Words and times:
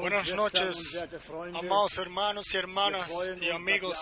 Buenas 0.00 0.34
noches, 0.34 0.98
amados 1.52 1.98
hermanos 1.98 2.46
y 2.54 2.56
hermanas 2.56 3.10
y 3.38 3.50
amigos. 3.50 3.98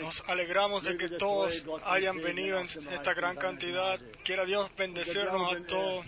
Nos 0.00 0.20
alegramos 0.28 0.84
de 0.84 0.96
que 0.96 1.08
todos 1.08 1.64
hayan 1.84 2.22
venido 2.22 2.60
en 2.60 2.68
esta 2.92 3.12
gran 3.14 3.34
cantidad. 3.36 3.98
Quiera 4.22 4.44
Dios 4.44 4.70
bendecirnos 4.76 5.54
a 5.54 5.66
todos 5.66 6.04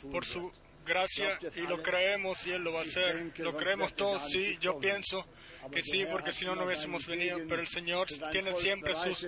tun 0.00 0.10
por 0.10 0.24
su 0.24 0.50
gracia 0.84 1.38
y 1.54 1.60
lo 1.60 1.80
creemos 1.84 2.44
y 2.48 2.50
Él 2.50 2.62
lo 2.62 2.72
va 2.72 2.80
a 2.80 2.82
hacer. 2.82 3.32
Lo 3.38 3.56
creemos 3.56 3.92
todos, 3.92 4.28
sí, 4.28 4.58
yo 4.60 4.80
pienso 4.80 5.24
que 5.70 5.82
sí, 5.84 6.04
porque 6.10 6.32
si 6.32 6.44
no, 6.44 6.56
no 6.56 6.64
hubiésemos 6.64 7.06
venido. 7.06 7.38
Pero 7.48 7.62
el 7.62 7.68
Señor 7.68 8.08
tiene 8.32 8.54
siempre 8.54 8.92
sus, 8.96 9.24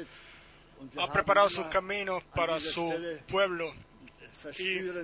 ha 0.97 1.13
preparado 1.13 1.51
sus 1.51 1.67
caminos 1.67 2.25
para 2.35 2.59
su 2.59 2.93
pueblo. 3.29 3.73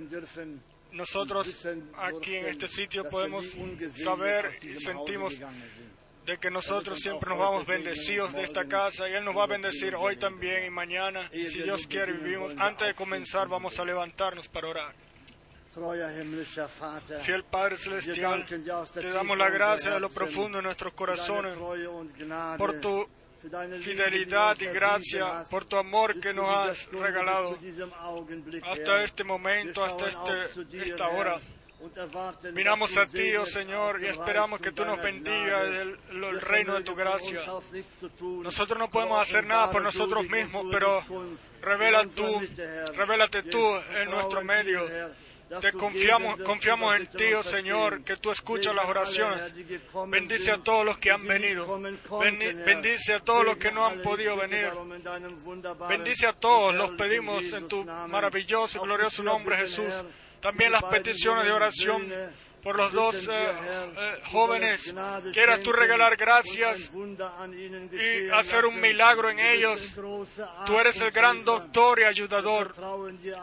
dürfen, 0.09 0.63
Nosotros 0.91 1.67
aquí 1.97 2.35
en 2.35 2.45
este 2.47 2.67
sitio 2.67 3.03
podemos 3.09 3.45
saber 3.95 4.51
y 4.63 4.79
sentimos 4.79 5.35
de 6.25 6.37
que 6.37 6.51
nosotros 6.51 6.99
siempre 6.99 7.29
nos 7.29 7.39
vamos 7.39 7.65
bendecidos 7.65 8.33
de 8.33 8.43
esta 8.43 8.65
casa 8.65 9.07
y 9.07 9.13
Él 9.13 9.23
nos 9.23 9.35
va 9.35 9.43
a 9.43 9.47
bendecir 9.47 9.95
hoy 9.95 10.17
también 10.17 10.65
y 10.65 10.69
mañana. 10.69 11.29
Y 11.31 11.45
si 11.45 11.61
Dios 11.63 11.87
quiere, 11.87 12.13
vivimos. 12.13 12.53
Antes 12.57 12.87
de 12.87 12.93
comenzar, 12.93 13.47
vamos 13.47 13.79
a 13.79 13.85
levantarnos 13.85 14.47
para 14.49 14.67
orar. 14.67 14.93
Fiel 17.21 17.43
Padre 17.43 17.75
Celestial, 17.77 18.45
te 18.45 19.11
damos 19.11 19.37
la 19.37 19.49
gracia 19.49 19.91
de 19.91 19.99
lo 19.99 20.09
profundo 20.09 20.57
de 20.57 20.63
nuestros 20.63 20.93
corazones 20.93 21.55
por 22.57 22.79
tu 22.79 23.07
fidelidad 23.79 24.59
y 24.59 24.65
gracia, 24.65 25.45
por 25.49 25.65
tu 25.65 25.77
amor 25.77 26.19
que 26.19 26.33
nos 26.33 26.49
has 26.49 26.91
regalado 26.91 27.57
hasta 28.63 29.03
este 29.03 29.23
momento, 29.23 29.83
hasta 29.83 30.07
este, 30.07 30.81
esta 30.83 31.07
hora. 31.09 31.39
Miramos 32.53 32.97
a 32.97 33.05
ti, 33.05 33.35
oh 33.35 33.45
Señor, 33.45 34.01
y 34.01 34.07
esperamos 34.07 34.59
que 34.59 34.71
tú 34.71 34.83
nos 34.83 35.01
bendigas 35.01 35.63
el, 35.67 35.99
el 36.11 36.41
reino 36.41 36.73
de 36.73 36.83
tu 36.83 36.95
gracia. 36.95 37.41
Nosotros 38.19 38.79
no 38.79 38.89
podemos 38.89 39.21
hacer 39.21 39.45
nada 39.45 39.71
por 39.71 39.81
nosotros 39.81 40.27
mismos, 40.27 40.65
pero 40.71 41.03
revela 41.61 42.05
tú, 42.07 42.41
revélate 42.95 43.43
tú 43.43 43.75
en 43.95 44.09
nuestro 44.09 44.43
medio. 44.43 44.85
Te 45.61 45.71
confiamos, 45.71 46.37
confiamos 46.41 46.95
en 46.95 47.07
ti, 47.07 47.33
oh 47.33 47.41
Señor, 47.43 48.03
que 48.03 48.17
tú 48.17 48.31
escuchas 48.31 48.75
las 48.75 48.85
oraciones. 48.85 49.39
Bendice 50.07 50.51
a 50.51 50.57
todos 50.57 50.85
los 50.85 50.97
que 50.97 51.09
han 51.11 51.25
venido. 51.25 51.65
Bendi- 52.09 52.65
Bendice 52.65 53.13
a 53.13 53.19
todos 53.19 53.45
los 53.45 53.55
que 53.57 53.71
no 53.71 53.85
han 53.85 54.01
podido 54.01 54.35
venir. 54.35 54.69
Bendice 55.87 56.27
a 56.27 56.33
todos, 56.33 56.75
los 56.75 56.91
pedimos 56.91 57.43
en 57.53 57.67
tu 57.67 57.83
maravilloso 57.85 58.77
y 58.77 58.81
glorioso 58.81 59.23
nombre, 59.23 59.55
Jesús. 59.57 59.85
También 60.41 60.71
las 60.71 60.83
peticiones 60.83 61.45
de 61.45 61.51
oración 61.51 62.11
por 62.67 62.75
los 62.75 62.91
dos 62.91 63.27
eh, 63.29 63.31
eh, 63.31 64.21
jóvenes. 64.29 64.93
Quieras 65.31 65.61
tú 65.61 65.71
regalar 65.71 66.17
gracias 66.17 66.89
y 67.93 68.29
hacer 68.29 68.65
un 68.65 68.81
milagro 68.81 69.29
en 69.29 69.39
ellos. 69.39 69.93
Tú 70.65 70.77
eres 70.77 70.99
el 70.99 71.11
gran 71.11 71.45
doctor 71.45 72.01
y 72.01 72.03
ayudador. 72.03 72.73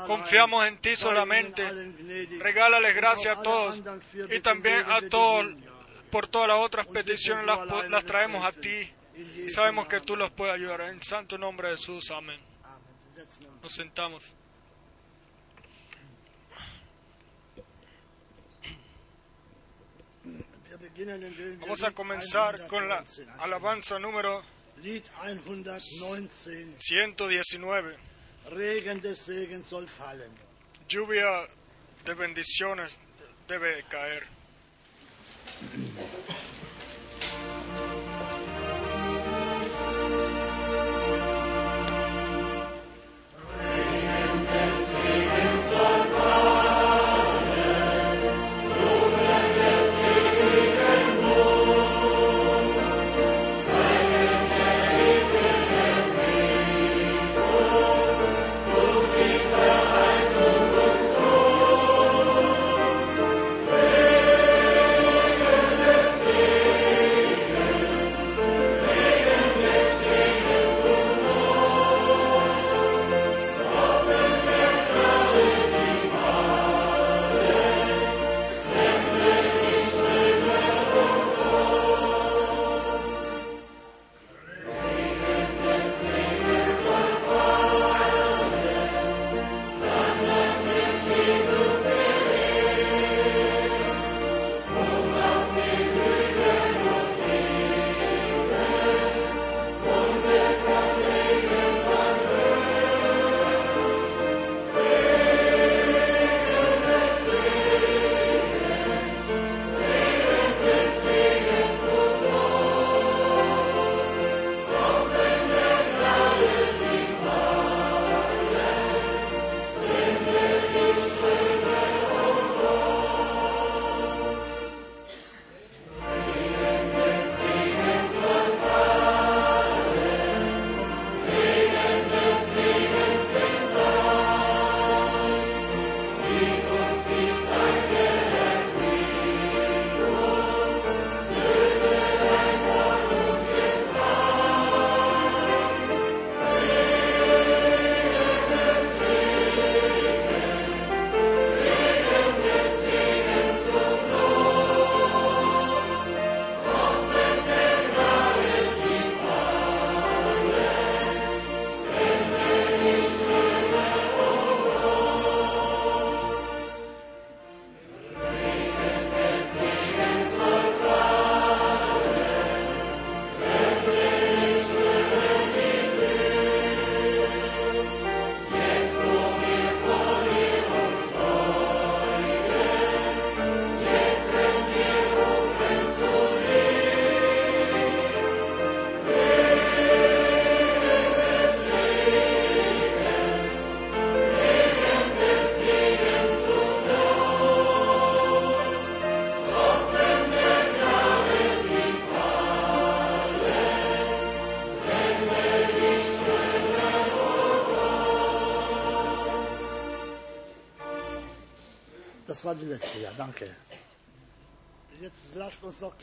Confiamos 0.06 0.66
en 0.66 0.76
ti 0.76 0.94
solamente. 0.94 1.66
Regálales 2.38 2.94
gracias 2.94 3.38
a 3.38 3.42
todos 3.42 3.78
y 4.30 4.40
también 4.40 4.84
a 4.90 5.00
todos 5.08 5.46
por 6.10 6.26
todas 6.26 6.48
las 6.48 6.58
otras 6.58 6.86
peticiones 6.86 7.46
las, 7.46 7.88
las 7.88 8.04
traemos 8.04 8.44
a 8.44 8.52
ti 8.52 8.92
y 9.38 9.48
sabemos 9.48 9.86
que 9.86 10.00
tú 10.02 10.16
los 10.16 10.32
puedes 10.32 10.54
ayudar. 10.54 10.82
En 10.82 11.02
santo 11.02 11.38
nombre 11.38 11.70
de 11.70 11.76
Jesús, 11.78 12.10
amén. 12.10 12.40
Nos 13.62 13.72
sentamos. 13.72 14.22
Vamos 21.60 21.82
a 21.82 21.90
comenzar 21.90 22.68
con 22.68 22.88
la 22.88 23.04
alabanza 23.40 23.98
número 23.98 24.44
Lied 24.82 25.02
119. 25.22 26.76
119. 26.78 27.96
Regen 28.50 29.00
des 29.00 29.18
Segens 29.18 29.66
soll 29.66 29.88
fallen. 29.88 30.30
Lluvia 30.88 31.48
de 32.04 32.14
bendiciones 32.14 33.00
debe 33.48 33.82
caer. 33.88 34.24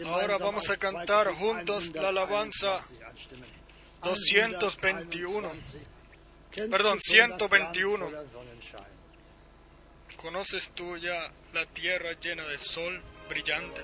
Ahora 0.05 0.37
vamos 0.37 0.69
a 0.69 0.77
cantar 0.77 1.27
2. 1.27 1.35
juntos 1.37 1.95
la 1.95 2.09
alabanza 2.09 2.83
121 2.83 3.05
anstimmen. 3.07 3.49
221. 4.01 5.49
121. 5.49 5.51
Kennst 6.51 6.71
Perdón, 6.71 6.97
du 6.97 7.03
schon 7.03 7.29
das 7.29 7.39
Land 7.39 7.75
121. 7.77 8.05
voller 8.05 8.27
Sonnenschein? 8.31 8.91
¿Conoces 10.17 10.69
tú 10.75 10.97
ya 10.97 11.31
la 11.53 11.65
tierra 11.65 12.11
llena 12.19 12.45
de 12.47 12.57
sol 12.57 13.01
brillante? 13.29 13.81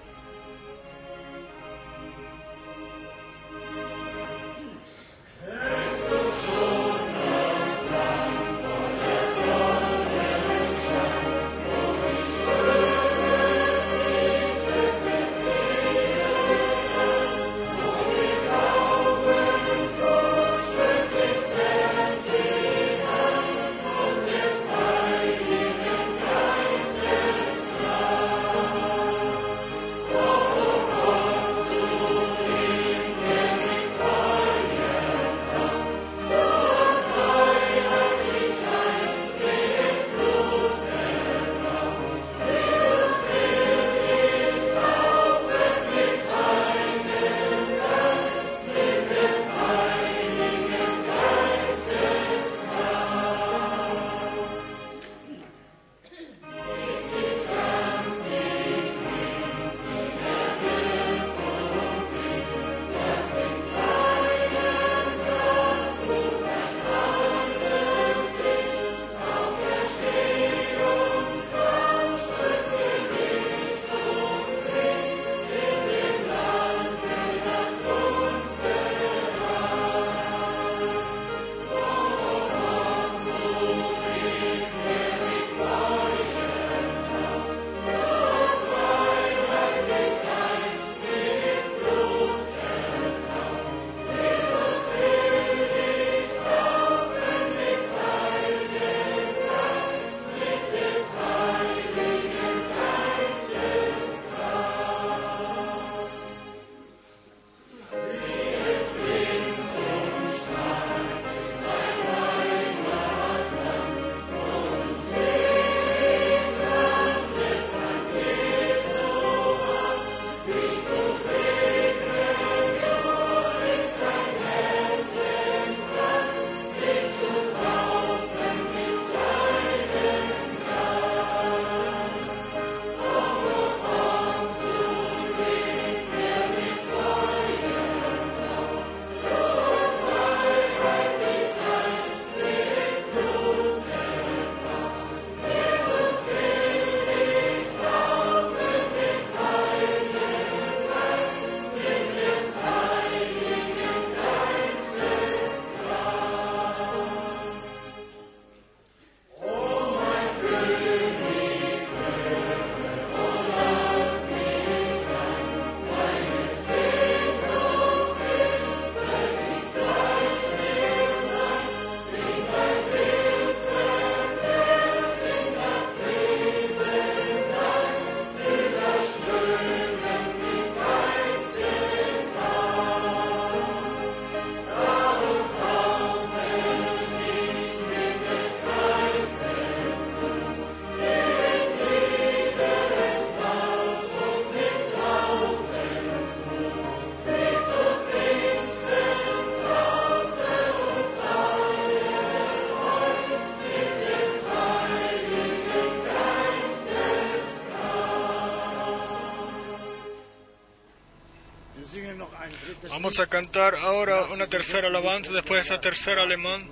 Vamos 213.08 213.22
a 213.22 213.28
cantar 213.28 213.74
ahora 213.76 214.24
una 214.26 214.48
tercera 214.48 214.90
alabanza. 214.90 215.32
Después 215.32 215.64
de 215.66 215.74
esa 215.74 215.80
tercera 215.80 216.24
alemán, 216.24 216.70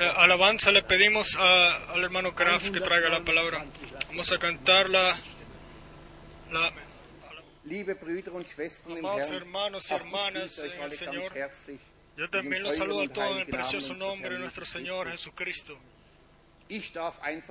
eh, 0.00 0.10
alabanza 0.16 0.72
le 0.72 0.82
pedimos 0.82 1.36
a- 1.36 1.92
al 1.92 2.02
hermano 2.02 2.32
Graf 2.32 2.70
que 2.70 2.80
traiga 2.80 3.10
la 3.10 3.20
palabra. 3.20 3.66
Vamos 4.08 4.32
a 4.32 4.38
cantar 4.38 4.88
la, 4.88 5.20
la 6.50 6.72
Liebe 7.64 7.92
Brüder 7.96 8.32
und 8.32 8.46
Schwestern 8.46 8.92
im 8.96 9.04
Amados 9.04 9.24
Herrn, 9.24 9.34
hermanos 9.34 9.90
y 9.90 9.94
hermanas 9.94 10.58
en 10.58 10.82
el 10.84 10.92
Señor. 10.92 11.32
Yo 12.16 12.30
también 12.30 12.62
los 12.62 12.78
saludo 12.78 13.02
a 13.02 13.08
todos 13.08 13.32
en 13.32 13.38
el 13.40 13.46
precioso 13.48 13.92
nombre 13.94 14.30
de 14.30 14.38
nuestro 14.38 14.64
Señor. 14.64 15.10
Jesucristo. 15.10 15.78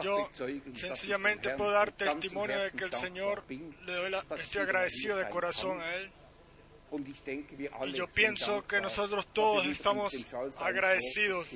Yo 0.03 0.31
sencillamente 0.73 1.51
puedo 1.51 1.69
dar 1.69 1.91
testimonio 1.91 2.59
de 2.61 2.71
que 2.71 2.83
el 2.85 2.93
Señor 2.93 3.43
le 3.85 3.93
doy 3.93 4.09
la- 4.09 4.25
estoy 4.39 4.61
agradecido 4.63 5.17
de 5.17 5.29
corazón 5.29 5.79
a 5.81 5.93
Él. 5.97 6.11
Y 7.88 7.93
yo 7.97 8.07
pienso 8.07 8.65
que 8.67 8.79
nosotros 8.81 9.27
todos 9.33 9.65
estamos 9.65 10.13
agradecidos 10.59 11.47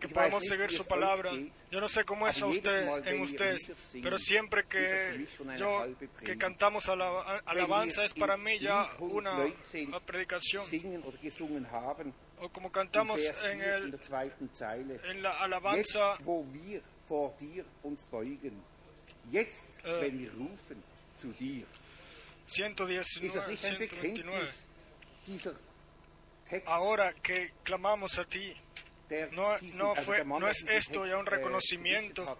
que 0.00 0.06
nicht, 0.08 0.48
seguir 0.48 0.70
su 0.70 0.84
palabra. 0.86 1.32
Yo 1.70 1.80
no 1.80 1.88
sé 1.88 2.04
cómo 2.04 2.26
es 2.28 2.40
a 2.40 2.46
usted, 2.46 2.86
en 3.06 3.20
ustedes, 3.20 3.72
pero 4.02 4.18
siempre 4.18 4.64
que 4.66 5.26
yo 5.58 5.86
que 6.24 6.38
cantamos 6.38 6.88
ala- 6.88 7.42
alabanza 7.44 8.04
es 8.04 8.14
para 8.14 8.36
mí 8.36 8.58
ya 8.60 8.88
una, 9.00 9.36
119 9.70 9.86
una 9.88 10.00
predicación. 10.00 10.64
O 12.40 12.48
como 12.50 12.70
cantamos 12.70 13.20
en, 13.20 13.32
4 13.34 13.52
in 13.52 13.62
el, 13.62 15.10
en 15.10 15.22
la 15.22 15.30
alabanza 15.40 16.16
jetzt, 19.30 19.64
Äh. 19.84 20.00
wenn 20.00 20.18
wir 20.18 20.30
rufen 20.32 20.82
zu 21.20 21.32
dir, 21.38 21.66
119, 22.50 23.28
das 23.34 23.46
nicht 23.48 23.64
ein 23.64 23.72
129. 23.76 23.88
Bekenntnis 24.02 24.64
dieser 25.26 25.54
Text, 26.48 26.66
Ahora 26.68 27.12
que 27.22 27.52
clamamos 27.64 28.18
a 28.18 28.24
ti, 28.24 28.54
no- 29.32 29.56
no 29.74 29.94
fue- 29.96 30.24
no 30.24 30.48
es 30.48 30.64
esto 30.68 31.06
ya 31.06 31.18
un 31.18 31.26
äh, 31.26 31.30
reconocimiento 31.30 32.38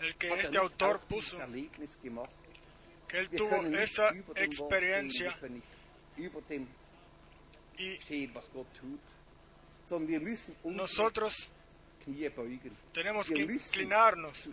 el 0.00 0.16
que 0.16 0.28
este 0.34 0.58
autor 0.58 1.00
puso, 1.06 1.38
que 3.08 3.18
él 3.18 3.28
tuvo 3.30 3.56
esa 3.78 4.08
experiencia 4.36 5.36
y 7.76 7.98
nosotros. 10.64 11.50
Tenemos 12.92 13.26
que 13.28 13.42
inclinarnos, 13.42 14.48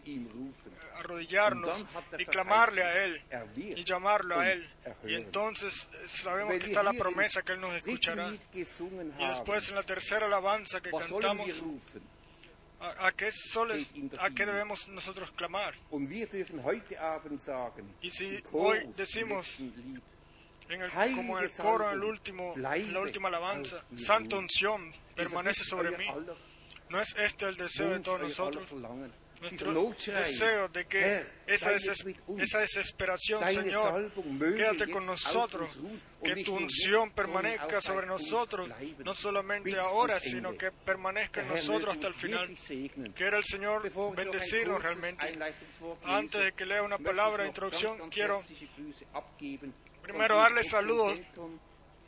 arrodillarnos 0.95 1.85
y 2.17 2.25
clamarle 2.25 2.83
a 2.83 3.05
Él 3.05 3.21
y 3.55 3.83
llamarlo 3.83 4.39
a 4.39 4.51
Él. 4.51 4.69
Y 5.05 5.15
entonces 5.15 5.89
eh, 5.93 6.05
sabemos 6.07 6.57
que 6.57 6.67
está 6.67 6.83
la 6.83 6.93
promesa 6.93 7.41
que 7.41 7.53
Él 7.53 7.61
nos 7.61 7.75
escuchará. 7.75 8.29
Y 8.53 9.27
después 9.27 9.69
en 9.69 9.75
la 9.75 9.83
tercera 9.83 10.25
alabanza 10.25 10.81
que 10.81 10.91
cantamos? 10.91 11.49
¿a, 12.81 13.07
a 13.07 13.11
qué, 13.11 13.31
soles, 13.31 13.87
¿a 14.19 14.29
qué 14.31 14.45
debemos 14.45 14.87
nosotros 14.87 15.31
clamar? 15.31 15.75
Y 18.01 18.09
si 18.09 18.43
hoy 18.51 18.79
im 18.83 18.93
decimos, 18.93 19.47
En 20.69 20.81
el, 20.81 20.89
como 21.15 21.37
en 21.37 21.43
el 21.43 21.51
coro, 21.51 21.87
en, 21.89 21.93
el 21.95 22.03
último, 22.03 22.53
la 22.55 22.99
última 22.99 23.27
alabanza, 23.27 23.83
Santa 23.95 24.37
unción 24.37 24.91
permanece 25.15 25.63
sobre 25.63 25.97
mí. 25.97 26.05
¿No 26.91 26.99
es 26.99 27.15
este 27.17 27.45
el 27.45 27.55
deseo 27.55 27.91
de 27.91 27.99
todos 28.01 28.19
nosotros? 28.19 28.67
Nuestro 29.39 29.73
deseo 30.13 30.67
de 30.67 30.85
que 30.85 30.99
Herr, 30.99 31.33
esa, 31.47 31.71
esa 31.73 32.59
desesperación, 32.59 33.43
Señor, 33.47 34.11
quédate 34.39 34.91
con 34.91 35.05
nosotros, 35.05 35.79
que 36.21 36.43
tu 36.43 36.55
unción 36.55 37.09
permanezca 37.11 37.81
sobre 37.81 38.05
nosotros, 38.05 38.69
no 39.03 39.15
solamente 39.15 39.75
ahora, 39.79 40.19
sino 40.19 40.55
que 40.55 40.71
permanezca 40.71 41.41
en 41.41 41.47
nosotros 41.47 41.95
hasta 41.95 42.07
el 42.07 42.13
final. 42.13 42.55
Quiera 43.15 43.37
el 43.37 43.45
Señor 43.45 43.89
bendecirnos 44.15 44.83
realmente. 44.83 45.39
Antes 46.03 46.43
de 46.43 46.51
que 46.51 46.65
lea 46.65 46.83
una 46.83 46.97
palabra 46.99 47.43
de 47.43 47.49
introducción, 47.49 48.09
quiero 48.09 48.43
primero 50.03 50.37
darle 50.37 50.63
saludos 50.63 51.17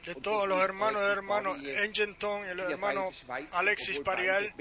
de 0.05 0.15
todos 0.15 0.47
los 0.47 0.61
hermanos 0.61 1.01
hermanos 1.01 1.57
Barrier, 1.57 1.83
Engenton 1.83 2.45
y 2.45 2.49
el 2.49 2.59
hermano 2.59 3.09
Alexis 3.51 3.99
Parial, 3.99 4.53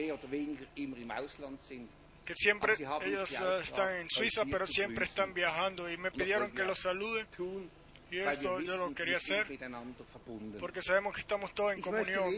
que 2.25 2.35
siempre 2.37 2.75
ellos 2.75 3.33
eh, 3.33 3.61
están 3.63 3.97
en 3.97 4.11
Suiza, 4.11 4.45
pero 4.45 4.67
siempre 4.67 5.05
están 5.05 5.35
viajando 5.35 5.91
y 5.91 5.97
me 5.97 6.11
pidieron 6.11 6.53
que 6.53 6.63
los 6.63 6.79
salude 6.79 7.27
y 8.11 8.19
esto 8.19 8.61
yo 8.61 8.77
lo 8.77 8.95
quería 8.95 9.17
hacer 9.17 9.47
porque 10.61 10.83
sabemos 10.83 11.15
que 11.15 11.23
estamos 11.23 11.53
todos 11.55 11.73
en 11.73 11.81
comunión. 11.81 12.31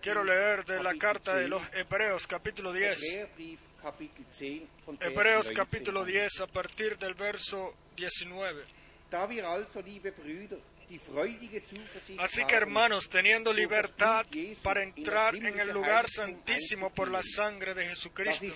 Quiero 0.00 0.22
leer 0.22 0.64
de 0.64 0.82
la 0.82 0.94
carta 0.94 1.34
de 1.34 1.48
10, 1.48 1.50
los 1.50 1.62
Hebreos, 1.74 2.26
capítulo 2.28 2.72
10. 2.72 3.02
Hebräerbrief, 3.02 3.60
Kapitel 3.82 4.26
10, 4.38 4.62
von 4.86 4.98
Vers 4.98 5.10
Hebreos 5.12 5.42
19 5.46 5.54
capítulo 5.54 6.00
an. 6.00 6.06
10 6.06 6.40
a 6.40 6.46
partir 6.46 6.96
del 6.98 7.14
verso 7.14 7.74
19. 7.96 8.64
Así 12.18 12.44
que 12.44 12.54
hermanos, 12.54 13.08
teniendo 13.08 13.52
libertad 13.52 14.26
para 14.62 14.82
entrar 14.82 15.36
en 15.36 15.58
el 15.58 15.70
lugar 15.70 16.08
santísimo 16.08 16.90
por 16.90 17.10
la 17.10 17.22
sangre 17.22 17.74
de 17.74 17.86
Jesucristo, 17.88 18.46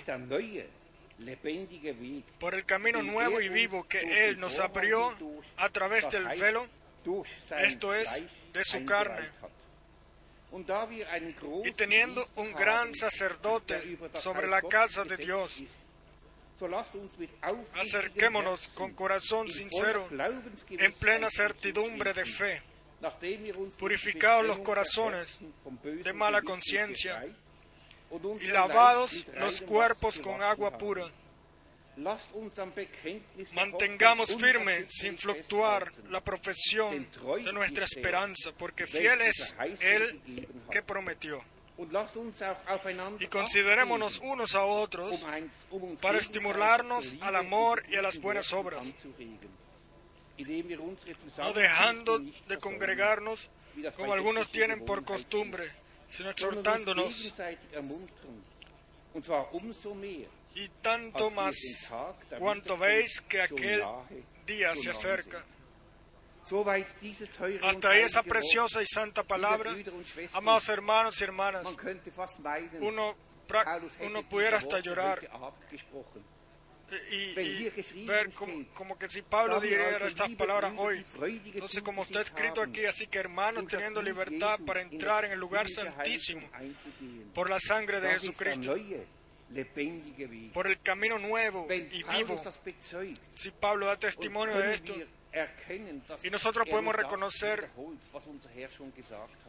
por 2.39 2.55
el 2.55 2.65
camino 2.65 3.03
nuevo 3.03 3.41
y 3.41 3.49
vivo 3.49 3.85
que 3.85 4.27
Él 4.27 4.41
nos 4.41 4.59
abrió 4.59 5.15
a 5.57 5.69
través 5.69 6.11
del 6.11 6.27
velo, 6.39 6.67
esto 7.61 7.95
es, 7.95 8.25
de 8.53 8.65
su 8.65 8.85
carne. 8.85 9.29
y 11.65 11.73
teniendo 11.73 12.29
un 12.37 12.53
gran 12.53 12.95
sacerdote 12.95 13.99
sobre 14.15 14.49
la 14.49 14.63
casa 14.63 15.05
de 15.05 15.17
Dios, 15.17 15.63
acerquémonos 17.75 18.69
con 18.69 18.93
corazón 18.95 19.47
in 19.47 19.53
sincero, 19.53 20.09
en 20.71 20.93
plena 20.93 21.29
certidumbre 21.31 22.13
de 22.13 22.25
fe, 22.25 22.63
purificados 23.79 24.47
los 24.47 24.59
corazones 24.61 25.39
de 25.83 26.13
mala 26.13 26.43
conciencia 26.43 27.25
y 28.41 28.47
lavados 28.49 29.25
los 29.35 29.61
cuerpos 29.63 30.19
con 30.19 30.43
agua 30.43 30.77
pura. 30.77 31.11
Mantengamos 33.53 34.35
firme, 34.37 34.87
sin 34.89 35.19
fluctuar, 35.19 35.93
la 36.09 36.23
profesión 36.23 37.07
de 37.45 37.53
nuestra 37.53 37.85
er, 37.85 37.89
esperanza, 37.91 38.53
porque 38.57 38.87
fiel 38.87 39.21
es 39.21 39.55
Él 39.81 40.23
que 40.71 40.83
prometió. 40.83 41.45
Y 43.19 43.27
considerémonos 43.27 44.19
unos 44.19 44.55
a 44.55 44.65
otros 44.65 45.25
um 45.71 45.83
um 45.83 45.97
para 45.97 46.19
estimularnos 46.19 47.15
al 47.21 47.37
amor 47.37 47.85
y 47.89 47.97
a 47.97 48.03
las 48.03 48.19
buenas 48.19 48.53
obras, 48.53 48.85
no 51.39 51.53
dejando 51.53 52.19
de 52.19 52.59
congregarnos 52.59 53.49
como 53.97 54.13
algunos 54.13 54.51
tienen 54.51 54.85
por 54.85 55.05
costumbre, 55.05 55.71
sino 56.11 56.31
exhortándonos 56.31 57.33
y 60.55 60.69
tanto 60.83 61.31
más 61.31 61.57
cuanto 62.39 62.77
veis 62.77 63.21
que 63.23 63.41
aquel 63.41 63.83
día 64.47 64.75
se 64.77 64.91
acerca. 64.91 65.45
Hasta 67.63 67.91
ahí 67.91 68.03
esa 68.03 68.23
preciosa 68.23 68.83
y 68.83 68.87
santa 68.87 69.23
palabra, 69.23 69.75
amados 70.35 70.69
hermanos 70.69 71.21
y 71.21 71.25
hermanas, 71.25 71.65
uno, 72.81 73.15
uno 74.01 74.29
pudiera 74.29 74.57
hasta 74.59 74.81
llorar. 74.81 75.21
y, 77.11 77.33
y 77.95 78.07
ver 78.07 78.29
como, 78.35 78.53
como 78.75 78.99
que 78.99 79.09
si 79.09 79.23
Pablo 79.23 79.55
dijera 79.61 80.09
estas 80.09 80.29
palabras 80.37 80.75
hoy. 80.77 81.05
Entonces, 81.55 81.83
como 81.83 82.03
está 82.03 82.21
escrito 82.21 82.61
aquí, 82.61 82.85
así 82.85 83.07
que 83.07 83.19
hermanos, 83.19 83.65
teniendo 83.69 84.01
libertad 84.03 84.59
para 84.67 84.83
entrar 84.83 85.25
en 85.25 85.33
el 85.33 85.39
lugar 85.39 85.69
santísimo 85.71 86.47
por 87.35 87.49
la 87.49 87.59
sangre 87.61 88.01
de 88.01 88.09
Jesucristo, 88.21 88.75
por 90.53 90.67
el 90.67 90.81
camino 90.81 91.19
nuevo 91.19 91.67
y 91.93 92.03
vivo. 92.19 92.35
Si 93.37 93.51
Pablo 93.53 93.87
da 93.87 93.97
testimonio 93.97 94.57
de 94.59 94.75
esto, 94.75 94.95
Y 96.23 96.31
nosotros 96.31 96.67
er 96.67 96.71
podemos 96.71 96.95
reconocer 96.95 97.71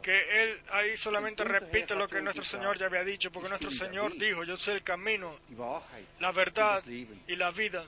que 0.01 0.43
él 0.43 0.61
ahí 0.71 0.95
solamente 0.97 1.43
repite 1.43 1.95
lo 1.95 2.07
que 2.07 2.21
nuestro 2.21 2.43
Señor 2.43 2.77
ya 2.77 2.85
había 2.85 3.03
dicho, 3.03 3.31
porque 3.31 3.49
nuestro 3.49 3.71
Señor 3.71 4.17
dijo, 4.17 4.43
yo 4.43 4.55
soy 4.55 4.75
el 4.75 4.83
camino, 4.83 5.37
la 6.19 6.31
verdad 6.31 6.83
y 6.87 7.35
la 7.35 7.51
vida. 7.51 7.85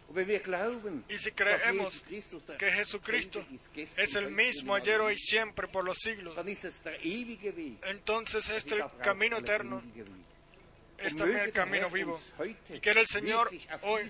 Y 1.08 1.18
si 1.18 1.32
creemos 1.32 2.04
que 2.58 2.72
Jesucristo 2.72 3.46
es 3.98 4.16
el 4.16 4.32
mismo 4.32 4.76
ayer, 4.76 5.00
hoy 5.00 5.14
y 5.16 5.18
siempre, 5.18 5.68
por 5.68 5.86
los 5.86 5.98
siglos, 6.00 6.36
entonces 7.84 8.50
Es 8.50 8.50
este 8.50 8.84
camino 9.02 9.38
eterno 9.38 9.82
es 10.98 11.16
también 11.16 11.40
el 11.42 11.52
camino 11.52 11.90
vivo. 11.90 12.20
Y 12.70 12.80
quiere 12.80 13.02
el 13.02 13.08
Señor 13.08 13.50
hoy 13.82 14.10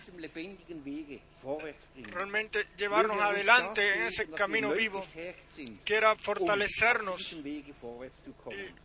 realmente 1.96 2.68
llevarnos 2.78 3.20
adelante 3.20 3.94
en 3.94 4.02
ese 4.04 4.28
camino 4.30 4.72
vivo, 4.72 5.06
quiera 5.84 6.16
fortalecernos 6.16 7.36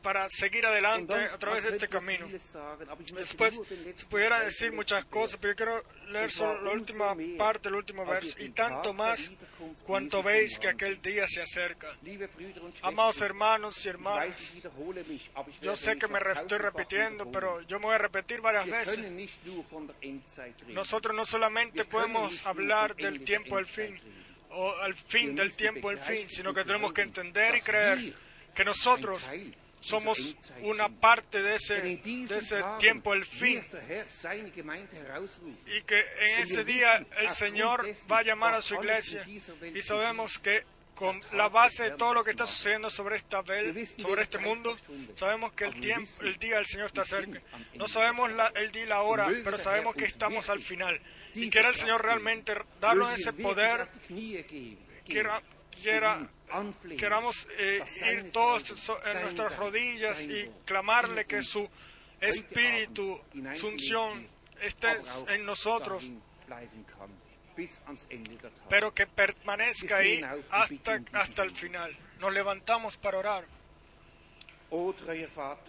para 0.02 0.28
seguir 0.30 0.66
adelante 0.66 1.14
a 1.14 1.38
través 1.38 1.64
de 1.64 1.70
este 1.70 1.88
camino. 1.88 2.28
Después 3.14 3.60
se 3.66 3.76
letzten 3.76 4.08
pudiera 4.08 4.40
decir 4.40 4.72
muchas 4.72 5.04
letzten 5.04 5.10
cosas, 5.10 5.38
pero 5.40 5.52
yo 5.52 5.56
quiero 5.56 5.84
leer 6.08 6.30
solo 6.30 6.60
la 6.62 6.72
última 6.72 7.14
parte, 7.38 7.68
el 7.68 7.74
último 7.74 8.04
verso. 8.04 8.36
Y 8.38 8.50
tanto 8.50 8.92
más 8.92 9.30
cuanto 9.86 10.22
veis 10.22 10.58
que 10.58 10.68
aquel 10.68 11.00
día 11.00 11.26
se 11.26 11.42
acerca. 11.42 11.96
Amados 12.82 13.20
hermanos 13.20 13.84
y 13.84 13.88
hermanas, 13.88 14.36
yo 15.60 15.76
sé 15.76 15.98
que 15.98 16.08
me 16.08 16.18
estoy 16.18 16.58
repitiendo, 16.58 17.30
pero 17.30 17.60
yo 17.62 17.78
me 17.78 17.86
voy 17.86 17.94
a 17.94 17.98
repetir 17.98 18.40
varias 18.40 18.66
veces. 18.66 19.30
Nosotros 20.68 21.14
no 21.14 21.26
solamente 21.26 21.84
podemos 21.84 22.46
hablar 22.50 22.96
del 22.96 23.24
tiempo 23.24 23.56
del 23.56 23.66
fin 23.66 23.98
o 24.50 24.74
al 24.78 24.94
fin 24.94 25.34
del 25.34 25.54
tiempo 25.54 25.90
del 25.90 25.98
fin, 25.98 26.28
sino 26.28 26.52
que 26.52 26.64
tenemos 26.64 26.92
que 26.92 27.02
entender 27.02 27.56
y 27.56 27.60
creer 27.60 28.12
que 28.54 28.64
nosotros 28.64 29.22
somos 29.80 30.36
una 30.62 30.88
parte 30.88 31.42
de 31.42 31.54
ese, 31.54 31.80
de 31.80 32.38
ese 32.38 32.62
tiempo 32.78 33.12
del 33.12 33.24
fin. 33.24 33.64
Y 35.66 35.82
que 35.82 36.00
en 36.00 36.40
ese 36.40 36.64
día 36.64 37.04
el 37.18 37.30
Señor 37.30 37.84
dessen, 37.84 38.06
va 38.10 38.18
a 38.18 38.22
llamar 38.22 38.54
a 38.54 38.62
su 38.62 38.74
iglesia 38.74 39.24
y 39.26 39.82
sabemos 39.82 40.38
que 40.38 40.64
con 41.00 41.18
la 41.32 41.48
base 41.48 41.84
de 41.84 41.90
todo 41.92 42.12
lo 42.12 42.22
que 42.22 42.30
está 42.32 42.46
sucediendo 42.46 42.90
sobre 42.90 43.16
esta 43.16 43.42
sobre 44.02 44.22
este 44.22 44.38
mundo, 44.38 44.76
sabemos 45.16 45.52
que 45.54 45.64
el 45.64 45.80
tiempo, 45.80 46.10
el 46.22 46.36
día 46.36 46.56
del 46.56 46.66
Señor 46.66 46.86
está 46.88 47.04
cerca. 47.04 47.40
No 47.74 47.88
sabemos 47.88 48.30
la- 48.32 48.52
el 48.54 48.70
día 48.70 48.82
y 48.84 48.86
la 48.86 49.00
hora, 49.00 49.26
pero 49.42 49.56
sabemos 49.58 49.94
que 49.94 50.04
estamos 50.04 50.48
al 50.50 50.60
final. 50.60 51.00
Y 51.34 51.48
quiera 51.50 51.68
el 51.70 51.76
Señor 51.76 52.02
realmente 52.04 52.54
darnos 52.80 53.18
ese 53.18 53.32
poder, 53.32 53.88
quiera, 55.06 55.42
quiera 55.82 56.28
queramos 56.98 57.46
eh, 57.58 57.80
ir 58.12 58.30
todos 58.32 58.70
en 59.06 59.22
nuestras 59.22 59.56
rodillas 59.56 60.20
y 60.22 60.50
clamarle 60.66 61.24
que 61.24 61.42
su 61.42 61.66
espíritu, 62.20 63.20
su 63.56 63.68
unción 63.68 64.28
esté 64.60 64.88
en 65.28 65.46
nosotros 65.46 66.04
pero 68.68 68.92
que 68.94 69.06
permanezca 69.06 69.98
ahí 69.98 70.22
hasta, 70.50 71.00
hasta 71.12 71.42
el 71.42 71.50
final. 71.50 71.96
Nos 72.18 72.32
levantamos 72.32 72.96
para 72.96 73.18
orar. 73.18 73.44
Oh, 74.70 74.94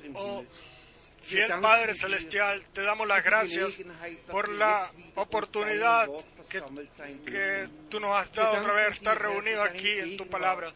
Himmel, 0.04 0.48
fiel 1.22 1.60
Padre 1.60 1.94
Celestial, 1.94 2.64
te 2.74 2.82
damos 2.82 3.08
las 3.08 3.24
gracias 3.24 3.78
por 4.30 4.50
la 4.50 4.92
oportunidad 5.16 6.08
que, 6.50 6.62
que 7.26 7.70
tú 7.90 8.00
nos 8.00 8.16
has 8.18 8.32
dado 8.34 8.60
otra 8.60 8.74
vez 8.74 8.90
estar 8.96 9.20
reunidos 9.20 9.68
aquí 9.70 9.90
en 9.90 10.18
tu 10.18 10.28
palabra. 10.28 10.74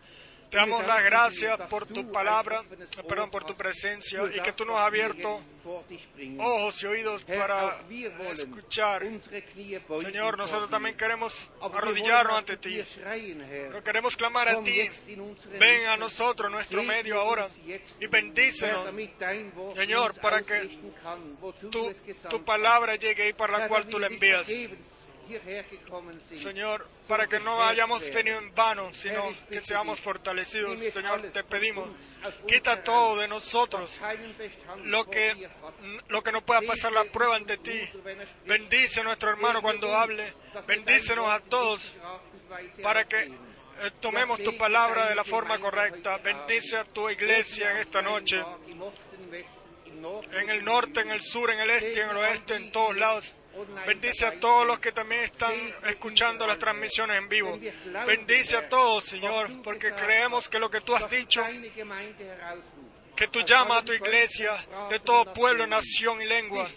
Te 0.55 0.59
damos 0.59 0.88
las 0.88 1.03
gracias 1.03 1.59
por 1.69 1.85
tu 1.85 2.09
palabra, 2.13 2.63
perdón, 3.09 3.29
por 3.29 3.43
tu 3.43 3.55
presencia 3.55 4.21
y 4.33 4.39
que 4.39 4.53
tú 4.53 4.63
nos 4.63 4.77
has 4.77 4.88
abierto 4.88 5.41
ojos 6.39 6.81
y 6.81 6.85
oídos 6.85 7.24
para 7.25 7.81
escuchar. 8.31 9.03
Señor, 10.01 10.38
nosotros 10.38 10.69
también 10.69 10.95
queremos 10.95 11.50
arrodillarnos 11.62 12.38
ante 12.38 12.55
ti. 12.55 12.81
Pero 13.03 13.83
queremos 13.83 14.15
clamar 14.15 14.47
a 14.47 14.63
ti. 14.63 14.88
Ven 15.59 15.88
a 15.88 15.97
nosotros, 15.97 16.50
nuestro 16.50 16.83
medio 16.83 17.19
ahora, 17.19 17.50
y 18.00 18.07
bendícenos, 18.07 18.89
Señor, 19.75 20.13
para 20.21 20.41
que 20.41 20.69
tu, 21.69 21.93
tu 22.29 22.45
palabra 22.45 22.95
llegue 22.95 23.24
ahí 23.24 23.33
para 23.33 23.59
la 23.59 23.67
cual 23.67 23.88
tú 23.88 24.00
la 24.00 24.07
envías. 24.07 24.47
Señor, 26.38 26.88
para 27.07 27.27
que 27.27 27.39
no 27.39 27.63
hayamos 27.63 28.09
tenido 28.12 28.39
en 28.39 28.53
vano, 28.53 28.93
sino 28.93 29.33
que 29.50 29.62
seamos 29.62 30.00
fortalecidos. 30.00 30.77
Señor, 30.93 31.21
te 31.31 31.43
pedimos, 31.43 31.89
quita 32.47 32.83
todo 32.83 33.17
de 33.17 33.27
nosotros 33.27 33.91
lo 34.83 35.09
que, 35.09 35.50
lo 36.07 36.24
que 36.24 36.31
no 36.31 36.45
pueda 36.45 36.62
pasar 36.62 36.91
la 36.91 37.05
prueba 37.05 37.35
ante 37.35 37.57
ti. 37.57 37.79
Bendice 38.45 39.01
a 39.01 39.03
nuestro 39.03 39.29
hermano 39.29 39.62
cuando 39.62 39.95
hable. 39.95 40.33
Bendícenos 40.67 41.29
a 41.29 41.39
todos 41.41 41.93
para 42.81 43.05
que 43.05 43.24
eh, 43.24 43.91
tomemos 44.00 44.41
tu 44.41 44.55
palabra 44.57 45.09
de 45.09 45.15
la 45.15 45.24
forma 45.24 45.59
correcta. 45.59 46.17
Bendice 46.17 46.77
a 46.77 46.85
tu 46.85 47.09
iglesia 47.09 47.71
en 47.71 47.77
esta 47.77 48.01
noche, 48.01 48.41
en 50.31 50.50
el 50.50 50.63
norte, 50.63 51.01
en 51.01 51.12
el 51.12 51.21
sur, 51.21 51.51
en 51.51 51.59
el 51.59 51.69
este, 51.69 52.01
en 52.01 52.09
el 52.09 52.17
oeste, 52.17 52.55
en 52.55 52.71
todos 52.71 52.95
lados. 52.95 53.33
Bendice 53.85 54.25
a 54.25 54.39
todos 54.39 54.67
los 54.67 54.79
que 54.79 54.91
también 54.91 55.21
están 55.21 55.53
escuchando 55.88 56.45
las 56.45 56.59
transmisiones 56.59 57.17
en 57.17 57.29
vivo. 57.29 57.59
Bendice 58.05 58.57
a 58.57 58.67
todos, 58.67 59.05
Señor, 59.05 59.50
porque 59.63 59.93
creemos 59.93 60.50
que 60.50 60.59
lo 60.59 60.69
que 60.69 60.81
tú 60.81 60.95
has 60.95 61.09
dicho, 61.09 61.43
que 63.15 63.27
tú 63.27 63.41
llamas 63.41 63.81
a 63.81 63.85
tu 63.85 63.93
iglesia 63.93 64.53
de 64.89 65.00
todo 65.00 65.33
pueblo, 65.33 65.65
nación 65.67 66.21
y 66.21 66.25
lengua, 66.25 66.69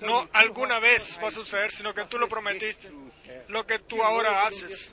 no 0.00 0.28
alguna 0.32 0.78
vez 0.78 1.18
va 1.22 1.28
a 1.28 1.30
suceder, 1.32 1.72
sino 1.72 1.92
que 1.92 2.04
tú 2.04 2.18
lo 2.18 2.26
prometiste, 2.28 2.90
lo 3.48 3.66
que 3.66 3.80
tú 3.80 4.02
ahora 4.02 4.46
haces. 4.46 4.90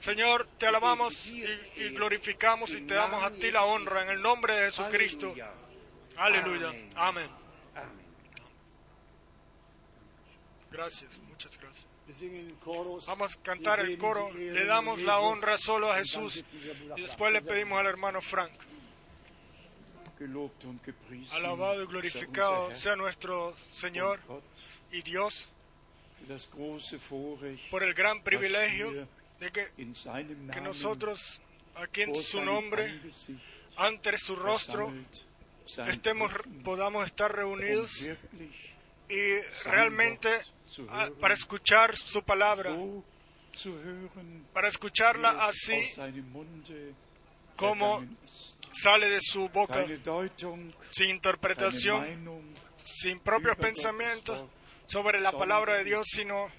Señor, 0.00 0.48
te 0.58 0.66
alabamos 0.66 1.26
y, 1.26 1.44
y 1.76 1.90
glorificamos 1.90 2.70
y 2.72 2.82
te 2.82 2.94
damos 2.94 3.22
a 3.22 3.30
ti 3.30 3.50
la 3.50 3.64
honra 3.64 4.02
en 4.02 4.10
el 4.10 4.22
nombre 4.22 4.54
de 4.54 4.70
Jesucristo. 4.70 5.34
Aleluya. 6.16 6.72
Amén. 6.94 7.45
Gracias, 10.70 11.10
muchas 11.28 11.58
gracias. 11.58 11.86
Vamos 13.06 13.36
a 13.36 13.42
cantar 13.42 13.80
el 13.80 13.98
coro, 13.98 14.32
le 14.32 14.64
damos 14.64 15.00
la 15.02 15.18
honra 15.18 15.58
solo 15.58 15.90
a 15.90 15.96
Jesús 15.96 16.44
y 16.96 17.02
después 17.02 17.32
le 17.32 17.42
pedimos 17.42 17.78
al 17.78 17.86
hermano 17.86 18.20
Frank. 18.20 18.52
Alabado 21.32 21.82
y 21.82 21.86
glorificado 21.86 22.74
sea 22.74 22.96
nuestro 22.96 23.54
Señor 23.70 24.20
y 24.92 25.02
Dios 25.02 25.48
por 27.70 27.82
el 27.82 27.92
gran 27.92 28.22
privilegio 28.22 29.08
de 29.40 29.52
que, 29.52 29.68
que 30.52 30.60
nosotros 30.60 31.40
aquí 31.74 32.02
en 32.02 32.14
su 32.14 32.40
nombre, 32.40 33.00
ante 33.76 34.16
su 34.16 34.36
rostro, 34.36 34.92
estemos, 35.88 36.32
podamos 36.64 37.04
estar 37.06 37.34
reunidos 37.34 38.00
y 39.08 39.40
realmente 39.64 40.40
Ah, 40.88 41.08
para 41.20 41.34
escuchar 41.34 41.96
su 41.96 42.22
palabra, 42.22 42.70
para 44.52 44.68
escucharla 44.68 45.48
es 45.50 45.98
así 45.98 46.02
como 47.56 48.04
sale 48.72 49.08
de 49.08 49.20
su 49.20 49.48
boca, 49.48 49.86
sin 50.90 51.10
interpretación, 51.10 52.54
sin 52.82 53.20
propios 53.20 53.56
pensamientos 53.56 54.48
sobre 54.86 55.20
la 55.20 55.32
palabra 55.32 55.78
de 55.78 55.84
Dios, 55.84 56.06
sino 56.10 56.50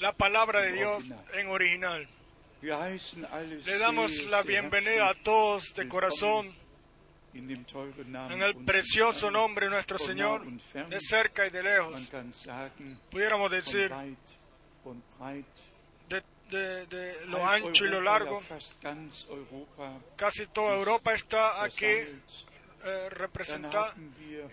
la 0.00 0.12
palabra 0.12 0.60
de 0.60 0.72
Dios 0.72 1.04
en 1.34 1.48
original. 1.48 2.08
Le 2.62 3.78
damos 3.78 4.22
la 4.24 4.42
bienvenida 4.42 5.10
a 5.10 5.14
todos 5.14 5.74
de 5.74 5.88
corazón 5.88 6.59
en 8.32 8.42
el 8.42 8.54
precioso 8.64 9.30
nombre 9.30 9.66
de 9.66 9.70
nuestro 9.72 9.98
Señor, 9.98 10.42
de 10.90 10.98
cerca 11.00 11.46
y 11.46 11.50
de 11.50 11.62
lejos. 11.62 11.92
Pudiéramos 13.10 13.50
decir, 13.50 13.88
de, 16.08 16.22
de- 16.50 16.86
de 16.86 17.26
lo 17.26 17.38
ancho 17.46 17.84
y 17.84 17.88
lo 17.88 18.00
largo, 18.00 18.40
casi 20.16 20.46
toda 20.48 20.76
Europa 20.76 21.14
está 21.14 21.62
aquí 21.62 21.84
eh, 22.82 23.08
representada 23.10 23.94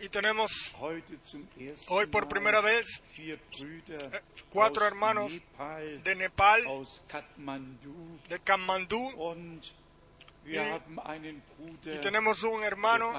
y 0.02 0.10
tenemos 0.10 0.52
hoy 1.88 2.06
por 2.08 2.28
primera 2.28 2.62
vez 2.62 2.86
eh, 4.12 4.22
cuatro 4.50 4.86
hermanos 4.86 5.32
Nepal, 5.32 6.04
de 6.04 6.16
Nepal, 6.16 6.64
de 8.30 8.40
wir 8.40 9.64
Y- 10.48 10.58
y 11.96 11.98
tenemos 12.02 12.44
un 12.44 12.64
hermano 12.64 13.12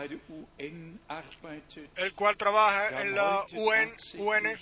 el 1.97 2.13
cual 2.15 2.37
trabaja 2.37 3.01
en 3.03 3.15
la 3.15 3.45
UN, 3.55 3.93
UN. 4.19 4.57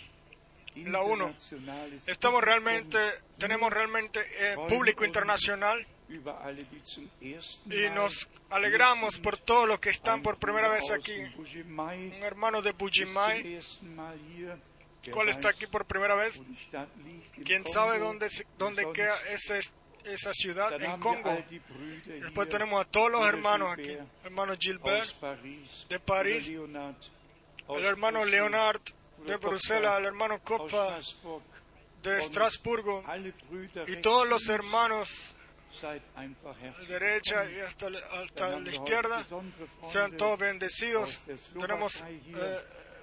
la 0.92 1.00
UNO. 1.02 1.24
internationales 1.28 2.08
Estamos 2.08 2.40
Publikum 2.40 2.54
realmente, 2.64 2.98
tenemos 3.38 3.72
realmente 3.72 4.20
eh, 4.38 4.56
público 4.68 5.04
internacional 5.06 5.86
y 7.66 7.88
nos 7.94 8.28
alegramos 8.50 9.18
por 9.18 9.38
todos 9.38 9.66
los 9.68 9.78
que 9.80 9.90
están 9.90 10.22
por 10.22 10.36
primera 10.38 10.68
vez 10.68 10.90
aquí. 10.90 11.14
Un 12.12 12.22
hermano 12.22 12.62
de 12.62 12.72
Bujimai, 12.72 13.42
cual 15.12 15.28
está 15.30 15.48
aquí 15.50 15.66
por 15.66 15.84
primera 15.86 16.14
vez. 16.14 16.38
¿Quién 17.44 17.62
sabe 17.72 17.98
dónde, 17.98 18.28
dónde 18.58 18.82
queda 18.92 19.14
ese- 19.32 19.60
esa 20.06 20.32
ciudad 20.32 20.80
en 20.80 21.00
Congo? 21.00 21.36
Después 22.04 22.48
tenemos 22.48 22.84
a 22.84 22.88
todos 22.88 23.10
los 23.10 23.26
hermanos 23.26 23.72
aquí. 23.72 23.96
Hermano 24.24 24.54
Gilbert, 24.58 25.08
de 25.88 26.00
París, 26.00 26.48
el 26.48 27.84
hermano 27.84 28.24
Leonard 28.24 28.80
de 29.26 29.36
Bruselas, 29.36 29.98
el 29.98 30.06
hermano 30.06 30.38
Straßburg. 30.38 31.42
de 32.02 32.18
Estrasburgo 32.18 33.04
y 33.86 33.96
todos 33.96 34.28
los 34.28 34.48
hermanos 34.48 35.34
derecha 36.88 37.50
y 37.50 37.60
hasta, 37.60 37.88
hasta 37.88 38.58
la 38.60 38.70
izquierda. 38.70 39.24
Sean 39.90 40.16
todos 40.16 40.38
bendecidos. 40.38 41.18
Tenemos 41.58 42.02
eh, 42.02 42.60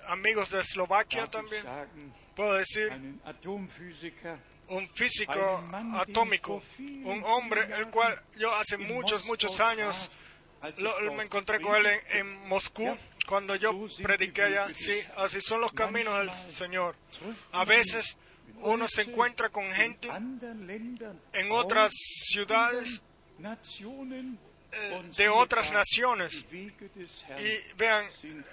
amigos 0.07 0.49
de 0.49 0.61
Eslovaquia 0.61 1.27
también. 1.27 1.63
Puedo 2.35 2.53
decir, 2.55 2.91
un 4.69 4.87
físico 4.89 5.33
atómico, 5.99 6.61
un 6.79 7.21
hombre 7.25 7.63
el 7.75 7.87
cual 7.89 8.19
yo 8.37 8.53
hace 8.55 8.77
muchos, 8.77 9.25
muchos 9.25 9.59
años 9.59 10.09
lo- 10.77 11.13
me 11.13 11.23
encontré 11.23 11.59
con 11.61 11.75
él 11.75 11.85
en, 12.11 12.47
Moscú 12.47 12.97
cuando 13.27 13.55
yo 13.55 13.71
prediqué 14.01 14.43
allá. 14.43 14.67
Sí, 14.73 14.99
así 15.17 15.39
son 15.41 15.61
los 15.61 15.73
caminos 15.73 16.17
del 16.19 16.31
Señor. 16.53 16.95
A 17.51 17.65
veces 17.65 18.15
uno 18.61 18.87
se 18.87 19.01
encuentra 19.03 19.49
con 19.49 19.69
gente 19.71 20.07
en 21.33 21.51
otras 21.51 21.91
ciudades 21.93 23.01
de 25.15 25.29
otras 25.29 25.71
naciones. 25.71 26.45
Y 26.51 27.73
vean, 27.75 28.07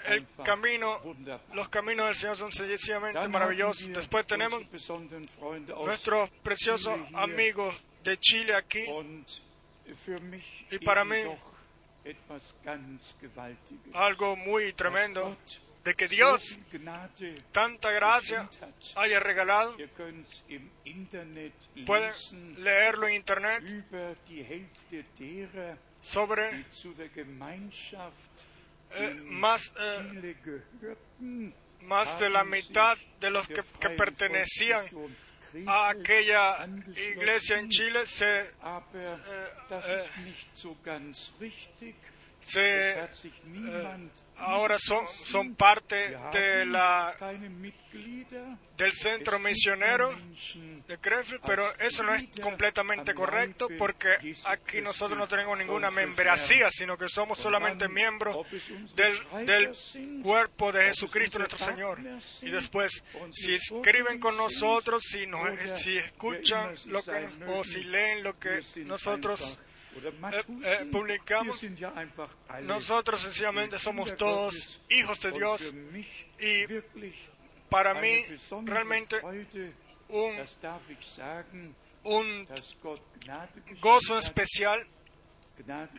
el 0.07 0.27
camino, 0.45 1.01
los 1.55 1.69
caminos 1.69 2.07
del 2.07 2.17
Señor 2.17 2.37
son 2.37 2.53
sencillamente 2.53 3.27
maravillosos. 3.29 3.89
Después 3.89 4.27
tenemos 4.27 4.63
nuestros 5.85 6.31
preciosos 6.43 7.01
amigos 7.15 7.75
de 8.05 8.19
Chile 8.19 8.55
aquí. 8.55 8.85
Y 10.71 10.79
para 10.79 11.05
mí-. 11.05 11.25
Algo 13.93 14.37
muy 14.37 14.73
tremendo 14.73 15.37
de 15.85 15.95
que 15.95 16.09
Dios 16.09 16.59
tanta 17.53 17.91
gracia 17.91 18.49
haya 18.97 19.21
regalado. 19.21 19.77
Pueden 21.87 22.15
leerlo 22.63 23.09
en 23.09 23.15
internet 23.15 23.63
sobre 26.03 26.65
eh, 28.93 29.23
más, 29.25 29.73
eh, 29.79 31.53
más 31.83 32.19
de 32.19 32.31
la 32.31 32.45
mitad 32.45 32.99
de 33.21 33.31
los 33.31 33.47
que, 33.47 33.63
que 33.81 33.91
pertenecían 33.91 34.85
a 35.67 35.91
aquella 35.91 36.67
iglesia 37.13 37.59
en 37.59 37.69
Chile 37.69 38.07
se, 38.07 38.51
se 42.45 43.09
niemand 43.47 44.11
ahora 44.41 44.79
son, 44.79 45.07
son 45.07 45.55
parte 45.55 46.17
de 46.33 46.65
la, 46.67 47.15
del 48.77 48.93
centro 48.95 49.39
misionero 49.39 50.17
de 50.87 50.99
Krefeld, 50.99 51.41
pero 51.45 51.65
eso 51.79 52.03
no 52.03 52.15
es 52.15 52.27
completamente 52.41 53.15
correcto 53.15 53.69
porque 53.79 54.35
aquí 54.47 54.81
nosotros 54.81 55.19
no 55.19 55.29
tenemos 55.29 55.59
ninguna 55.59 55.91
membresía, 55.91 56.69
sino 56.71 56.97
que 56.97 57.09
somos 57.09 57.39
solamente 57.39 57.89
miembros 57.89 58.47
del, 58.95 59.47
del 59.47 60.23
cuerpo 60.23 60.73
de 60.73 60.85
Jesucristo 60.85 61.39
nuestro 61.39 61.59
Señor. 61.59 61.99
Y 62.43 62.51
después, 62.51 63.05
si 63.33 63.55
escriben 63.55 64.19
con 64.19 64.37
nosotros, 64.37 65.03
si, 65.07 65.27
nos, 65.27 65.49
si 65.81 65.99
escuchan 65.99 66.75
lo 66.87 67.03
que, 67.03 67.29
o 67.49 67.65
si 67.65 67.85
leen 67.85 68.23
lo 68.23 68.39
que 68.39 68.61
nosotros 68.85 69.59
eh, 69.97 70.45
eh, 70.65 70.89
publicamos, 70.91 71.65
nosotros 72.63 73.21
sencillamente 73.21 73.79
somos 73.79 74.17
todos 74.17 74.81
hijos 74.89 75.21
de 75.21 75.33
Dios. 75.33 75.73
Y 76.39 76.65
para 77.69 77.95
mí, 77.95 78.23
realmente 78.65 79.21
un, 82.03 82.49
gozo 83.81 84.19
especial 84.19 84.87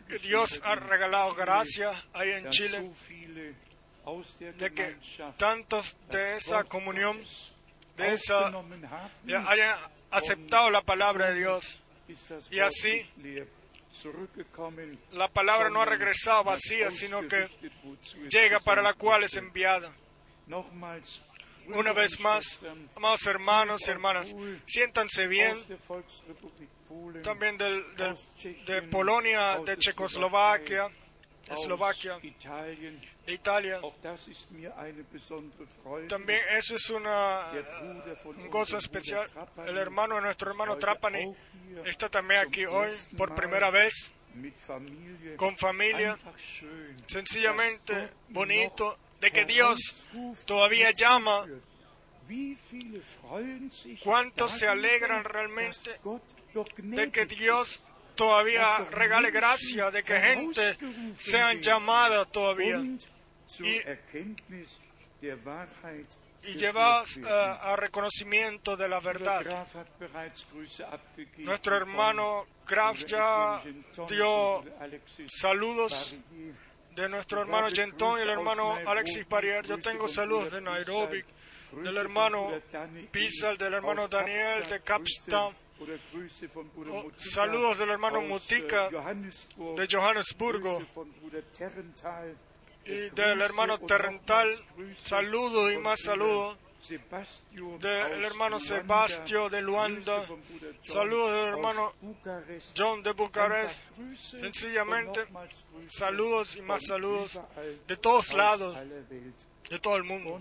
que 0.08 0.18
Dios 0.18 0.60
ha 0.64 0.74
regalado 0.74 1.34
gracia 1.34 1.92
ahí 2.12 2.30
en 2.30 2.50
Chile, 2.50 2.90
de 4.58 4.72
que 4.72 4.96
tantos 5.36 5.96
de 6.10 6.36
esa 6.36 6.64
comunión, 6.64 7.22
de 7.96 8.14
esa, 8.14 8.48
hayan 8.48 9.78
aceptado 10.10 10.70
la 10.70 10.82
palabra 10.82 11.30
de 11.30 11.38
Dios. 11.38 11.78
y 12.50 12.58
así, 12.58 13.06
La 15.12 15.28
palabra 15.28 15.70
no 15.70 15.82
ha 15.82 15.84
regresado 15.84 16.44
vacía, 16.44 16.90
sino 16.90 17.26
que 17.28 17.48
llega 18.28 18.60
para 18.60 18.82
la 18.82 18.94
cual 18.94 19.24
es 19.24 19.36
enviada. 19.36 19.92
Una 21.68 21.92
vez 21.92 22.18
más, 22.18 22.44
amados 22.96 23.24
hermanos 23.26 23.82
y 23.86 23.90
hermanas, 23.90 24.34
siéntanse 24.66 25.28
bien, 25.28 25.56
también 27.22 27.56
del, 27.56 27.84
de 28.66 28.82
Polonia, 28.82 29.60
de 29.60 29.76
Checoslovaquia, 29.78 30.88
Eslovaquia. 31.48 32.18
De 33.26 33.32
Italia. 33.34 33.80
También 36.08 36.40
eso 36.50 36.74
es 36.76 36.90
una, 36.90 37.50
un 38.24 38.50
gozo 38.50 38.78
especial. 38.78 39.26
El 39.66 39.76
hermano 39.76 40.16
de 40.16 40.22
nuestro 40.22 40.50
hermano 40.50 40.76
Trapani 40.76 41.32
está 41.84 42.08
también 42.08 42.40
aquí 42.40 42.64
hoy 42.64 42.90
por 43.16 43.34
primera 43.34 43.70
vez, 43.70 44.12
con 45.36 45.56
familia, 45.56 46.18
sencillamente 47.06 48.10
bonito, 48.28 48.98
de 49.20 49.30
que 49.30 49.44
Dios 49.44 50.06
todavía 50.44 50.90
llama. 50.90 51.46
¿Cuántos 54.02 54.52
se 54.52 54.66
alegran 54.66 55.24
realmente 55.24 56.00
de 56.78 57.10
que 57.10 57.26
Dios 57.26 57.84
todavía 58.14 58.78
regale 58.90 59.30
gracia, 59.30 59.90
de 59.90 60.02
que 60.02 60.20
gente 60.20 60.76
sean 61.16 61.60
llamadas 61.60 62.30
todavía 62.30 62.80
y- 63.60 63.78
y 66.44 66.54
eh, 67.16 67.20
a 67.28 67.76
reconocimiento 67.76 68.76
de 68.76 68.88
la 68.88 68.98
verdad. 69.00 69.42
Nuestro 71.44 71.76
hermano 71.76 72.46
Graf 72.66 73.04
ya 73.06 73.60
dio 74.08 74.64
saludos 75.28 76.14
de 76.96 77.08
nuestro 77.08 77.40
hermano 77.42 77.68
Gentón 77.76 78.18
y 78.18 78.22
el 78.22 78.28
hermano 78.30 78.72
Alexis 78.90 79.28
Barrier. 79.28 79.64
Yo 79.66 79.78
tengo 79.78 80.08
saludos 80.08 80.52
de 80.52 80.60
Nairobi, 80.60 81.24
del 81.84 81.96
hermano 81.96 82.48
Pizal, 83.12 83.56
del 83.56 83.74
hermano 83.74 84.08
Daniel 84.08 84.68
de 84.68 84.80
Capstown, 84.80 85.54
Oh, 86.92 87.10
saludos 87.18 87.78
del 87.78 87.90
hermano 87.90 88.20
Mutika 88.28 88.88
de 89.76 89.86
Johannesburgo 89.90 90.78
y 92.84 93.10
del 93.10 93.40
hermano 93.40 93.78
Terrental. 93.78 94.48
Saludos 95.04 95.72
y 95.72 95.78
más 95.78 96.00
saludos 96.00 96.58
del 97.80 98.24
hermano 98.24 98.58
Sebastio 98.58 99.48
de 99.48 99.62
Luanda. 99.62 100.26
Saludos 100.82 101.30
del 101.30 101.48
hermano 101.54 101.92
John 102.76 103.02
de 103.02 103.12
Bucarest. 103.12 103.78
Sencillamente, 104.16 105.26
saludos 105.88 106.56
y 106.56 106.62
más 106.62 106.82
saludos 106.84 107.38
de 107.86 107.96
todos 107.96 108.32
lados, 108.34 108.76
de 109.70 109.78
todo 109.78 109.96
el 109.96 110.04
mundo. 110.04 110.40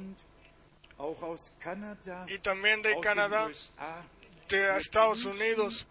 Y 2.28 2.38
también 2.40 2.82
de 2.82 3.00
Canadá, 3.00 3.50
de 4.58 4.78
Estados 4.78 5.26
Unidos. 5.26 5.88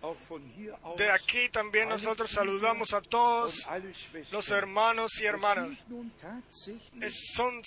De 0.96 1.10
aquí 1.10 1.48
también 1.48 1.88
nosotros 1.88 2.30
saludamos 2.30 2.92
a 2.92 3.00
todos 3.00 3.66
los 4.30 4.50
hermanos 4.50 5.20
y 5.20 5.26
hermanas. 5.26 5.76
Son 7.34 7.62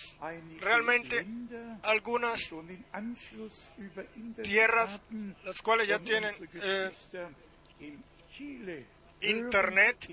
realmente 0.60 1.26
algunas 1.84 2.50
tierras 4.44 5.00
las 5.44 5.62
cuales 5.62 5.88
ya 5.88 6.00
tienen 6.00 6.32
eh, 6.54 6.92
internet 9.22 10.10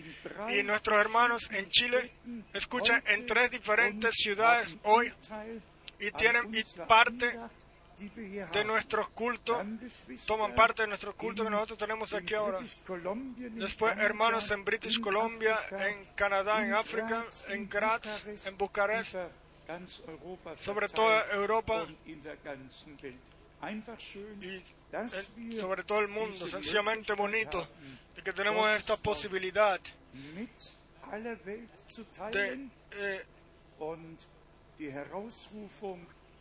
y 0.50 0.62
nuestros 0.62 0.98
hermanos 0.98 1.50
en 1.52 1.68
Chile 1.68 2.12
escuchan 2.52 3.02
en 3.06 3.26
tres 3.26 3.50
diferentes 3.50 4.14
ciudades 4.14 4.68
hoy 4.84 5.12
y 5.98 6.10
tienen 6.12 6.54
y 6.54 6.62
parte 6.86 7.38
de 8.52 8.64
nuestros 8.64 9.08
cultos, 9.10 9.58
toman 10.26 10.54
parte 10.54 10.82
de 10.82 10.88
nuestros 10.88 11.14
cultos 11.14 11.44
que 11.44 11.50
nosotros 11.50 11.78
tenemos 11.78 12.14
aquí 12.14 12.34
ahora. 12.34 12.58
Después 13.52 13.96
hermanos 13.98 14.50
en 14.50 14.64
British 14.64 15.00
Columbia, 15.00 15.60
en 15.70 16.06
Canadá, 16.14 16.64
en 16.64 16.74
África, 16.74 17.24
en 17.48 17.68
Graz, 17.68 18.24
en 18.46 18.56
Bucarest, 18.56 19.14
sobre 20.60 20.88
toda 20.88 21.26
Europa 21.32 21.86
y 25.36 25.58
sobre 25.58 25.84
todo 25.84 26.00
el 26.00 26.08
mundo. 26.08 26.48
Sencillamente 26.48 27.12
bonito 27.14 27.66
de 28.16 28.22
que 28.22 28.32
tenemos 28.32 28.68
esta 28.70 28.96
posibilidad 28.96 29.80
de, 32.32 32.68
eh, 32.92 33.24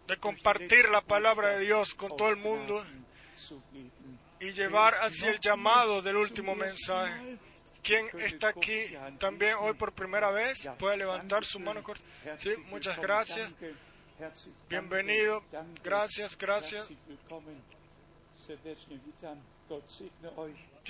de 0.09 0.17
compartir 0.17 0.89
la 0.89 1.01
palabra 1.01 1.49
de 1.51 1.59
Dios 1.65 1.93
con 1.93 2.17
todo 2.17 2.29
el 2.29 2.37
mundo 2.37 2.83
y 4.39 4.51
llevar 4.51 4.95
hacia 4.95 5.29
el 5.29 5.39
llamado 5.39 6.01
del 6.01 6.15
último 6.15 6.55
mensaje. 6.55 7.37
¿Quién 7.83 8.07
está 8.19 8.49
aquí 8.49 8.97
también 9.19 9.55
hoy 9.59 9.73
por 9.75 9.93
primera 9.93 10.31
vez? 10.31 10.67
Puede 10.79 10.97
levantar 10.97 11.45
su 11.45 11.59
mano. 11.59 11.83
corta. 11.83 12.03
Sí, 12.39 12.49
muchas 12.69 12.99
gracias. 12.99 13.51
Bienvenido. 14.67 15.43
Gracias, 15.83 16.35
gracias. 16.37 16.91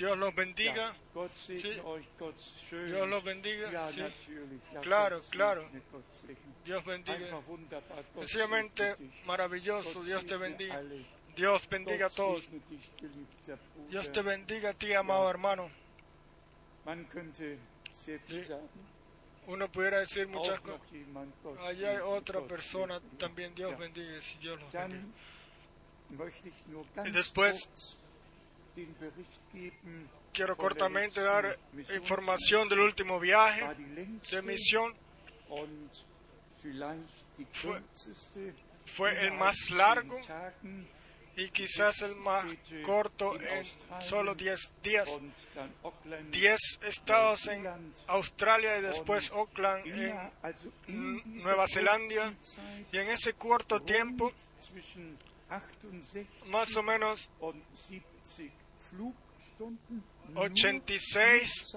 Dios 0.00 0.16
los 0.16 0.34
bendiga. 0.34 0.94
Dios 2.70 3.08
los 3.08 3.22
bendiga. 3.22 3.88
Sí. 3.88 4.02
Claro, 4.80 5.20
claro. 5.28 5.68
Dios 6.64 6.84
bendiga. 6.86 7.42
Sencillamente 8.14 8.94
maravilloso. 9.26 10.02
Dios 10.02 10.24
te 10.24 10.38
bendiga. 10.38 10.82
Dios 11.36 11.68
bendiga 11.68 12.06
a 12.06 12.08
todos. 12.08 12.48
Dios 13.90 14.10
te 14.10 14.22
bendiga 14.22 14.70
a 14.70 14.72
ti, 14.72 14.94
amado 14.94 15.28
hermano. 15.28 15.70
Sí. 17.92 18.16
Uno 19.48 19.70
pudiera 19.70 19.98
decir 19.98 20.28
muchas 20.28 20.60
cosas. 20.60 20.80
Allá 21.60 21.90
hay 21.90 21.98
otra 21.98 22.40
persona, 22.40 23.02
también 23.18 23.54
Dios 23.54 23.78
bendiga, 23.78 24.18
si 24.22 24.38
Dios 24.38 24.58
los 24.60 24.72
bendiga. 24.72 25.04
Ganz 26.94 27.12
después 27.12 27.98
Quiero 30.32 30.54
cortamente 30.56 31.20
dar 31.20 31.58
información 31.96 32.68
del 32.68 32.80
último 32.80 33.18
viaje 33.20 33.62
de 34.30 34.42
misión. 34.42 34.94
Fue- 37.52 37.80
Fue 38.86 39.20
el 39.20 39.32
más 39.32 39.70
largo 39.70 40.20
y 41.36 41.48
quizás 41.50 42.02
el 42.02 42.16
más 42.16 42.44
corto 42.84 43.34
en 43.40 43.66
solo 44.02 44.34
10 44.34 44.72
días. 44.82 45.08
10 46.30 46.60
estados 46.82 47.46
en 47.48 47.62
Australia 48.08 48.78
y 48.78 48.82
después 48.82 49.30
Auckland 49.32 49.86
en 50.88 51.22
Nueva 51.42 51.66
Zelanda. 51.68 52.34
Y 52.92 52.98
en 52.98 53.08
ese 53.10 53.32
corto 53.34 53.80
tiempo, 53.82 54.32
más 56.46 56.76
o 56.76 56.82
menos 56.82 57.28
86 60.34 61.76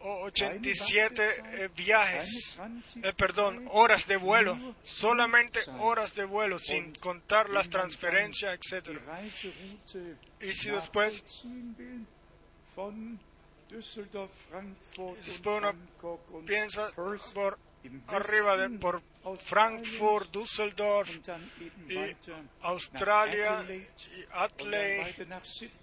o 0.00 0.26
87 0.26 1.22
eh, 1.22 1.68
viajes, 1.74 2.56
eh, 3.02 3.12
perdón, 3.16 3.68
horas 3.72 4.06
de 4.06 4.16
vuelo, 4.16 4.56
solamente 4.84 5.60
horas 5.80 6.14
de 6.14 6.24
vuelo, 6.24 6.58
sin 6.58 6.94
contar 6.94 7.50
las 7.50 7.68
transferencias, 7.68 8.54
etc. 8.54 9.00
Y 10.40 10.52
si 10.52 10.70
después, 10.70 11.22
después 15.26 15.56
uno 15.58 15.74
piensa 16.46 16.90
por 17.34 17.58
arriba 18.06 18.56
de 18.56 18.78
por 18.78 19.02
Frankfurt, 19.36 20.30
Düsseldorf 20.32 21.10
y 21.88 22.16
Australia 22.62 23.64
y 23.68 23.84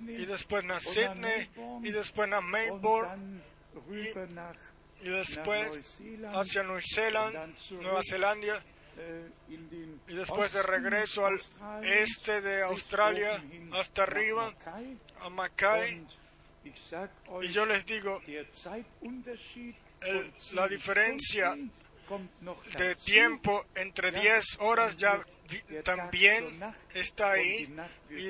y 0.07 0.25
después 0.25 0.65
a 0.69 0.79
Sydney 0.79 1.49
y 1.83 1.91
después 1.91 2.31
a 2.31 2.41
Melbourne 2.41 3.41
y, 5.01 5.09
después 5.09 6.01
hacia 6.33 6.63
Nueva 6.63 6.81
Zelanda, 6.83 7.47
Nueva 7.71 8.01
Zelanda 8.03 8.63
y 10.07 10.13
después 10.13 10.53
de 10.53 10.63
regreso 10.63 11.25
al 11.25 11.39
este 11.83 12.41
de 12.41 12.63
Australia 12.63 13.43
hasta 13.73 14.03
arriba 14.03 14.53
a 15.21 15.29
Mackay 15.29 16.05
y 17.41 17.47
yo 17.49 17.65
les 17.65 17.85
digo 17.85 18.21
la 20.53 20.67
diferencia 20.67 21.55
de 22.77 22.95
tiempo 22.95 23.65
entre 23.75 24.11
10 24.11 24.43
horas 24.59 24.95
ya 24.97 25.21
también 25.83 26.59
está 26.93 27.31
ahí 27.31 27.67
y 28.09 28.25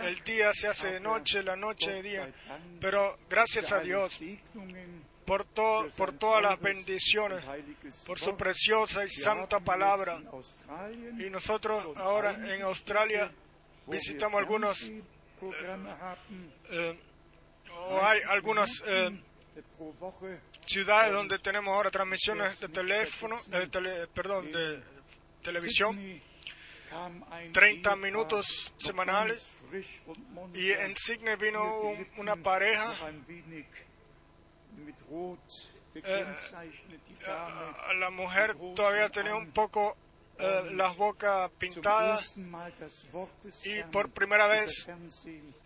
el 0.00 0.24
día 0.24 0.52
se 0.52 0.68
hace 0.68 0.92
de 0.92 1.00
noche, 1.00 1.42
la 1.42 1.56
noche 1.56 1.90
de 1.92 2.02
día. 2.02 2.32
Pero 2.80 3.18
gracias 3.28 3.70
a 3.72 3.80
Dios 3.80 4.18
por, 5.24 5.44
to- 5.44 5.86
por 5.96 6.12
todas 6.12 6.42
las 6.42 6.60
bendiciones, 6.60 7.44
por 8.06 8.18
su 8.18 8.36
preciosa 8.36 9.04
y 9.04 9.08
santa 9.08 9.60
palabra. 9.60 10.20
Y 11.26 11.30
nosotros 11.30 11.86
ahora 11.96 12.32
en 12.54 12.62
Australia 12.62 13.30
visitamos 13.86 14.38
algunos, 14.40 14.76
eh, 16.70 16.98
o 17.74 18.00
hay 18.04 18.20
algunas 18.28 18.82
eh, 18.86 19.10
ciudades 20.70 21.12
donde 21.12 21.38
tenemos 21.38 21.74
ahora 21.74 21.90
transmisiones 21.90 22.58
de 22.60 22.68
teléfono, 22.68 23.36
de 23.46 23.66
tele- 23.68 24.06
perdón, 24.08 24.50
de 24.52 24.82
televisión, 25.42 25.96
30 27.52 27.96
minutos 27.96 28.72
semanales. 28.78 29.46
Y 30.54 30.70
en 30.72 30.96
Sydney 30.96 31.36
vino 31.36 31.80
un- 31.80 32.08
una 32.18 32.36
pareja, 32.36 32.94
Eh, 35.94 36.24
a 37.88 37.92
la 37.94 38.10
mujer 38.10 38.54
todavía 38.76 39.08
tenía 39.08 39.34
un 39.36 39.50
poco 39.50 39.96
eh, 40.38 40.70
las 40.72 40.96
bocas 40.96 41.50
pintadas. 41.58 42.34
y 43.66 43.82
por 43.92 44.10
primera 44.10 44.46
vez 44.46 44.86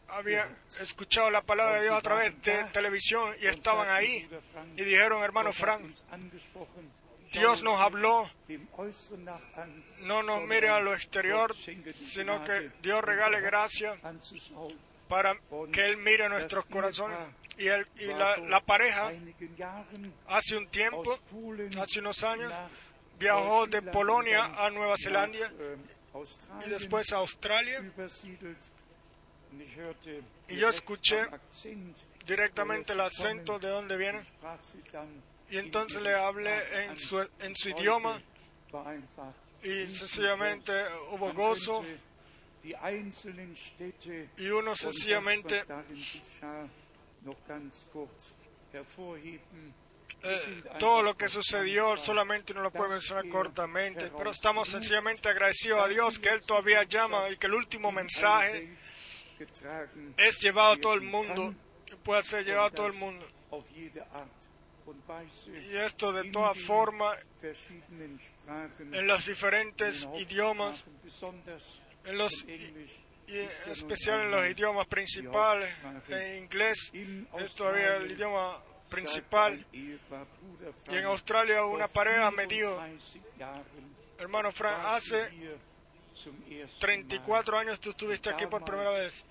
había 0.09 0.49
escuchado 0.81 1.31
la 1.31 1.43
palabra 1.43 1.77
de 1.77 1.83
Dios 1.83 1.99
a 1.99 2.03
través 2.03 2.43
de 2.43 2.65
televisión 2.73 3.35
y 3.41 3.47
estaban 3.47 3.89
ahí 3.89 4.29
y 4.77 4.85
dijeron, 4.85 5.23
hermano 5.23 5.53
Frank, 5.53 5.83
Dios 7.33 7.63
nos 7.63 7.81
habló, 7.81 8.31
no 10.01 10.23
nos 10.23 10.43
mire 10.43 10.69
a 10.69 10.81
lo 10.81 10.95
exterior, 10.95 11.55
sino 11.55 12.45
que 12.45 12.71
Dios 12.83 13.03
regale 13.03 13.41
gracia 13.41 13.99
para 15.09 15.37
que 15.73 15.87
Él 15.87 15.97
mire 15.99 16.29
nuestros 16.29 16.65
corazones. 16.67 17.19
Y, 17.57 17.69
él, 17.69 17.87
y 18.01 18.07
la, 18.07 18.37
la 18.37 18.61
pareja 18.61 19.13
hace 20.27 20.57
un 20.57 20.67
tiempo, 20.69 21.19
hace 21.81 22.01
unos 22.01 22.25
años, 22.25 22.53
viajó 23.19 23.67
de 23.69 23.81
Polonia 23.81 24.47
a 24.57 24.71
Nueva 24.71 24.97
Zelanda 24.99 25.53
y 26.67 26.69
después 26.69 27.13
a 27.13 27.17
Australia 27.19 27.83
Y 30.49 30.57
yo 30.57 30.69
escuché 30.69 31.27
directamente 32.27 32.93
el 32.93 33.01
acento 33.01 33.59
de 33.59 33.69
donde 33.69 33.97
viene. 33.97 34.21
Y 35.51 35.59
entonces 35.59 36.03
le 36.03 36.15
hablé 36.15 36.87
en 36.87 36.99
su, 36.99 37.69
idioma. 37.69 38.21
Y 39.63 39.87
sencillamente 39.95 40.73
hubo 41.13 41.33
gozo. 41.33 41.85
Y 44.37 44.49
uno 44.49 44.75
sencillamente 44.75 45.65
eh, 50.23 50.63
todo 50.79 51.03
lo 51.03 51.17
que 51.17 51.29
sucedió 51.29 51.99
solamente 51.99 52.55
no 52.55 52.63
lo 52.63 52.71
puede 52.71 52.93
mencionar 52.93 53.29
cortamente, 53.29 54.11
pero 54.17 54.31
estamos 54.31 54.69
sencillamente 54.69 55.29
agradecidos 55.29 55.85
a 55.85 55.89
Dios 55.89 56.19
que 56.19 56.31
Él 56.31 56.41
todavía 56.43 56.83
llama 56.85 57.29
y 57.29 57.37
que 57.37 57.47
el 57.47 57.55
último 57.55 57.93
mensaje 57.93 58.75
es 60.17 60.41
llevado 60.41 60.73
a 60.73 60.77
todo 60.77 60.95
el 60.95 61.03
mundo, 61.03 61.55
que 61.87 61.97
pueda 61.97 62.23
ser 62.23 62.45
llevado 62.45 62.67
a 62.67 62.71
todo 62.71 62.87
el 62.87 62.95
mundo. 62.95 63.27
Y 65.47 65.77
esto 65.77 66.13
de 66.13 66.31
toda 66.31 66.55
forma, 66.55 67.17
en 67.43 69.07
los 69.07 69.27
diferentes 69.27 70.07
idiomas, 70.19 70.85
en 72.05 72.19
los, 72.19 72.45
y 73.27 73.39
en 73.39 73.49
especial 73.71 74.21
en 74.23 74.31
los 74.31 74.47
idiomas 74.47 74.87
principales, 74.87 75.75
en 76.09 76.45
inglés 76.45 76.93
es 76.93 77.55
todavía 77.55 77.97
el 77.97 78.11
idioma 78.11 78.61
principal. 78.89 79.65
Y 79.73 79.99
en 80.97 81.05
Australia 81.05 81.65
una 81.65 81.89
pareja 81.89 82.31
me 82.31 82.47
dijo, 82.47 82.79
hermano 84.19 84.53
Frank, 84.53 84.85
hace 84.85 85.29
34 86.79 87.59
años 87.59 87.81
tú 87.81 87.91
estuviste 87.91 88.31
aquí 88.31 88.47
por 88.47 88.65
primera 88.65 88.91
vez. 88.91 89.25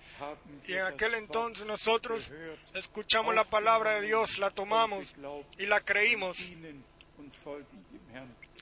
Y 0.66 0.74
en 0.74 0.82
aquel 0.82 1.14
entonces 1.14 1.66
nosotros 1.66 2.30
escuchamos 2.74 3.34
la 3.34 3.44
palabra 3.44 4.00
de 4.00 4.06
Dios, 4.06 4.38
la 4.38 4.50
tomamos 4.50 5.12
y 5.58 5.66
la 5.66 5.80
creímos 5.80 6.38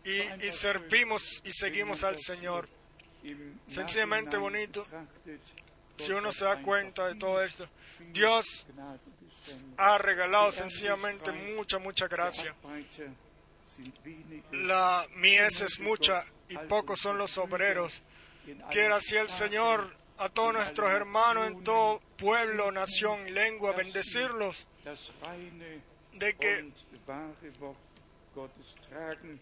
y, 0.04 0.52
servimos 0.52 1.42
y 1.44 1.52
seguimos 1.52 2.04
al 2.04 2.18
Señor. 2.18 2.68
Sencillamente 3.70 4.36
bonito. 4.36 4.84
Si 5.96 6.10
uno 6.10 6.32
se 6.32 6.44
da 6.44 6.60
cuenta 6.62 7.06
de 7.08 7.14
todo 7.16 7.42
esto, 7.42 7.68
Dios 8.12 8.66
ha 9.76 9.98
regalado 9.98 10.52
sencillamente 10.52 11.30
mucha, 11.32 11.78
mucha 11.78 12.08
gracia. 12.08 12.54
La 14.52 15.06
mies 15.14 15.60
es 15.62 15.80
mucha 15.80 16.24
y 16.48 16.56
pocos 16.56 17.00
son 17.00 17.18
los 17.18 17.38
obreros. 17.38 18.02
Quiera 18.70 18.96
así 18.96 19.16
el 19.16 19.28
Señor 19.28 19.94
a 20.18 20.28
todos 20.28 20.52
nuestros 20.52 20.90
hermanos 20.90 21.48
en 21.48 21.64
todo 21.64 22.00
pueblo, 22.18 22.70
nación 22.70 23.26
y 23.26 23.30
lengua, 23.30 23.72
bendecirlos 23.72 24.66
de 26.12 26.34
que, 26.34 26.70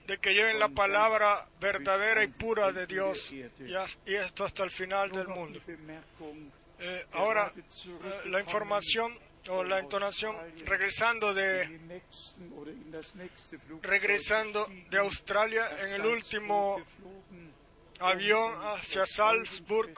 de 0.06 0.18
que 0.18 0.34
lleven 0.34 0.58
la 0.58 0.68
palabra 0.68 1.46
verdadera 1.60 2.22
y 2.24 2.28
pura 2.28 2.72
de 2.72 2.86
Dios 2.86 3.32
y, 3.32 3.44
esto 4.14 4.44
hasta 4.44 4.64
el 4.64 4.70
final 4.70 5.10
del 5.10 5.28
mundo. 5.28 5.60
Eh, 6.82 7.06
ahora, 7.12 7.52
eh, 7.54 8.20
la 8.26 8.40
información 8.40 9.18
o 9.48 9.62
la 9.62 9.78
entonación, 9.80 10.34
regresando 10.64 11.34
de, 11.34 12.00
regresando 13.82 14.66
de 14.88 14.98
Australia 14.98 15.68
en 15.78 15.92
el 15.92 16.06
último 16.06 16.82
avión 18.00 18.54
hacia 18.62 19.06
Salzburg 19.06 19.94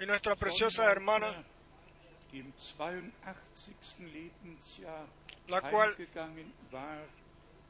y 0.00 0.06
nuestra 0.06 0.36
preciosa 0.36 0.90
hermana, 0.90 1.44
la 5.48 5.62
cual, 5.62 5.96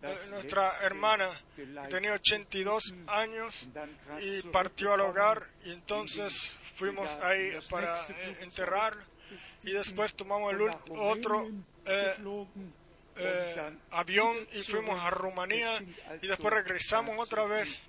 eh, 0.03 0.17
nuestra 0.31 0.73
hermana, 0.83 1.41
tenía 1.88 2.12
82 2.14 2.95
años 3.07 3.69
y 4.21 4.43
partió 4.43 4.95
al 4.95 5.01
hogar 5.01 5.47
y 5.64 5.73
entonces 5.73 6.53
fuimos 6.77 7.09
ahí 7.23 7.53
para 7.71 7.97
eh, 8.09 8.37
enterrarla 8.41 9.05
y 9.62 9.73
después 9.73 10.14
tomamos 10.14 10.53
el 10.53 10.62
otro 10.91 11.49
eh, 11.85 12.14
avión 13.91 14.37
y 14.53 14.62
fuimos 14.62 14.99
a 15.01 15.11
Rumanía 15.11 15.81
y 16.23 16.27
después 16.27 16.55
regresamos 16.55 17.17
otra 17.19 17.45
vez 17.45 17.83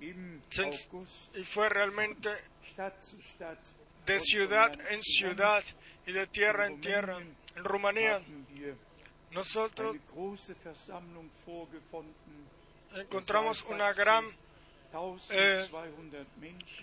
y 0.00 1.44
fue 1.44 1.68
realmente 1.68 2.30
de 4.06 4.20
ciudad 4.20 4.72
en 4.90 5.02
ciudad 5.02 5.64
y 6.06 6.12
de 6.12 6.26
tierra 6.26 6.66
en 6.66 6.80
tierra. 6.80 7.18
En 7.56 7.64
Rumanía 7.64 8.22
nosotros 9.32 9.96
encontramos 12.94 13.62
una 13.64 13.92
gran 13.92 14.24
eh, 15.30 15.66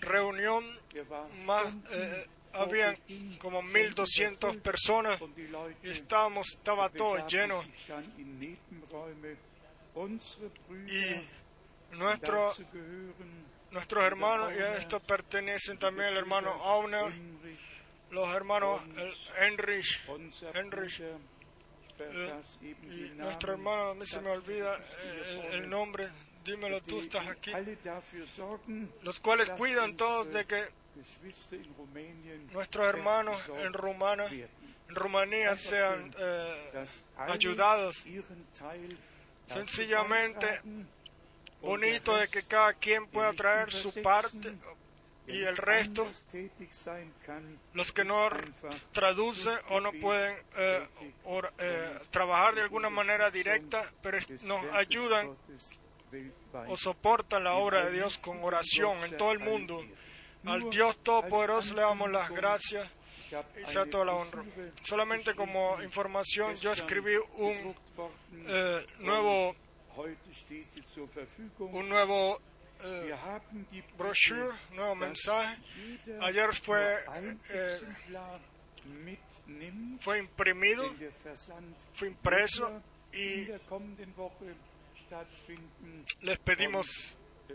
reunión, 0.00 0.64
más, 1.46 1.66
eh, 1.90 2.26
habían 2.52 2.96
como 3.38 3.62
1200 3.62 4.56
personas 4.58 5.20
y 5.82 5.90
estábamos, 5.90 6.48
estaba 6.50 6.88
todo 6.90 7.26
lleno. 7.26 7.62
Y 10.86 11.43
nuestro, 11.94 12.52
nuestros 13.70 14.04
hermanos, 14.04 14.52
y 14.56 14.60
a 14.60 14.76
esto 14.76 15.00
pertenecen 15.00 15.78
también 15.78 16.08
el 16.08 16.16
hermano 16.16 16.50
Auner, 16.50 17.12
los 18.10 18.34
hermanos 18.34 18.82
Henrich 19.38 20.02
eh, 21.98 22.42
y 22.62 23.10
nuestro 23.16 23.52
hermano, 23.52 23.90
a 23.90 23.94
mí 23.94 24.04
se 24.06 24.20
me 24.20 24.30
olvida 24.30 24.78
el, 25.02 25.54
el 25.54 25.70
nombre, 25.70 26.08
dímelo 26.44 26.80
tú, 26.82 27.00
estás 27.00 27.26
aquí, 27.26 27.52
los 29.02 29.20
cuales 29.20 29.50
cuidan 29.50 29.96
todos 29.96 30.32
de 30.32 30.44
que 30.44 30.68
nuestros 32.52 32.86
hermanos 32.86 33.40
en 33.58 33.72
Rumana, 33.72 34.26
en 34.26 34.94
Rumanía 34.94 35.56
sean 35.56 36.14
eh, 36.18 36.86
ayudados. 37.16 38.04
Sencillamente 39.46 40.60
bonito 41.64 42.16
de 42.16 42.28
que 42.28 42.42
cada 42.42 42.74
quien 42.74 43.06
pueda 43.06 43.32
traer 43.32 43.72
su 43.72 43.92
parte 44.02 44.54
y 45.26 45.42
el 45.42 45.56
resto, 45.56 46.06
los 47.72 47.92
que 47.92 48.04
no 48.04 48.28
traducen 48.92 49.56
o 49.70 49.80
no 49.80 49.90
pueden 49.92 50.36
eh, 50.56 50.86
eh, 51.58 51.98
trabajar 52.10 52.54
de 52.54 52.60
alguna 52.60 52.90
manera 52.90 53.30
directa, 53.30 53.90
pero 54.02 54.18
nos 54.42 54.62
ayudan 54.74 55.34
o 56.68 56.76
soportan 56.76 57.44
la 57.44 57.54
obra 57.54 57.86
de 57.86 57.92
Dios 57.92 58.18
con 58.18 58.42
oración 58.44 59.02
en 59.04 59.16
todo 59.16 59.32
el 59.32 59.38
mundo. 59.38 59.82
Al 60.44 60.68
Dios 60.68 60.98
Todopoderoso 60.98 61.74
le 61.74 61.80
damos 61.80 62.10
las 62.10 62.30
gracias 62.30 62.86
y 63.30 63.70
sea 63.70 63.86
toda 63.86 64.04
la 64.04 64.14
honra. 64.14 64.44
Solamente 64.82 65.34
como 65.34 65.82
información, 65.82 66.54
yo 66.56 66.72
escribí 66.72 67.16
un 67.38 67.74
eh, 68.46 68.86
nuevo 68.98 69.56
un 71.58 71.88
nuevo 71.88 72.40
eh, 72.82 73.14
brochure, 73.96 74.54
nuevo 74.72 74.94
mensaje. 74.94 75.56
Ayer 76.20 76.54
fue 76.54 76.98
eh, 77.48 77.80
fue 80.00 80.18
imprimido, 80.18 80.94
fue 81.94 82.08
impreso 82.08 82.82
y 83.12 83.46
les 86.20 86.38
pedimos 86.38 86.86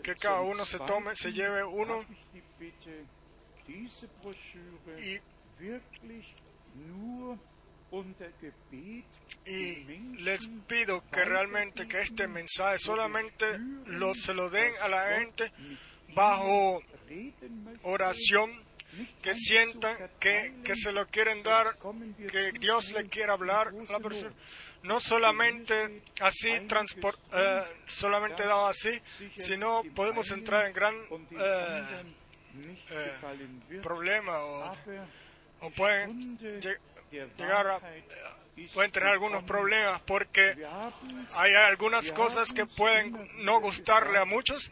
que 0.02 0.14
cada 0.16 0.40
uno 0.40 0.64
se 0.64 0.78
tome, 0.78 1.14
se 1.16 1.32
lleve 1.32 1.64
uno 1.64 2.04
y, 4.98 5.20
y 9.46 9.84
les 10.18 10.46
pido 10.66 11.02
que 11.10 11.24
realmente 11.24 11.88
que 11.88 12.00
este 12.02 12.28
mensaje 12.28 12.78
solamente 12.78 13.46
lo, 13.86 14.14
se 14.14 14.34
lo 14.34 14.48
den 14.50 14.72
a 14.80 14.88
la 14.88 15.16
gente 15.16 15.52
bajo 16.14 16.82
oración 17.82 18.62
que 19.22 19.34
sientan 19.34 19.96
que, 20.18 20.54
que 20.64 20.74
se 20.74 20.92
lo 20.92 21.06
quieren 21.06 21.42
dar, 21.42 21.78
que 22.30 22.52
Dios 22.52 22.92
le 22.92 23.08
quiera 23.08 23.34
hablar 23.34 23.68
a 23.68 23.92
la 23.92 24.00
persona. 24.00 24.32
no 24.82 25.00
solamente 25.00 26.02
así, 26.20 26.50
eh, 26.50 27.64
solamente 27.86 28.44
dado 28.44 28.66
así, 28.66 29.00
sino 29.36 29.82
podemos 29.94 30.30
entrar 30.30 30.66
en 30.66 30.72
gran 30.72 30.94
eh, 31.30 32.04
eh, 32.90 33.80
problema 33.82 34.40
o, 34.40 34.72
o 35.60 35.70
pueden 35.70 36.36
llegar 37.10 37.66
a 37.66 37.80
pueden 38.74 38.90
tener 38.90 39.08
algunos 39.08 39.42
problemas 39.44 40.00
porque 40.02 40.56
hay 41.36 41.54
algunas 41.54 42.12
cosas 42.12 42.52
que 42.52 42.66
pueden 42.66 43.30
no 43.38 43.60
gustarle 43.60 44.18
a 44.18 44.24
muchos, 44.24 44.70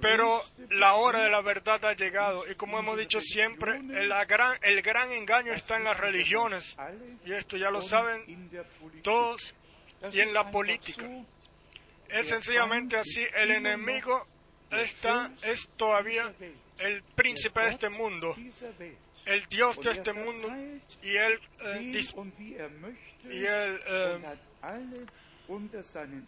pero 0.00 0.42
la 0.70 0.94
hora 0.94 1.22
de 1.22 1.30
la 1.30 1.40
verdad 1.40 1.84
ha 1.84 1.94
llegado. 1.94 2.50
Y 2.50 2.54
como 2.54 2.78
hemos 2.78 2.98
dicho 2.98 3.20
siempre, 3.20 3.76
el 3.76 4.12
gran, 4.26 4.58
el 4.62 4.82
gran 4.82 5.12
engaño 5.12 5.52
está 5.52 5.76
en 5.76 5.84
las 5.84 5.98
religiones. 5.98 6.76
Y 7.24 7.32
esto 7.32 7.56
ya 7.56 7.70
lo 7.70 7.82
saben 7.82 8.50
todos 9.02 9.54
y 10.12 10.20
en 10.20 10.32
la 10.32 10.50
política. 10.50 11.06
Es 12.08 12.28
sencillamente 12.28 12.96
así, 12.96 13.26
el 13.36 13.50
enemigo 13.50 14.26
está, 14.70 15.30
es 15.42 15.68
todavía 15.76 16.32
el 16.78 17.02
príncipe 17.02 17.60
de 17.60 17.68
este 17.68 17.88
mundo 17.90 18.34
el 19.28 19.46
Dios 19.46 19.80
de 19.80 19.90
este 19.90 20.12
mundo 20.12 20.48
y 21.02 21.16
Él, 21.16 21.40
eh, 21.60 22.02
y 23.24 23.44
él 23.44 23.80
eh, 23.86 24.36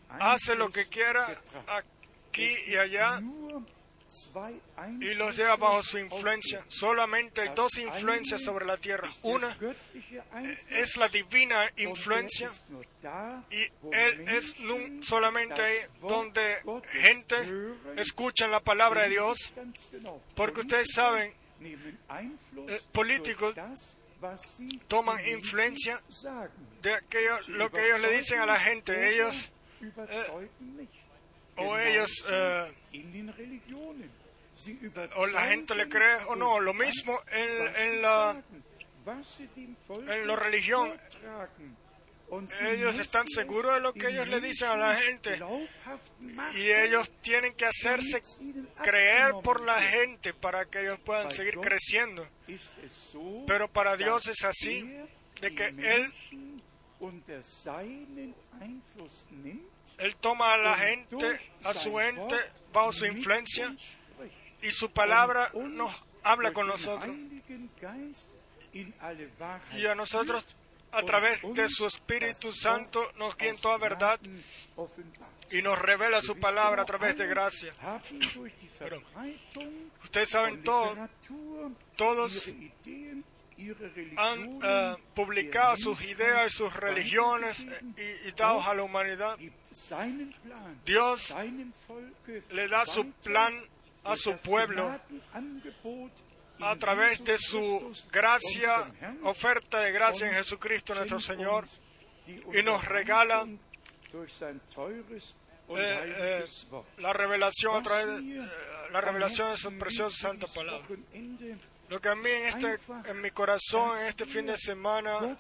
hace 0.09 0.55
lo 0.55 0.71
que 0.71 0.87
quiera 0.87 1.41
aquí 1.67 2.49
y 2.67 2.77
allá 2.77 3.21
y 5.01 5.15
los 5.15 5.37
lleva 5.37 5.57
bajo 5.57 5.83
su 5.83 5.99
influencia. 5.99 6.65
Solamente 6.69 7.43
hay 7.43 7.51
dos 7.55 7.79
influencias 7.79 8.43
sobre 8.43 8.67
la 8.67 8.77
tierra. 8.77 9.09
Una 9.23 9.57
es 10.69 10.97
la 10.97 11.09
divina 11.09 11.71
influencia 11.77 12.51
y 13.51 13.63
Él 13.93 14.29
es 14.29 14.57
solamente 15.03 15.63
ahí 15.63 15.77
donde 16.01 16.59
gente 16.93 17.37
escucha 17.97 18.49
la 18.49 18.61
palabra 18.61 19.03
de 19.03 19.11
Dios, 19.11 19.53
porque 20.35 20.61
ustedes 20.61 20.89
saben 20.93 21.33
eh, 21.61 22.81
políticos 22.93 23.55
toman 24.89 25.27
influencia 25.27 26.01
de 26.83 26.95
aquello, 26.95 27.39
lo 27.49 27.71
que 27.71 27.87
ellos 27.87 28.01
le 28.01 28.11
dicen 28.13 28.41
a 28.41 28.47
la 28.47 28.59
gente. 28.59 29.15
Ellos 29.15 29.51
eh, 29.81 30.27
o 31.57 31.79
ellos 31.79 32.25
eh, 32.29 32.73
o 35.17 35.27
la 35.27 35.43
gente 35.47 35.75
le 35.75 35.89
cree 35.89 36.17
o 36.29 36.37
no. 36.37 36.61
Lo 36.61 36.75
mismo 36.75 37.19
en, 37.31 37.77
en 37.77 38.03
la 38.03 38.43
en 40.07 40.27
la 40.27 40.37
religión 40.37 40.93
ellos 42.63 42.99
están 42.99 43.27
seguros 43.29 43.75
de 43.75 43.81
lo 43.81 43.93
que 43.93 44.09
ellos 44.09 44.29
le 44.29 44.41
dicen 44.41 44.69
a 44.69 44.77
la 44.77 44.97
gente 44.97 45.41
y 46.55 46.71
ellos 46.71 47.11
tienen 47.23 47.55
que 47.55 47.67
hacerse 47.67 48.23
creer 48.83 49.33
por 49.43 49.61
la 49.61 49.81
gente 49.81 50.33
para 50.33 50.65
que 50.67 50.81
ellos 50.83 51.01
puedan 51.01 51.31
seguir 51.33 51.59
creciendo. 51.59 52.27
Pero 53.47 53.69
para 53.69 53.97
Dios 53.97 54.29
es 54.29 54.45
así, 54.45 54.83
de 55.41 55.55
que 55.55 55.67
Él, 55.67 56.13
Él 59.99 60.17
toma 60.17 60.55
a 60.55 60.57
la 60.59 60.77
gente, 60.77 61.41
a 61.65 61.75
su 61.75 61.99
ente, 61.99 62.37
bajo 62.73 62.93
su 62.93 63.07
influencia 63.07 63.75
y 64.63 64.71
su 64.71 64.91
palabra 64.91 65.51
nos 65.55 66.05
habla 66.23 66.53
con 66.53 66.67
nosotros. 66.69 67.17
Y 69.73 69.87
a 69.87 69.95
nosotros 69.97 70.57
a 70.93 71.03
través 71.03 71.41
de 71.43 71.69
su 71.69 71.87
Espíritu 71.87 72.53
Santo 72.53 73.13
nos 73.17 73.37
guía 73.37 73.51
en 73.51 73.57
toda 73.59 73.79
verdad 73.79 74.21
y 75.51 75.63
nos 75.63 75.79
revela 75.79 76.23
su 76.23 76.37
palabra 76.39 76.83
a 76.83 76.85
través 76.85 77.17
de 77.17 77.27
gracia. 77.27 77.73
ustedes 80.03 80.31
saben 80.31 80.63
todo, 80.63 81.09
todos 81.97 82.51
han 84.17 84.59
eh, 84.63 84.97
publicado 85.15 85.77
sus 85.77 86.03
ideas 86.03 86.53
y 86.53 86.57
sus 86.57 86.73
religiones 86.75 87.61
y, 87.61 88.29
y 88.29 88.33
dados 88.33 88.67
a 88.67 88.75
la 88.75 88.83
humanidad. 88.83 89.37
Dios 90.85 91.35
le 92.51 92.69
da 92.69 92.87
su 92.87 93.11
plan 93.13 93.63
a 94.05 94.17
su 94.17 94.35
pueblo 94.37 94.99
a 96.61 96.77
través 96.77 97.25
de 97.25 97.39
su 97.39 97.93
gracia, 98.11 98.93
oferta 99.23 99.81
de 99.81 99.93
gracia 99.93 100.29
en 100.29 100.35
Jesucristo 100.35 100.95
nuestro 100.95 101.21
Señor, 101.21 101.67
y 102.27 102.63
nos 102.63 102.85
regala 102.85 103.47
eh, 104.13 104.27
eh, 105.71 106.45
la 106.99 107.13
revelación 107.13 107.77
a 107.77 107.83
través 107.83 108.07
de, 108.07 108.39
eh, 108.39 108.49
la 108.93 109.01
revelación 109.01 109.51
de 109.51 109.57
su 109.57 109.79
preciosa 109.79 110.29
santa 110.29 110.47
palabra. 110.47 110.87
Lo 111.89 112.01
que 112.01 112.09
a 112.09 112.15
mí 112.15 112.31
en, 112.31 112.47
este, 112.47 112.79
en 113.07 113.21
mi 113.21 113.31
corazón 113.31 113.99
en 113.99 114.09
este 114.09 114.25
fin 114.25 114.47
de 114.47 114.57
semana 114.57 115.37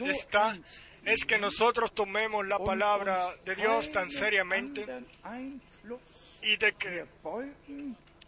está 0.00 0.56
es 1.04 1.24
que 1.24 1.38
nosotros 1.38 1.92
tomemos 1.92 2.46
la 2.46 2.58
palabra 2.58 3.34
de 3.44 3.54
Dios 3.56 3.90
tan 3.92 4.10
seriamente 4.10 4.86
y 6.42 6.56
de 6.56 6.72
que 6.72 7.06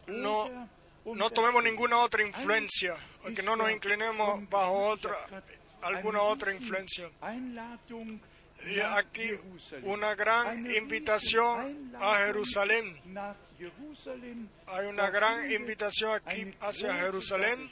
no 0.09 0.69
no 1.15 1.31
tomemos 1.31 1.63
ninguna 1.63 1.99
otra 1.99 2.27
influencia, 2.27 2.97
que 3.35 3.43
no 3.43 3.57
nos 3.57 3.71
inclinemos 3.71 4.49
bajo 4.49 4.89
otra, 4.89 5.17
alguna 5.83 6.23
otra 6.23 6.55
influencia. 6.55 7.09
Y 8.67 8.81
aquí 8.81 9.31
una 9.83 10.15
gran 10.15 10.69
invitación 10.69 11.93
a 12.01 12.17
Jerusalén. 12.27 13.01
Hay 14.67 14.87
una 14.87 15.09
gran 15.11 15.51
invitación 15.51 16.21
aquí 16.25 16.53
hacia 16.61 16.95
Jerusalén. 16.95 17.69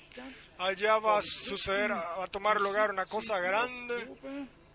Allá 0.58 0.98
va 0.98 1.18
a 1.18 1.22
suceder, 1.22 1.90
va 1.90 2.24
a 2.24 2.26
tomar 2.28 2.60
lugar 2.60 2.90
una 2.90 3.06
cosa 3.06 3.40
grande 3.40 3.94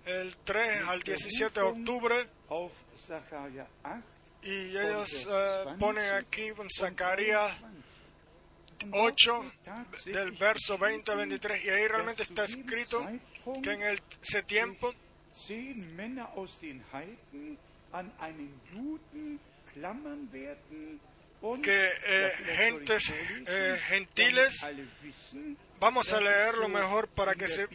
el 0.05 0.35
3 0.37 0.87
al 0.87 0.99
17 1.01 1.59
de 1.59 1.65
octubre. 1.65 2.27
Y 4.41 4.77
ellos 4.77 5.27
eh, 5.29 5.65
ponen 5.79 6.15
aquí 6.15 6.47
en 6.47 6.69
Zacarías 6.69 7.59
8 8.91 9.51
del 10.05 10.31
verso 10.31 10.77
20 10.77 11.11
al 11.11 11.17
23 11.17 11.65
y 11.65 11.69
ahí 11.69 11.87
realmente 11.87 12.23
está 12.23 12.43
escrito 12.45 13.05
que 13.63 13.71
en 13.71 13.81
el, 13.81 14.01
ese 14.21 14.43
tiempo 14.43 14.93
que 21.61 21.89
eh, 22.05 22.31
gentes 22.57 23.13
eh, 23.47 23.77
gentiles 23.87 24.67
vamos 25.79 26.11
a 26.11 26.19
leerlo 26.19 26.67
mejor 26.67 27.07
para 27.07 27.33
que 27.35 27.47
se, 27.47 27.67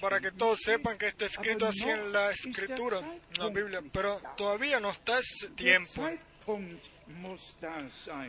para 0.00 0.20
que 0.20 0.32
todos 0.32 0.58
sepan 0.62 0.98
que 0.98 1.06
está 1.06 1.26
escrito 1.26 1.66
así 1.66 1.88
en 1.88 2.12
la 2.12 2.30
escritura 2.30 2.98
en 2.98 3.20
la 3.38 3.48
Biblia. 3.48 3.80
pero 3.92 4.20
todavía 4.36 4.80
no 4.80 4.90
está 4.90 5.20
ese 5.20 5.48
tiempo 5.50 6.10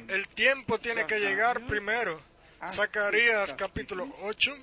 el 0.10 0.28
tiempo 0.30 0.80
tiene 0.80 1.06
que 1.06 1.20
llegar 1.20 1.66
primero 1.66 2.22
Zacarías 2.70 3.54
capítulo 3.54 4.08
8 4.22 4.58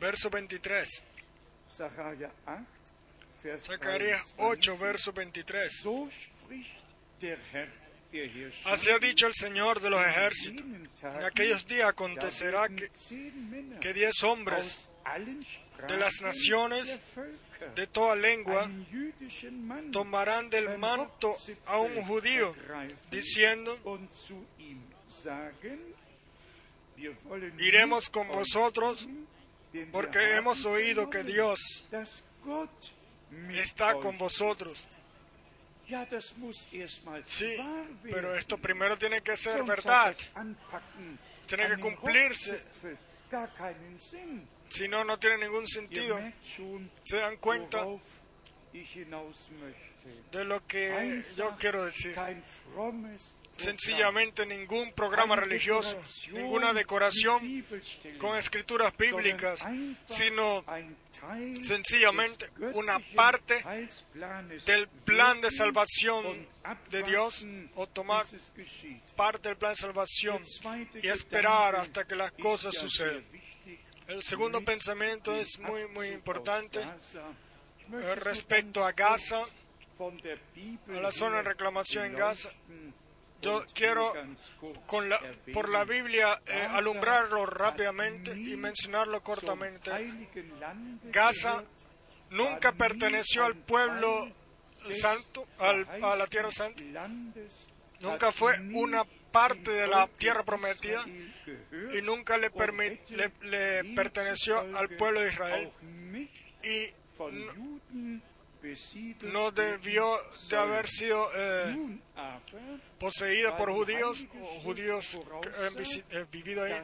verso 0.00 0.30
23 0.30 1.02
Zacarías 3.58 4.34
8, 4.38 4.78
verso 4.78 5.12
23. 5.12 5.82
Así 8.64 8.90
ha 8.90 8.98
dicho 8.98 9.26
el 9.26 9.34
Señor 9.34 9.80
de 9.80 9.90
los 9.90 10.06
ejércitos. 10.06 10.64
En 10.64 11.24
aquellos 11.24 11.66
días 11.66 11.90
acontecerá 11.90 12.68
que, 12.68 12.90
que 13.80 13.92
diez 13.92 14.22
hombres 14.22 14.88
de 15.88 15.96
las 15.96 16.22
naciones 16.22 16.98
de 17.74 17.86
toda 17.86 18.14
lengua 18.16 18.70
tomarán 19.92 20.48
del 20.50 20.78
manto 20.78 21.36
a 21.66 21.78
un 21.78 22.02
judío, 22.04 22.54
diciendo, 23.10 23.78
iremos 27.58 28.08
con 28.10 28.28
vosotros 28.28 29.08
porque 29.90 30.36
hemos 30.36 30.64
oído 30.64 31.10
que 31.10 31.22
Dios 31.24 31.84
está 33.50 33.94
con 33.94 34.16
vosotros. 34.18 34.86
Sí, 37.26 37.56
pero 38.02 38.34
esto 38.36 38.56
primero 38.58 38.96
tiene 38.96 39.20
que 39.20 39.36
ser 39.36 39.62
verdad. 39.64 40.16
Tiene 41.46 41.68
que 41.68 41.76
cumplirse. 41.80 42.64
Si 44.68 44.88
no, 44.88 45.04
no 45.04 45.18
tiene 45.18 45.38
ningún 45.38 45.66
sentido. 45.66 46.18
¿Se 47.04 47.16
dan 47.16 47.36
cuenta 47.36 47.84
de 50.32 50.44
lo 50.44 50.66
que 50.66 51.22
yo 51.36 51.54
quiero 51.58 51.84
decir? 51.84 52.16
sencillamente 53.56 54.46
ningún 54.46 54.92
programa 54.92 55.36
religioso, 55.36 56.00
ninguna 56.32 56.72
decoración 56.72 57.64
con 58.18 58.36
escrituras 58.36 58.96
bíblicas, 58.96 59.60
sino 60.08 60.64
sencillamente 61.62 62.50
una 62.74 62.98
parte 63.14 63.64
del 64.66 64.88
plan 64.88 65.40
de 65.40 65.50
salvación 65.50 66.46
de 66.90 67.02
Dios 67.02 67.44
o 67.76 67.86
tomar 67.86 68.26
parte 69.16 69.48
del 69.48 69.56
plan 69.56 69.72
de 69.72 69.76
salvación 69.76 70.42
y 71.02 71.08
esperar 71.08 71.76
hasta 71.76 72.04
que 72.04 72.16
las 72.16 72.32
cosas 72.32 72.74
sucedan. 72.74 73.24
El 74.06 74.22
segundo 74.22 74.62
pensamiento 74.62 75.34
es 75.34 75.58
muy, 75.58 75.86
muy 75.88 76.08
importante 76.08 76.80
respecto 78.16 78.84
a 78.84 78.92
Gaza, 78.92 79.38
a 79.38 81.00
la 81.00 81.12
zona 81.12 81.38
de 81.38 81.42
reclamación 81.42 82.06
en 82.06 82.14
Gaza. 82.14 82.50
Yo 83.40 83.64
quiero 83.74 84.12
con 84.86 85.08
la, 85.08 85.20
por 85.52 85.68
la 85.68 85.84
Biblia 85.84 86.40
eh, 86.46 86.66
alumbrarlo 86.70 87.44
rápidamente 87.44 88.32
y 88.32 88.56
mencionarlo 88.56 89.22
cortamente. 89.22 89.90
Gaza 91.04 91.62
nunca 92.30 92.72
perteneció 92.72 93.44
al 93.44 93.56
pueblo 93.56 94.30
santo, 94.92 95.46
al, 95.58 95.86
a 96.02 96.16
la 96.16 96.26
tierra 96.26 96.50
santa. 96.52 96.82
Nunca 98.00 98.32
fue 98.32 98.58
una 98.60 99.04
parte 99.34 99.72
de 99.72 99.88
la 99.88 100.06
tierra 100.06 100.44
prometida 100.44 101.04
y 101.92 102.00
nunca 102.02 102.38
le, 102.38 102.52
le, 103.10 103.32
le 103.42 103.94
perteneció 103.94 104.60
al 104.60 104.88
pueblo 104.90 105.20
de 105.20 105.28
Israel. 105.28 105.70
Y 106.62 106.90
no 109.22 109.50
debió 109.50 110.16
de 110.48 110.56
haber 110.56 110.88
sido 110.88 111.28
eh, 111.34 111.98
poseída 112.98 113.56
por 113.56 113.72
judíos 113.72 114.24
o 114.40 114.60
judíos 114.60 115.18
que 115.42 116.16
han 116.16 116.30
vivido 116.30 116.62
ahí. 116.62 116.74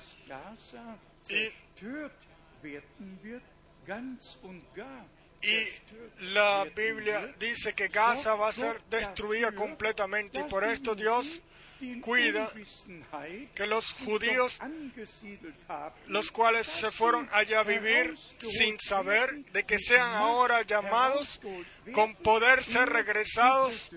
Y, 5.42 6.24
la 6.24 6.64
Biblia 6.76 7.34
dice 7.38 7.72
que 7.72 7.88
Gaza 7.88 8.34
va 8.34 8.48
a 8.48 8.52
ser 8.52 8.82
destruida 8.90 9.52
completamente 9.52 10.40
y 10.40 10.42
por 10.44 10.64
esto 10.64 10.94
Dios 10.94 11.40
cuida 12.00 12.52
que 13.54 13.66
los 13.66 13.92
judíos, 13.92 14.58
los 16.06 16.30
cuales 16.30 16.66
se 16.66 16.90
fueron 16.90 17.28
allá 17.32 17.60
a 17.60 17.64
vivir 17.64 18.16
sin 18.16 18.78
saber 18.78 19.44
de 19.52 19.64
que 19.64 19.78
sean 19.78 20.14
ahora 20.14 20.62
llamados 20.62 21.40
con 21.92 22.14
poder 22.16 22.64
ser 22.64 22.88
regresados 22.88 23.90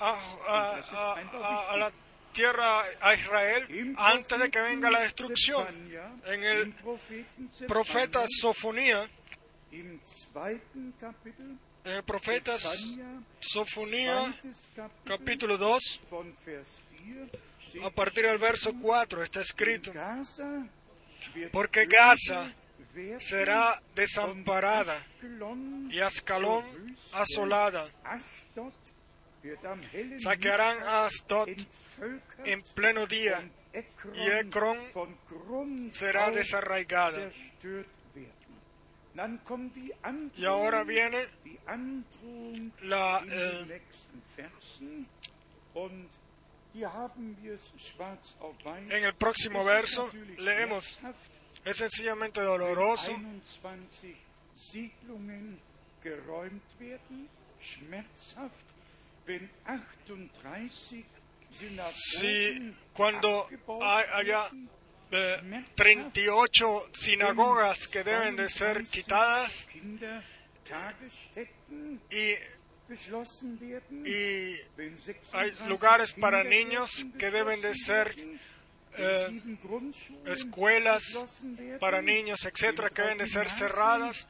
a, 0.00 1.76
la 1.76 1.92
tierra 2.32 2.84
a 3.00 3.14
Israel 3.14 3.94
antes 3.96 4.38
de 4.38 4.50
que 4.50 4.60
venga 4.60 4.90
la 4.90 5.00
destrucción. 5.00 5.66
En 6.24 6.44
el 6.44 6.74
profeta 7.66 8.24
Sofonía, 8.26 9.08
en 9.72 10.00
el 11.84 12.02
profeta 12.02 12.56
Sofonía, 13.40 14.34
capítulo 15.04 15.58
2, 15.58 16.00
a 17.82 17.90
partir 17.90 18.24
del 18.24 18.38
verso 18.38 18.72
4 18.80 19.22
está 19.22 19.40
escrito, 19.40 19.92
porque 21.52 21.86
Gaza 21.86 22.52
será 23.20 23.80
desamparada 23.94 25.04
y 25.90 26.00
Ascalón 26.00 26.96
asolada. 27.12 27.90
Saquearán 30.18 30.78
a 30.82 31.06
Astot 31.06 31.48
en 32.44 32.62
pleno 32.74 33.06
día 33.06 33.48
y 34.14 34.30
Ekron 34.30 34.78
será 35.92 36.30
desarraigada. 36.30 37.30
Y 40.36 40.44
ahora 40.44 40.82
viene 40.84 41.28
la, 42.82 43.24
eh, 43.28 43.82
en 48.90 49.04
el 49.04 49.14
próximo 49.14 49.64
verso 49.64 50.10
leemos, 50.38 50.98
es 51.64 51.76
sencillamente 51.76 52.40
doloroso. 52.40 53.12
si 61.92 62.74
cuando 62.92 63.48
hay 63.80 64.04
allá 64.12 64.50
38 65.76 66.88
sinagogas 66.92 67.86
que 67.86 68.02
deben 68.02 68.36
de 68.36 68.48
ser 68.50 68.84
quitadas 68.84 69.68
y 72.10 72.34
y 73.90 74.56
hay 75.32 75.52
lugares 75.66 76.12
para 76.12 76.44
niños 76.44 76.90
que 77.18 77.30
deben 77.30 77.60
de 77.60 77.74
ser 77.74 78.14
eh, 78.96 79.42
escuelas 80.26 81.02
para 81.80 82.02
niños, 82.02 82.44
etcétera, 82.44 82.90
que 82.90 83.02
deben 83.02 83.18
de 83.18 83.26
ser 83.26 83.50
cerradas, 83.50 84.26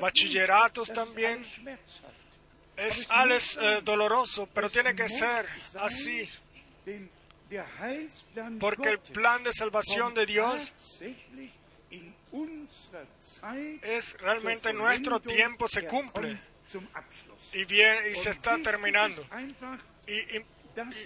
bachilleratos 0.00 0.92
también. 0.92 1.44
Es, 2.76 3.10
alles, 3.10 3.58
eh, 3.60 3.80
doloroso, 3.84 4.48
pero 4.54 4.70
tiene 4.70 4.94
que 4.94 5.08
ser 5.08 5.46
así. 5.80 6.28
porque 8.58 8.88
el 8.88 8.98
plan 9.00 9.42
de 9.42 9.52
salvación 9.52 10.14
de 10.14 10.26
Dios 10.26 10.72
es 13.82 14.18
realmente 14.18 14.70
en 14.70 14.78
nuestro 14.78 15.20
tiempo 15.20 15.68
se 15.68 15.86
cumple. 15.86 16.51
Y, 17.52 17.64
viene, 17.64 18.10
y 18.10 18.16
se 18.16 18.30
está 18.30 18.58
terminando. 18.62 19.24
Y, 20.06 20.12
y- 20.38 20.44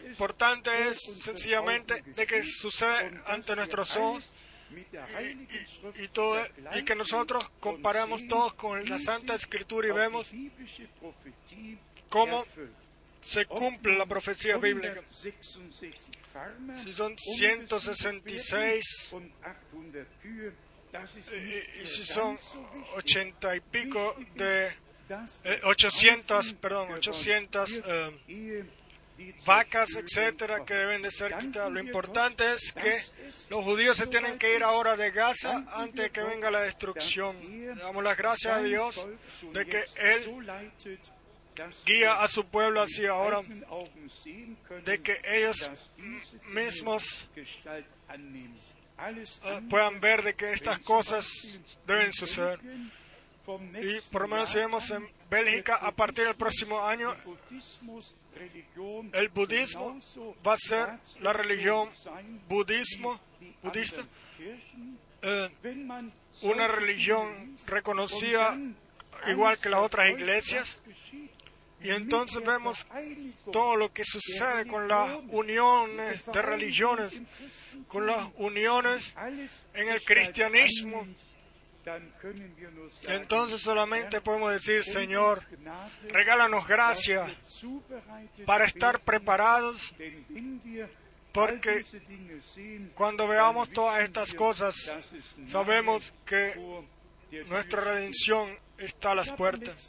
importante 0.07 0.71
es 0.89 1.01
sencillamente 1.23 2.01
de 2.03 2.27
que 2.27 2.45
sucede 2.45 3.21
ante 3.27 3.57
nuestros 3.57 3.97
ojos 3.97 4.31
y, 4.71 6.03
y- 6.05 6.09
todo, 6.09 6.47
y 6.77 6.85
que 6.85 6.95
nosotros 6.95 7.51
sehen, 7.61 8.29
todos 8.29 8.55
con 8.55 8.89
la 8.89 8.99
Santa 8.99 9.35
Escritura 9.35 9.89
y 9.89 9.93
vemos 9.93 10.31
cómo 12.09 12.45
se 13.21 13.45
cumple 13.47 13.99
la 13.99 14.07
profecía 14.07 14.57
bíblica. 14.57 15.03
166 15.11 15.95
Farmer, 16.33 16.79
Si 16.85 16.93
son 16.93 17.13
um 17.13 17.19
166 17.19 19.09
und 19.13 19.33
800 19.43 20.07
Kühe, 20.23 20.53
das 20.93 21.17
ist 21.17 21.33
y, 21.33 21.83
y 21.83 21.87
si 21.87 22.05
son 22.05 22.39
so 22.39 22.61
wichtig. 22.95 22.95
80 22.97 23.57
y 23.57 23.61
pico 23.61 24.15
de 24.35 24.71
eh, 25.45 25.61
das 25.63 25.65
800, 25.65 26.39
Außen 26.39 26.57
perdón, 26.59 26.89
gewonnen 26.89 26.99
800 26.99 27.71
wird, 27.71 27.87
eh, 28.29 28.65
vacas, 29.45 29.97
etcétera, 29.97 30.65
que 30.65 30.75
deben 30.75 31.03
de 31.03 31.11
ser 31.11 31.37
quitadas. 31.39 31.73
Lo 31.73 31.81
importante 31.81 32.53
es 32.53 32.73
que 32.73 32.99
los 33.49 33.65
judíos 33.65 33.97
se 33.97 34.07
tienen 34.07 34.39
que 34.39 34.55
ir 34.55 34.63
ahora 34.63 34.97
de 34.97 35.11
Gaza 35.11 35.65
antes 35.73 36.05
de 36.05 36.11
que 36.11 36.23
venga 36.23 36.51
la 36.51 36.61
destrucción. 36.61 37.37
damos 37.77 38.03
las 38.03 38.17
gracias 38.17 38.53
a 38.53 38.63
Dios 38.63 39.07
de 39.53 39.67
que 39.67 39.85
Él 39.97 40.47
guía 41.85 42.23
a 42.23 42.29
su 42.29 42.45
pueblo 42.47 42.83
así 42.83 43.07
ahora, 43.07 43.43
de 44.85 45.03
que 45.03 45.21
ellos 45.25 45.71
mismos 46.49 47.29
eh, 48.19 49.61
puedan 49.69 50.01
ver 50.01 50.23
de 50.23 50.35
que 50.35 50.53
estas 50.53 50.79
cosas 50.81 51.27
deben 51.87 52.13
suceder. 52.13 52.61
Y 53.81 54.01
por 54.11 54.23
lo 54.23 54.29
menos 54.29 54.55
vemos 54.55 54.91
en 54.91 55.09
Bélgica, 55.31 55.77
a 55.77 55.93
partir 55.93 56.25
del 56.25 56.35
próximo 56.35 56.83
año, 56.85 57.15
el 59.13 59.29
budismo 59.29 60.01
va 60.47 60.55
a 60.55 60.59
ser 60.59 60.89
la 61.21 61.33
religión 61.33 61.91
budismo, 62.49 63.21
budista, 63.63 64.03
eh, 65.23 65.51
una 66.43 66.69
religión 66.69 67.57
reconocida 67.67 68.59
igual 69.29 69.59
que 69.59 69.69
las 69.69 69.81
otras 69.81 70.11
iglesias, 70.11 70.83
y 71.81 71.91
entonces 71.91 72.45
vemos 72.45 72.87
todo 73.53 73.77
lo 73.77 73.93
que 73.93 74.03
sucede 74.05 74.67
con 74.67 74.89
las 74.89 75.19
uniones 75.29 76.25
de 76.27 76.43
religiones, 76.43 77.21
con 77.87 78.07
las 78.07 78.29
uniones 78.37 79.13
en 79.75 79.89
el 79.89 80.03
cristianismo. 80.03 81.07
Entonces 83.07 83.61
solamente 83.61 84.21
podemos 84.21 84.53
decir, 84.53 84.83
Señor, 84.85 85.45
regálanos 86.09 86.67
gracia 86.67 87.27
para 88.45 88.65
estar 88.65 89.01
preparados 89.01 89.95
porque 91.33 91.85
cuando 92.95 93.29
veamos 93.29 93.71
todas 93.71 94.01
estas 94.01 94.33
cosas, 94.35 94.75
sabemos 95.49 96.13
que 96.25 96.55
nuestra 97.47 97.83
redención 97.83 98.59
está 98.79 99.13
a 99.13 99.15
las 99.17 99.31
puertas. 99.33 99.89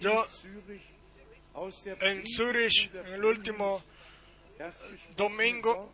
Yo 0.00 0.24
En 2.00 2.22
Zurich, 2.26 2.94
en 2.94 3.14
el 3.14 3.24
último 3.24 3.82
domingo, 5.16 5.92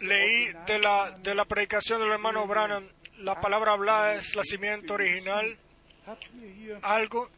leí 0.00 0.52
de 0.66 0.78
la, 0.78 1.10
de 1.10 1.34
la 1.34 1.44
predicación 1.44 2.00
del 2.00 2.12
hermano 2.12 2.46
Branham, 2.46 2.88
la 3.22 3.40
palabra 3.40 3.72
hablada 3.72 4.14
es 4.14 4.34
la 4.34 4.44
simiente 4.44 4.92
original, 4.92 5.56
algo, 6.82 7.30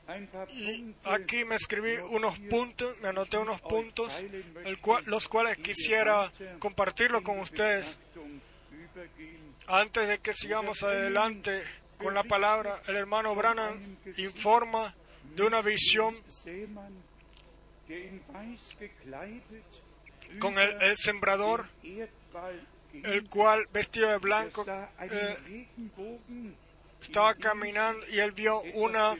y 0.52 0.94
aquí 1.04 1.44
me 1.44 1.56
escribí 1.56 1.96
unos 1.98 2.38
puntos, 2.38 2.98
me 3.00 3.08
anoté 3.08 3.36
unos 3.36 3.60
puntos, 3.60 4.10
los 5.06 5.28
cuales 5.28 5.58
quisiera 5.58 6.30
compartirlo 6.58 7.22
con 7.22 7.40
ustedes 7.40 7.98
antes 9.66 10.08
de 10.08 10.18
que 10.18 10.34
sigamos 10.34 10.82
adelante 10.82 11.62
con 11.98 12.14
la 12.14 12.24
palabra. 12.24 12.80
El 12.86 12.96
hermano 12.96 13.34
Branham 13.34 13.78
informa 14.16 14.94
de 15.34 15.42
una 15.42 15.60
visión 15.62 16.16
con 20.38 20.58
el, 20.58 20.96
sembrador. 20.96 21.68
El 23.04 23.28
cual 23.28 23.66
vestido 23.72 24.08
de 24.08 24.14
Er 24.14 24.20
blanco 24.20 24.64
eh, 25.10 25.36
estaba 27.02 27.34
caminando 27.34 28.06
y 28.08 28.20
él 28.20 28.32
vio 28.32 28.60
una, 28.74 29.14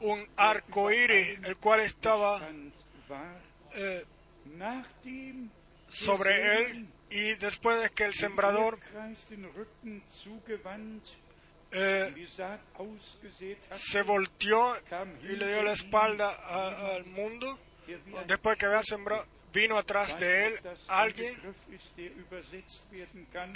un 0.00 0.26
arco 0.36 0.90
iris, 0.90 1.38
el 1.44 1.56
cual 1.56 1.80
estaba 1.80 2.40
eh, 3.74 4.04
sobre 5.90 6.56
él 6.56 6.86
y 7.10 7.34
después 7.34 7.80
de 7.80 7.90
que 7.90 8.04
el 8.04 8.14
sembrador 8.14 8.78
eh, 11.72 12.12
se 13.78 14.02
volteó 14.02 14.74
y 15.22 15.36
le 15.36 15.46
dio 15.48 15.62
la 15.62 15.72
espalda 15.72 16.30
a- 16.30 16.94
al 16.96 17.04
mundo, 17.06 17.58
ein 18.20 18.26
después 18.26 18.56
que 18.58 18.66
había 18.66 18.82
sembrado, 18.82 19.24
vino 19.52 19.76
atrás 19.78 20.18
de 20.18 20.46
él 20.46 20.54
alguien 20.88 21.36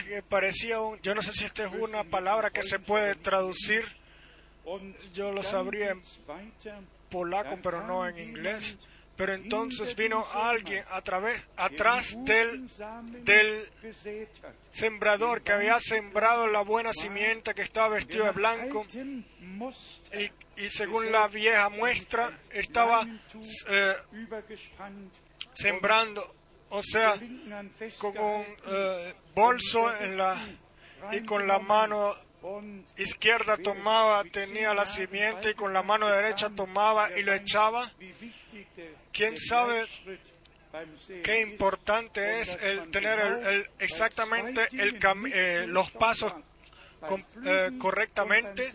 que 0.07 0.23
parecía 0.23 0.81
un, 0.81 1.01
yo 1.01 1.15
no 1.15 1.23
sé 1.23 1.33
si 1.33 1.45
esta 1.45 1.65
es 1.65 1.73
una 1.73 2.05
palabra 2.05 2.51
que 2.51 2.63
se 2.63 2.79
puede 2.79 3.15
traducir. 3.17 3.85
Yo 5.13 5.31
lo 5.31 5.43
sabría 5.43 5.91
en 5.91 6.03
polaco, 7.11 7.59
pero 7.63 7.87
no 7.87 8.07
en 8.07 8.19
inglés. 8.19 8.77
Pero 9.17 9.33
entonces 9.35 9.95
vino 9.95 10.27
alguien 10.33 10.85
a 10.91 11.01
través, 11.01 11.41
atrás 11.57 12.17
del, 12.25 12.69
del 13.23 13.69
sembrador 14.73 15.43
que 15.43 15.53
había 15.53 15.79
sembrado 15.79 16.49
la 16.49 16.63
buena 16.63 16.93
simiente 16.93 17.55
que 17.55 17.63
estaba 17.63 17.91
vestido 17.91 18.25
de 18.25 18.33
blanco. 18.33 18.85
y, 20.13 20.33
y 20.57 20.69
según 20.71 21.13
la 21.13 21.29
vieja 21.29 21.69
muestra 21.69 22.41
estaba 22.51 23.07
eh, 23.69 23.95
sembrando, 25.55 26.35
o 26.71 26.83
sea, 26.83 27.15
con 27.99 28.19
un 28.19 28.45
eh, 28.67 29.15
bolso 29.35 29.91
y 31.13 31.25
con 31.25 31.47
la 31.47 31.59
mano 31.59 32.15
izquierda 32.99 33.57
tomaba, 33.57 34.23
tenía 34.25 34.75
la 34.75 34.85
simiente 34.87 35.51
y 35.51 35.55
con 35.55 35.73
la 35.73 35.83
mano 35.83 36.09
derecha 36.09 36.51
tomaba 36.51 37.17
y 37.17 37.23
lo 37.23 37.33
echaba. 37.33 37.91
¿Quién 39.13 39.39
sabe 39.39 39.85
Qué 41.23 41.41
importante 41.41 42.41
es 42.41 42.59
el 42.61 42.91
tener 42.91 43.19
el- 43.21 43.71
exactamente 43.79 44.69
eh, 44.73 45.67
los 45.69 45.91
pasos 45.93 46.33
eh, 47.45 47.71
correctamente. 47.79 48.71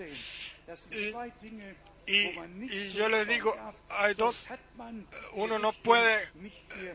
Y- 2.11 2.89
yo 2.93 3.07
les 3.09 3.27
digo, 3.27 3.55
hay 3.89 4.13
dos- 4.15 4.47
uno 5.33 5.59
no 5.59 5.73
puede, 5.73 6.27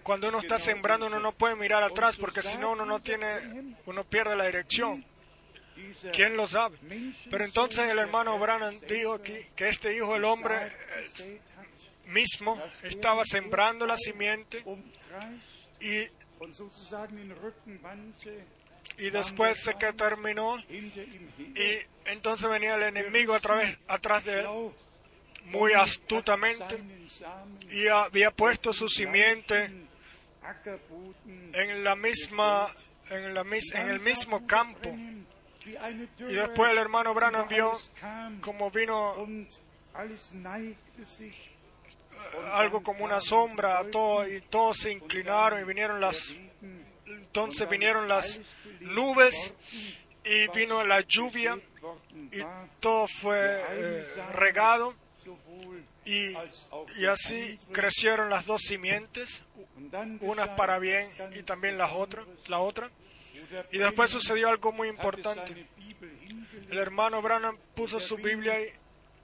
cuando 0.02 0.28
uno 0.28 0.40
está 0.40 0.58
sembrando, 0.58 1.06
uno 1.06 1.20
no 1.20 1.32
puede 1.32 1.54
mirar 1.56 1.82
atrás 1.82 2.16
porque 2.16 2.42
si 2.42 2.56
no 2.58 2.72
uno 2.72 2.84
no 2.84 3.00
tiene, 3.00 3.76
uno 3.86 4.04
pierde 4.04 4.34
la 4.36 4.46
dirección. 4.46 5.04
¿Quién 6.12 6.36
lo 6.36 6.46
sabe? 6.46 6.78
Pero 7.30 7.44
entonces 7.44 7.88
el 7.88 7.98
hermano 7.98 8.38
Branham 8.38 8.78
dijo 8.88 9.14
aquí 9.14 9.34
que 9.56 9.68
este 9.68 9.94
hijo 9.94 10.14
del 10.14 10.24
hombre 10.24 10.56
eh, 10.66 11.40
mismo 12.06 12.60
estaba 12.82 13.24
sembrando 13.24 13.84
la 13.86 13.96
simiente 13.96 14.62
y, 15.80 16.08
después 19.10 19.64
de 19.64 19.74
que 19.74 19.92
terminó 19.94 20.58
y 21.56 21.78
entonces 22.04 22.48
venía 22.48 22.76
el 22.76 22.82
enemigo 22.84 23.34
a 23.34 23.40
través, 23.40 23.76
atrás 23.88 24.24
de 24.24 24.40
él 24.40 24.46
muy 25.44 25.72
astutamente 25.72 26.82
y 27.70 27.86
había 27.88 28.30
puesto 28.30 28.72
su 28.72 28.88
simiente 28.88 29.70
en 31.52 31.84
la 31.84 31.96
misma 31.96 32.74
en, 33.10 33.34
la, 33.34 33.42
en 33.42 33.88
el 33.88 34.00
mismo 34.00 34.46
campo. 34.46 34.90
Y 35.66 36.34
después 36.34 36.72
el 36.72 36.78
hermano 36.78 37.14
Branham 37.14 37.48
vio 37.48 37.72
como 38.40 38.70
vino 38.70 39.12
und 39.14 39.48
algo 42.52 42.82
como 42.82 43.04
una 43.04 43.20
sombra 43.20 43.78
a 43.78 43.84
todo 43.84 44.26
y 44.26 44.40
todos 44.42 44.78
se 44.78 44.92
inclinaron 44.92 45.60
y 45.60 45.64
vinieron 45.64 46.00
las 46.00 46.34
entonces 47.06 47.68
vinieron 47.68 48.08
las 48.08 48.40
nubes 48.80 49.54
y 50.24 50.48
vino 50.48 50.84
la 50.84 51.00
lluvia 51.00 51.58
y 52.32 52.40
todo 52.80 53.06
fue 53.06 53.62
eh, 53.70 54.06
regado 54.32 54.94
y, 56.04 56.34
y 56.98 57.06
así 57.06 57.58
crecieron 57.72 58.30
las 58.30 58.46
dos 58.46 58.62
simientes 58.62 59.42
unas 60.20 60.48
para 60.50 60.78
bien 60.78 61.10
y 61.34 61.42
también 61.42 61.78
las 61.78 61.92
otras, 61.92 62.26
la 62.48 62.60
otra. 62.60 62.90
Y 63.70 63.78
después 63.78 64.10
sucedió 64.10 64.48
algo 64.48 64.72
muy 64.72 64.88
importante. 64.88 65.66
El 66.70 66.78
hermano 66.78 67.22
Branham 67.22 67.56
puso 67.74 68.00
su 68.00 68.16
Biblia 68.16 68.60
y, 68.60 68.72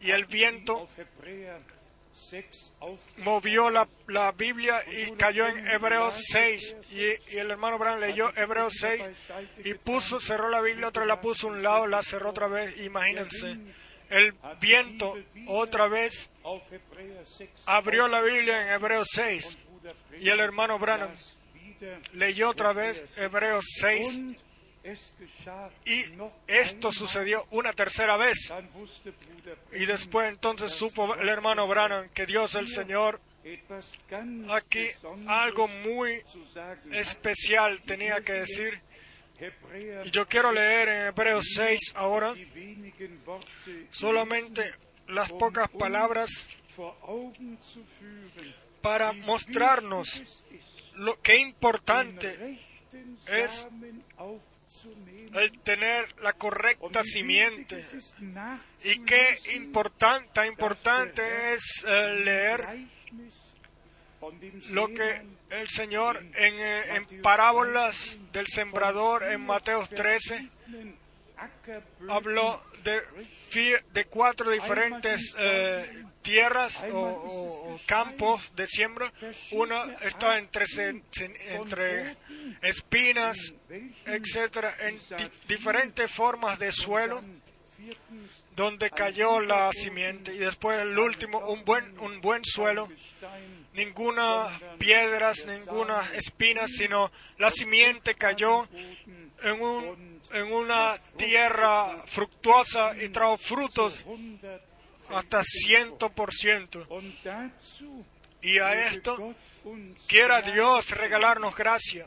y 0.07 0.11
el 0.11 0.27
viento 0.27 0.87
movió 3.19 3.71
la, 3.71 3.89
la 4.09 4.33
Biblia 4.33 4.85
y 4.91 5.11
cayó 5.13 5.47
en 5.47 5.67
Hebreos 5.67 6.23
6. 6.31 6.77
Y, 6.93 7.35
y 7.35 7.39
el 7.39 7.51
hermano 7.51 7.79
Branham 7.79 8.01
leyó 8.01 8.31
Hebreos 8.37 8.75
6 8.79 9.03
y 9.65 9.75
puso, 9.75 10.21
cerró 10.21 10.49
la 10.49 10.61
Biblia, 10.61 10.89
otra 10.89 11.07
la 11.07 11.21
puso 11.21 11.49
a 11.49 11.51
un 11.51 11.63
lado, 11.63 11.87
la 11.87 12.03
cerró 12.03 12.31
otra 12.31 12.47
vez. 12.47 12.79
Imagínense, 12.81 13.57
el 14.11 14.35
viento 14.61 15.17
otra 15.47 15.89
vez 15.89 16.29
abrió 17.67 18.09
la 18.09 18.21
Biblia 18.21 18.63
en 18.63 18.75
Hebreos 18.75 19.09
6 19.13 19.57
y 20.21 20.29
el 20.29 20.41
hermano 20.41 20.79
Branham 20.79 21.15
leyó 22.13 22.51
otra 22.51 22.73
vez 22.73 23.03
Hebreos 23.17 23.65
6 23.79 24.21
y 25.85 26.05
esto 26.47 26.91
sucedió 26.93 27.47
una 27.51 27.73
tercera 27.73 28.17
vez. 28.17 28.53
Y 29.73 29.87
después 29.87 30.29
entonces 30.29 30.73
supo 30.73 31.15
el 31.15 31.29
hermano 31.29 31.67
Branham 31.69 32.09
que 32.11 32.27
Dios 32.27 32.55
el 32.55 32.69
Señor 32.69 33.21
aquí 34.51 34.89
algo 35.27 35.69
muy 35.69 36.23
especial 36.93 37.81
tenía 37.83 38.21
que 38.23 38.33
decir. 38.33 38.81
Yo 40.11 40.27
quiero 40.27 40.53
leer 40.53 40.89
en 40.89 41.07
Hebreos 41.09 41.47
6 41.55 41.93
ahora 41.95 42.35
solamente 43.91 44.73
las 45.09 45.31
pocas 45.31 45.69
palabras 45.71 46.31
para 48.83 49.13
mostrarnos 49.13 50.45
lo 50.95 51.21
que 51.21 51.39
importante 51.39 52.61
es 53.27 53.67
el 55.35 55.59
tener 55.61 56.21
la 56.23 56.33
correcta 56.35 57.03
simiente. 57.03 57.85
Y 58.85 59.01
qué 59.01 59.39
importante, 59.55 60.31
tan 60.33 60.47
importante 60.49 61.55
es 61.55 61.85
leer 61.85 62.67
lo 64.71 64.89
que 64.89 65.23
el 65.51 65.69
Señor 65.69 66.19
en, 66.35 66.55
eh, 66.59 67.07
parábolas 67.23 68.17
del 68.33 68.47
sembrador 68.49 69.23
en 69.25 69.41
Mateo 69.47 69.87
13 69.87 70.49
habló 72.09 72.63
de, 72.85 74.05
cuatro 74.07 74.51
diferentes 74.51 75.35
eh, 75.39 76.05
tierras 76.23 76.83
o, 76.93 77.79
campos 77.87 78.51
de 78.55 78.67
siembra. 78.67 79.13
Uno 79.53 79.85
estaba 80.03 80.39
entre, 80.39 82.17
espinas, 82.63 83.37
etcétera, 84.07 84.75
en 84.81 84.99
di- 85.17 85.31
diferentes 85.49 86.11
formas 86.11 86.59
de 86.59 86.73
suelo 86.73 87.23
donde 88.55 88.91
cayó 88.91 89.41
la 89.41 89.71
simiente 89.73 90.35
y 90.35 90.39
después 90.39 90.79
el 90.81 90.99
último 90.99 91.39
un 91.39 91.65
buen 91.65 91.99
un 91.99 92.21
buen 92.21 92.45
suelo 92.45 92.87
ninguna 93.73 94.59
piedras 94.79 95.47
ninguna 95.47 96.03
espinas 96.15 96.71
sino 96.73 97.11
la 97.39 97.51
simiente 97.51 98.15
cayó 98.15 98.69
en 99.43 99.63
un 99.63 100.21
en 100.33 100.53
una 100.53 100.99
tierra 101.17 102.03
fructuosa 102.07 102.95
y 103.03 103.09
trajo 103.09 103.37
frutos 103.37 104.05
hasta 105.09 105.43
ciento 105.43 106.11
por 106.11 106.33
ciento. 106.33 106.87
Y 108.43 108.59
a 108.59 108.87
esto 108.89 109.35
quiera 110.07 110.41
Dios 110.43 110.91
regalarnos 110.91 111.55
gracia 111.57 112.07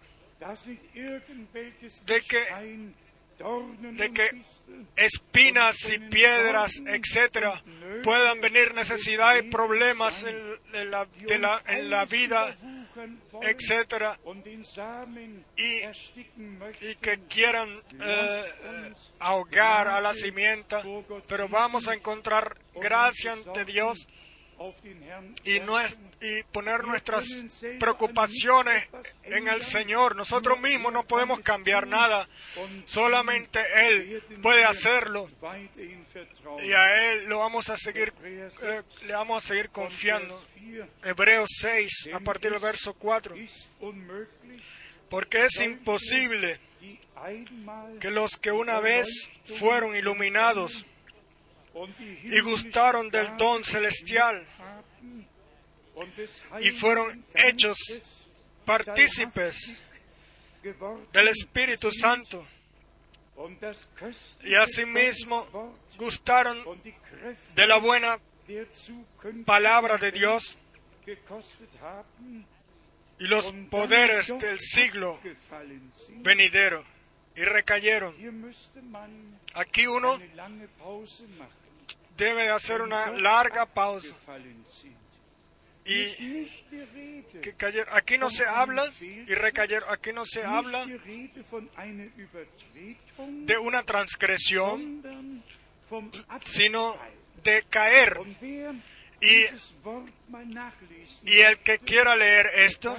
de 2.06 2.22
que, 2.22 2.44
de 3.80 4.14
que 4.14 4.42
espinas 4.96 5.78
y 5.90 6.00
piedras, 6.00 6.72
etcétera, 6.86 7.62
puedan 8.04 8.42
venir 8.42 8.74
necesidades 8.74 9.44
y 9.44 9.50
problemas 9.50 10.24
en, 10.24 10.92
la, 10.92 11.08
en 11.68 11.90
la 11.90 12.06
vida, 12.06 12.56
etcétera, 13.42 14.20
y, 15.58 15.82
y 16.82 16.96
que 16.96 17.20
quieran 17.28 17.82
eh, 18.00 18.94
ahogar 19.20 19.88
a 19.88 20.02
la 20.02 20.14
simienta, 20.14 20.84
pero 21.28 21.48
vamos 21.50 21.88
a 21.88 21.94
encontrar 21.94 22.58
gracia 22.76 23.34
ante 23.34 23.66
Dios 23.66 24.08
y, 25.44 26.44
poner 26.52 26.84
nuestras 26.86 27.26
preocupaciones 27.80 28.88
en 29.24 29.48
el 29.48 29.62
Señor. 29.62 30.16
Nosotros 30.16 30.60
mismos 30.60 30.94
no 30.94 31.04
podemos 31.04 31.40
cambiar 31.42 31.88
nada, 31.88 32.28
solamente 32.86 33.60
Él 33.76 34.24
puede 34.42 34.64
hacerlo 34.64 35.30
y 36.62 36.72
a 36.72 37.12
Él 37.12 37.26
lo 37.26 37.40
vamos 37.40 37.70
a 37.70 37.78
seguir, 37.78 38.14
eh, 38.24 38.82
le 39.06 39.14
vamos 39.14 39.44
a 39.44 39.48
seguir 39.48 39.70
confiando. 39.70 40.42
Hebreos 41.04 41.50
6, 41.60 42.10
a 42.14 42.20
partir 42.20 42.52
del 42.52 42.60
verso 42.60 42.94
4, 42.94 43.36
porque 45.10 45.46
es 45.46 45.62
imposible 45.62 46.60
que 48.00 48.12
los 48.12 48.38
que 48.38 48.52
una 48.52 48.80
vez 48.80 49.30
fueron 49.60 49.96
iluminados 49.96 50.86
y 52.24 52.40
gustaron 52.42 53.10
del 53.10 53.36
don 53.38 53.64
celestial. 53.64 54.46
Y 56.60 56.72
fueron 56.72 57.26
hechos 57.34 57.78
partícipes 58.66 59.74
del 61.12 61.28
Espíritu 61.28 61.92
Santo. 61.92 62.46
Y 64.44 64.56
asimismo 64.56 65.78
gustaron 65.98 66.64
de 67.56 67.68
la 67.68 67.78
buena 67.78 68.20
palabra 69.46 69.98
de 69.98 70.12
Dios 70.12 70.58
y 73.20 73.28
los 73.28 73.54
poderes 73.70 74.28
del 74.40 74.60
siglo 74.60 75.20
venidero. 76.18 76.86
Y 77.36 77.42
recayeron. 77.46 78.16
Aquí 79.56 79.88
uno 79.88 80.20
debe 82.18 82.44
de 82.44 82.50
hacer 82.50 82.82
una 82.82 83.12
larga 83.12 83.66
pausa 83.66 84.16
y 85.86 86.46
que 87.42 87.54
cayeron. 87.58 87.94
Aquí 87.94 88.18
no 88.18 88.30
se 88.30 88.46
habla 88.46 88.86
y 89.02 89.34
recayeron. 89.34 89.90
Aquí 89.90 90.14
no 90.14 90.26
se 90.26 90.44
habla 90.44 90.86
de 93.18 93.58
una 93.58 93.84
transgresión, 93.84 95.44
sino 96.46 96.98
de 97.44 97.64
caer. 97.70 98.18
Y, 99.22 99.46
y 101.26 101.40
el 101.40 101.60
que 101.60 101.80
quiera 101.80 102.16
leer 102.16 102.48
esto, 102.56 102.98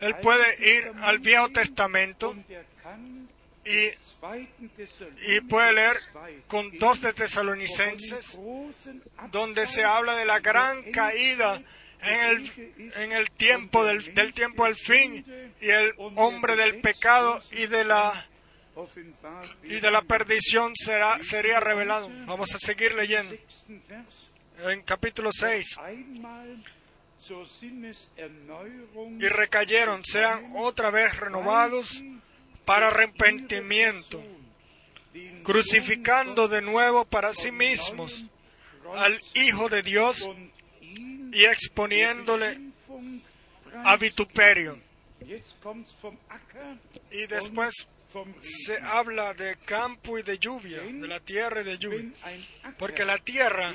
él 0.00 0.16
puede 0.16 0.76
ir 0.76 0.92
al 1.00 1.18
Viejo 1.18 1.48
Testamento 1.48 2.36
y, 3.64 5.40
puede 5.42 5.72
leer 5.72 5.96
con 6.48 6.76
dos 6.78 7.00
de 7.00 7.12
Tesalonicenses, 7.12 8.36
donde 9.30 9.66
se 9.66 9.84
habla 9.84 10.16
de 10.16 10.24
la 10.24 10.40
gran 10.40 10.82
caída 10.90 11.62
en 12.00 12.24
el, 12.24 12.92
en 12.96 13.12
el 13.12 13.30
tiempo 13.30 13.84
del, 13.84 14.14
del 14.14 14.32
tiempo 14.32 14.64
al 14.64 14.74
fin 14.74 15.24
y 15.60 15.70
el 15.70 15.94
hombre 16.16 16.56
del 16.56 16.80
pecado 16.80 17.40
y 17.52 17.66
de 17.66 17.84
la 17.84 18.26
y 19.64 19.80
de 19.80 19.90
la 19.90 20.02
perdición 20.02 20.72
será 20.74 21.22
sería 21.22 21.60
revelado. 21.60 22.10
Vamos 22.26 22.54
a 22.54 22.58
seguir 22.58 22.94
leyendo 22.94 23.36
en 24.58 24.82
capítulo 24.82 25.30
6. 25.32 25.76
Y 29.20 29.28
recayeron, 29.28 30.02
sean 30.04 30.52
otra 30.56 30.90
vez 30.90 31.16
renovados 31.18 32.02
para 32.64 32.88
arrepentimiento, 32.88 34.22
crucificando 35.42 36.48
de 36.48 36.62
nuevo 36.62 37.04
para 37.04 37.34
sí 37.34 37.50
mismos 37.50 38.24
al 38.94 39.20
Hijo 39.34 39.68
de 39.68 39.82
Dios 39.82 40.28
y 40.80 41.44
exponiéndole 41.44 42.58
a 43.84 43.96
vituperio. 43.96 44.78
Y 47.10 47.26
después 47.26 47.86
se 48.40 48.78
habla 48.78 49.32
de 49.34 49.56
campo 49.64 50.18
y 50.18 50.22
de 50.22 50.38
lluvia, 50.38 50.80
de 50.80 51.08
la 51.08 51.20
tierra 51.20 51.62
y 51.62 51.64
de 51.64 51.78
lluvia. 51.78 52.10
Porque 52.78 53.04
la 53.04 53.18
tierra 53.18 53.74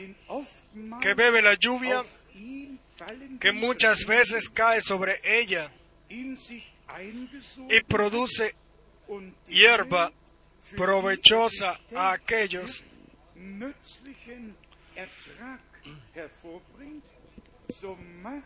que 1.02 1.14
bebe 1.14 1.42
la 1.42 1.56
lluvia, 1.56 2.04
que 3.40 3.52
muchas 3.52 4.06
veces 4.06 4.50
cae 4.50 4.82
sobre 4.82 5.20
ella 5.24 5.72
y 6.10 7.82
produce 7.88 8.56
hierba 9.48 10.12
provechosa 10.76 11.80
a 11.96 12.12
aquellos 12.14 12.84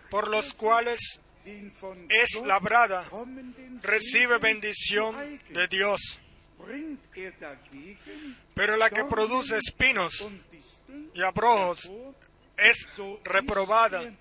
por 0.10 0.28
los 0.28 0.54
cuales 0.54 1.20
es 1.46 2.42
labrada, 2.46 3.10
recibe 3.82 4.38
bendición 4.38 5.40
de 5.50 5.68
Dios. 5.68 6.20
Er 7.16 7.34
Pero 8.54 8.78
la 8.78 8.90
que 8.90 9.04
produce 9.06 9.58
espinos 9.58 10.28
y 11.14 11.22
abrojos 11.22 11.90
es 12.58 12.88
reprobada. 13.24 14.14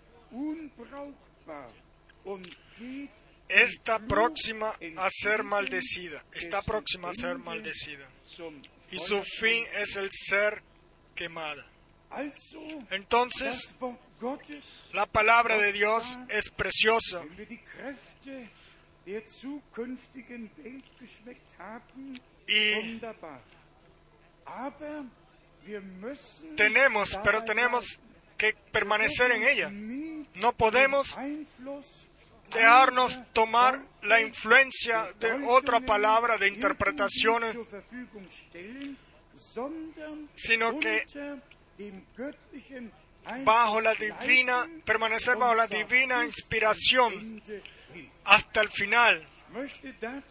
Está 3.50 3.98
próxima 3.98 4.74
a 4.96 5.10
ser 5.10 5.42
maldecida. 5.42 6.24
Está 6.32 6.62
próxima 6.62 7.10
a 7.10 7.14
ser 7.14 7.38
maldecida. 7.38 8.08
Y 8.92 8.98
su 8.98 9.22
fin 9.22 9.64
es 9.76 9.96
el 9.96 10.08
ser 10.12 10.62
quemada. 11.14 11.66
Entonces, 12.90 13.74
la 14.92 15.06
palabra 15.06 15.58
de 15.58 15.72
Dios 15.72 16.18
es 16.28 16.50
preciosa. 16.50 17.22
Y 22.46 23.00
tenemos, 26.56 27.18
pero 27.22 27.44
tenemos 27.44 28.00
que 28.36 28.54
permanecer 28.72 29.32
en 29.32 29.42
ella. 29.44 29.70
No 30.34 30.52
podemos 30.52 31.14
dejarnos 32.50 33.20
tomar 33.32 33.80
la 34.02 34.20
influencia 34.20 35.12
de 35.18 35.32
otra 35.46 35.80
palabra, 35.80 36.38
de 36.38 36.48
interpretaciones, 36.48 37.56
sino 40.34 40.78
que 40.78 41.06
bajo 43.44 43.80
la 43.80 43.94
divina, 43.94 44.68
permanecer 44.84 45.36
bajo 45.36 45.54
la 45.54 45.66
divina 45.66 46.24
inspiración 46.24 47.42
hasta 48.24 48.60
el 48.60 48.68
final. 48.68 49.26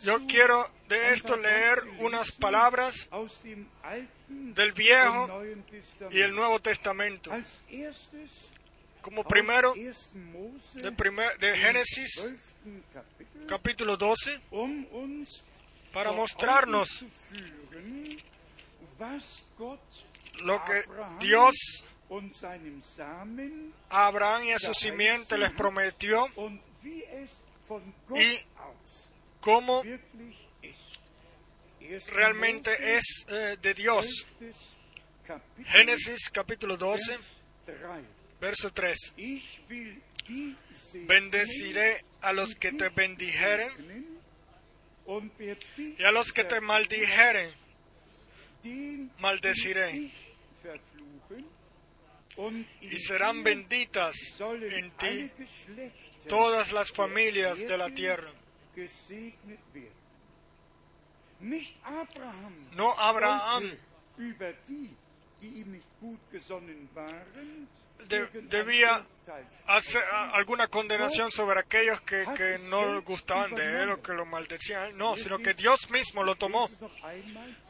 Yo 0.03 0.25
quiero 0.27 0.69
de 0.87 1.13
esto 1.13 1.35
leer 1.35 1.79
unas 1.99 2.31
palabras 2.31 3.09
del 4.27 4.71
Viejo 4.71 5.43
y 6.09 6.21
el 6.21 6.33
Nuevo 6.33 6.59
Testamento. 6.59 7.31
Como 9.09 9.23
primero, 9.23 9.73
1. 9.73 9.91
Mose, 10.13 10.81
de, 10.81 10.91
primer- 10.91 11.35
de 11.39 11.57
Génesis 11.57 12.11
12. 12.21 12.83
Kapitel, 12.93 13.47
capítulo 13.47 13.97
12, 13.97 14.39
um 14.51 15.25
para 15.91 16.11
mostrarnos 16.11 17.03
lo 20.43 20.63
que 20.63 20.83
Dios 21.19 21.55
a 23.89 24.05
Abraham 24.05 24.43
y 24.43 24.51
a 24.51 24.59
su 24.59 24.75
simiente 24.75 25.39
les 25.39 25.51
prometió 25.53 26.27
Y 28.15 28.39
cómo 29.41 29.81
wirklich 29.83 30.37
ist. 30.61 30.99
1. 31.81 32.13
realmente 32.15 32.97
es 32.97 33.25
eh, 33.27 33.57
de 33.59 33.73
Dios. 33.73 34.05
12. 34.39 34.53
Kapitel, 35.25 35.65
Génesis 35.65 36.29
capítulo 36.29 36.77
12, 36.77 37.11
Vers 37.11 37.23
3. 37.65 38.18
Verso 38.39 38.69
3. 38.71 38.95
Ich 39.17 39.59
will 39.67 40.01
die 40.27 40.55
segnen, 40.75 41.07
Bendeciré 41.07 42.03
a 42.21 42.31
los 42.33 42.55
que 42.55 42.71
te 42.71 42.89
bendijeren 42.89 44.07
y 45.97 46.03
a 46.03 46.11
los 46.11 46.31
que 46.31 46.43
te 46.43 46.61
maldijeren 46.61 47.51
maldeciré. 49.19 50.11
y 52.81 52.97
serán 52.99 53.43
benditas 53.43 54.15
en 54.39 54.91
ti 54.91 55.31
todas 56.27 56.71
las 56.71 56.91
familias 56.91 57.57
de 57.57 57.77
la 57.77 57.89
tierra. 57.89 58.31
gesegnet 58.75 59.59
werden. 59.73 59.99
Nicht 61.41 61.75
Abraham 61.83 62.53
No 62.75 62.93
Abraham. 62.97 63.77
Debía 68.07 69.05
hacer 69.67 70.01
alguna 70.33 70.67
condenación 70.67 71.31
sobre 71.31 71.59
aquellos 71.59 72.01
que, 72.01 72.25
que 72.35 72.57
no 72.69 73.01
gustaban 73.01 73.53
de 73.53 73.83
él 73.83 73.89
o 73.91 74.01
que 74.01 74.13
lo 74.13 74.25
maldecían. 74.25 74.97
No, 74.97 75.17
sino 75.17 75.39
que 75.39 75.53
Dios 75.53 75.89
mismo 75.89 76.23
lo 76.23 76.35
tomó. 76.35 76.69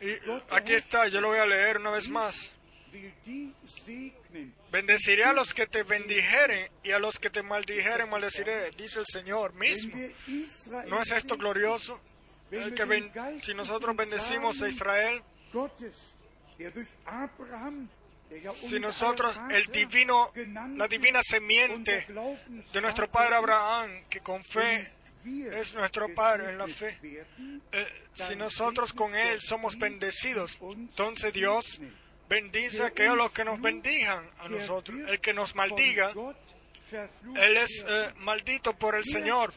Y 0.02 0.16
aquí 0.52 0.74
está, 0.74 1.08
yo 1.08 1.22
lo 1.22 1.30
voy 1.30 1.40
a 1.40 1.46
leer 1.46 1.78
una 1.78 1.92
vez 1.92 2.10
más. 2.10 2.52
Bendeciré 4.72 5.24
a 5.24 5.34
los 5.34 5.54
que 5.54 5.68
te 5.68 5.84
bendijeren 5.84 6.72
y 6.84 6.92
a 6.92 7.00
los 7.00 7.20
que 7.20 7.30
te 7.30 7.44
maldijeren 7.44 8.10
maldeciré, 8.10 8.72
dice 8.72 9.00
el 9.00 9.06
Señor 9.06 9.54
mismo. 9.54 9.96
¿No 10.88 11.02
es 11.02 11.12
esto 11.12 11.38
glorioso? 11.38 12.00
El 12.52 12.74
que 12.74 13.40
si 13.44 13.54
nosotros 13.54 13.96
bendecimos 13.96 14.62
a 14.62 14.70
Israel, 14.70 15.22
Si 18.68 18.80
nosotros, 18.80 19.40
el 19.50 19.66
divino, 19.66 20.32
la 20.76 20.88
divina 20.88 21.22
semiente 21.24 22.06
de 22.72 22.82
nuestro 22.82 23.10
padre 23.10 23.36
Abraham, 23.36 24.04
que 24.10 24.20
con 24.20 24.44
fe 24.44 24.92
es 25.52 25.74
nuestro 25.74 26.14
padre 26.14 26.52
en 26.52 26.58
la 26.58 26.68
fe. 26.68 26.98
Eh, 27.72 27.88
si 28.14 28.36
nosotros 28.36 28.94
con 28.94 29.16
Él 29.16 29.40
somos 29.42 29.78
bendecidos, 29.78 30.58
entonces 30.62 31.34
Dios 31.34 31.80
bendice 32.30 32.84
a 32.84 32.88
aquellos 32.88 33.18
los 33.18 33.32
que 33.32 33.44
nos 33.44 33.60
bendijan 33.60 34.30
a 34.40 34.48
nosotros. 34.48 34.98
El 35.08 35.20
que 35.20 35.34
nos 35.34 35.56
maldiga, 35.56 36.14
Él 36.92 37.58
es 37.58 37.84
eh, 37.88 38.14
maldito 38.18 38.74
por 38.74 38.96
el 38.96 39.06
Señor. 39.06 39.54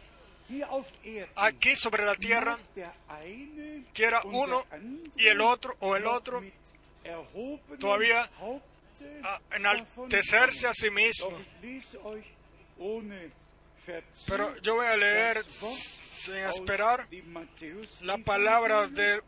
Aquí 1.36 1.76
sobre 1.76 2.04
la 2.04 2.14
tierra, 2.14 2.58
quiera 3.92 4.22
uno 4.24 4.64
y 5.16 5.26
el 5.26 5.40
otro 5.40 5.76
o 5.80 5.96
el 5.96 6.06
otro 6.06 6.42
todavía 7.78 8.30
Haupte 8.40 8.72
a 9.22 9.40
davon 9.48 10.10
enaltecerse 10.10 10.66
a 10.66 10.74
sí 10.74 10.90
mismo. 10.90 11.30
Pero 14.26 14.56
yo 14.58 14.74
voy 14.76 14.86
a 14.86 14.96
leer 14.96 15.44
sin 15.44 16.36
esperar 16.36 17.08
la 18.00 18.18
palabra 18.18 18.86
de 18.86 19.20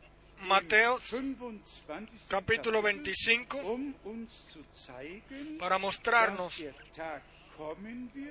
Mateo 0.42 0.98
25. 0.98 2.28
capítulo 2.28 2.82
Kapitel, 2.82 3.04
25 3.04 3.58
um 3.58 3.94
para 5.58 5.78
mostrarnos 5.78 6.54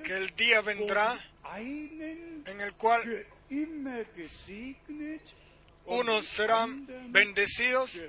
que 0.04 0.16
el 0.16 0.34
día 0.36 0.60
vendrá 0.60 1.18
en 1.56 2.60
el 2.60 2.74
cual 2.74 3.26
unos 5.86 6.26
serán 6.26 6.86
bendecidos 7.10 8.00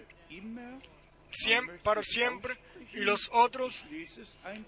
für 1.36 1.52
immer. 1.52 1.64
siem- 1.74 1.80
para 1.84 2.04
siempre 2.04 2.56
y 2.94 3.00
los 3.02 3.30
otros 3.32 3.84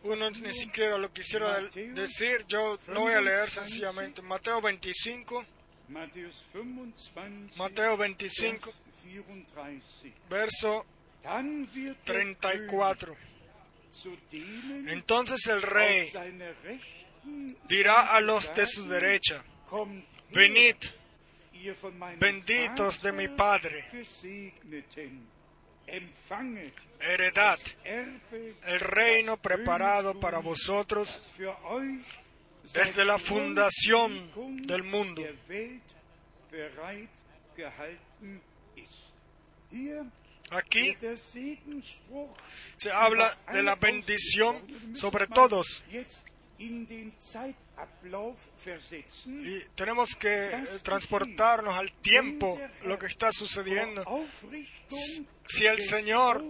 nur. 0.04 0.42
ni 0.42 0.52
siquiera 0.54 0.98
lo 0.98 1.12
quisiera 1.14 1.62
de- 1.62 1.94
decir, 1.94 2.46
yo 2.48 2.78
lo 2.88 3.02
voy 3.02 3.14
a 3.14 3.22
leer 3.22 3.50
sencillamente. 3.50 4.22
Mateo 4.22 4.62
25, 4.62 5.46
Matthäus 5.88 6.44
25, 6.54 7.58
Mateo 7.58 7.96
25, 7.98 8.66
Vers 8.66 8.82
34. 9.04 10.14
verso 10.30 10.86
Dann 11.24 11.68
wird 11.74 11.98
der 12.06 12.16
34. 12.16 12.68
König 12.68 13.18
zu 13.92 14.18
denen 14.32 14.88
Entonces 14.90 15.48
el 15.48 15.62
rey 15.62 16.12
dirá 17.68 18.16
a 18.16 18.20
los 18.22 18.54
de 18.54 18.66
su 18.66 18.88
derecha, 18.88 19.44
venid, 20.32 20.76
benditos 22.20 23.02
de 23.02 23.12
mi 23.12 23.28
Padre, 23.30 23.86
heredad 27.00 27.60
el 27.86 28.80
reino 28.80 29.38
preparado 29.38 30.20
para 30.20 30.40
vosotros 30.40 31.36
desde 32.74 33.06
la 33.06 33.18
fundación 33.18 34.32
del 34.68 34.84
mundo. 34.84 35.24
Aquí 40.50 40.96
se 42.78 42.92
habla 42.92 43.38
de 43.52 43.64
la 43.64 43.76
bendición 43.76 44.96
sobre 44.96 45.28
todos. 45.28 45.84
Y 49.28 49.60
tenemos 49.76 50.16
que 50.16 50.48
eh, 50.48 50.66
transportarnos 50.84 51.76
al 51.76 51.92
tiempo 51.94 52.60
lo 52.84 52.98
que 52.98 53.08
está 53.08 53.32
sucediendo. 53.32 54.04
Si 55.48 55.66
el 55.66 55.82
Señor 55.82 56.44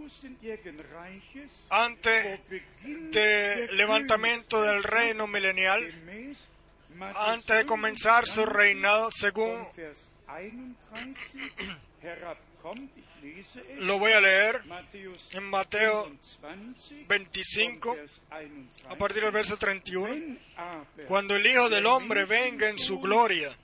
antes 1.69 2.39
del 2.81 3.77
levantamiento 3.77 4.61
del 4.61 4.83
reino 4.83 5.27
milenial, 5.27 5.93
antes 7.15 7.57
de 7.57 7.65
comenzar 7.65 8.25
su 8.27 8.45
25 8.45 8.57
reinado, 8.57 9.09
según 9.11 9.67
von 13.27 13.35
Vers 13.35 13.51
31 13.53 13.69
herab 13.69 13.81
Lo 13.81 13.99
voy 13.99 14.11
a 14.11 14.21
leer 14.21 14.61
en 15.31 15.43
Mateo 15.43 16.11
25, 17.07 17.97
a 18.89 18.95
partir 18.95 19.23
del 19.23 19.31
verso 19.31 19.57
31. 19.57 20.37
Cuando 21.07 21.35
el 21.35 21.45
Hijo 21.45 21.69
del 21.69 21.85
Hombre 21.85 22.25
venga 22.25 22.69
en 22.69 22.79
su 22.79 22.99
gloria 22.99 23.57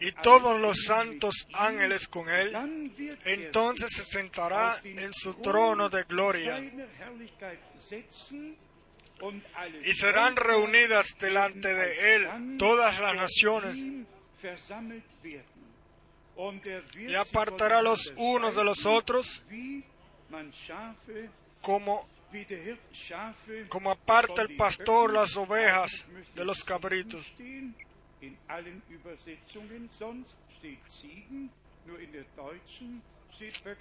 y 0.00 0.12
todos 0.12 0.60
los 0.60 0.84
santos 0.84 1.46
ángeles 1.52 2.08
con 2.08 2.28
él, 2.28 2.54
entonces 3.24 3.90
se 3.92 4.04
sentará 4.04 4.80
en 4.84 5.12
su 5.12 5.34
trono 5.34 5.88
de 5.88 6.04
gloria 6.04 6.62
y 9.84 9.92
serán 9.92 10.36
reunidas 10.36 11.06
delante 11.20 11.74
de 11.74 12.14
él 12.14 12.56
todas 12.58 12.98
las 13.00 13.14
naciones 13.14 13.76
y 16.96 17.14
apartará 17.14 17.82
los 17.82 18.12
unos 18.16 18.56
de 18.56 18.64
los 18.64 18.86
otros 18.86 19.42
como, 21.60 22.08
como 23.68 23.90
aparta 23.90 24.42
el 24.42 24.56
pastor 24.56 25.12
las 25.12 25.36
ovejas 25.36 26.04
de 26.34 26.44
los 26.44 26.64
cabritos. 26.64 27.32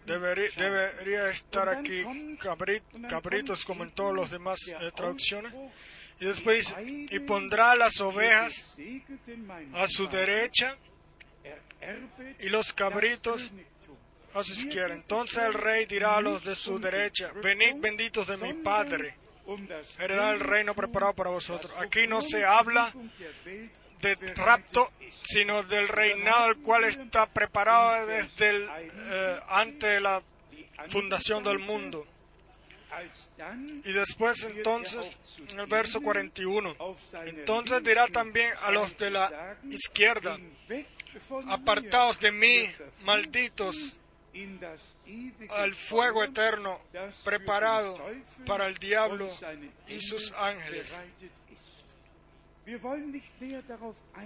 Debería, 0.05 0.49
debería 0.57 1.30
estar 1.30 1.70
aquí 1.70 2.03
cabritos 3.09 3.66
como 3.66 3.84
en 3.84 3.91
todas 3.91 4.16
las 4.16 4.32
demás 4.32 4.59
eh, 4.68 4.91
traducciones. 4.95 5.53
Y 6.20 6.26
después 6.26 6.57
dice, 6.57 6.82
"Die 6.82 7.16
y 7.16 7.20
pondrá 7.20 7.76
las 7.76 7.99
ovejas 7.99 8.64
a 9.74 9.88
su 9.88 10.07
derecha 10.07 10.78
y 12.39 12.50
los 12.50 12.74
cabritos 12.74 13.50
Königtum." 13.50 13.72
a 14.34 14.44
su 14.44 14.54
izquierda. 14.54 14.94
Entonces 14.94 15.44
el 15.44 15.54
rey 15.54 15.86
dirá 15.86 16.18
a 16.18 16.22
los 16.22 16.44
de 16.44 16.56
su 16.56 16.80
derecha, 16.80 17.32
venid 17.44 17.76
benditos 17.78 18.28
de 18.28 18.38
mi 18.38 18.54
Padre, 18.54 19.16
heredad 20.00 20.34
el 20.34 20.39
reino 20.39 20.74
preparado 20.74 21.14
para 21.14 21.30
vosotros. 21.30 21.72
Aquí 21.78 22.08
no 22.08 22.22
se 22.22 22.46
habla 22.46 22.94
de 24.02 24.16
rapto, 24.36 24.92
sino 25.24 25.64
del 25.64 25.88
reinado 25.88 26.52
el 26.52 26.58
cual 26.58 26.86
está 26.86 27.28
preparado 27.28 28.06
desde 28.08 28.50
el, 28.50 28.70
eh, 29.12 30.00
la 30.00 30.22
fundación 30.88 31.44
del 31.44 31.60
mundo. 31.60 32.08
Y 33.86 33.94
después 33.94 34.44
entonces, 34.44 35.10
en 35.50 35.60
el 35.60 35.68
verso 35.68 36.02
41, 36.02 36.76
auf 36.78 37.00
seine 37.10 37.30
entonces 37.30 37.82
dirá 37.84 38.08
también 38.08 38.52
a 38.62 38.72
los 38.72 38.98
de 38.98 39.12
la 39.12 39.56
izquierda, 39.70 40.36
"Hinweg 40.36 40.88
von 40.88 41.01
apartaos 41.47 42.20
de 42.20 42.32
mí, 42.32 42.70
malditos, 43.01 43.95
al 45.49 45.76
fuego 45.76 46.24
eterno 46.24 46.80
preparado 47.24 47.99
para 48.45 48.68
el 48.68 48.76
diablo 48.76 49.30
y 49.88 49.99
sus 49.99 50.32
ángeles. 50.34 50.93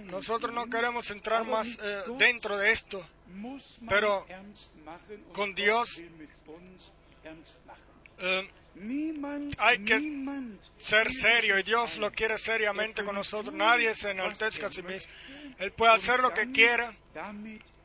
Nosotros 0.04 0.54
no 0.54 0.66
queremos 0.66 1.10
entrar 1.10 1.44
más 1.46 1.66
eh, 1.82 2.02
dentro 2.18 2.56
de 2.56 2.70
esto. 2.70 3.04
pero 3.88 4.26
con 5.32 5.54
Dios-. 5.54 6.02
Eh, 8.18 8.50
Hay 9.58 9.78
que 9.84 10.00
ser 10.78 11.10
serio 11.10 11.58
y 11.58 11.62
Dios 11.62 11.96
lo 11.96 12.10
quiere 12.12 12.38
seriamente 12.38 13.00
Er 13.00 13.06
con 13.06 13.14
nosotros. 13.14 13.54
Nadie 13.54 13.94
se 13.94 14.10
enaltezca 14.10 14.66
a 14.66 14.70
sí 14.70 14.82
mismo. 14.82 15.10
Él 15.58 15.72
puede 15.72 15.94
hacer 15.94 16.20
lo 16.20 16.34
que 16.34 16.50
quiera 16.52 16.94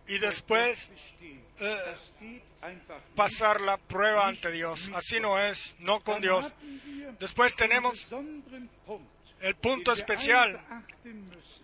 y 0.08 0.18
después 0.18 0.90
eh, 1.60 2.42
pasar 3.16 3.62
la 3.62 3.78
prueba 3.78 4.28
ante 4.28 4.52
Dios. 4.52 4.90
Así 4.94 5.20
no 5.20 5.40
es, 5.40 5.76
no 5.80 6.02
con 6.02 6.22
Dios. 6.22 6.52
Después 7.20 7.56
tenemos 7.56 8.14
el 9.40 9.56
punto 9.56 9.94
especial, 9.94 10.60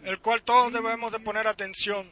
el 0.04 0.20
cual 0.20 0.44
todos 0.44 0.72
debemos 0.72 1.12
de 1.12 1.20
poner 1.20 1.48
atención. 1.48 2.10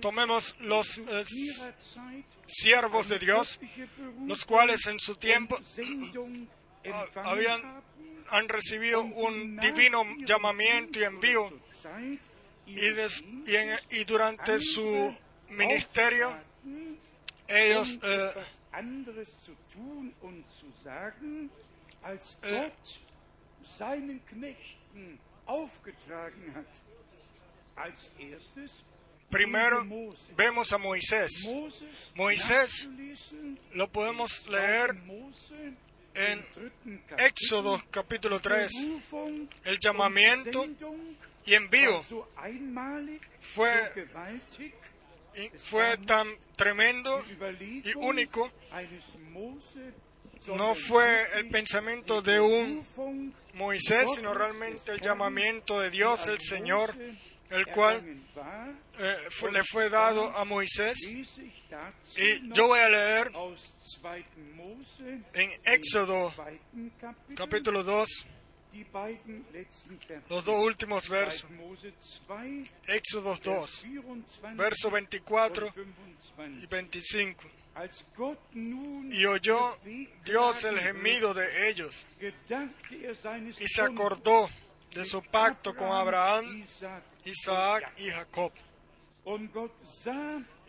Tomemos 0.00 0.54
los 0.60 0.98
eh, 0.98 1.24
siervos 2.46 3.08
de 3.08 3.18
Dios, 3.18 3.58
los 4.26 4.44
cuales 4.44 4.86
en 4.86 4.98
su 4.98 5.14
tiempo 5.16 5.58
ah, 6.92 7.06
habían 7.24 7.82
han 8.30 8.48
recibido 8.48 9.02
un 9.02 9.56
divino 9.58 10.04
llamamiento 10.24 10.98
y 10.98 11.04
envío. 11.04 11.50
Y, 12.66 12.74
des- 12.94 13.22
y, 13.46 13.56
en- 13.56 13.78
y 13.90 14.04
durante 14.04 14.58
su 14.60 15.14
ministerio 15.50 16.34
ellos 17.48 17.94
um 17.94 18.00
eh, 22.44 22.74
primero 29.30 29.82
vemos 30.36 30.72
a 30.72 30.78
Moisés. 30.78 31.30
Moisés 32.14 32.88
Lo 33.72 33.88
podemos 33.90 34.46
leer 34.48 34.94
en 36.14 36.44
Éxodo 37.18 37.82
capítulo 37.90 38.40
3. 38.40 38.70
Berufung 38.84 39.48
El 39.64 39.78
llamamiento 39.78 40.66
y 41.46 41.54
envío 41.54 42.02
Fue- 43.40 43.90
fue 45.56 45.96
tan 45.98 46.28
tremendo 46.56 47.24
y 47.84 47.94
único. 47.96 48.52
No 50.56 50.74
fue 50.74 51.26
el 51.38 51.48
pensamiento 51.48 52.20
de 52.20 52.38
un 52.40 52.84
Moisés, 53.54 54.10
sino 54.16 54.34
realmente 54.34 54.92
el 54.92 55.00
llamamiento 55.00 55.80
de 55.80 55.88
Dios, 55.90 56.28
el 56.28 56.40
Señor, 56.40 56.94
el 57.52 57.66
cual 57.66 58.02
eh, 58.98 59.16
le 59.52 59.62
fue 59.64 59.88
dado 59.88 60.28
a 60.36 60.44
Moisés. 60.44 60.98
Y 62.16 62.52
yo 62.52 62.66
voy 62.68 62.80
a 62.80 62.88
leer 62.88 63.30
aus 63.34 63.74
2. 64.02 64.24
Mose, 64.54 65.20
en 65.34 65.50
Éxodo 65.64 66.32
capítulo 67.36 67.82
2, 67.82 68.26
die 68.72 68.84
beiden 68.84 69.44
letzten 69.52 69.98
Verse. 69.98 70.22
los 70.28 70.44
dos 70.44 70.64
últimos 70.64 71.04
2. 71.04 71.10
versos. 71.10 71.50
Mose 71.50 71.92
2, 72.26 72.70
Éxodo 72.88 73.30
Vers 73.30 73.42
2, 73.42 73.82
24 73.82 74.56
verso 74.56 74.90
24 74.90 75.64
und 75.66 76.62
y 76.62 76.66
25. 76.66 76.68
25. 76.68 77.50
Als 77.74 78.04
Gott 78.14 78.38
nun 78.52 79.10
Y 79.10 79.24
oyó 79.24 79.78
Dios 80.24 80.64
el 80.64 80.78
gemido 80.78 81.32
de 81.32 81.70
ellos 81.70 82.04
y 82.20 83.66
se 83.66 83.82
acordó 83.82 84.50
de 84.94 85.04
su 85.06 85.22
pacto 85.22 85.74
con 85.74 85.88
Abraham, 85.90 86.62
Isaac 87.24 87.92
y 87.98 88.10
Jacob. 88.10 88.52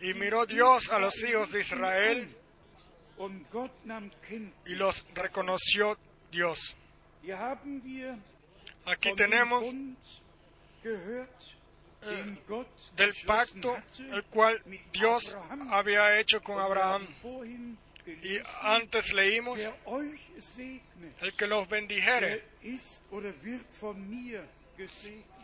Y 0.00 0.14
miró 0.14 0.46
Dios 0.46 0.90
a 0.90 0.98
los 0.98 1.22
hijos 1.24 1.50
de 1.52 1.60
Israel 1.60 2.36
y 4.66 4.74
los 4.74 5.04
reconoció 5.14 5.98
Dios. 6.30 6.76
Aquí 8.86 9.14
tenemos 9.14 9.64
Gott 12.46 12.92
del 12.96 13.14
pacto 13.26 13.76
el 13.98 14.24
cual 14.24 14.62
Dios 14.92 15.36
había 15.70 16.18
hecho 16.18 16.42
con 16.42 16.58
Abraham. 16.58 17.06
Y 18.06 18.38
antes 18.60 19.14
leímos, 19.14 19.58
el 21.20 21.34
que 21.34 21.46
los 21.46 21.68
bendijere 21.68 22.44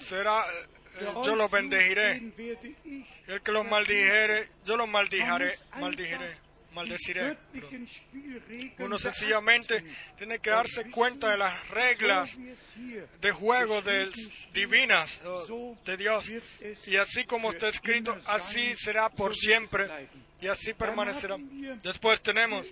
será, 0.01 0.45
eh, 0.47 0.67
yo 0.99 1.23
euch 1.23 1.37
los 1.37 1.51
bendeciré. 1.51 2.23
El 3.27 3.43
que 3.43 3.53
los 3.53 3.65
maldijere, 3.67 4.49
yo 4.65 4.77
los 4.77 4.89
maldijaré, 4.89 5.57
die 5.97 6.37
maldeciré. 6.73 7.37
Uno 8.79 8.99
sencillamente 8.99 9.85
tiene 10.17 10.39
que 10.39 10.51
darse 10.51 10.91
cuenta 10.91 11.31
de 11.31 11.39
las 11.39 11.69
reglas 11.69 12.37
de 13.21 13.33
juego 13.33 13.83
steht, 13.83 14.15
divinas 14.53 15.21
de 15.85 15.97
Dios. 15.97 16.31
Y 16.87 16.97
así 16.97 17.25
como 17.25 17.51
está 17.51 17.69
escrito, 17.69 18.17
así 18.27 18.75
será 18.77 19.09
por 19.09 19.35
siempre 19.35 19.89
y 20.41 20.47
así 20.47 20.73
permanecerá. 20.75 21.37
Después 21.83 22.21
tenemos, 22.21 22.67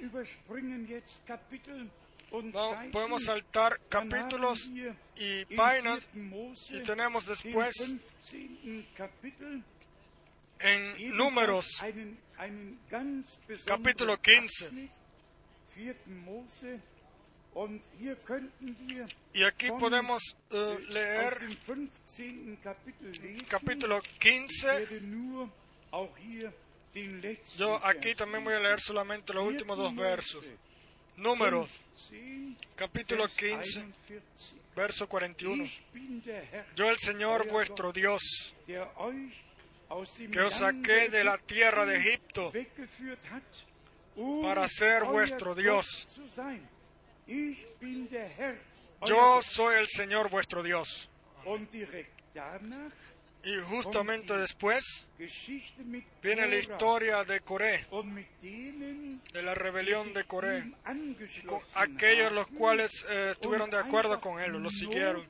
Seiten. 2.30 2.92
podemos 2.92 3.24
saltar 3.24 3.80
capítulos 3.88 4.70
y 5.16 5.44
páginas 5.56 6.00
4. 6.12 6.22
Mose, 6.22 6.76
y 6.76 6.82
tenemos 6.82 7.26
después 7.26 7.74
15. 8.30 8.86
Kapitel 8.96 9.62
en 10.60 11.16
números 11.16 11.66
Capítulo 13.64 14.20
15. 14.20 14.64
Abschnitt, 14.66 14.90
4. 15.74 15.96
Mose 16.06 16.80
Und 17.54 17.82
hier 17.98 18.14
könnten 18.16 18.76
wir 18.86 19.08
Y 19.32 19.42
aquí 19.42 19.68
podemos 19.78 20.22
äh, 20.50 20.78
leer 20.90 21.32
aus 21.32 21.38
dem 21.40 21.56
15. 21.56 22.58
Kapitel 22.62 23.10
lesen. 23.10 23.48
capítulo 23.48 23.98
Ich 23.98 24.18
15. 24.20 24.68
werde 24.68 25.00
nur 25.00 25.50
auch 25.90 26.16
hier 26.18 26.52
den 26.94 27.20
letzten 27.20 27.58
Yo 27.58 27.74
aquí 27.82 28.14
también 28.14 28.44
voy 28.44 28.54
a 28.54 28.60
leer 28.60 28.80
solamente 28.80 29.32
los 29.32 29.44
últimos 29.44 29.76
dos 29.76 29.94
versos. 29.94 30.44
Números, 31.18 31.68
15, 32.10 32.56
capítulo 32.76 33.24
Vers 33.24 33.34
15, 33.34 33.80
41. 33.80 34.62
verso 34.76 35.08
41. 35.08 35.64
Ich 35.64 35.82
bin 35.92 36.22
der 36.22 36.44
Herr, 36.44 36.64
Yo 36.76 36.88
el 36.90 36.98
Señor 36.98 37.48
vuestro 37.48 37.92
Dios, 37.92 38.54
que 38.64 40.40
os 40.40 40.54
saqué 40.54 41.08
de 41.08 41.24
la 41.24 41.36
tierra 41.38 41.84
de 41.86 41.96
Egipto 41.96 42.52
um 44.14 44.42
para 44.42 44.68
ser 44.68 45.04
vuestro 45.06 45.56
Dios. 45.56 46.06
Yo 49.04 49.42
soy 49.42 49.76
el 49.76 49.88
Señor 49.88 50.30
vuestro 50.30 50.62
Dios. 50.62 51.10
Y 53.48 53.60
justamente 53.60 54.36
después 54.36 55.06
viene 56.22 56.46
la 56.46 56.56
historia 56.56 57.24
de 57.24 57.40
Coré, 57.40 57.86
de 58.42 59.42
la 59.42 59.54
rebelión 59.54 60.12
de 60.12 60.24
Coré, 60.24 60.70
con 61.46 61.58
aquellos 61.74 62.30
los 62.30 62.46
cuales 62.48 63.06
eh, 63.08 63.30
estuvieron 63.32 63.70
de 63.70 63.78
acuerdo 63.78 64.20
con 64.20 64.38
él, 64.38 64.52
lo 64.52 64.68
siguieron. 64.68 65.24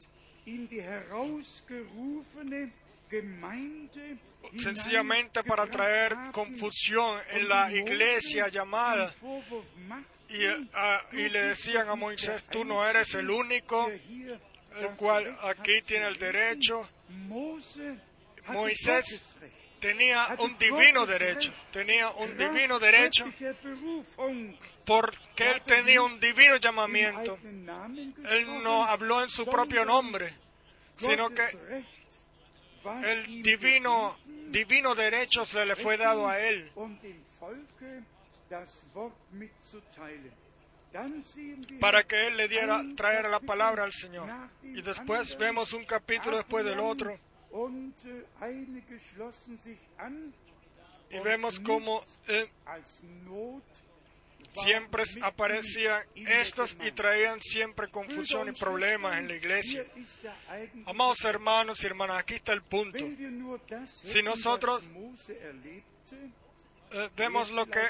Sencillamente 4.59 5.45
para 5.45 5.69
traer 5.69 6.16
confusión 6.33 7.21
en 7.31 7.49
la 7.49 7.73
iglesia 7.73 8.49
llamada 8.49 9.14
y, 10.29 10.45
ah, 10.75 11.03
y 11.12 11.29
le 11.29 11.41
decían 11.41 11.89
a 11.89 11.95
Moisés, 11.95 12.43
tú 12.51 12.64
no 12.64 12.85
eres 12.85 13.14
el 13.14 13.31
único, 13.31 13.89
el 13.89 14.89
cual 14.97 15.39
aquí 15.43 15.81
tiene 15.87 16.09
el 16.09 16.19
derecho. 16.19 16.89
Moisés. 18.53 19.36
Tenía 19.80 20.34
un 20.40 20.59
divino 20.59 21.07
derecho, 21.07 21.53
tenía 21.70 22.11
un 22.11 22.36
divino 22.36 22.80
derecho 22.80 23.24
porque 24.84 25.51
él 25.51 25.62
tenía 25.62 26.03
un 26.03 26.18
divino 26.18 26.57
llamamiento. 26.57 27.38
Él 27.44 28.62
no 28.62 28.84
habló 28.84 29.22
en 29.22 29.28
su 29.28 29.46
propio 29.46 29.84
nombre, 29.84 30.34
sino 30.96 31.28
que 31.30 31.84
el 33.05 33.42
divino, 33.42 34.16
divino 34.26 34.94
derecho 34.94 35.44
se 35.44 35.64
le 35.64 35.76
fue 35.76 35.96
dado 35.96 36.28
a 36.28 36.40
él. 36.40 36.72
para 41.80 42.05
que 42.05 42.26
él 42.26 42.36
le 42.36 42.49
diera, 42.49 42.82
traer 42.96 43.28
la 43.28 43.40
palabra 43.40 43.84
al 43.84 43.92
Señor. 43.92 44.28
Y 44.62 44.80
después 44.82 45.36
vemos 45.36 45.72
un 45.72 45.84
capítulo 45.84 46.38
después 46.38 46.64
del 46.64 46.80
otro 46.80 47.18
Äh, 51.11 51.16
y 51.16 51.20
vemos 51.20 51.59
cómo 51.61 52.03
eh, 52.28 52.51
siempre 54.53 55.05
aparecían 55.22 56.03
estos 56.14 56.76
y 56.86 56.92
traían 56.92 57.40
siempre 57.40 57.88
confusión 57.90 58.49
y 58.49 58.53
problemas 58.64 59.18
en 59.18 59.28
la 59.28 59.34
iglesia. 59.36 59.84
Amados 60.86 61.24
hermanos 61.24 61.82
y 61.82 61.86
hermanas, 61.86 62.18
aquí 62.18 62.34
está 62.34 62.53
el 62.53 62.62
punto. 62.62 62.99
Si 64.09 64.22
nosotros- 64.22 64.82
Eh, 66.90 67.11
vemos 67.16 67.51
lo 67.51 67.66
que 67.66 67.80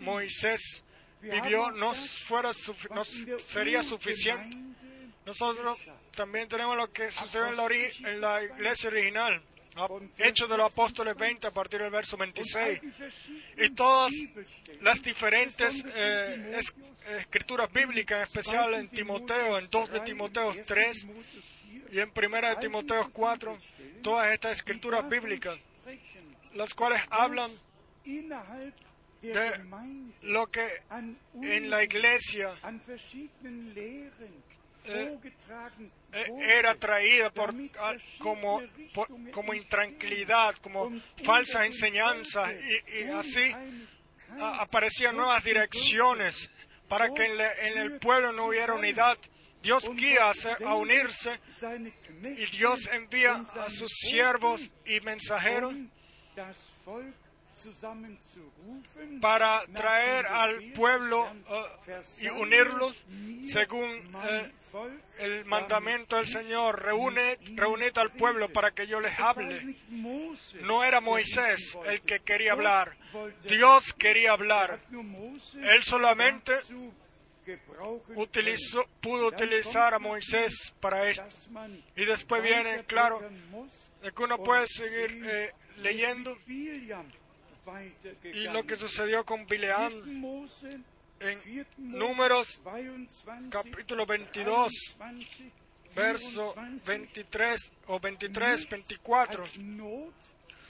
Moisés 0.00 0.84
vivió, 1.20 1.70
no, 1.72 1.94
fuera 1.94 2.50
no 2.94 3.04
sería 3.38 3.82
suficiente. 3.82 4.56
Nosotros 5.26 5.84
también 6.14 6.48
tenemos 6.48 6.76
lo 6.76 6.92
que 6.92 7.10
sucedió 7.10 7.48
en 7.48 8.20
la, 8.20 8.44
iglesia 8.44 8.88
original. 8.88 9.42
Hechos 10.18 10.48
de 10.48 10.56
los 10.56 10.72
Apóstoles 10.72 11.16
20 11.16 11.48
a 11.48 11.50
partir 11.50 11.80
del 11.80 11.90
verso 11.90 12.16
Und 12.16 12.22
all 12.22 12.32
26. 12.32 12.80
die 12.80 12.90
verschiedenen 12.92 13.72
Y 13.72 13.74
todas 13.74 14.12
las 14.80 15.02
diferentes 15.02 15.84
eh, 15.94 16.58
escrituras 17.18 17.70
bíblicas, 17.70 18.18
en 18.18 18.24
especial 18.24 18.74
en 18.74 18.88
Timoteo, 18.88 19.58
en 19.58 19.68
2 19.68 19.90
de 19.90 19.98
3, 19.98 20.04
Timoteo 20.04 20.50
ersten 20.52 20.64
3 20.64 21.00
Timotheus 21.00 21.42
4, 21.66 21.92
y 21.92 22.00
en 22.00 22.12
1 22.16 22.48
de 22.48 22.56
Timoteo 22.56 23.10
4, 23.12 23.56
todas 24.02 24.32
estas 24.32 24.52
escrituras 24.52 25.06
bíblicas, 25.08 25.58
las 26.54 26.72
cuales 26.72 27.02
hablan 27.10 27.50
de 29.20 29.60
lo 30.22 30.46
que 30.46 30.68
en 31.42 31.68
la 31.68 31.82
iglesia 31.82 32.54
Eh, 34.88 35.18
eh, 36.12 36.58
era 36.58 36.74
traída 36.76 37.30
por, 37.30 37.54
ah, 37.78 37.94
como, 38.18 38.62
por- 38.94 39.08
como 39.30 39.54
intranquilidad, 39.54 40.54
como 40.56 40.90
falsas 41.24 41.66
enseñanzas 41.66 42.52
y, 42.52 42.98
y 43.00 43.02
así 43.10 43.54
aparecían 44.38 45.16
nuevas 45.16 45.44
direcciones 45.44 46.50
para 46.88 47.12
que 47.12 47.24
en, 47.26 47.78
el 47.78 47.98
pueblo 47.98 48.32
no 48.32 48.46
hubiera 48.46 48.74
unidad. 48.74 49.18
Dios 49.62 49.90
guía 49.96 50.30
a, 50.64 50.74
unirse 50.74 51.40
y 52.36 52.46
Dios 52.56 52.88
envía 52.92 53.34
a 53.36 53.68
sus 53.68 53.90
siervos 53.92 54.60
Boten, 54.60 54.72
y 54.86 55.00
mensajeros 55.00 55.74
para 59.20 59.64
traer 59.72 60.26
al 60.26 60.72
pueblo 60.72 61.26
ah, 61.48 61.66
y 62.20 62.28
unirlos 62.28 62.94
según 63.46 64.14
eh, 64.24 64.52
el 65.18 65.44
mandamiento 65.44 66.16
del 66.16 66.28
Señor. 66.28 66.82
Reúne, 66.82 67.38
reunid 67.54 67.96
al 67.98 68.12
pueblo 68.12 68.52
para 68.52 68.72
que 68.72 68.86
yo 68.86 69.00
les 69.00 69.18
hable. 69.18 69.76
No 70.62 70.84
era 70.84 71.00
Moisés 71.00 71.78
el 71.86 72.02
que 72.02 72.20
quería 72.20 72.52
hablar. 72.52 72.96
Dios 73.42 73.92
quería 73.94 74.26
Er 74.26 74.32
hablar. 74.32 74.80
Él 75.54 75.84
solamente 75.84 76.52
Utilizó, 78.16 78.84
pudo 79.00 79.28
utilizar 79.28 79.94
a 79.94 80.00
Moisés 80.00 80.74
para 80.80 81.08
esto. 81.08 81.24
Y 81.94 82.04
después 82.04 82.42
viene, 82.42 82.84
claro, 82.84 83.20
de 84.02 84.12
que 84.12 84.22
uno 84.22 84.42
puede 84.42 84.66
seguir 84.66 85.22
eh, 85.24 85.52
leyendo 85.76 86.36
y 88.24 88.44
lo 88.48 88.64
que 88.64 88.76
sucedió 88.76 89.24
con 89.24 89.46
Mose, 90.06 90.80
en 91.20 91.66
Números 91.78 92.60
22, 92.64 93.24
capítulo 93.50 94.06
22, 94.06 94.72
23, 94.98 95.52
verso 95.94 96.54
24, 96.54 96.86
23 96.86 97.72
o 97.86 98.00
23, 98.00 98.68
24. 98.68 99.42
als 99.42 99.58
Not 99.58 100.14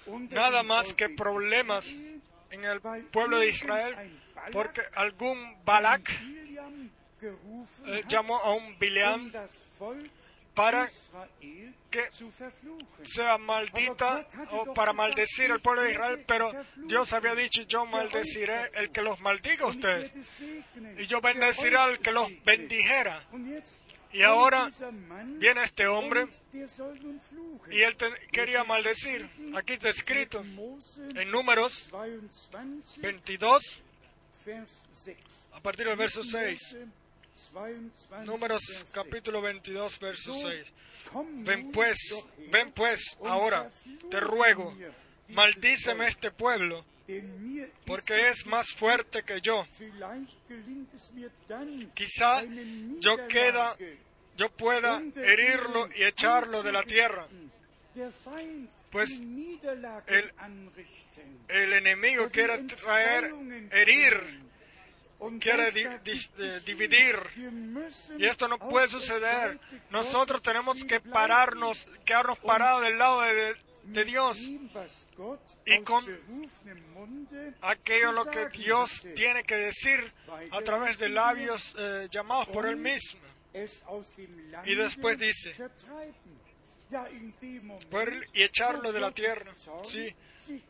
unter 0.06 0.38
Nada 0.38 0.62
más 0.62 0.94
que 0.94 1.08
problemas 1.08 1.86
en 2.50 2.64
el 2.64 2.80
pueblo 3.10 3.38
de 3.38 3.48
Israel 3.48 3.96
porque 4.52 4.82
algún 4.94 5.56
Balak 5.64 6.10
eh, 7.20 8.04
llamó 8.08 8.36
a 8.36 8.54
un 8.54 8.78
Bileam 8.78 9.32
para 10.56 10.88
que 11.90 12.10
sea 13.04 13.38
maldita 13.38 14.26
o 14.50 14.74
para 14.74 14.92
maldecir 14.92 15.52
al 15.52 15.60
pueblo 15.60 15.82
de 15.82 15.92
Israel, 15.92 16.24
pero 16.26 16.50
Dios 16.76 17.12
había 17.12 17.34
dicho, 17.34 17.62
yo 17.62 17.86
maldeciré 17.86 18.70
el 18.74 18.90
que 18.90 19.02
los 19.02 19.20
maldiga 19.20 19.64
a 19.66 19.68
ustedes 19.68 20.40
y 20.98 21.06
yo 21.06 21.20
bendeciré 21.20 21.76
al 21.76 21.98
que 22.00 22.10
los 22.12 22.28
bendijera. 22.44 23.22
Y 24.12 24.22
ahora 24.22 24.70
Viene 25.38 25.62
este 25.64 25.86
hombre 25.86 26.26
y 27.70 27.82
él 27.82 27.96
te- 27.96 28.14
quería 28.32 28.64
maldecir. 28.64 29.28
Aquí 29.54 29.74
está 29.74 29.90
escrito 29.90 30.40
en 30.40 31.30
Números 31.30 31.88
22, 31.92 32.98
22 33.00 33.82
Vers 34.46 34.86
6. 34.92 35.16
a 35.52 35.60
partir 35.60 35.86
del 35.86 35.96
verso 35.96 36.22
6. 36.22 36.76
Mose 37.36 37.52
22, 37.52 38.26
Números 38.26 38.62
Vers 38.66 38.78
6. 38.80 38.90
capítulo 38.92 39.42
22 39.42 39.98
verso 39.98 40.34
So, 40.34 40.48
6. 40.48 40.72
komm 41.12 41.44
Ven 41.44 41.70
pues, 41.70 41.98
ven 42.50 42.72
pues, 42.72 43.16
ahora 43.24 43.70
te 44.10 44.20
ruego, 44.20 44.74
maldíceme 45.28 46.08
este 46.08 46.30
pueblo, 46.30 46.84
porque 47.84 48.28
es 48.30 48.46
más 48.46 48.66
fuerte 48.74 49.22
que 49.22 49.40
yo. 49.42 49.66
Quizá 51.94 52.42
yo 53.00 53.28
queda, 53.28 53.76
yo 54.36 54.50
pueda 54.50 55.02
herirlo 55.16 55.88
y 55.94 56.04
echarlo 56.04 56.62
de 56.62 56.72
la 56.72 56.82
tierra. 56.84 57.28
Pues, 58.90 59.10
el-. 60.06 60.32
El 61.48 61.72
enemigo 61.72 62.24
Er 62.24 62.30
quiere 62.30 62.58
traer, 62.64 63.34
herir, 63.72 64.45
quiere 65.40 65.70
di- 65.72 65.86
di- 66.04 66.28
eh, 66.38 66.60
dividir. 66.64 67.16
Y 68.18 68.26
esto 68.26 68.48
no 68.48 68.58
puede 68.58 68.86
der 68.86 68.90
suceder. 68.90 69.58
Nosotros 69.90 70.42
tenemos 70.42 70.84
que 70.84 71.00
pararnos, 71.00 71.86
quedarnos 72.04 72.38
parados 72.38 72.82
del 72.82 72.98
lado 72.98 73.22
de, 73.22 73.56
de 73.84 74.04
Dios 74.04 74.38
y 75.64 75.80
con 75.82 76.04
aquello 77.62 78.12
lo 78.12 78.24
que 78.26 78.48
Dios 78.50 79.06
tiene 79.14 79.44
que 79.44 79.56
decir 79.56 80.12
a 80.50 80.60
través 80.62 80.98
de 80.98 81.08
labios 81.08 81.74
eh, 81.78 82.08
llamados 82.10 82.48
por 82.48 82.66
Él 82.66 82.76
mismo. 82.76 83.20
Y 84.66 84.74
después 84.74 85.18
dice, 85.18 85.54
y 88.34 88.42
echarlo 88.42 88.92
de 88.92 89.00
la 89.00 89.10
tierra. 89.12 89.52
Sí. 89.84 90.14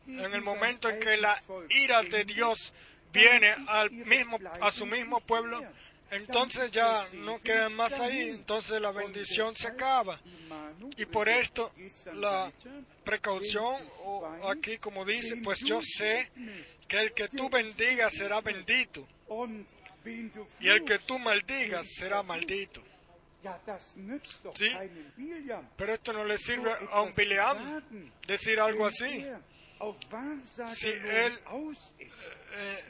En 0.07 0.33
el 0.33 0.41
momento 0.43 0.89
en 0.89 1.01
que 1.01 1.17
la 1.17 1.37
ira 1.69 2.03
de 2.03 2.25
Dios 2.25 2.73
viene 3.17 3.55
al 3.67 3.91
mismo, 3.91 4.39
a 4.61 4.71
su 4.71 4.87
mismo 4.87 5.21
pueblo, 5.21 5.61
entonces 6.11 6.71
ya 6.71 7.05
no 7.15 7.41
quedan 7.41 7.75
más 7.75 7.99
ahí, 7.99 8.31
entonces 8.31 8.81
la 8.81 8.93
bendición 8.93 9.57
se 9.57 9.69
acaba. 9.69 10.21
Y 10.97 11.07
por 11.07 11.29
esto 11.29 11.73
la 12.15 12.53
precaución, 13.05 13.77
aquí 14.45 14.79
como 14.79 15.05
dice, 15.05 15.37
pues 15.37 15.61
yo 15.65 15.81
sé 15.83 16.31
que 16.87 17.01
el 17.01 17.13
que 17.13 17.29
tú 17.29 17.49
bendigas 17.49 18.13
será 18.15 18.41
bendito, 18.41 19.07
y 20.61 20.69
el 20.69 20.85
que 20.85 20.99
tú 21.01 21.19
maldigas 21.19 21.87
será 21.99 22.23
maldito. 22.23 22.83
Sí. 24.55 24.73
Pero 25.77 25.95
esto 25.95 26.13
no 26.13 26.25
le 26.25 26.39
sirve 26.39 26.73
a 26.91 27.03
un 27.03 27.15
Bileam 27.15 27.83
decir 28.27 28.59
algo 28.61 28.87
así. 28.87 29.25
Si 30.69 30.89
él. 30.89 31.39
Eh, 32.59 32.85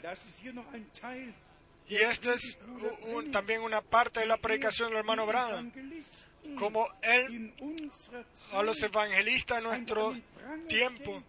Teil. 1.00 1.34
y 1.88 1.96
esto 1.96 2.32
es 2.32 2.58
un- 3.02 3.30
también 3.30 3.62
una 3.62 3.80
parte 3.80 4.20
de 4.20 4.26
la 4.26 4.36
predicación 4.36 4.88
del 4.90 4.98
hermano 4.98 5.26
Branham. 5.26 5.72
Como 6.58 6.86
él 7.02 7.52
a 8.52 8.62
los 8.62 8.80
evangelistas 8.82 9.58
en 9.58 9.64
nuestro 9.64 10.16
tiempo 10.68 11.22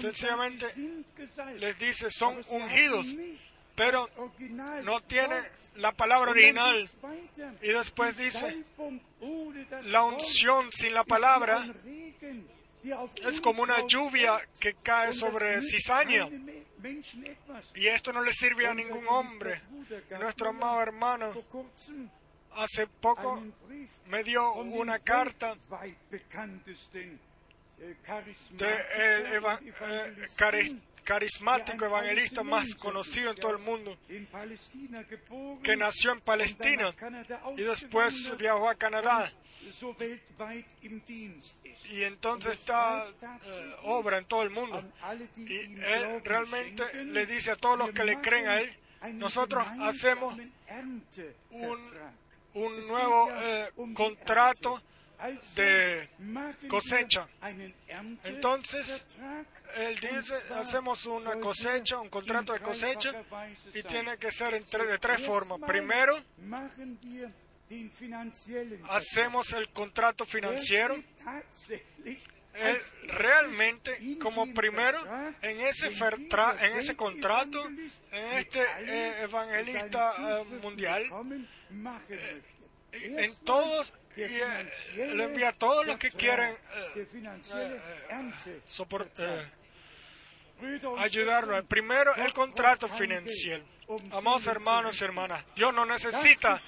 sencillamente 0.00 0.66
les 1.58 1.78
dice 1.78 2.10
son 2.10 2.42
ungidos, 2.48 3.06
pero 3.76 4.08
no 4.84 5.00
tienen 5.02 5.44
la 5.76 5.92
palabra 5.92 6.32
original. 6.32 6.88
Y 7.62 7.68
después 7.68 8.16
dice, 8.18 8.64
La 9.84 10.02
unción 10.04 10.70
sin 10.72 10.94
la 10.94 11.04
palabra 11.04 11.64
es 13.28 13.40
como 13.40 13.62
una 13.62 13.86
lluvia 13.86 14.38
que 14.58 14.74
cae 14.74 15.12
sobre 15.12 15.62
cizaña. 15.62 16.28
Y 17.74 17.86
esto 17.86 18.12
no 18.12 18.22
le 18.22 18.32
sirve 18.32 18.66
a 18.66 18.74
ningún 18.74 19.06
hombre. 19.08 19.62
Nuestro 20.18 20.50
amado 20.50 20.82
hermano 20.82 21.32
hace 22.52 22.86
poco 22.86 23.42
me 24.06 24.24
dio 24.24 24.52
una 24.54 24.98
carta 24.98 25.56
de 28.50 28.76
el 28.96 29.26
eh, 30.52 30.80
carismático 31.04 31.84
evangelista 31.84 32.42
más 32.42 32.74
conocido 32.74 33.30
en 33.30 33.36
todo 33.36 33.52
el 33.52 33.62
mundo, 33.62 33.96
que 35.62 35.76
nació 35.76 36.12
en 36.12 36.20
Palestina 36.20 36.94
y 37.56 37.62
después 37.62 38.36
viajó 38.36 38.68
a 38.68 38.74
Canadá 38.74 39.32
y 41.84 42.02
entonces 42.02 42.52
está 42.58 43.06
eh, 43.44 43.76
obra 43.84 44.18
en 44.18 44.24
todo 44.24 44.42
el 44.42 44.50
mundo. 44.50 44.82
Y 45.36 45.80
él 45.82 46.22
realmente 46.24 47.04
le 47.04 47.26
dice 47.26 47.50
a 47.52 47.56
todos 47.56 47.78
los 47.78 47.90
que 47.90 48.04
le 48.04 48.20
creen 48.20 48.48
a 48.48 48.60
él, 48.60 48.76
nosotros 49.14 49.66
hacemos 49.80 50.34
un 52.52 52.78
Es 52.78 52.88
nuevo 52.88 53.28
eh, 53.32 53.70
um 53.76 53.94
contrato 53.94 54.82
de 55.54 56.08
cosecha. 56.68 57.28
Entonces, 58.24 59.04
Él 59.76 60.00
dice, 60.00 60.34
hacemos 60.54 61.06
una 61.06 61.34
cosecha, 61.40 61.98
un 61.98 62.08
contrato 62.08 62.52
de 62.52 62.60
cosecha, 62.60 63.12
y 63.74 63.82
tiene 63.84 64.16
que 64.18 64.30
ser 64.32 64.54
en 64.54 64.64
tre- 64.64 64.86
de 64.86 64.98
tres 64.98 65.20
formas. 65.24 65.60
Primero, 65.66 66.18
hacemos 68.88 69.52
el 69.52 69.68
contrato 69.70 70.26
financiero. 70.26 70.94
Er 70.94 71.04
Él 72.52 72.76
erstes 72.76 72.92
realmente, 73.14 74.18
como 74.20 74.52
primero, 74.52 74.98
en 75.40 75.60
ese, 75.60 75.88
den 75.88 75.96
fertra- 75.98 76.52
dieser 76.56 76.72
en 76.72 76.78
ese 76.78 76.96
contrato, 76.96 77.64
en 77.68 78.24
este 78.38 78.60
eh, 78.80 79.22
evangelista 79.22 80.12
eh, 80.18 80.44
mundial, 80.60 81.04
en 82.92 83.36
todos, 83.44 83.92
y 84.16 84.22
eh, 84.22 84.70
le 85.14 85.24
envía 85.24 85.50
a 85.50 85.52
todos 85.52 85.86
los 85.86 85.96
que 85.96 86.10
quieren 86.10 86.56
der 86.94 87.02
eh, 87.02 87.06
finanzielle 87.06 87.76
eh, 87.76 88.06
Ernte- 88.10 88.60
soport- 88.68 89.14
Vertrag. 89.16 89.46
eh, 89.46 89.50
Brüder 90.60 90.86
und 90.88 90.98
ayudarlo. 91.00 91.52
Schwestern, 91.52 91.66
Primero, 91.68 92.14
el 92.16 92.32
contrato 92.32 92.88
financiero. 92.88 93.64
Amados 94.12 94.46
hermanos 94.46 95.00
y 95.00 95.04
hermanas, 95.04 95.44
Dios 95.56 95.74
no 95.74 95.84
necesita 95.86 96.58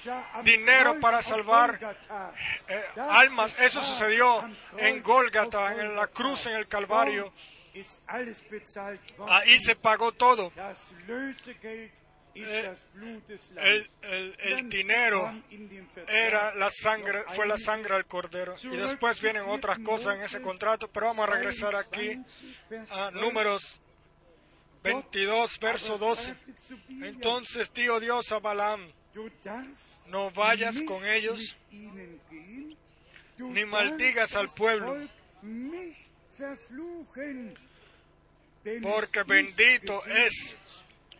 dinero 0.43 0.99
para 0.99 1.21
salvar 1.21 1.79
eh, 2.67 2.83
almas. 2.97 3.57
Eso 3.59 3.81
sucedió 3.83 4.49
en 4.77 5.01
Gólgata, 5.03 5.73
en 5.79 5.95
la 5.95 6.07
cruz, 6.07 6.45
en 6.47 6.55
el 6.55 6.67
Calvario. 6.67 7.31
Ahí 9.27 9.59
se 9.59 9.75
pagó 9.75 10.11
todo. 10.11 10.51
Eh, 12.35 12.73
El, 13.57 13.87
el- 14.01 14.35
el 14.39 14.55
Dann 14.55 14.69
dinero 14.69 15.43
era 16.07 16.53
la 16.55 16.69
sangre, 16.71 17.23
fue 17.35 17.45
la 17.47 17.57
sangre 17.57 17.93
del 17.93 18.05
cordero. 18.05 18.55
Y 18.63 18.69
después 18.89 19.21
vienen 19.21 19.43
otras 19.47 19.77
cosas 19.79 20.17
en 20.17 20.23
ese 20.23 20.41
contrato, 20.41 20.87
pero 20.87 21.07
vamos 21.07 21.29
a 21.29 21.31
regresar 21.31 21.75
aquí 21.75 22.07
22, 22.07 22.43
Vers 22.69 22.91
a 22.91 23.11
12. 23.11 23.21
números 23.21 23.79
22, 24.83 25.57
verso 25.59 25.93
Aber 25.93 25.99
12. 26.15 26.25
sagte 26.25 26.55
zu 26.57 26.77
Biliam, 26.87 27.03
Entonces 27.09 27.73
dijo 27.73 27.99
Dios 27.99 28.31
a 28.31 28.39
Balaam, 28.39 28.91
no 30.07 30.31
vayas 30.31 30.81
con 30.81 31.05
ellos, 31.05 31.55
ni 33.37 33.65
maldigas 33.65 34.35
al 34.35 34.49
pueblo. 34.49 35.07
Porque 38.81 39.23
bendito 39.23 40.05
es. 40.05 40.55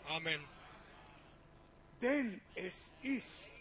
Amén. 0.08 0.42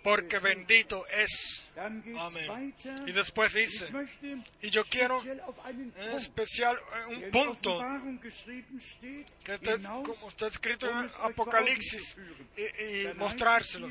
Porque 0.03 0.39
bendito 0.39 1.07
es. 1.09 1.65
Amén. 1.77 2.75
Y 3.07 3.13
después 3.13 3.53
dice, 3.55 3.89
y 4.61 4.71
yo 4.71 4.85
quiero 4.85 5.23
en 5.25 5.93
especial 6.15 6.77
eh, 6.77 7.15
un 7.15 7.31
punto 7.31 7.81
que 9.45 9.55
está, 9.55 9.79
como 9.79 10.29
está 10.29 10.47
escrito 10.49 10.87
um 10.87 10.93
en 10.93 11.05
Augen 11.05 11.33
Apocalipsis 11.33 12.17
y, 12.57 12.85
y 12.85 13.15
mostrárselo. 13.15 13.89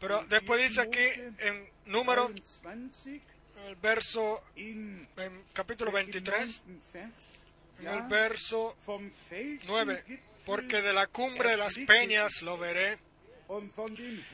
Pero 0.00 0.24
después 0.28 0.68
dice 0.68 0.84
4 0.86 0.90
aquí 0.90 1.22
en 1.38 1.68
número, 1.86 2.28
23, 2.28 3.22
el 3.68 3.76
verso, 3.76 4.42
en 4.56 5.08
capítulo 5.52 5.92
der 5.92 6.04
23, 6.06 6.60
geneigten 6.60 6.92
Vers, 6.92 7.46
en 7.78 7.86
el 7.88 8.02
verso 8.08 8.76
vom 8.84 9.10
9, 9.10 9.14
Felsengipfel 9.28 10.32
porque 10.44 10.82
de 10.82 10.92
la 10.92 11.06
cumbre 11.06 11.50
de 11.50 11.56
las 11.56 11.78
peñas 11.78 12.42
lo 12.42 12.58
veré 12.58 12.98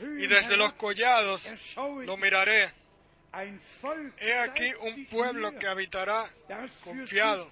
y 0.01 0.27
desde 0.27 0.57
los 0.57 0.73
collados 0.73 1.45
lo 2.05 2.17
miraré. 2.17 2.71
He 4.17 4.33
aquí 4.39 4.71
un 4.81 5.05
pueblo 5.05 5.57
que 5.57 5.67
habitará 5.67 6.29
confiado 6.83 7.51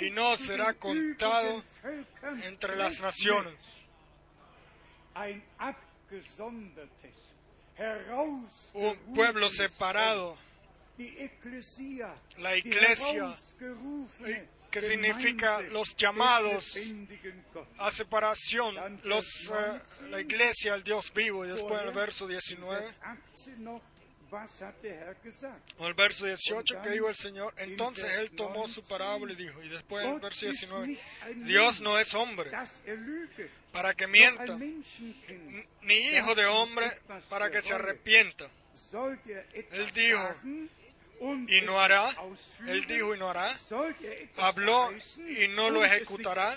Y 0.00 0.10
no 0.10 0.36
será 0.36 0.74
contado 0.74 1.62
entre 2.42 2.76
las 2.76 3.00
naciones. 3.00 3.56
Un 8.74 8.96
pueblo 9.14 9.48
separado, 9.50 10.36
La 12.38 12.56
iglesia, 12.56 13.30
significa 14.72 15.60
los 15.60 15.96
llamados 15.96 16.76
a 17.78 17.90
separación, 17.90 18.76
los, 19.04 19.50
eh, 19.50 19.80
la 20.10 20.20
iglesia, 20.20 20.74
el 20.74 20.82
Dios 20.82 21.12
vivo. 21.14 21.44
Y 21.44 21.48
después 21.48 21.80
en 21.82 21.88
el 21.88 21.94
verso 21.94 22.24
In 22.24 22.30
19, 22.30 22.80
Vers 22.80 22.94
18 23.34 23.58
noch, 23.58 23.82
was 24.30 24.60
hat 24.60 24.74
der 24.82 24.94
Herr 24.94 25.14
gesagt? 25.22 25.72
o 25.78 25.86
el 25.86 25.94
verso 25.94 26.26
18 26.26 26.82
que 26.82 26.90
dijo 26.90 27.08
el 27.08 27.16
Señor, 27.16 27.54
entonces 27.56 28.10
él 28.18 28.30
tomó 28.32 28.68
su 28.68 28.82
parábola 28.86 29.32
y 29.32 29.36
dijo, 29.36 29.62
y 29.62 29.68
después 29.68 30.04
en 30.04 30.10
el 30.10 30.14
Gott 30.14 30.22
verso 30.22 30.46
ist 30.46 30.60
19, 30.60 30.86
nicht 30.86 31.02
ein 31.26 31.44
Dios 31.44 31.80
no 31.80 31.98
es 31.98 32.14
hombre 32.14 32.50
para 33.72 33.94
que 33.94 34.06
mienta, 34.06 34.56
ni 34.56 35.94
hijo 35.94 36.34
de 36.34 36.46
hombre 36.46 37.00
para 37.28 37.50
que 37.50 37.62
se 37.62 37.72
arrepienta. 37.72 38.50
Él 39.72 39.90
dijo, 39.94 40.34
Y 41.20 41.60
no 41.62 41.80
hará, 41.80 42.14
él 42.66 42.86
dijo 42.86 43.14
y 43.14 43.18
no 43.18 43.28
hará, 43.28 43.56
habló 44.36 44.90
y 45.28 45.48
no 45.48 45.70
lo 45.70 45.84
ejecutará. 45.84 46.56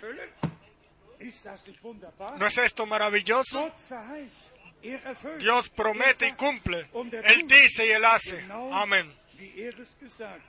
¿No 2.38 2.48
es 2.48 2.58
esto 2.58 2.86
maravilloso? 2.86 3.74
Dios 5.40 5.70
promete 5.70 6.28
y 6.28 6.34
cumple. 6.34 6.90
Él 7.26 7.48
dice 7.48 7.86
y 7.86 7.90
él 7.92 8.06
hace. 8.06 8.44
Amén. 8.72 9.14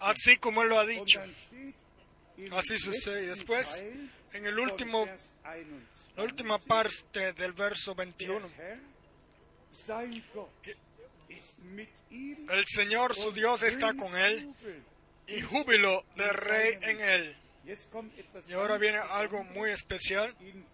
así 0.00 0.36
como 0.38 0.62
Él 0.62 0.68
lo 0.68 0.78
ha 0.78 0.86
dicho. 0.86 1.20
Así 2.52 2.78
sucede. 2.78 3.26
Después, 3.28 3.82
en 4.32 4.46
el 4.46 4.58
último, 4.58 5.06
Vers 5.06 5.32
21, 5.44 5.80
la 6.16 6.22
última 6.24 6.58
parte 6.58 7.32
del 7.32 7.52
verso 7.52 7.94
der 7.94 8.06
21, 8.06 8.50
el 12.10 12.64
Señor 12.66 13.14
su 13.14 13.32
Dios 13.32 13.62
está 13.62 13.94
con 13.94 14.16
Él 14.16 14.54
y 15.26 15.40
júbilo 15.40 16.04
de 16.16 16.32
rey 16.32 16.78
en 16.82 17.00
Él. 17.00 17.36
Y 18.48 18.52
ahora 18.52 18.76
viene 18.76 18.98
algo 18.98 19.44
muy 19.44 19.70
especial 19.70 20.34
en 20.40 20.64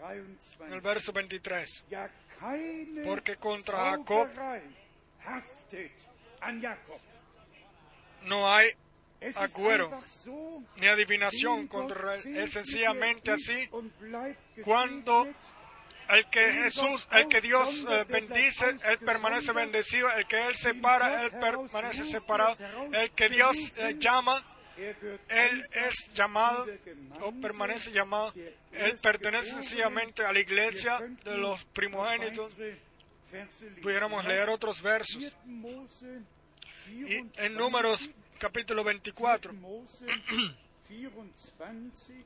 el 0.00 0.80
23. 0.80 0.82
verso 0.82 1.12
23. 1.12 1.84
Ja, 1.90 2.10
keine 2.40 3.02
Porque 3.04 3.36
contra 3.36 3.78
Jacob. 3.78 4.28
No 8.22 8.52
hay 8.52 8.70
agüero 9.36 10.02
ni 10.80 10.86
adivinación 10.88 11.68
contra 11.68 12.16
Él. 12.16 12.36
Es 12.36 12.52
sencillamente 12.52 13.30
así. 13.30 13.68
Cuando. 14.64 15.26
El 16.08 16.26
que 16.26 16.52
Jesús, 16.52 17.06
el 17.10 17.28
que 17.28 17.40
Dios 17.40 17.84
eh, 17.88 18.04
bendice, 18.08 18.76
Él 18.88 18.98
permanece 18.98 19.52
bendecido. 19.52 20.10
El 20.10 20.26
que 20.26 20.46
Él 20.46 20.56
separa, 20.56 21.22
Él 21.22 21.30
permanece 21.30 22.04
separado. 22.04 22.56
El 22.92 23.10
que 23.10 23.28
Dios 23.28 23.56
eh, 23.76 23.96
llama, 23.98 24.44
Él 24.76 25.68
es 25.72 26.08
llamado 26.12 26.66
o 27.20 27.32
permanece 27.32 27.90
llamado. 27.92 28.32
Él 28.72 28.96
pertenece 29.02 29.50
sencillamente 29.52 30.24
a 30.24 30.32
la 30.32 30.40
iglesia 30.40 30.98
de 31.24 31.36
los 31.36 31.64
primogénitos. 31.64 32.52
Pudiéramos 33.82 34.24
leer 34.24 34.48
otros 34.48 34.80
versos. 34.80 35.16
4. 35.16 35.38
Mose 35.46 36.20
Y 36.88 37.02
24, 37.02 37.44
en 37.44 37.54
Números 37.54 38.10
capítulo 38.38 38.84
24, 38.84 39.52
4. 39.52 39.52
Mose 39.54 40.06
24, 40.88 41.74
letzter 41.74 42.24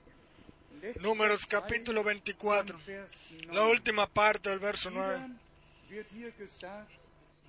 Números 1.01 1.47
capítulo 1.47 2.03
24, 2.03 2.79
von 2.79 2.87
Vers 2.87 3.13
9. 3.31 3.55
la 3.55 3.67
última 3.67 4.07
parte 4.07 4.49
del 4.49 4.59
verso 4.59 4.91
9. 4.91 5.19
Wieder 5.19 5.39
wird 5.91 6.11
hier 6.11 6.33
gesagt, 6.33 6.91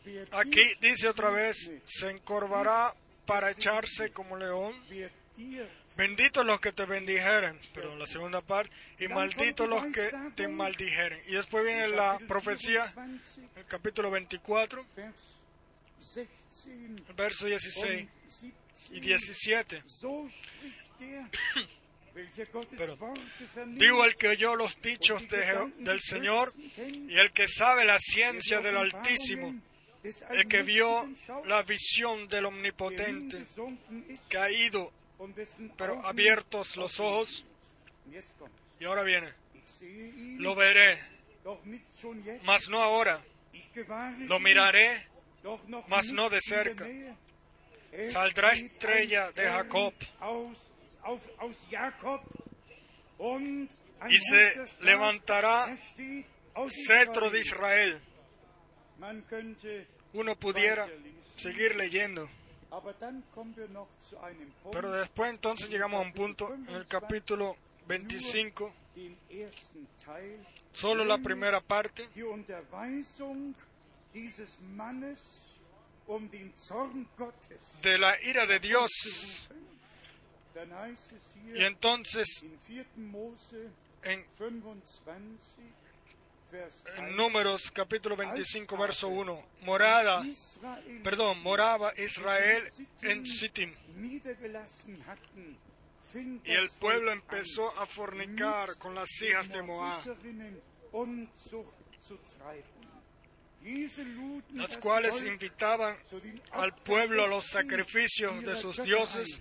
wer 0.03 0.27
Aquí 0.31 0.75
dice 0.81 1.07
otra 1.07 1.29
vez, 1.29 1.71
se 1.85 2.09
encorvará 2.09 2.93
para 3.25 3.51
echarse 3.51 4.11
como 4.11 4.35
león. 4.37 4.73
Benditos 5.95 6.45
los 6.45 6.59
que 6.59 6.71
te 6.71 6.85
bendijeren, 6.85 7.59
pero 7.73 7.95
la 7.95 8.07
segunda 8.07 8.41
parte, 8.41 8.71
y 8.99 9.07
malditos 9.07 9.67
los 9.67 9.85
que 9.87 10.09
te 10.35 10.47
maldijeren. 10.47 11.21
Y 11.27 11.33
después 11.33 11.63
viene 11.63 11.87
la 11.87 12.19
profecía, 12.27 12.91
24, 12.95 13.59
el 13.59 13.65
capítulo 13.65 14.11
24, 14.11 14.85
Vers 14.95 15.41
16 15.99 16.27
el 17.07 17.13
verso 17.15 17.45
16 17.45 18.07
und 18.89 18.97
y 18.97 18.99
17. 18.99 19.83
17. 22.11 22.11
So 22.11 22.11
spricht 22.11 22.11
der, 22.11 22.15
welcher 22.15 22.45
Gottes 22.47 22.77
Pero, 22.77 22.97
Digo 23.77 24.05
el 24.05 24.15
que 24.15 24.27
oyó 24.29 24.55
los 24.55 24.81
dichos 24.81 25.27
del 25.29 26.01
Señor 26.01 26.53
y 26.57 27.17
el 27.17 27.31
que 27.31 27.47
sabe 27.47 27.85
la 27.85 27.97
ciencia 27.99 28.61
del 28.61 28.77
Altísimo, 28.77 29.55
el 30.03 30.47
que 30.47 30.63
vio 30.63 31.09
la 31.45 31.63
visión 31.63 32.27
del 32.27 32.45
Omnipotente, 32.45 33.45
dessen 35.35 35.71
pero 35.77 36.05
abiertos 36.05 36.75
los 36.77 36.99
ojos, 36.99 37.45
y 38.79 38.85
ahora 38.85 39.03
viene, 39.03 39.33
lo 40.37 40.55
veré, 40.55 40.99
mas 42.43 42.67
no 42.69 42.81
ahora, 42.81 43.23
lo 44.19 44.39
miraré, 44.39 45.07
mas 45.87 46.11
no 46.11 46.29
de 46.29 46.39
cerca. 46.41 46.87
Saldrá 48.09 48.53
estrella 48.53 49.31
de 49.33 49.43
Jacob. 49.43 49.93
Y 54.09 54.17
se 54.17 54.83
levantará 54.83 55.71
er 55.71 56.67
cetro 56.87 57.29
de 57.29 57.39
Israel. 57.39 58.01
Uno 60.13 60.35
pudiera 60.35 60.87
seguir 61.35 61.75
leyendo, 61.75 62.29
pero 64.71 64.91
después 64.91 65.29
entonces 65.29 65.69
llegamos 65.69 65.99
a 65.99 66.05
un 66.05 66.13
punto 66.13 66.53
en 66.53 66.67
el 66.69 66.85
capítulo 66.85 67.55
25, 67.87 68.73
den 68.95 69.17
ersten 69.29 69.87
Teil, 70.03 70.45
solo 70.73 71.05
la 71.05 71.17
primera 71.17 71.61
parte, 71.61 72.09
um 72.15 72.43
de 77.81 77.97
la 77.97 78.21
ira 78.21 78.45
de 78.45 78.59
Dios. 78.59 78.91
zu 78.91 79.53
rufen. 79.53 79.57
Dann 79.57 79.69
heißt 79.69 79.69
es 79.71 80.40
Y 81.53 81.63
entonces 81.63 82.43
in 82.43 82.57
4. 82.67 82.85
Mose 82.97 83.69
en, 84.03 84.25
25, 84.33 85.39
Vers 86.51 86.83
en 86.97 87.05
1, 87.05 87.15
Números 87.15 87.71
capítulo 87.71 88.17
25, 88.17 88.77
verso 88.77 89.07
1, 89.07 89.45
morada, 89.61 90.25
Israel 90.25 91.01
perdón, 91.03 91.41
moraba 91.41 91.93
Israel 91.97 92.67
en 93.03 93.25
Sittim. 93.25 93.73
Y 96.43 96.51
el 96.51 96.69
pueblo 96.79 97.11
empezó 97.13 97.79
a 97.79 97.85
fornicar 97.85 98.77
con 98.77 98.93
las 98.93 99.09
hijas 99.21 99.47
de 99.47 99.61
Moab, 99.61 100.03
las 104.53 104.77
cuales 104.77 105.23
invitaban 105.23 105.95
al 106.51 106.75
pueblo 106.75 107.23
a 107.23 107.27
los 107.27 107.45
sacrificios 107.47 108.43
de 108.43 108.55
sus 108.57 108.83
dioses 108.83 109.39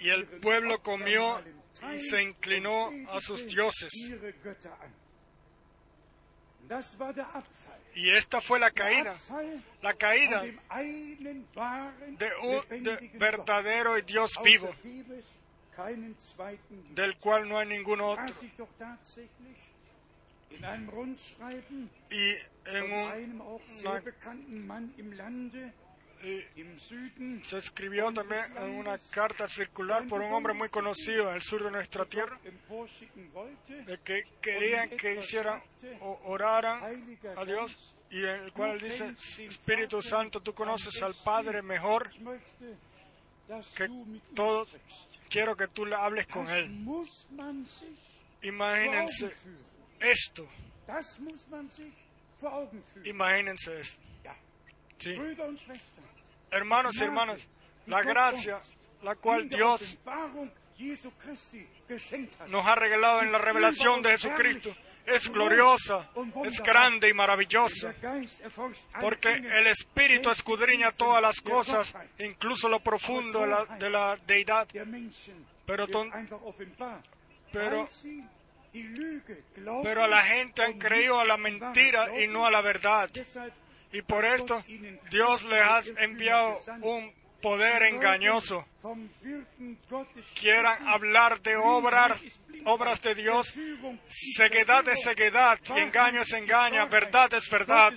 Y 0.00 0.08
el 0.10 0.26
pueblo 0.40 0.82
comió 0.82 1.40
y 1.96 2.00
se 2.00 2.22
inclinó 2.22 2.90
a 3.10 3.20
sus 3.20 3.46
dioses. 3.46 3.90
Y 7.94 8.10
esta 8.10 8.40
fue 8.40 8.58
la 8.60 8.70
caída, 8.70 9.14
la 9.82 9.94
caída 9.94 10.42
de 12.18 12.30
un 12.42 12.62
de 12.84 12.96
verdadero 13.18 13.96
Dios 14.02 14.30
vivo, 14.44 14.68
del 16.94 17.16
cual 17.18 17.48
no 17.48 17.58
hay 17.58 17.66
ningún 17.68 18.00
otro. 18.00 18.24
Y 22.10 22.34
en 22.66 22.92
un, 22.92 23.10
una- 23.86 24.00
se 27.44 27.58
escribió 27.58 28.12
también 28.12 28.44
en 28.56 28.70
una 28.70 28.96
carta 29.10 29.48
circular 29.48 30.06
por 30.06 30.20
un 30.20 30.32
hombre 30.32 30.54
muy 30.54 30.68
conocido 30.68 31.28
en 31.28 31.36
el 31.36 31.42
sur 31.42 31.64
de 31.64 31.70
nuestra 31.70 32.04
tierra, 32.04 32.38
de 33.86 33.98
que 34.04 34.24
querían 34.40 34.88
que 34.90 35.18
hicieran 35.18 35.60
o 36.00 36.20
oraran 36.24 36.80
a 37.36 37.44
Dios 37.44 37.96
y 38.10 38.20
en 38.22 38.44
el 38.44 38.52
cual 38.52 38.72
él 38.72 38.80
dice, 38.80 39.14
Espíritu 39.46 40.02
Santo, 40.02 40.40
tú 40.40 40.52
conoces 40.54 41.02
al 41.02 41.14
Padre 41.24 41.62
mejor, 41.62 42.10
que 43.76 43.88
todos 44.34 44.68
quiero 45.28 45.56
que 45.56 45.66
tú 45.68 45.86
le 45.86 45.96
hables 45.96 46.26
con 46.26 46.48
él. 46.48 46.70
Imagínense 48.42 49.30
esto, 50.00 50.48
imagínense 53.04 53.80
esto. 53.80 54.00
Sí. 54.98 55.16
Hermanos 56.52 56.94
y 57.00 57.04
hermanas, 57.04 57.38
la 57.86 58.02
gracia 58.02 58.60
la 59.02 59.16
cual 59.16 59.48
Dios 59.48 59.80
nos 62.48 62.66
ha 62.66 62.74
regalado 62.76 63.22
en 63.22 63.32
la 63.32 63.38
revelación 63.38 64.02
de 64.02 64.10
Jesucristo. 64.10 64.70
es 65.04 65.28
gloriosa, 65.32 66.08
es 66.44 66.62
grande 66.62 67.08
y 67.08 67.12
maravillosa, 67.14 67.92
porque 69.00 69.32
el 69.32 69.66
Espíritu 69.66 70.30
escudriña 70.30 70.92
todas 70.92 71.20
las 71.20 71.40
cosas, 71.40 71.92
incluso 72.20 72.68
lo 72.68 72.78
profundo 72.80 73.40
de 73.40 73.46
la, 73.48 73.64
de 73.78 73.90
la 73.90 74.16
deidad. 74.26 74.68
Pero 75.66 75.88
ton- 75.88 76.10
pero- 77.52 77.88
la 80.06 80.22
gente 80.22 80.62
han 80.62 80.78
creído 80.78 81.18
a 81.20 81.24
la 81.24 81.36
mentira 81.36 82.20
y 82.22 82.28
no 82.28 82.46
a 82.46 82.50
la 82.52 82.60
verdad. 82.60 83.10
Y 83.92 84.02
por 84.02 84.24
esto 84.24 84.64
Dios 85.10 85.42
les 85.44 85.62
ha 85.62 85.82
enviado 85.98 86.58
un 86.80 87.12
poder 87.42 87.82
engañoso. 87.82 88.64
Quieran 90.40 90.88
hablar 90.88 91.42
de 91.42 91.56
obras, 91.56 92.22
obras 92.64 93.02
de 93.02 93.14
Dios, 93.14 93.52
ceguedad 94.08 94.88
es 94.88 95.02
ceguedad 95.02 95.58
y 95.76 95.80
engaño 95.80 96.22
es 96.22 96.32
engaño, 96.32 96.88
verdad 96.88 97.34
es 97.34 97.50
verdad. 97.50 97.92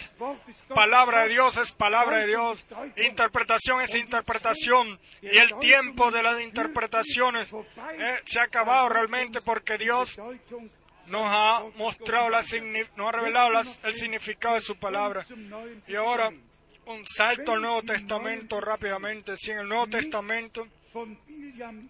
Palabra 0.73 1.23
de 1.23 1.30
Dios 1.30 1.57
es 1.57 1.72
palabra 1.72 2.17
de 2.17 2.27
Dios, 2.27 2.65
interpretación 2.97 3.81
es 3.81 3.95
interpretación 3.95 4.99
y 5.22 5.38
el 5.38 5.57
tiempo 5.59 6.11
de 6.11 6.23
las 6.23 6.41
interpretaciones 6.41 7.49
eh, 7.53 8.22
se 8.26 8.39
ha 8.39 8.43
acabado 8.43 8.89
realmente 8.89 9.39
porque 9.41 9.77
Dios 9.77 10.17
nos 11.07 11.26
ha 11.26 11.64
mostrado, 11.76 12.30
la 12.30 12.44
nos 12.95 13.07
ha 13.07 13.11
revelado 13.11 13.61
el 13.84 13.94
significado 13.94 14.56
de 14.56 14.61
su 14.61 14.76
palabra. 14.77 15.26
Y 15.88 15.95
ahora 15.95 16.32
un 16.86 17.06
salto 17.06 17.53
al 17.53 17.61
Nuevo 17.61 17.82
Testamento 17.84 18.61
rápidamente. 18.61 19.36
Si 19.38 19.52
en 19.52 19.60
el 19.60 19.68
Nuevo 19.68 19.88
Testamento 19.88 20.68
Biliam 21.27 21.90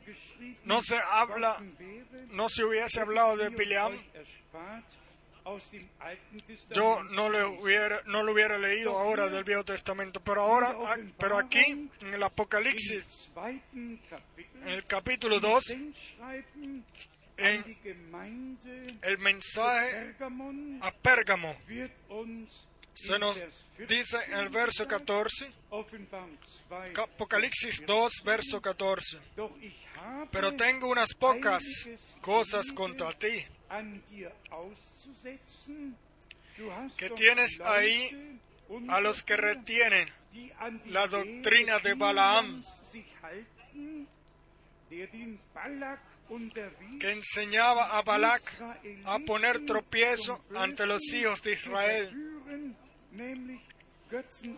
no 0.63 0.81
se 0.81 0.97
habla, 0.97 1.61
no 2.31 2.49
se 2.49 2.63
hubiese 2.63 3.01
hablado 3.01 3.37
de 3.37 3.45
Alten 5.99 6.45
yo 6.73 7.03
no, 7.03 7.29
lesen. 7.29 7.59
hubiera, 7.61 8.01
no 8.07 8.23
lo 8.23 8.31
hubiera 8.31 8.57
leído 8.57 8.97
ahora 8.97 9.29
del 9.29 9.43
Viejo 9.43 9.63
Testamento. 9.63 10.19
Pero 10.19 10.41
ahora, 10.41 10.75
ah, 10.75 10.97
pero 11.19 11.37
aquí, 11.37 11.87
en 12.01 12.13
el 12.13 12.23
Apocalipsis, 12.23 13.29
en 13.75 13.99
el 14.67 14.85
capítulo 14.87 15.39
2, 15.39 15.63
Sendschreiben 15.63 16.83
en 17.37 17.77
el 19.01 19.17
mensaje 19.17 20.15
a 20.81 20.91
Pérgamo, 20.91 21.55
se 22.95 23.19
nos 23.19 23.37
Vers 23.37 23.53
14 23.77 23.93
dice 23.93 24.17
en 24.27 24.37
el 24.39 24.49
verso 24.49 24.87
14, 24.87 25.51
Offenbarung 25.69 26.37
2, 26.69 26.97
Apocalipsis 26.97 27.85
2, 27.85 28.11
verso 28.23 28.61
14. 28.61 29.19
Doch 29.35 29.51
ich 29.61 29.75
habe 29.97 30.29
Pero 30.31 30.55
tengo 30.55 30.87
unas 30.87 31.13
pocas 31.13 31.63
cosas 32.21 32.71
contra 32.71 33.11
ti, 33.13 33.45
que 36.97 37.09
tienes 37.11 37.59
ahí 37.61 38.39
a 38.87 39.01
los 39.01 39.23
que 39.23 39.35
retienen 39.35 40.09
la 40.85 41.07
doctrina 41.07 41.79
de 41.79 41.93
Balaam. 41.95 42.63
Que 46.99 47.11
enseñaba 47.11 47.97
a 47.97 48.01
Balac 48.01 48.41
a 49.05 49.19
poner 49.19 49.65
tropiezo 49.65 50.43
ante 50.55 50.85
los 50.85 51.01
hijos 51.13 51.41
de 51.43 51.53
Israel, 51.53 52.75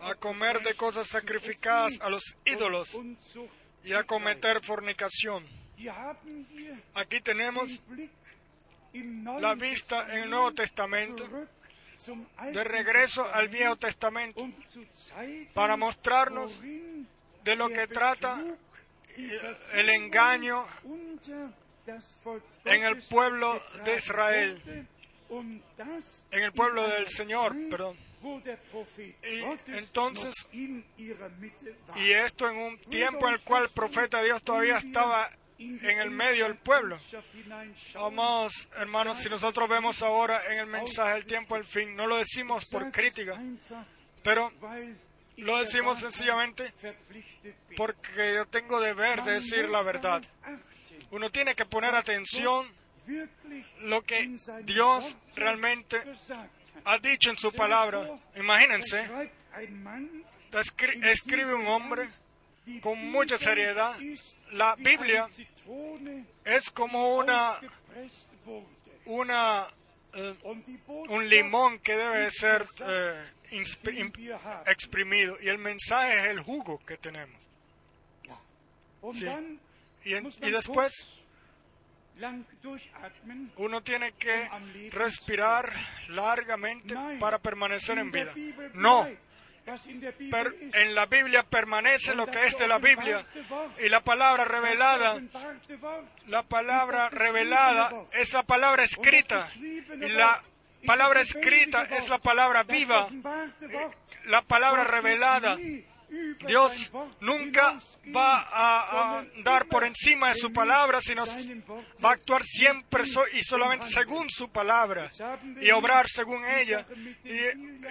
a 0.02 0.14
comer 0.14 0.62
de 0.62 0.74
cosas 0.74 1.08
sacrificadas 1.08 2.00
a 2.00 2.08
los 2.08 2.36
ídolos 2.44 2.96
y 3.84 3.92
a 3.92 4.04
cometer 4.04 4.62
fornicación. 4.62 5.46
Aquí 6.94 7.20
tenemos 7.20 7.68
la 8.92 9.54
vista 9.54 10.14
en 10.14 10.24
el 10.24 10.30
Nuevo 10.30 10.52
Testamento 10.52 11.28
de 12.52 12.64
regreso 12.64 13.24
al 13.32 13.48
Viejo 13.48 13.76
Testament, 13.76 14.34
Testamento 14.36 15.52
para 15.54 15.76
mostrarnos 15.76 16.60
de 16.60 17.56
lo 17.56 17.68
que 17.68 17.86
trata 17.86 18.42
el 19.74 19.88
engaño 19.88 20.66
en 22.64 22.84
el 22.84 23.02
pueblo 23.02 23.60
de 23.84 23.96
Israel, 23.96 24.86
en 26.30 26.42
el 26.42 26.52
pueblo 26.52 26.86
del 26.88 27.08
Señor, 27.08 27.54
perdón. 27.70 27.96
Y 29.22 29.42
entonces-. 29.72 30.34
Y 31.96 32.10
esto 32.12 32.48
en 32.48 32.56
un 32.56 32.78
tiempo 32.90 33.28
en 33.28 33.34
el 33.34 33.40
cual 33.40 33.64
el 33.64 33.70
profeta 33.70 34.22
Dios 34.22 34.42
todavía 34.42 34.78
estaba 34.78 35.30
en 35.58 36.00
el 36.00 36.10
medio 36.10 36.44
del 36.44 36.56
pueblo. 36.56 36.98
Amados 37.94 38.68
hermanos, 38.76 39.18
si 39.18 39.28
nosotros 39.28 39.68
vemos 39.68 40.02
ahora 40.02 40.52
en 40.52 40.58
el 40.58 40.66
mensaje 40.66 41.16
el 41.16 41.26
tiempo 41.26 41.54
del 41.54 41.64
fin, 41.64 41.94
no 41.96 42.06
lo 42.06 42.16
decimos 42.16 42.64
por 42.70 42.90
crítica, 42.92 43.40
pero 44.22 44.52
lo 45.38 45.58
decimos 45.58 46.00
sencillamente 46.00 46.72
porque 47.76 48.34
yo 48.34 48.46
tengo 48.46 48.80
deber 48.80 49.22
de 49.24 49.32
decir 49.34 49.68
la 49.68 49.82
verdad. 49.82 50.22
Uno 51.10 51.30
tiene 51.30 51.54
que 51.54 51.64
poner 51.64 51.94
atención 51.94 52.66
lo 53.80 54.02
que 54.02 54.36
Dios 54.64 55.16
realmente 55.36 56.02
ha 56.84 56.98
dicho 56.98 57.30
en 57.30 57.38
su 57.38 57.52
palabra. 57.52 58.06
Imagínense, 58.36 59.08
escri- 60.52 61.04
escribe 61.06 61.54
un 61.54 61.66
hombre 61.66 62.08
con 62.82 62.98
mucha 63.10 63.38
seriedad. 63.38 63.96
La 64.52 64.74
Biblia 64.76 65.26
es 66.44 66.70
como 66.70 67.16
una, 67.16 67.58
una, 69.06 69.68
un 71.08 71.28
limón 71.28 71.78
que 71.80 71.96
debe 71.96 72.30
ser 72.30 72.66
eh, 72.80 73.24
exprimido 74.66 75.36
y 75.40 75.48
el 75.48 75.58
mensaje 75.58 76.18
es 76.18 76.24
el 76.26 76.40
jugo 76.40 76.78
que 76.84 76.96
tenemos. 76.96 77.40
Y, 80.04 80.14
y 80.14 80.50
después 80.50 81.22
uno 83.56 83.82
tiene 83.82 84.12
que 84.12 84.48
respirar 84.90 85.70
largamente 86.08 86.94
para 87.20 87.38
permanecer 87.38 87.98
en 87.98 88.10
vida. 88.10 88.34
No, 88.74 89.08
en 90.72 90.94
la 90.94 91.06
Biblia 91.06 91.42
permanece 91.42 92.14
lo 92.14 92.26
que 92.26 92.46
es 92.46 92.58
de 92.58 92.66
la 92.66 92.78
Biblia 92.78 93.26
y 93.84 93.88
la 93.88 94.00
palabra 94.02 94.44
revelada, 94.44 95.20
la 96.26 96.42
palabra 96.42 97.10
revelada 97.10 97.90
es 98.12 98.32
la 98.32 98.42
palabra 98.42 98.84
escrita 98.84 99.46
y 99.56 100.08
la 100.08 100.42
palabra 100.86 101.20
escrita 101.20 101.84
es 101.84 102.08
la 102.08 102.18
palabra 102.18 102.62
viva, 102.62 103.08
la 104.26 104.42
palabra 104.42 104.84
revelada. 104.84 105.56
Dios 106.46 106.90
nunca 107.20 107.80
va 108.14 108.40
a, 108.40 109.18
a 109.18 109.24
dar 109.44 109.66
por 109.66 109.84
encima 109.84 110.28
de 110.30 110.34
su 110.36 110.52
palabra, 110.52 111.00
sino 111.02 111.24
va 112.04 112.10
a 112.10 112.12
actuar 112.12 112.42
siempre 112.44 113.04
y 113.34 113.42
solamente 113.42 113.86
según 113.88 114.28
su 114.30 114.48
palabra 114.50 115.10
y 115.60 115.70
obrar 115.70 116.06
según 116.08 116.44
ella. 116.46 116.86
Y 117.24 117.38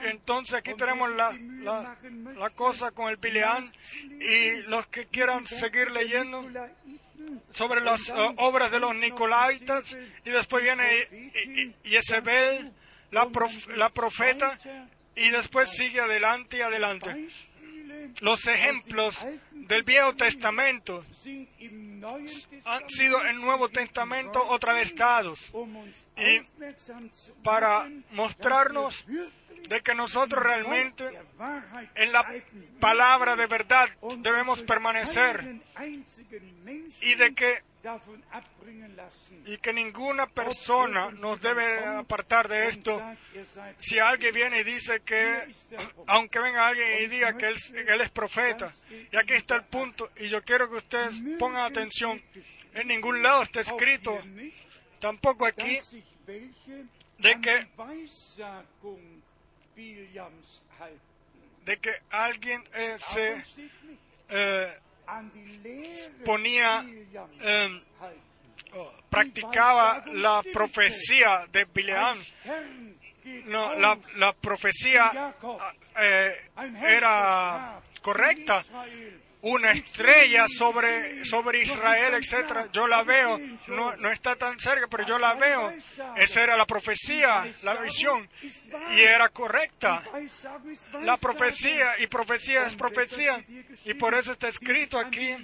entonces 0.07 0.55
aquí 0.55 0.73
tenemos 0.73 1.09
la, 1.11 1.31
la, 2.35 2.49
cosa 2.51 2.91
con 2.91 3.09
el 3.09 3.17
Bileán 3.17 3.71
y 4.19 4.61
los 4.63 4.87
que 4.87 5.05
quieran 5.05 5.45
seguir 5.45 5.91
leyendo 5.91 6.41
sobre 7.51 7.81
las 7.81 8.09
eh, 8.09 8.13
obras 8.37 8.71
de 8.71 8.79
los 8.79 8.95
Nicolaitas 8.95 9.95
y 10.25 10.29
después 10.29 10.63
viene 10.63 10.85
y- 11.11 11.61
y- 11.61 11.75
Jezebel, 11.89 12.71
la, 13.11 13.27
la 13.75 13.89
profeta, 13.89 14.57
y 15.15 15.29
después 15.29 15.69
sigue 15.71 15.99
adelante 15.99 16.57
y 16.57 16.61
adelante. 16.61 17.27
Los 18.21 18.47
ejemplos 18.47 19.17
del 19.51 19.83
Viejo 19.83 20.15
Testamento 20.15 21.05
han 22.65 22.89
sido 22.89 23.25
en 23.25 23.41
Nuevo 23.41 23.69
Testamento 23.69 24.43
otra 24.47 24.73
vez 24.73 24.95
dados. 24.95 25.51
Y 26.17 26.41
para 27.43 27.89
mostrarnos 28.11 29.05
de 29.07 29.81
que 29.81 29.95
nosotros 29.95 30.43
realmente 30.43 31.05
en 31.95 32.11
la 32.11 32.25
palabra 32.79 33.35
de 33.35 33.47
verdad 33.47 33.89
debemos 34.19 34.61
permanecer 34.61 35.61
y 37.01 37.15
de 37.15 37.35
que 37.35 37.63
y 39.45 39.57
que 39.57 39.71
ninguna 39.71 40.27
persona 40.27 41.11
nos 41.11 41.41
debe 41.41 41.85
apartar 41.85 42.47
de 42.47 42.67
esto. 42.67 43.01
Si 43.79 43.99
alguien 43.99 44.33
viene 44.33 44.59
y 44.59 44.63
dice 44.63 45.01
que, 45.01 45.53
aunque 46.07 46.39
venga 46.39 46.67
alguien 46.67 47.03
y 47.03 47.07
diga 47.07 47.37
que 47.37 47.47
él, 47.47 47.55
él 47.87 48.01
es 48.01 48.09
profeta, 48.09 48.73
y 49.11 49.15
aquí 49.15 49.33
está 49.33 49.55
el 49.55 49.63
punto, 49.65 50.09
y 50.17 50.27
yo 50.29 50.43
quiero 50.43 50.69
que 50.69 50.77
ustedes 50.77 51.15
pongan 51.39 51.71
atención, 51.71 52.21
en 52.73 52.87
ningún 52.87 53.21
lado 53.23 53.43
está 53.43 53.61
escrito, 53.61 54.19
tampoco 54.99 55.45
aquí, 55.45 55.79
de 56.25 57.41
que, 57.41 57.67
de 61.65 61.77
que 61.77 61.91
alguien 62.09 62.63
eh, 62.73 62.97
se 62.99 63.43
eh, 64.29 64.79
ponía, 66.25 66.85
eh, 67.41 67.81
oh, 68.73 68.91
practicaba 69.09 70.03
la 70.13 70.41
profecía 70.53 71.47
de 71.51 71.65
Bileam. 71.65 72.17
No, 73.45 73.73
la, 73.75 73.97
la 74.15 74.33
profecía 74.33 75.11
ah, 75.13 75.73
eh, 75.99 76.49
era 76.81 77.81
correcta. 78.01 78.63
Una 79.41 79.69
estrella 79.69 80.47
sobre, 80.47 81.23
sobre 81.23 81.61
Israel, 81.61 82.15
etcétera. 82.15 82.69
Yo 82.73 82.87
la 82.87 83.03
veo. 83.03 83.39
No, 83.67 83.95
no 83.95 84.11
está 84.11 84.35
tan 84.35 84.59
cerca, 84.59 84.87
pero 84.87 85.05
yo 85.05 85.19
la 85.19 85.35
veo. 85.35 85.73
Esa 86.15 86.43
era 86.43 86.57
la 86.57 86.65
profecía, 86.65 87.45
la 87.63 87.75
visión. 87.75 88.27
Y 88.95 89.01
era 89.01 89.29
correcta. 89.29 90.03
La 91.01 91.17
profecía, 91.17 91.99
y 91.99 92.07
profecía 92.07 92.65
es 92.65 92.75
profecía. 92.75 93.43
Y 93.85 93.93
por 93.93 94.15
eso 94.15 94.31
está 94.31 94.47
escrito 94.47 94.97
aquí 94.97 95.35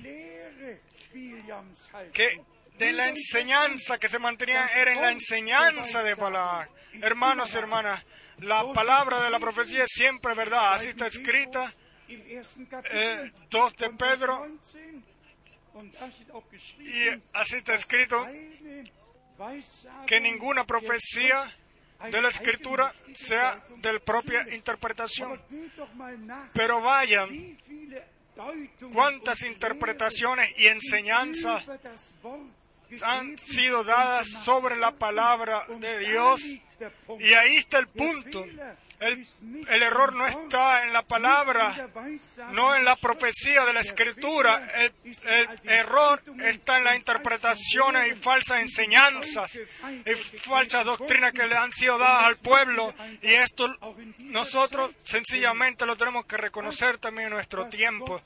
que 2.13 2.41
de 2.77 2.91
la 2.91 3.09
enseñanza 3.09 3.99
que 3.99 4.09
se 4.09 4.19
mantenía 4.19 4.67
era 4.75 4.91
en 4.93 5.01
la 5.01 5.11
enseñanza 5.11 6.03
de 6.03 6.15
Balac. 6.15 6.69
Hermanos 7.01 7.53
y 7.53 7.57
hermanas, 7.57 8.03
la 8.39 8.71
palabra 8.73 9.21
de 9.21 9.29
la 9.29 9.39
profecía 9.39 9.83
es 9.83 9.91
siempre 9.91 10.33
verdad. 10.33 10.73
Así 10.73 10.89
está 10.89 11.07
escrita. 11.07 11.71
Eh, 12.07 13.31
2 13.49 13.77
de 13.77 13.89
Pedro 13.91 14.47
y 16.79 17.21
así 17.33 17.55
está 17.55 17.75
escrito 17.75 18.25
que 20.05 20.19
ninguna 20.19 20.65
profecía 20.65 21.51
de 22.11 22.21
la 22.21 22.29
escritura 22.29 22.93
sea 23.13 23.63
de 23.77 23.93
la 23.93 23.99
propia 23.99 24.45
interpretación. 24.53 25.41
Pero 26.53 26.81
vayan 26.81 27.57
cuántas 28.93 29.41
interpretaciones 29.43 30.53
y 30.57 30.67
enseñanzas 30.67 31.63
han 33.01 33.37
sido 33.37 33.83
dadas 33.83 34.27
sobre 34.43 34.75
la 34.75 34.91
palabra 34.91 35.65
de 35.79 35.99
Dios. 35.99 36.41
Y 37.19 37.33
ahí 37.33 37.57
está 37.57 37.79
el 37.79 37.87
punto. 37.87 38.45
El, 39.03 39.83
error 39.83 40.13
no 40.13 40.25
está 40.25 40.83
en 40.83 40.93
la 40.93 41.01
palabra, 41.01 41.89
no 42.51 42.75
en 42.75 42.85
la 42.85 42.95
profecía 42.95 43.65
de 43.65 43.73
la 43.73 43.81
escritura. 43.81 44.69
El, 44.75 44.93
el 45.25 45.69
error 45.69 46.21
está 46.43 46.77
en 46.77 46.85
las 46.85 46.95
interpretaciones 46.95 48.11
y 48.11 48.15
falsas 48.15 48.61
enseñanzas 48.61 49.53
y 50.05 50.13
falsas 50.39 50.85
doctrinas 50.85 51.33
que 51.33 51.47
le 51.47 51.55
han 51.55 51.73
sido 51.73 51.97
dadas 51.97 52.25
al 52.25 52.37
pueblo. 52.37 52.93
Y 53.21 53.33
esto 53.33 53.75
nosotros 54.19 54.91
sencillamente 55.05 55.85
lo 55.85 55.97
tenemos 55.97 56.25
que 56.25 56.37
reconocer 56.37 56.97
también 56.97 57.27
en 57.27 57.33
nuestro 57.33 57.67
tiempo 57.67 58.21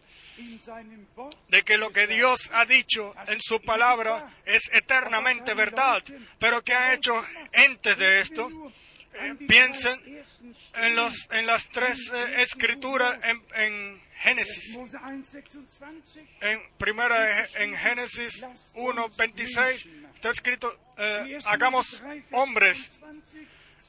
de 1.48 1.64
que 1.64 1.78
lo 1.78 1.92
que 1.92 2.08
Dios 2.08 2.50
ha 2.54 2.66
dicho 2.66 3.16
en 3.28 3.42
su 3.42 3.60
palabra 3.62 4.36
es 4.46 4.70
eternamente 4.72 5.54
verdad, 5.54 6.04
pero 6.40 6.64
que 6.64 6.74
han 6.74 6.94
hecho 6.94 7.24
entes 7.52 7.98
de 7.98 8.22
esto. 8.22 8.50
Eh, 9.20 9.36
piensen 9.48 10.00
en, 10.76 10.96
los, 10.96 11.14
en 11.32 11.46
las 11.48 11.68
tres 11.70 12.12
eh, 12.14 12.42
escrituras 12.42 13.20
en, 13.24 13.44
en 13.56 14.02
Génesis. 14.20 14.76
En 16.42 16.60
primera 16.78 17.46
en 17.56 17.76
Génesis 17.76 18.44
1:26 18.76 19.88
está 20.16 20.30
escrito 20.32 20.78
eh, 20.98 21.38
hagamos 21.46 22.02
hombres 22.32 23.00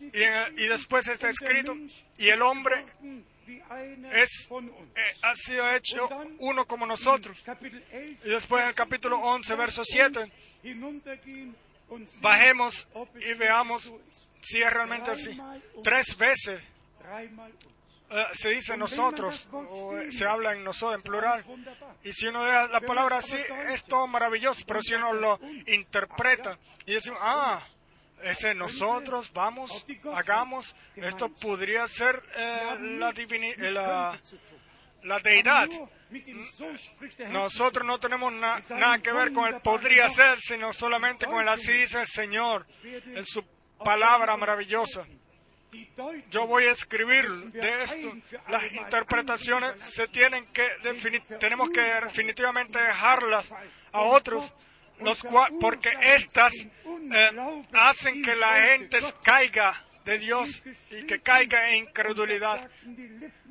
y, 0.01 0.23
en- 0.23 0.59
y 0.59 0.67
después 0.67 1.09
está 1.09 1.31
escrito 1.31 1.75
y 2.19 2.29
el 2.29 2.43
hombre 2.43 2.85
es 4.13 4.47
eh, 4.95 5.13
ha 5.23 5.35
sido 5.37 5.75
hecho 5.75 6.09
uno 6.39 6.67
como 6.67 6.85
nosotros. 6.87 7.43
Y 8.25 8.29
después 8.29 8.63
en 8.63 8.69
el 8.69 8.75
capítulo 8.75 9.19
11, 9.19 9.55
verso 9.57 9.83
7, 9.85 10.31
bajemos 12.21 12.87
y 13.21 13.33
veamos 13.35 13.91
si 14.49 14.63
es 14.63 14.73
realmente 14.73 15.11
así. 15.11 15.39
Tres 15.85 16.17
veces 16.17 16.61
eh, 18.11 18.25
se 18.35 18.49
dice 18.51 18.77
nosotros, 18.77 19.47
o 19.53 19.99
eh, 19.99 20.11
se 20.13 20.25
habla 20.27 20.53
en 20.53 20.65
nosotros 20.65 21.01
en 21.01 21.03
plural. 21.11 21.45
Y 22.05 22.13
si 22.13 22.27
uno 22.29 22.43
da 22.45 22.67
la 22.69 22.81
palabra 22.81 23.19
así, 23.19 23.37
es 23.71 23.83
todo 23.85 24.07
maravilloso, 24.07 24.65
pero 24.67 24.81
si 24.83 24.95
uno 24.95 25.13
lo 25.13 25.39
interpreta 25.67 26.59
y 26.87 26.95
decimos, 26.95 27.19
ah, 27.23 27.63
ese 28.23 28.55
nosotros, 28.55 29.31
vamos, 29.33 29.85
hagamos, 30.15 30.75
esto 30.97 31.29
podría 31.29 31.87
ser 31.87 32.23
eh, 32.37 32.77
la, 32.99 33.13
divini- 33.13 33.55
deidad. 35.21 35.69
Nosotros 37.29 37.87
no 37.87 38.01
tenemos 38.01 38.33
na- 38.33 38.61
nada 38.71 38.99
que 39.01 39.13
ver 39.13 39.33
con 39.33 39.47
el 39.47 39.61
podría 39.61 40.09
ser, 40.09 40.41
sino 40.41 40.73
solamente 40.73 41.27
con 41.27 41.43
el 41.43 41.49
así 41.49 41.71
dice 41.73 42.01
el 42.01 42.07
Señor 42.07 42.67
en 42.83 43.27
su 43.27 43.45
palabra 43.79 44.37
maravillosa. 44.37 45.07
Yo 46.31 46.47
voy 46.47 46.65
a 46.65 46.73
escribir 46.73 47.29
de 47.53 47.83
esto. 47.83 48.13
Las 48.49 48.73
interpretaciones 48.73 49.79
se 49.81 50.09
tienen 50.09 50.47
que 50.47 50.67
tenemos 51.39 51.71
que 51.71 51.81
definitivamente 51.81 52.81
dejarlas 52.81 53.53
a 53.93 54.01
otros, 54.01 54.51
los 55.01 55.23
porque 55.61 55.91
estas 56.01 56.55
eh, 56.55 57.65
hacen 57.73 58.23
que 58.23 58.35
la 58.35 58.63
gente 58.63 58.99
caiga 59.23 59.85
de 60.05 60.19
Dios 60.19 60.63
y 60.91 61.07
que 61.07 61.21
caiga 61.21 61.71
en 61.71 61.87
incredulidad. 61.87 62.71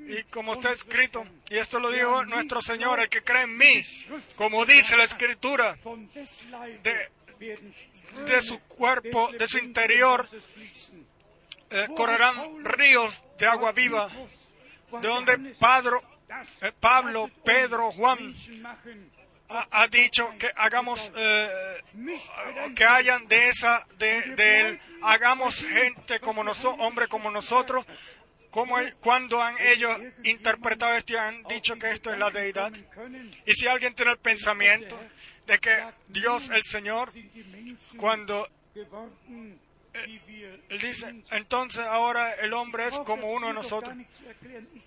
Y 0.07 0.23
como 0.23 0.53
está 0.53 0.71
escrito, 0.71 1.25
y 1.49 1.57
esto 1.57 1.79
lo 1.79 1.91
dijo 1.91 2.25
nuestro 2.25 2.61
Señor, 2.61 2.99
el 2.99 3.09
que 3.09 3.21
cree 3.23 3.43
en 3.43 3.57
mí, 3.57 3.83
como 4.35 4.65
dice 4.65 4.97
la 4.97 5.03
Escritura, 5.03 5.77
de, 6.83 7.11
de 8.25 8.41
su 8.41 8.59
cuerpo, 8.61 9.31
de 9.37 9.47
su 9.47 9.57
interior, 9.57 10.27
eh, 11.69 11.87
correrán 11.95 12.63
ríos 12.65 13.21
de 13.37 13.45
agua 13.45 13.71
viva, 13.71 14.09
de 15.01 15.07
donde 15.07 15.37
Padro, 15.59 16.01
eh, 16.61 16.71
Pablo, 16.79 17.29
Pedro, 17.43 17.91
Juan 17.91 18.33
ha, 19.49 19.87
dicho 19.87 20.33
que 20.37 20.49
hagamos, 20.55 21.11
eh, 21.15 21.83
que 22.75 22.85
hayan 22.85 23.27
de 23.27 23.49
esa, 23.49 23.85
de, 23.97 24.21
de 24.35 24.59
él, 24.59 24.79
hagamos 25.01 25.55
gente 25.55 26.19
como 26.19 26.43
nosotros, 26.43 26.75
hombre 26.85 27.07
como 27.07 27.31
nosotros, 27.31 27.85
como 28.51 28.77
él- 28.79 28.95
cuando 28.99 29.41
han 29.41 29.55
ellos 29.59 29.97
interpretado 30.23 30.95
esto 30.95 31.13
y 31.13 31.15
han 31.17 31.43
dicho 31.43 31.77
que 31.77 31.91
esto 31.91 32.11
es 32.11 32.17
la 32.17 32.29
deidad. 32.31 32.71
Y 33.45 33.53
si 33.53 33.67
alguien 33.67 33.93
tiene 33.93 34.11
el 34.11 34.17
pensamiento 34.17 34.99
de 35.47 35.57
que 35.59 35.83
Dios, 36.09 36.49
el 36.49 36.63
Señor, 36.63 37.09
cuando 37.97 38.47
él 39.93 40.21
dice, 40.79 41.23
entonces 41.31 41.83
ahora 41.85 42.33
el 42.35 42.53
hombre 42.53 42.87
es 42.87 42.97
como 42.99 43.31
uno 43.31 43.47
de 43.47 43.53
nosotros. 43.53 43.95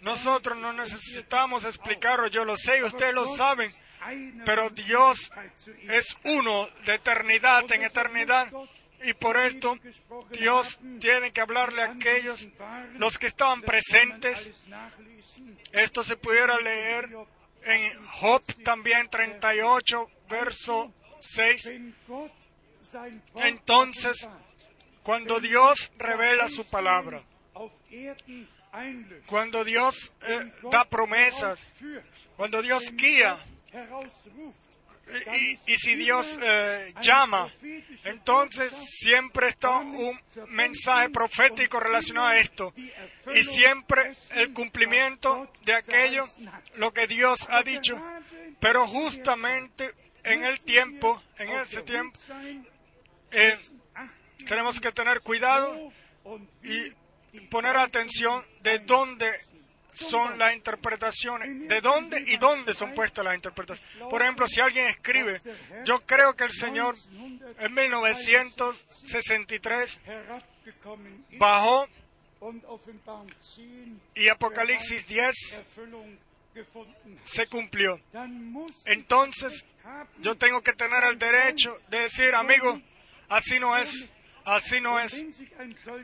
Nosotros 0.02 0.58
no 0.58 0.72
necesitamos 0.72 1.64
explicarlo, 1.64 2.28
yo 2.28 2.44
lo 2.44 2.56
sé 2.56 2.84
ustedes 2.84 3.14
lo 3.14 3.26
saben, 3.26 3.72
pero 4.44 4.70
Dios 4.70 5.30
es 5.88 6.16
uno 6.24 6.68
de 6.84 6.94
eternidad 6.94 7.70
en 7.72 7.82
eternidad. 7.82 8.52
Y 9.02 9.14
por 9.14 9.38
esto 9.38 9.78
Dios 10.30 10.78
tiene 11.00 11.32
que 11.32 11.40
hablarle 11.40 11.82
a 11.82 11.92
aquellos, 11.92 12.46
los 12.98 13.18
que 13.18 13.28
estaban 13.28 13.62
presentes. 13.62 14.66
Esto 15.72 16.04
se 16.04 16.16
pudiera 16.18 16.60
leer 16.60 17.08
en 17.64 18.06
Job 18.06 18.42
también 18.62 19.08
38, 19.08 20.10
verso 20.30 20.92
6. 21.20 21.70
Entonces, 23.36 24.28
cuando 25.02 25.40
Dios 25.40 25.90
revela 25.98 26.48
su 26.48 26.68
palabra, 26.68 27.22
cuando 29.26 29.64
Dios 29.64 30.12
eh, 30.22 30.52
da 30.70 30.84
promesas, 30.84 31.58
cuando 32.36 32.62
Dios 32.62 32.92
guía, 32.94 33.44
y, 35.66 35.76
si 35.76 35.94
Dios 35.96 36.38
eh, 36.40 36.94
llama, 37.02 37.50
entonces 38.04 38.72
siempre 38.72 39.48
está 39.48 39.78
un 39.78 40.18
mensaje 40.48 41.10
profético 41.10 41.80
relacionado 41.80 42.28
a 42.28 42.38
esto. 42.38 42.72
Y 43.34 43.42
siempre 43.42 44.12
el 44.32 44.52
cumplimiento 44.52 45.50
de 45.64 45.74
aquello, 45.74 46.24
lo 46.76 46.92
que 46.92 47.06
Dios 47.06 47.48
ha 47.50 47.62
dicho. 47.62 48.00
Pero 48.60 48.86
justamente 48.86 49.94
en 50.24 50.44
el 50.44 50.60
tiempo, 50.60 51.22
en 51.38 51.50
ese 51.50 51.82
tiempo, 51.82 52.18
eh, 53.30 53.58
tenemos 54.46 54.80
que 54.80 54.92
tener 54.92 55.20
cuidado 55.20 55.92
y 56.62 56.90
poner 57.50 57.76
atención 57.76 58.44
de 58.62 58.78
dónde 58.80 59.32
son 59.94 60.38
las 60.38 60.54
interpretaciones, 60.54 61.68
de 61.68 61.80
dónde 61.80 62.20
y 62.26 62.36
dónde 62.36 62.74
son 62.74 62.94
puestas 62.94 63.24
las 63.24 63.34
interpretaciones. 63.34 63.84
Por 64.08 64.22
ejemplo, 64.22 64.46
si 64.48 64.60
alguien 64.60 64.86
escribe, 64.88 65.40
yo 65.84 66.00
creo 66.06 66.34
que 66.34 66.44
el 66.44 66.52
Señor 66.52 66.94
en 67.58 67.74
1963 67.74 70.00
bajó 71.38 71.88
y 74.14 74.28
Apocalipsis 74.28 75.06
10 75.06 75.36
se 77.24 77.46
cumplió. 77.46 78.00
Entonces, 78.86 79.64
yo 80.18 80.36
tengo 80.36 80.62
que 80.62 80.72
tener 80.72 81.04
el 81.04 81.18
derecho 81.18 81.76
de 81.88 82.00
decir, 82.00 82.34
amigo, 82.34 82.80
así 83.28 83.58
no 83.58 83.76
es, 83.76 84.08
así 84.44 84.80
no 84.80 85.00
es. 85.00 85.12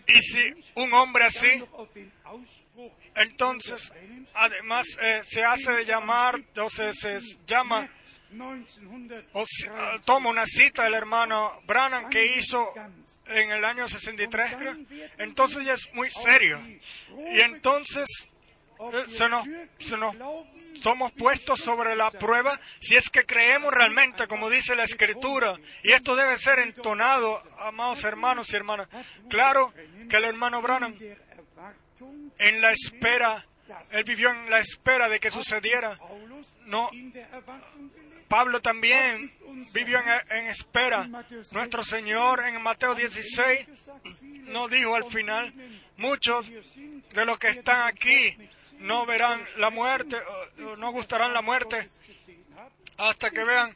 Y 0.06 0.23
si 0.23 0.55
un 0.74 0.93
hombre 0.94 1.24
así, 1.24 1.62
entonces, 3.14 3.93
además 4.35 4.86
eh, 5.01 5.23
se 5.24 5.44
hace 5.44 5.73
de 5.73 5.85
llamar, 5.85 6.40
o 6.56 6.70
se, 6.70 6.93
se 6.93 7.20
llama, 7.47 7.89
o 9.32 9.44
ah, 9.70 9.98
toma 10.05 10.31
una 10.31 10.47
cita 10.47 10.85
del 10.85 10.94
hermano 10.94 11.60
Branham 11.66 12.10
que 12.10 12.36
hizo 12.36 12.73
en 13.27 13.51
el 13.51 13.64
año 13.64 13.89
63, 13.89 14.55
creo. 14.55 14.77
Entonces 15.18 15.64
ya 15.64 15.74
es 15.74 15.89
muy 15.94 16.10
serio. 16.10 16.60
Y 17.32 17.40
entonces 17.40 18.06
eh, 18.93 19.05
se 19.09 19.28
nos, 19.28 19.47
se 19.78 19.97
nos 19.97 20.15
somos 20.82 21.12
puestos 21.12 21.61
sobre 21.61 21.97
la 21.97 22.11
prueba 22.11 22.59
si 22.81 22.97
es 22.97 23.11
que 23.11 23.24
creemos 23.24 23.73
realmente, 23.73 24.27
como 24.27 24.51
dice 24.51 24.77
la 24.77 24.85
Escritura. 24.85 25.57
Y 25.82 25.93
esto 25.93 26.16
debe 26.16 26.39
ser 26.39 26.59
entonado, 26.59 27.43
amados 27.59 28.05
hermanos 28.05 28.53
y 28.53 28.57
hermanas. 28.57 28.89
Claro 29.28 29.73
que 30.09 30.16
el 30.16 30.24
hermano 30.24 30.62
Branham, 30.62 30.94
en 32.39 32.61
la 32.61 32.70
espera, 32.73 33.47
él 33.90 34.05
vivió 34.05 34.31
en 34.31 34.51
la 34.51 34.59
espera 34.59 35.09
de 35.09 35.20
que 35.20 35.31
sucediera. 35.31 35.98
No, 36.66 36.90
Pablo 38.28 38.61
también 38.61 39.32
vivió 39.73 39.98
en, 39.98 40.36
en 40.36 40.47
espera. 40.47 41.09
Nuestro 41.53 41.82
Señor 41.85 42.44
en 42.47 42.61
Mateo 42.62 42.94
16 42.94 43.66
nos 44.47 44.70
dijo 44.70 44.94
al 44.94 45.05
final, 45.05 45.53
muchos 45.97 46.47
de 46.48 47.24
los 47.24 47.39
que 47.39 47.48
están 47.48 47.86
aquí 47.89 48.36
no 48.78 49.07
verán 49.07 49.44
la 49.57 49.70
muerte, 49.70 50.16
no 50.78 50.90
gustarán 50.93 51.32
la 51.32 51.43
muerte 51.43 51.89
hasta 52.98 53.31
que 53.31 53.44
vean, 53.44 53.70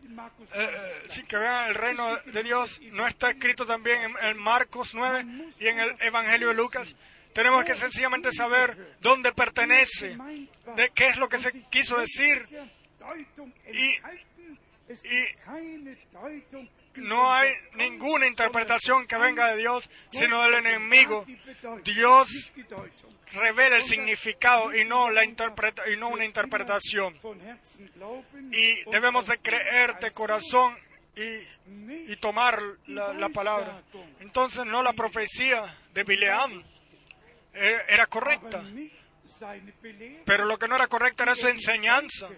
eh, 0.55 1.07
eh, 1.17 1.25
que 1.29 1.37
vean 1.37 1.69
el 1.69 1.75
reino 1.75 2.17
de 2.17 2.43
Dios. 2.43 2.81
No 2.93 3.07
está 3.07 3.31
escrito 3.31 3.67
también 3.67 4.15
en, 4.23 4.39
Marcos 4.39 4.95
9 4.95 5.25
y 5.59 5.67
en 5.67 5.81
el 5.81 5.97
Evangelio 6.01 6.49
de 6.49 6.55
Lucas. 6.55 6.95
Tenemos 7.35 7.65
que 7.65 7.77
sencillamente 7.77 8.33
saber 8.33 8.97
dónde 9.01 9.33
pertenece, 9.33 10.17
de 10.77 10.91
qué 10.95 11.09
es 11.09 11.17
lo 11.17 11.29
que 11.29 11.39
se 11.39 11.63
quiso 11.71 11.99
decir. 11.99 12.49
Y- 13.73 13.97
No 16.97 17.33
hay 17.33 17.53
ninguna 17.75 18.27
interpretación 18.27 19.07
que 19.07 19.17
venga 19.17 19.53
de 19.53 19.59
Dios, 19.59 19.89
sino 20.11 20.43
del 20.43 20.55
enemigo. 20.55 21.25
Dios 21.85 22.53
revela 23.33 23.77
el 23.77 23.85
significado 23.85 24.75
y 24.75 24.85
no, 24.85 25.11
la 25.11 25.25
interpreta, 25.25 25.89
y 25.91 25.97
no 25.97 26.09
una 26.09 26.25
interpretación. 26.25 27.19
Y 28.53 28.91
debemos 28.91 29.27
de 29.27 29.39
creer 29.39 29.99
de 30.01 30.11
corazón 30.13 30.77
y, 31.17 32.13
y 32.13 32.17
tomar 32.17 32.61
la, 32.87 33.13
la 33.15 33.29
palabra. 33.29 33.83
Entonces 34.21 34.65
no 34.67 34.83
la 34.83 34.93
profecía 34.93 35.77
de 35.93 36.05
Bileam 36.05 36.63
eh, 37.55 37.79
era 37.89 38.07
correcta, 38.07 38.63
pero 40.25 40.45
lo 40.45 40.59
que 40.59 40.69
no 40.69 40.77
era 40.77 40.87
correcta 40.87 41.25
era 41.25 41.35
su 41.35 41.49
enseñanza 41.49 42.29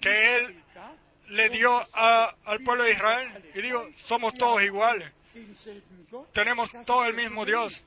que 0.00 0.36
él 0.36 0.62
le 1.28 1.48
dio 1.48 1.86
a- 1.92 2.34
al 2.44 2.60
pueblo 2.60 2.84
de 2.84 2.92
Israel. 2.92 3.50
Y 3.54 3.62
digo, 3.62 3.88
somos 4.04 4.34
todos 4.34 4.62
iguales, 4.62 5.10
tenemos 6.32 6.70
todo 6.86 7.04
el 7.06 7.14
mismo 7.14 7.44
Dios. 7.44 7.82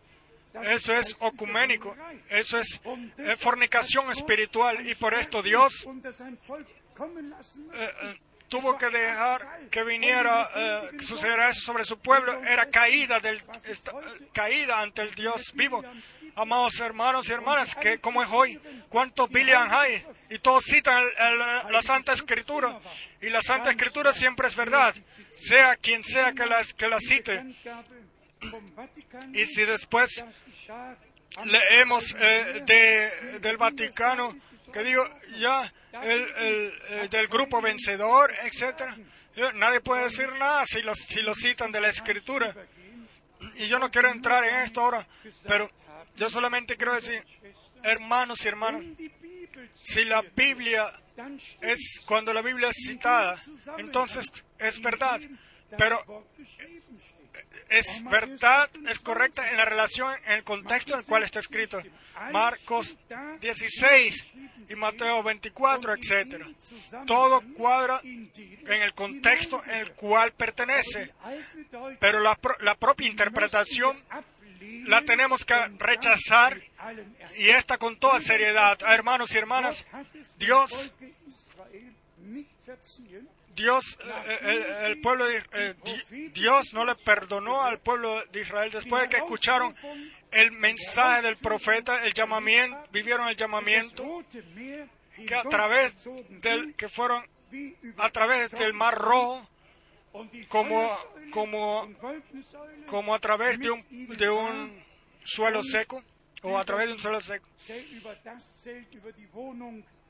Eso 0.64 0.94
es 0.96 1.16
ocuménico, 1.20 1.96
eso 2.30 2.60
es 2.60 2.80
eh, 3.18 3.36
fornicación 3.38 4.12
espiritual 4.12 4.88
y 4.88 4.96
por 4.96 5.14
esto 5.14 5.42
Dios 5.44 5.86
eh, 7.74 7.92
eh, 8.04 8.20
tuvo 8.48 8.78
que 8.78 8.90
dejar 8.90 9.68
que 9.70 9.84
viniera, 9.84 10.50
eh, 10.56 10.90
sucediera 11.02 11.50
eso 11.50 11.62
sobre 11.62 11.84
su 11.86 11.98
pueblo. 12.00 12.42
Era 12.44 12.70
caída, 12.70 13.20
del, 13.20 13.44
esta- 13.66 13.92
caída 14.34 14.80
ante 14.82 15.02
el 15.02 15.14
Dios 15.16 15.52
vivo. 15.54 15.84
Amados 16.38 16.80
hermanos 16.82 17.30
y 17.30 17.32
hermanas, 17.34 17.76
que 17.76 18.00
como 18.00 18.22
es 18.22 18.30
hoy, 18.32 18.60
cuántos 18.90 19.30
Billiam 19.30 19.68
hay, 19.72 20.06
y 20.30 20.38
todos 20.40 20.66
citan 20.66 21.02
el- 21.04 21.10
el- 21.18 21.72
la 21.72 21.82
Santa 21.82 22.12
Escritura, 22.14 22.80
y 23.22 23.30
la 23.30 23.42
Santa 23.42 23.70
Escritura 23.72 24.12
siempre 24.14 24.48
es 24.50 24.56
verdad, 24.56 24.94
sea 25.38 25.76
quien 25.78 26.04
sea 26.04 26.34
que 26.34 26.46
la, 26.46 26.62
que 26.64 26.88
la 26.90 27.00
cite. 27.00 27.44
Y 29.34 29.46
si 29.46 29.64
después 29.64 30.24
leemos 31.46 32.16
eh, 32.18 32.62
de, 32.66 33.40
del 33.40 33.58
Vaticano, 33.58 34.36
que 34.72 34.84
digo, 34.84 35.08
ya, 35.38 35.72
el, 36.04 36.74
eh, 36.90 37.08
del 37.10 37.28
grupo 37.28 37.62
vencedor, 37.62 38.34
etcétera, 38.44 38.98
nadie 39.56 39.82
puede 39.82 40.06
decir 40.06 40.32
nada 40.34 40.66
si 40.66 40.82
lo, 40.82 40.96
si 40.96 41.22
lo 41.22 41.34
citan 41.36 41.72
de 41.72 41.82
la 41.82 41.90
Escritura. 41.90 42.56
Y 43.56 43.68
yo 43.68 43.80
no 43.80 43.92
quiero 43.92 44.10
entrar 44.10 44.44
en 44.44 44.64
esto 44.64 44.82
ahora, 44.82 45.08
pero 45.48 45.70
yo 46.16 46.30
solamente 46.30 46.78
quiero 46.78 46.96
decir, 46.96 47.24
hermanos 47.84 48.44
y 48.44 48.48
hermanas, 48.48 48.84
si 49.84 50.06
la 50.06 50.22
Biblia 50.22 50.92
es 51.62 52.02
cuando 52.06 52.34
la 52.34 52.42
Biblia 52.42 52.70
es 52.70 52.78
citada, 52.88 53.36
entonces 53.78 54.32
es 54.58 54.82
verdad, 54.82 55.20
pero 55.78 56.26
es 57.70 58.04
verdad, 58.04 58.70
es 58.90 59.00
correcta 59.00 59.50
en 59.50 59.58
la 59.58 59.66
relación, 59.66 60.14
en 60.26 60.34
el 60.34 60.44
contexto 60.44 60.94
en 60.94 61.00
el 61.00 61.06
cual 61.06 61.24
está 61.24 61.40
escrito. 61.40 61.82
Marcos 62.32 62.96
16 63.42 64.26
y 64.70 64.76
Mateo 64.76 65.22
24, 65.24 65.96
etcétera. 65.96 66.48
Todo 67.06 67.42
cuadra 67.56 68.00
en 68.04 68.82
el 68.82 68.94
contexto 68.94 69.64
en 69.66 69.76
el 69.76 69.92
cual 69.94 70.32
pertenece, 70.34 71.14
pero 72.00 72.20
la, 72.20 72.38
la 72.62 72.76
propia 72.76 73.08
interpretación 73.08 74.02
la 74.86 75.02
tenemos 75.02 75.46
que 75.46 75.56
rechazar 75.78 76.62
y 77.38 77.50
esta 77.50 77.78
con 77.78 77.98
toda 77.98 78.22
seriedad. 78.22 78.78
Hermanos 78.88 79.34
y 79.34 79.38
hermanas, 79.38 79.86
Dios 80.38 80.92
Dios, 83.56 83.98
eh, 84.28 84.40
el, 84.42 84.86
el 84.92 85.02
pueblo 85.02 85.26
de, 85.26 85.44
eh, 85.54 85.74
Dios 86.34 86.74
no 86.74 86.84
le 86.86 86.96
perdonó 86.96 87.62
al 87.62 87.80
pueblo 87.80 88.24
de 88.28 88.42
Israel 88.42 88.72
después 88.72 89.04
de 89.04 89.10
que 89.10 89.18
escucharon 89.18 89.76
el 90.32 90.52
mensaje 90.52 91.22
del 91.22 91.38
profeta, 91.38 92.04
el 92.06 92.14
llamamiento, 92.14 92.78
vivieron 92.92 93.28
el 93.30 93.36
llamamiento 93.38 94.04
que 95.28 95.36
a 95.36 95.44
través 95.44 95.94
del 96.42 96.76
que 96.76 96.90
fueron 96.90 97.26
a 97.98 98.10
través 98.10 98.52
del 98.52 98.74
mar 98.74 98.96
rojo 98.96 99.48
como 100.50 100.90
como 101.32 101.88
como 102.88 103.16
a 103.16 103.20
través 103.20 103.58
de 103.60 103.72
un 103.72 103.84
de 104.18 104.30
un 104.30 104.84
suelo 105.24 105.64
seco 105.64 106.04
o 106.44 106.58
a 106.58 106.66
través 106.66 106.88
de 106.88 106.94
un 106.94 107.00
suelo 107.00 107.22
seco 107.22 107.48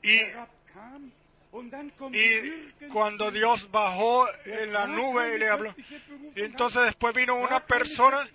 Y- 0.02 0.18
y 2.12 2.86
cuando 2.88 3.30
Dios 3.30 3.70
bajó 3.70 4.26
en 4.44 4.72
la 4.72 4.86
nube 4.86 5.34
y 5.34 5.38
le 5.38 5.48
habló 5.48 5.74
entonces 6.34 6.82
después 6.84 7.14
vino 7.14 7.34
una 7.36 7.64
persona 7.64 8.28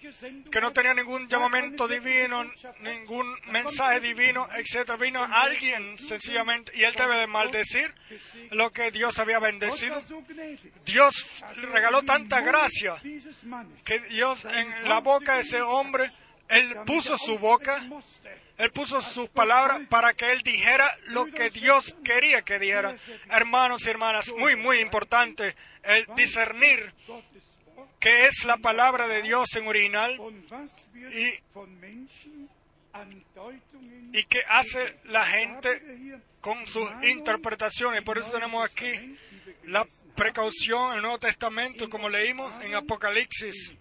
que 0.51 0.61
no 0.61 0.73
tenía 0.73 0.93
ningún 0.93 1.27
llamamiento 1.27 1.87
divino, 1.87 2.49
ningún 2.81 3.35
mensaje 3.51 3.99
divino, 3.99 4.47
etcétera. 4.55 4.97
Vino 4.97 5.23
alguien 5.23 5.97
sencillamente 5.99 6.71
y 6.75 6.83
él 6.83 6.93
debe 6.95 7.17
de 7.17 7.27
maldecir 7.27 7.93
lo 8.51 8.71
que 8.71 8.91
Dios 8.91 9.19
había 9.19 9.39
bendecido. 9.39 10.01
Dios 10.85 11.43
regaló 11.71 12.03
tanta 12.03 12.41
gracia 12.41 12.95
que 13.85 13.99
Dios 13.99 14.45
en 14.45 14.89
la 14.89 14.99
boca 14.99 15.35
de 15.35 15.41
ese 15.41 15.61
hombre, 15.61 16.09
él 16.47 16.75
puso 16.85 17.17
su 17.17 17.37
boca, 17.37 17.83
él 18.61 18.71
puso 18.71 19.01
sus 19.01 19.27
palabras 19.29 19.81
para 19.89 20.13
que 20.13 20.31
él 20.31 20.43
dijera 20.43 20.95
lo 21.07 21.25
que 21.25 21.49
Dios 21.49 21.95
quería 22.03 22.43
que 22.43 22.59
dijera. 22.59 22.95
Hermanos 23.31 23.83
y 23.87 23.89
hermanas, 23.89 24.31
muy, 24.37 24.55
muy 24.55 24.77
importante 24.77 25.55
el 25.81 26.05
discernir 26.15 26.93
qué 27.99 28.27
es 28.27 28.45
la 28.45 28.57
palabra 28.57 29.07
de 29.07 29.23
Dios 29.23 29.55
en 29.55 29.67
original 29.67 30.15
y, 31.11 31.39
y 34.19 34.23
qué 34.25 34.43
hace 34.47 34.99
la 35.05 35.25
gente 35.25 36.21
con 36.39 36.67
sus 36.67 36.87
interpretaciones. 37.01 38.03
Por 38.03 38.19
eso 38.19 38.29
tenemos 38.29 38.63
aquí 38.63 39.17
la 39.63 39.87
precaución 40.15 40.91
en 40.91 40.97
el 40.97 41.01
Nuevo 41.01 41.17
Testamento, 41.17 41.89
como 41.89 42.09
leímos 42.09 42.53
en 42.63 42.75
Apocalipsis, 42.75 43.73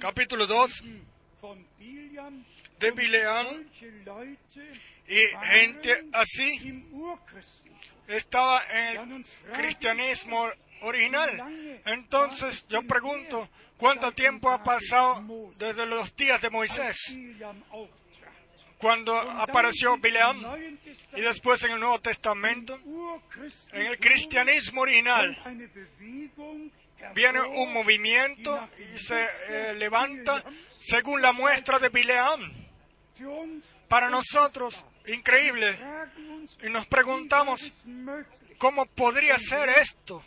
capítulo 0.00 0.46
2, 0.46 0.82
de 2.78 2.90
Bileán 2.90 3.70
y 5.06 5.20
gente 5.46 6.04
así 6.12 6.84
estaba 8.08 8.62
en 8.70 9.12
el 9.12 9.24
cristianismo 9.52 10.50
original. 10.82 11.80
Entonces 11.84 12.66
yo 12.68 12.82
pregunto, 12.82 13.48
¿cuánto 13.76 14.12
tiempo 14.12 14.50
ha 14.50 14.62
pasado 14.62 15.22
desde 15.56 15.86
los 15.86 16.14
días 16.16 16.40
de 16.40 16.50
Moisés, 16.50 17.14
cuando 18.78 19.18
apareció 19.18 19.96
Bileam, 19.96 20.44
y 21.16 21.20
después 21.20 21.62
en 21.64 21.72
el 21.72 21.80
Nuevo 21.80 22.00
Testamento, 22.00 22.78
en 23.72 23.86
el 23.86 23.98
cristianismo 23.98 24.82
original, 24.82 25.36
viene 27.14 27.40
un 27.40 27.72
movimiento 27.72 28.68
y 28.78 28.98
se 28.98 29.26
eh, 29.48 29.74
levanta 29.74 30.44
según 30.78 31.22
la 31.22 31.32
muestra 31.32 31.78
de 31.78 31.88
Bileam. 31.88 32.63
Para 33.88 34.08
nosotros, 34.10 34.84
increíble. 35.06 35.78
Y 36.62 36.68
nos 36.70 36.86
preguntamos, 36.86 37.70
¿cómo 38.58 38.86
podría 38.86 39.38
ser 39.38 39.68
esto? 39.68 40.22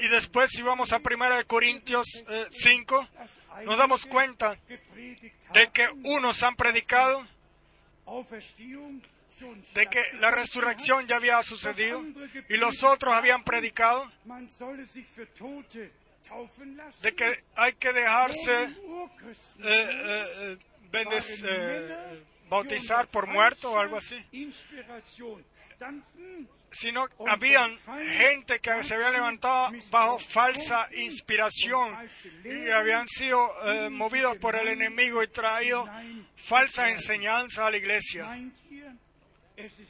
Y 0.00 0.08
después, 0.08 0.50
si 0.50 0.62
vamos 0.62 0.92
a 0.92 0.98
1 0.98 1.46
Corintios 1.46 2.24
eh, 2.28 2.46
5, 2.50 3.08
nos 3.64 3.78
damos 3.78 4.06
cuenta 4.06 4.58
de 5.52 5.70
que 5.72 5.88
unos 6.04 6.42
han 6.42 6.56
predicado 6.56 7.24
de 9.74 9.86
que 9.86 10.02
la 10.18 10.30
resurrección 10.30 11.06
ya 11.06 11.16
había 11.16 11.42
sucedido 11.42 12.04
y 12.48 12.56
los 12.56 12.82
otros 12.82 13.14
habían 13.14 13.44
predicado 13.44 14.10
de 17.02 17.14
que 17.14 17.44
hay 17.54 17.72
que 17.74 17.92
dejarse 17.92 18.64
eh, 18.64 18.70
eh, 19.60 20.26
eh, 20.36 20.58
bendes- 20.90 21.42
eh, 21.46 22.22
bautizar 22.48 23.06
por 23.08 23.26
muerto 23.26 23.72
o 23.72 23.78
algo 23.78 23.96
así, 23.98 24.16
sino 26.72 27.06
habían 27.26 27.76
gente 28.18 28.58
que 28.60 28.84
se 28.84 28.94
había 28.94 29.10
levantado 29.10 29.70
bajo 29.90 30.18
falsa 30.18 30.88
inspiración 30.94 31.94
y 32.44 32.70
habían 32.70 33.06
sido 33.08 33.50
eh, 33.70 33.90
movidos 33.90 34.36
por 34.38 34.54
el 34.56 34.68
enemigo 34.68 35.22
y 35.22 35.28
traído 35.28 35.86
falsa 36.36 36.90
enseñanza 36.90 37.66
a 37.66 37.70
la 37.70 37.76
iglesia. 37.76 38.24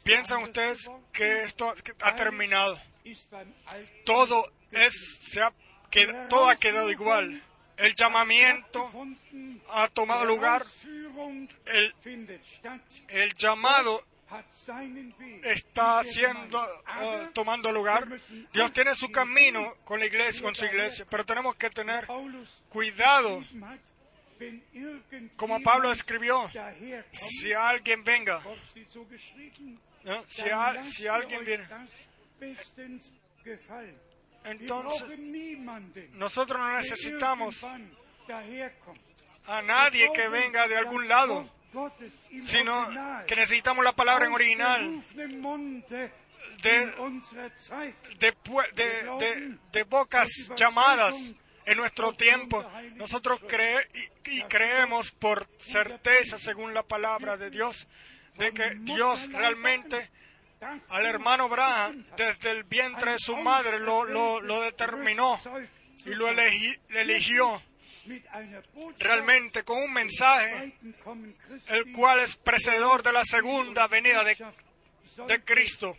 ¿Piensan 0.03 0.43
ustedes 0.43 0.79
que 1.13 1.43
esto 1.45 1.75
ha 2.01 2.17
terminado? 2.17 2.81
Todo, 4.05 4.51
es, 4.71 4.93
se 5.31 5.41
ha 5.43 5.53
qued- 5.91 6.29
todo 6.29 6.49
ha 6.49 6.57
quedado 6.57 6.91
igual. 6.91 7.43
El 7.79 7.95
llamamiento 7.95 8.91
ha 9.71 9.89
tomado 9.89 10.25
lugar, 10.25 10.63
el, 13.09 13.35
llamado 13.37 14.05
está 15.45 16.03
eh, 16.03 17.29
tomando 17.33 17.71
lugar. 17.71 18.09
Dios 18.53 18.73
tiene 18.73 18.97
su 18.97 19.11
camino 19.11 19.77
con 19.85 20.01
la 20.01 20.07
iglesia, 20.07 20.43
con 20.43 20.57
su 20.57 20.65
iglesia, 20.65 21.07
pero 21.09 21.25
tenemos 21.25 21.55
que 21.55 21.71
tener 21.71 22.09
cuidado, 22.69 23.45
como 25.37 25.63
Pablo 25.63 25.93
escribió, 25.93 26.51
si 27.13 27.53
alguien 27.53 28.03
venga, 28.03 28.41
si, 30.27 31.07
alguien 31.07 31.45
viene, 31.45 31.69
entonces 34.45 35.03
nosotros 36.13 36.59
no 36.59 36.77
necesitamos 36.77 37.57
a 39.47 39.63
nadie 39.63 40.11
que 40.15 40.29
venga 40.29 40.69
de 40.69 40.77
algún 40.77 41.09
lado, 41.09 41.49
sino 42.45 42.89
que 43.27 43.37
necesitamos 43.37 43.85
la 43.85 43.93
palabra 43.93 44.27
en 44.27 44.33
original. 44.33 45.03
de, 46.63 46.87
de, 46.91 46.93
de, 48.19 48.35
pue- 48.37 48.73
de- 48.75 49.03
de- 49.19 49.59
de 49.73 49.83
bocas 49.85 50.29
llamadas 50.57 51.15
en 51.65 51.77
nuestro 51.77 52.13
tiempo. 52.15 52.63
Nosotros 52.97 53.41
cree- 53.47 53.87
y, 54.27 54.39
y 54.39 54.43
creemos 54.45 55.11
por 55.13 55.47
certeza, 55.59 56.37
según 56.39 56.73
la 56.75 56.83
palabra 56.83 57.37
de 57.37 57.51
Dios, 57.51 57.87
de 58.37 58.53
que 58.53 58.75
Dios 58.95 59.31
realmente 59.33 60.11
al 60.61 61.07
hermano 61.07 61.49
Braham 61.49 62.05
desde 62.17 62.51
el 62.51 62.65
vientre 62.65 63.13
de 63.13 63.19
su 63.19 63.37
madre 63.37 63.79
lo, 63.79 64.05
lo, 64.05 64.63
determinó 64.63 65.41
y 66.05 66.11
lo 66.11 66.29
eligió 66.29 67.63
realmente 68.99 69.65
con 69.65 69.79
un 69.83 69.93
mensaje 69.93 70.73
el 71.69 71.93
cual 71.93 72.21
es 72.21 72.37
precedor 72.37 73.03
de 73.03 73.13
la 73.13 73.25
segunda 73.25 73.87
venida 73.87 74.25
de, 74.25 74.37
de 75.27 75.45
Cristo. 75.45 75.97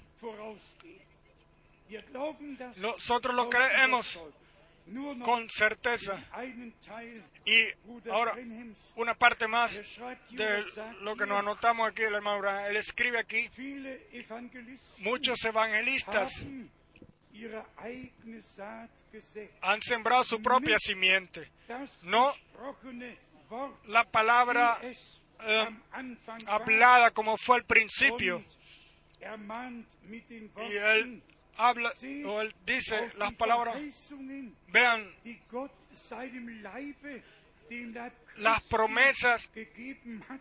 Nosotros 2.78 3.36
lo 3.36 3.50
creemos 3.50 4.20
con 5.24 5.50
certeza. 5.50 6.24
Y 7.46 7.68
ahora, 8.12 8.36
una 8.96 9.16
parte 9.16 9.48
más 9.48 9.74
de 10.32 10.64
lo 11.02 11.16
que 11.16 11.26
nos 11.26 11.40
anotamos 11.40 11.90
aquí, 11.90 12.04
el 12.04 12.16
hermano 12.16 12.38
Abraham. 12.38 12.66
Él 12.70 12.78
escribe 12.78 13.20
aquí, 13.20 13.50
muchos 15.00 15.44
evangelistas 15.46 16.46
han 19.62 19.82
sembrado 19.82 20.24
su 20.24 20.42
propia 20.42 20.78
simiente. 20.80 21.52
No 22.04 22.34
la 23.86 24.04
palabra 24.04 24.80
eh, 24.82 25.70
hablada 26.46 27.12
como 27.12 27.38
fue 27.38 27.58
al 27.58 27.66
principio. 27.66 28.44
Y 30.58 30.76
él 30.76 31.24
habla, 31.60 31.92
o 32.26 32.42
él 32.42 32.54
dice 32.66 33.12
las 33.18 33.34
palabras, 33.34 33.76
vean 34.68 35.14
las 38.38 38.62
promesas 38.64 39.48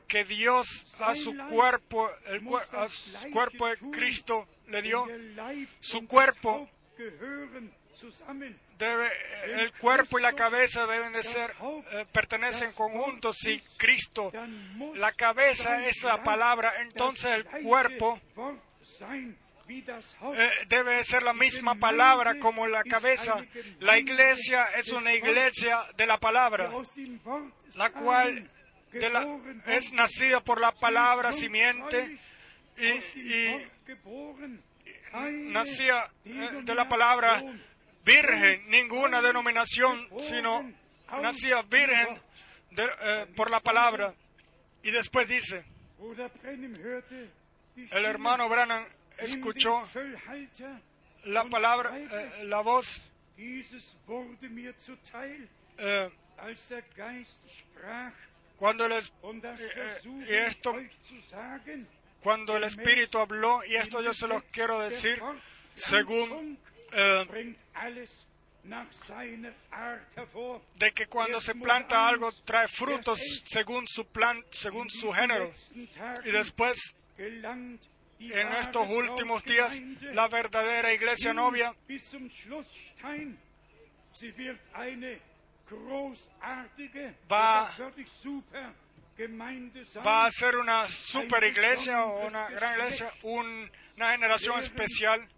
que 0.07 0.25
Dios 0.25 0.87
a 1.01 1.15
su 1.15 1.33
cuerpo, 1.51 2.11
el 2.27 2.43
cuer- 2.43 2.67
a 2.75 2.89
su 2.89 3.31
cuerpo 3.31 3.67
de 3.69 3.77
Cristo 3.91 4.49
le 4.69 4.81
dio. 4.83 5.07
Su 5.81 6.07
cuerpo 6.07 6.69
debe, 8.79 9.11
el 9.45 9.73
cuerpo 9.73 10.19
y 10.19 10.23
la 10.23 10.33
cabeza 10.33 10.87
deben 10.87 11.13
de 11.13 11.23
ser, 11.25 11.53
eh, 11.91 12.07
pertenecen 12.13 12.73
conjuntos. 12.73 13.37
Si 13.41 13.61
Cristo, 13.77 14.31
la 14.95 15.13
cabeza 15.13 15.85
es 15.87 16.03
la 16.05 16.23
palabra, 16.23 16.75
entonces 16.81 17.27
el 17.33 17.45
cuerpo 17.65 18.21
eh, 20.35 20.51
debe 20.69 20.97
de 20.97 21.05
ser 21.05 21.23
la 21.23 21.33
misma 21.35 21.75
palabra 21.75 22.39
como 22.39 22.67
la 22.67 22.83
cabeza. 22.85 23.45
La 23.81 23.99
iglesia 23.99 24.65
es 24.77 24.91
una 24.93 25.13
iglesia 25.15 25.79
de 25.97 26.07
la 26.07 26.19
palabra, 26.19 26.71
la 27.75 27.91
cual 27.91 28.51
de 28.93 29.11
la- 29.11 29.23
es 29.67 29.93
nacida 29.93 30.41
por 30.41 30.61
la 30.61 30.73
palabra 30.73 31.33
simiente 31.33 32.19
y, 32.79 32.87
y 33.21 33.67
nacía 35.53 36.11
eh, 36.25 36.61
de 36.63 36.75
la 36.75 36.89
palabra 36.89 37.43
virgen, 38.05 38.69
ninguna 38.71 39.21
denominación, 39.21 40.09
sino 40.29 40.73
nacía 41.23 41.63
virgen 41.63 42.19
de- 42.71 42.91
eh, 43.03 43.27
por 43.37 43.51
la 43.51 43.61
palabra. 43.61 44.15
Y 44.83 44.91
después 44.91 45.27
dice, 45.29 45.65
el 47.93 48.05
hermano 48.05 48.49
Branham 48.49 48.85
escuchó 49.19 49.83
la 51.25 51.45
palabra, 51.45 51.99
eh, 51.99 52.45
la 52.45 52.61
voz, 52.61 53.01
eh, 55.79 56.11
cuando 58.57 58.87
el, 58.87 58.93
eh, 58.93 59.01
eh, 60.29 60.45
esto, 60.49 60.75
cuando 62.23 62.57
el 62.57 62.65
Espíritu 62.65 63.19
habló, 63.19 63.65
y 63.65 63.77
esto 63.77 64.01
yo 64.03 64.13
se 64.13 64.27
los 64.27 64.43
quiero 64.45 64.81
decir, 64.81 65.21
según 65.75 66.59
eh, 66.93 67.55
de 70.79 70.93
que 70.93 71.07
cuando 71.07 71.41
se 71.41 71.55
planta 71.55 72.09
algo 72.09 72.33
trae 72.45 72.67
frutos 72.69 73.21
según 73.47 73.87
su 73.87 74.05
plan, 74.07 74.45
según 74.51 74.91
su 74.91 75.13
género. 75.13 75.53
Y 76.25 76.31
después, 76.31 76.95
en 78.33 78.49
estos 78.61 78.89
últimos 78.89 79.43
días, 79.45 79.73
la 80.15 80.29
verdadera 80.29 80.93
iglesia 80.93 81.33
novia. 81.35 81.75
Va- 87.31 87.69
va 90.05 90.27
a 90.27 90.31
ser 90.33 90.57
una 90.57 90.89
super 90.89 91.43
iglesia 91.45 92.05
o 92.05 92.27
una 92.27 92.49
gran 92.51 92.73
iglesia, 92.79 93.13
un- 93.23 93.71
una 93.97 94.13
generación 94.13 94.55
especial. 94.61 95.29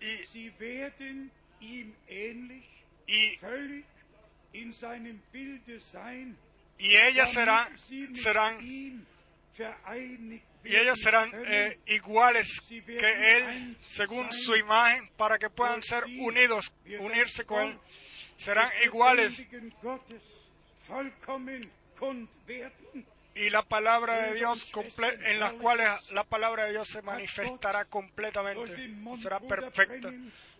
Y, 0.00 0.26
y, 3.06 3.36
y 6.78 6.96
ellas 6.96 7.32
serán, 7.32 7.68
serán 8.16 8.58
y 10.64 10.76
ellos 10.76 10.98
serán 11.00 11.30
eh, 11.46 11.78
iguales 11.86 12.60
que 12.68 13.36
Él, 13.36 13.76
según 13.80 14.32
su 14.32 14.56
imagen, 14.56 15.08
para 15.16 15.38
que 15.38 15.50
puedan 15.50 15.82
ser 15.82 16.04
unidos, 16.04 16.72
unirse 16.98 17.44
con 17.44 17.62
Él. 17.62 17.78
Serán 18.36 18.68
iguales 18.84 19.42
y 23.36 23.50
la 23.50 23.62
palabra 23.62 24.26
de 24.26 24.34
Dios, 24.34 24.72
en 25.24 25.40
las 25.40 25.52
cuales 25.54 26.10
la 26.12 26.24
palabra 26.24 26.64
de 26.64 26.72
Dios 26.72 26.88
se 26.88 27.02
manifestará 27.02 27.84
completamente, 27.84 28.94
será 29.20 29.40
perfecta. 29.40 30.12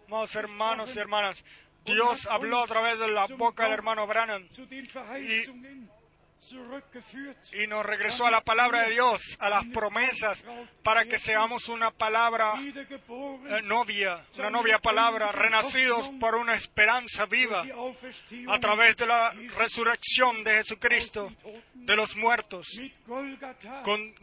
Amados 0.06 0.34
hermanos 0.36 0.94
y 0.94 0.98
hermanas, 0.98 1.44
Dios 1.84 2.26
habló 2.26 2.62
a 2.62 2.66
través 2.66 2.98
de 2.98 3.08
la 3.08 3.26
boca 3.26 3.64
del 3.64 3.72
hermano 3.72 4.06
Branham 4.06 4.48
zurückgeführt. 4.52 6.03
Y 7.52 7.66
nos 7.66 7.86
regresó 7.86 8.26
a 8.26 8.30
la 8.30 8.40
palabra 8.42 8.82
de 8.82 8.90
Dios, 8.90 9.36
a 9.38 9.48
las 9.48 9.64
promesas, 9.66 10.44
para 10.82 11.04
que 11.04 11.18
seamos 11.18 11.68
una 11.68 11.90
palabra 11.90 12.54
eh, 12.60 13.62
novia, 13.62 14.24
una 14.38 14.50
novia 14.50 14.78
palabra, 14.78 15.32
renacidos 15.32 16.10
por 16.20 16.34
una 16.34 16.54
esperanza 16.54 17.26
viva 17.26 17.64
a 18.48 18.60
través 18.60 18.96
de 18.96 19.06
la 19.06 19.32
resurrección 19.56 20.44
de 20.44 20.56
Jesucristo 20.56 21.32
de 21.74 21.96
los 21.96 22.16
muertos. 22.16 22.66
Con 23.06 24.14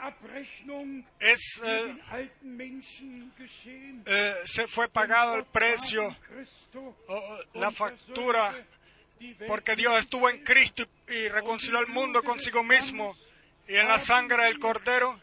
Abrechnung 0.00 1.04
es, 1.18 1.62
eh, 1.64 1.96
eh, 4.06 4.34
se 4.44 4.66
fue 4.66 4.88
pagado 4.88 5.36
el 5.36 5.44
precio, 5.44 6.16
la 7.54 7.70
factura 7.70 8.54
porque 9.46 9.76
Dios 9.76 9.98
estuvo 9.98 10.28
en 10.28 10.42
Cristo 10.44 10.84
y, 11.08 11.28
reconcilió 11.28 11.78
al 11.78 11.88
mundo 11.88 12.22
consigo 12.22 12.62
mismo. 12.62 13.16
Y 13.68 13.76
en 13.76 13.88
la 13.88 13.98
sangre 13.98 14.44
del 14.44 14.58
Cordero 14.58 15.20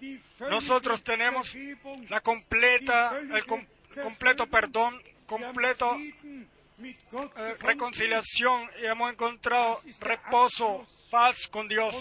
nosotros 0.49 1.03
tenemos 1.03 1.55
la 2.09 2.21
completa, 2.21 3.19
el 3.19 3.45
com- 3.45 3.65
completo 4.01 4.47
perdón, 4.47 5.01
completo 5.25 5.97
eh, 6.81 7.55
reconciliación 7.59 8.69
y 8.81 8.85
hemos 8.85 9.11
encontrado 9.11 9.81
reposo, 9.99 10.85
paz 11.11 11.47
con 11.47 11.67
Dios. 11.67 11.95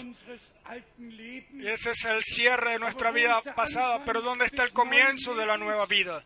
Y 1.19 1.67
ese 1.67 1.91
es 1.91 2.05
el 2.05 2.23
cierre 2.23 2.71
de 2.71 2.79
nuestra 2.79 3.11
vida 3.11 3.41
pasada, 3.55 4.05
pero 4.05 4.21
¿dónde 4.21 4.45
está 4.45 4.63
el 4.63 4.71
comienzo 4.71 5.35
de 5.35 5.45
la 5.45 5.57
nueva 5.57 5.85
vida? 5.85 6.23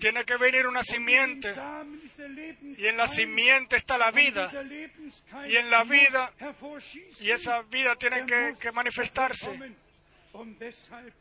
Tiene 0.00 0.24
que 0.24 0.36
venir 0.36 0.66
una 0.66 0.82
simiente. 0.82 1.52
Y 2.78 2.86
en 2.86 2.96
la 2.96 3.06
simiente 3.06 3.76
está 3.76 3.96
la 3.96 4.10
vida. 4.10 4.50
y 5.48 5.56
en 5.56 5.70
la 5.70 5.84
vida 5.84 6.32
y 7.20 7.30
esa 7.30 7.62
vida 7.62 7.94
tiene 7.96 8.26
que, 8.26 8.54
que 8.60 8.72
manifestarse. 8.72 9.50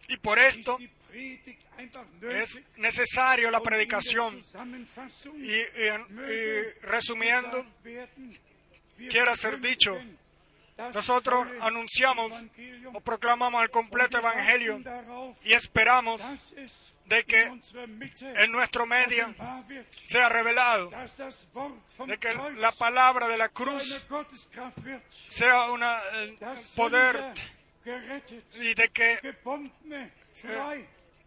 Y 0.09 0.17
por 0.17 0.39
esto 0.39 0.77
es 2.31 2.59
necesario 2.77 3.51
la 3.51 3.59
predicación. 3.61 4.43
Y, 5.37 5.51
y- 5.51 5.61
y 6.31 6.79
resumiendo, 6.81 7.63
quiera 9.11 9.35
ser 9.35 9.59
dicho, 9.59 9.95
nosotros 10.95 11.47
anunciamos 11.61 12.31
o 12.91 12.99
proclamamos 13.01 13.61
el 13.61 13.69
completo 13.69 14.17
evangelio 14.17 14.79
y 15.43 15.53
esperamos 15.53 16.19
de 17.05 17.23
que 17.25 17.51
en 18.21 18.51
nuestro 18.51 18.85
medio 18.85 19.33
sea 20.05 20.29
revelado, 20.29 20.91
de 22.07 22.17
que 22.17 22.33
la 22.57 22.71
palabra 22.71 23.27
de 23.27 23.37
la 23.37 23.49
cruz 23.49 24.01
sea 25.27 25.71
un 25.71 25.81
poder 26.75 27.33
y 28.55 28.73
de 28.73 28.89
que 28.89 29.35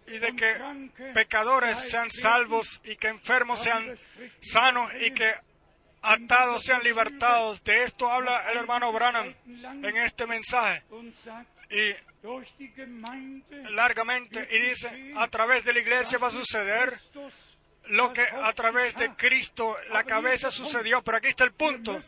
y 0.08 0.18
de 0.18 0.36
que 0.36 1.12
pecadores 1.14 1.78
sean 1.78 2.10
salvos 2.10 2.80
y 2.84 2.96
que 2.96 3.08
enfermos 3.08 3.62
sean 3.62 3.94
sanos 4.40 4.90
y 5.00 5.10
que 5.10 5.34
atados 6.02 6.62
sean 6.62 6.82
libertados. 6.82 7.62
De 7.64 7.84
esto 7.84 8.10
habla 8.10 8.50
el 8.52 8.58
hermano 8.58 8.92
Branham 8.92 9.34
en 9.46 9.96
este 9.96 10.26
mensaje 10.26 10.84
y 11.70 11.92
largamente 13.70 14.48
y 14.50 14.58
dice, 14.58 15.12
a 15.16 15.28
través 15.28 15.64
de 15.64 15.72
la 15.72 15.78
iglesia 15.80 16.18
va 16.18 16.28
a 16.28 16.30
suceder 16.32 16.98
lo 17.88 18.12
que 18.12 18.22
a 18.22 18.52
través 18.52 18.94
de 18.96 19.10
Cristo 19.14 19.76
la 19.90 20.02
cabeza 20.04 20.50
sucedió. 20.50 21.02
Pero 21.02 21.18
aquí 21.18 21.28
está 21.28 21.44
el 21.44 21.52
punto. 21.52 21.98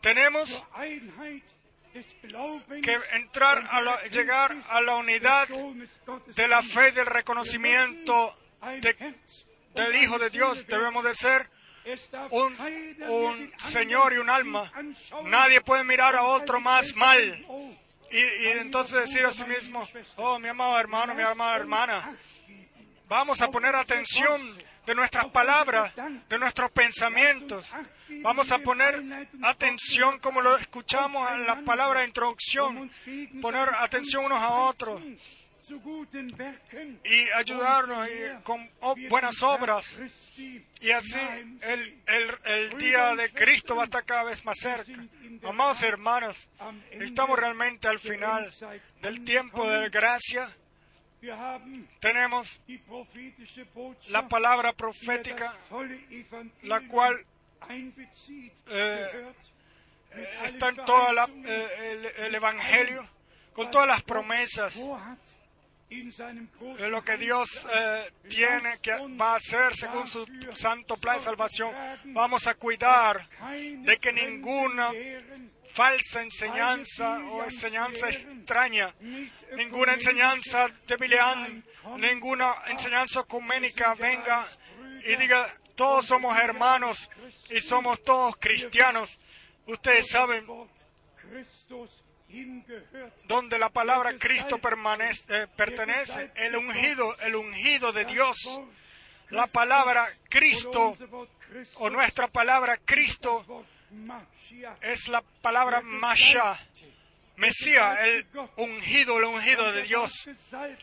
Tenemos 0.00 0.62
que 2.82 2.98
entrar 3.12 3.68
a 3.70 3.80
la- 3.82 4.02
llegar 4.08 4.56
a 4.68 4.80
la 4.80 4.96
unidad 4.96 5.46
de 6.34 6.48
la 6.48 6.62
fe 6.62 6.88
y 6.88 6.92
del 6.92 7.06
reconocimiento 7.06 8.34
de- 8.80 8.94
del 9.74 9.96
Hijo 9.96 10.18
de 10.18 10.30
Dios. 10.30 10.66
Debemos 10.66 11.04
de 11.04 11.14
ser 11.14 11.48
un, 12.30 12.56
un 13.08 13.52
Señor 13.70 14.12
y 14.12 14.16
un 14.16 14.30
alma. 14.30 14.72
Nadie 15.24 15.60
puede 15.60 15.84
mirar 15.84 16.14
a 16.16 16.24
otro 16.24 16.60
más 16.60 16.94
mal. 16.96 17.44
Y, 18.12 18.48
entonces 18.58 19.08
decir 19.08 19.24
a 19.24 19.32
sí 19.32 19.44
mismo, 19.46 19.82
oh, 20.16 20.38
mi 20.38 20.48
amado 20.48 20.78
hermano, 20.78 21.14
mi 21.14 21.22
amada 21.22 21.56
hermana, 21.56 22.12
vamos 23.08 23.40
a 23.40 23.48
poner 23.50 23.74
atención 23.74 24.54
de 24.84 24.94
nuestras 24.94 25.26
palabras, 25.26 25.92
de 26.28 26.38
nuestros 26.38 26.70
pensamientos. 26.72 27.64
Vamos 28.20 28.52
a 28.52 28.58
poner 28.58 29.02
atención 29.42 30.18
como 30.18 30.42
lo 30.42 30.58
escuchamos 30.58 31.30
en 31.32 31.46
la 31.46 31.62
palabra 31.62 32.00
de 32.00 32.06
introducción, 32.06 32.90
poner 33.40 33.70
atención 33.78 34.26
unos 34.26 34.42
a 34.42 34.50
otros 34.50 35.00
y 37.04 37.30
ayudarnos 37.30 38.08
y 38.08 38.42
con 38.42 38.70
oh, 38.80 38.94
buenas 39.08 39.42
obras. 39.42 39.86
Y 40.80 40.90
así 40.90 41.18
el, 41.62 42.00
el, 42.06 42.38
el 42.44 42.78
día 42.78 43.14
de 43.14 43.30
Cristo 43.30 43.76
va 43.76 43.82
a 43.82 43.84
estar 43.84 44.04
cada 44.04 44.24
vez 44.24 44.44
más 44.44 44.58
cerca. 44.58 44.92
Amados 45.44 45.82
hermanos, 45.82 46.48
estamos 46.90 47.38
realmente 47.38 47.88
al 47.88 47.98
final 47.98 48.52
del 49.00 49.24
tiempo 49.24 49.68
de 49.68 49.88
gracia. 49.88 50.50
Tenemos 52.00 52.60
la 54.08 54.28
palabra 54.28 54.72
profética, 54.72 55.54
la 56.62 56.80
cual 56.88 57.24
eh, 57.68 57.92
eh, 58.68 59.32
está 60.44 60.68
en 60.68 60.76
todo 60.84 61.08
el, 61.10 62.06
el 62.06 62.34
Evangelio, 62.34 63.08
con 63.52 63.70
todas 63.70 63.86
las 63.86 64.02
promesas 64.02 64.74
lo 66.88 67.04
que 67.04 67.16
Dios 67.16 67.66
eh, 67.72 68.10
tiene 68.28 68.78
que 68.80 68.92
hacer 68.92 69.74
según 69.74 70.06
su 70.06 70.26
santo 70.54 70.96
plan 70.96 71.18
de 71.18 71.24
salvación. 71.24 71.72
Vamos 72.04 72.46
a 72.46 72.54
cuidar 72.54 73.28
de 73.50 73.98
que 73.98 74.12
ninguna 74.12 74.92
falsa 75.72 76.22
enseñanza 76.22 77.18
o 77.30 77.44
enseñanza 77.44 78.10
extraña, 78.10 78.94
ninguna 79.56 79.94
enseñanza 79.94 80.68
de 80.86 80.96
Bileán, 80.96 81.64
ninguna 81.96 82.54
enseñanza 82.68 83.20
ecuménica 83.20 83.94
venga 83.94 84.44
y 85.04 85.16
diga, 85.16 85.52
todos 85.74 86.06
somos 86.06 86.38
hermanos 86.38 87.10
y 87.50 87.60
somos 87.60 88.02
todos 88.02 88.36
cristianos. 88.36 89.18
Ustedes 89.66 90.08
saben 90.08 90.46
donde 93.26 93.58
la 93.58 93.68
palabra 93.68 94.14
Cristo 94.18 94.56
eh, 94.56 95.46
pertenece, 95.56 96.30
el 96.34 96.56
ungido, 96.56 97.16
el 97.18 97.34
ungido 97.36 97.92
de 97.92 98.04
Dios. 98.04 98.60
La 99.30 99.46
palabra 99.46 100.06
Cristo 100.28 100.94
o 101.76 101.90
nuestra 101.90 102.28
palabra 102.28 102.78
Cristo 102.84 103.64
es 104.82 105.08
la 105.08 105.22
palabra 105.40 105.80
Masha, 105.82 106.58
Mesías, 107.36 107.98
el 108.00 108.26
ungido, 108.56 109.18
el 109.18 109.24
ungido 109.24 109.72
de 109.72 109.82
Dios. 109.82 110.12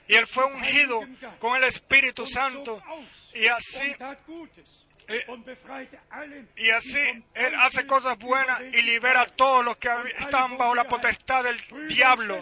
Y 0.08 0.16
él 0.16 0.28
fue 0.28 0.46
ungido 0.46 1.02
con 1.40 1.56
el 1.58 1.64
Espíritu 1.66 2.26
Santo. 2.26 2.82
Y 3.34 3.48
así, 3.48 3.96
eh, 5.10 6.46
y 6.56 6.70
así 6.70 7.00
él 7.34 7.56
hace 7.56 7.88
cosas 7.88 8.18
buenas 8.20 8.62
y 8.62 8.82
libera 8.84 9.22
a 9.22 9.26
todos 9.26 9.66
los 9.66 9.78
que 9.78 9.90
están 10.20 10.58
bajo 10.58 10.76
la 10.76 10.84
potestad 10.84 11.44
del 11.44 11.60
diablo. 11.88 12.40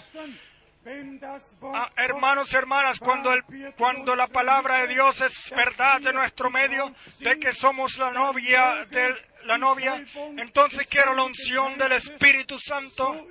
Ah, 1.74 1.92
hermanos 1.98 2.52
y 2.54 2.56
hermanas, 2.56 3.00
cuando, 3.00 3.34
el, 3.34 3.44
cuando 3.78 4.16
la 4.16 4.28
palabra 4.28 4.80
de 4.80 4.88
Dios 4.88 5.20
es 5.22 5.52
verdad 5.52 6.00
de 6.00 6.14
nuestro 6.14 6.50
medio, 6.50 6.94
de 7.20 7.40
que 7.40 7.52
somos 7.52 7.98
la 7.98 8.12
novia 8.12 8.86
de 8.90 9.16
la 9.46 9.58
novia, 9.58 10.04
entonces 10.38 10.88
quiero 10.88 11.14
la 11.14 11.24
unción 11.24 11.78
del 11.78 11.94
Espíritu 11.94 12.60
Santo 12.60 13.28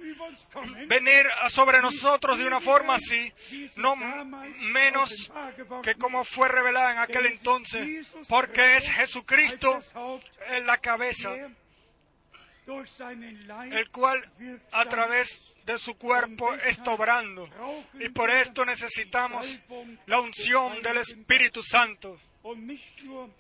venir 0.86 1.26
sobre 1.50 1.80
nosotros 1.80 2.38
de 2.38 2.46
una 2.46 2.60
forma 2.60 2.94
así, 2.94 3.32
no 3.76 3.96
menos 3.96 5.30
que 5.82 5.94
como 5.94 6.24
fue 6.24 6.48
revelada 6.48 6.92
en 6.92 6.98
aquel 6.98 7.26
entonces, 7.26 8.14
porque 8.28 8.76
es 8.76 8.90
Jesucristo 8.90 9.80
en 10.48 10.66
la 10.66 10.78
cabeza, 10.78 11.34
el 13.70 13.90
cual 13.90 14.30
a 14.72 14.84
través 14.86 15.54
de 15.64 15.78
su 15.78 15.96
cuerpo 15.96 16.54
está 16.54 16.92
obrando. 16.92 17.48
Y 18.00 18.08
por 18.08 18.30
esto 18.30 18.64
necesitamos 18.64 19.46
la 20.06 20.20
unción 20.20 20.80
del 20.82 20.98
Espíritu 20.98 21.62
Santo. 21.62 22.18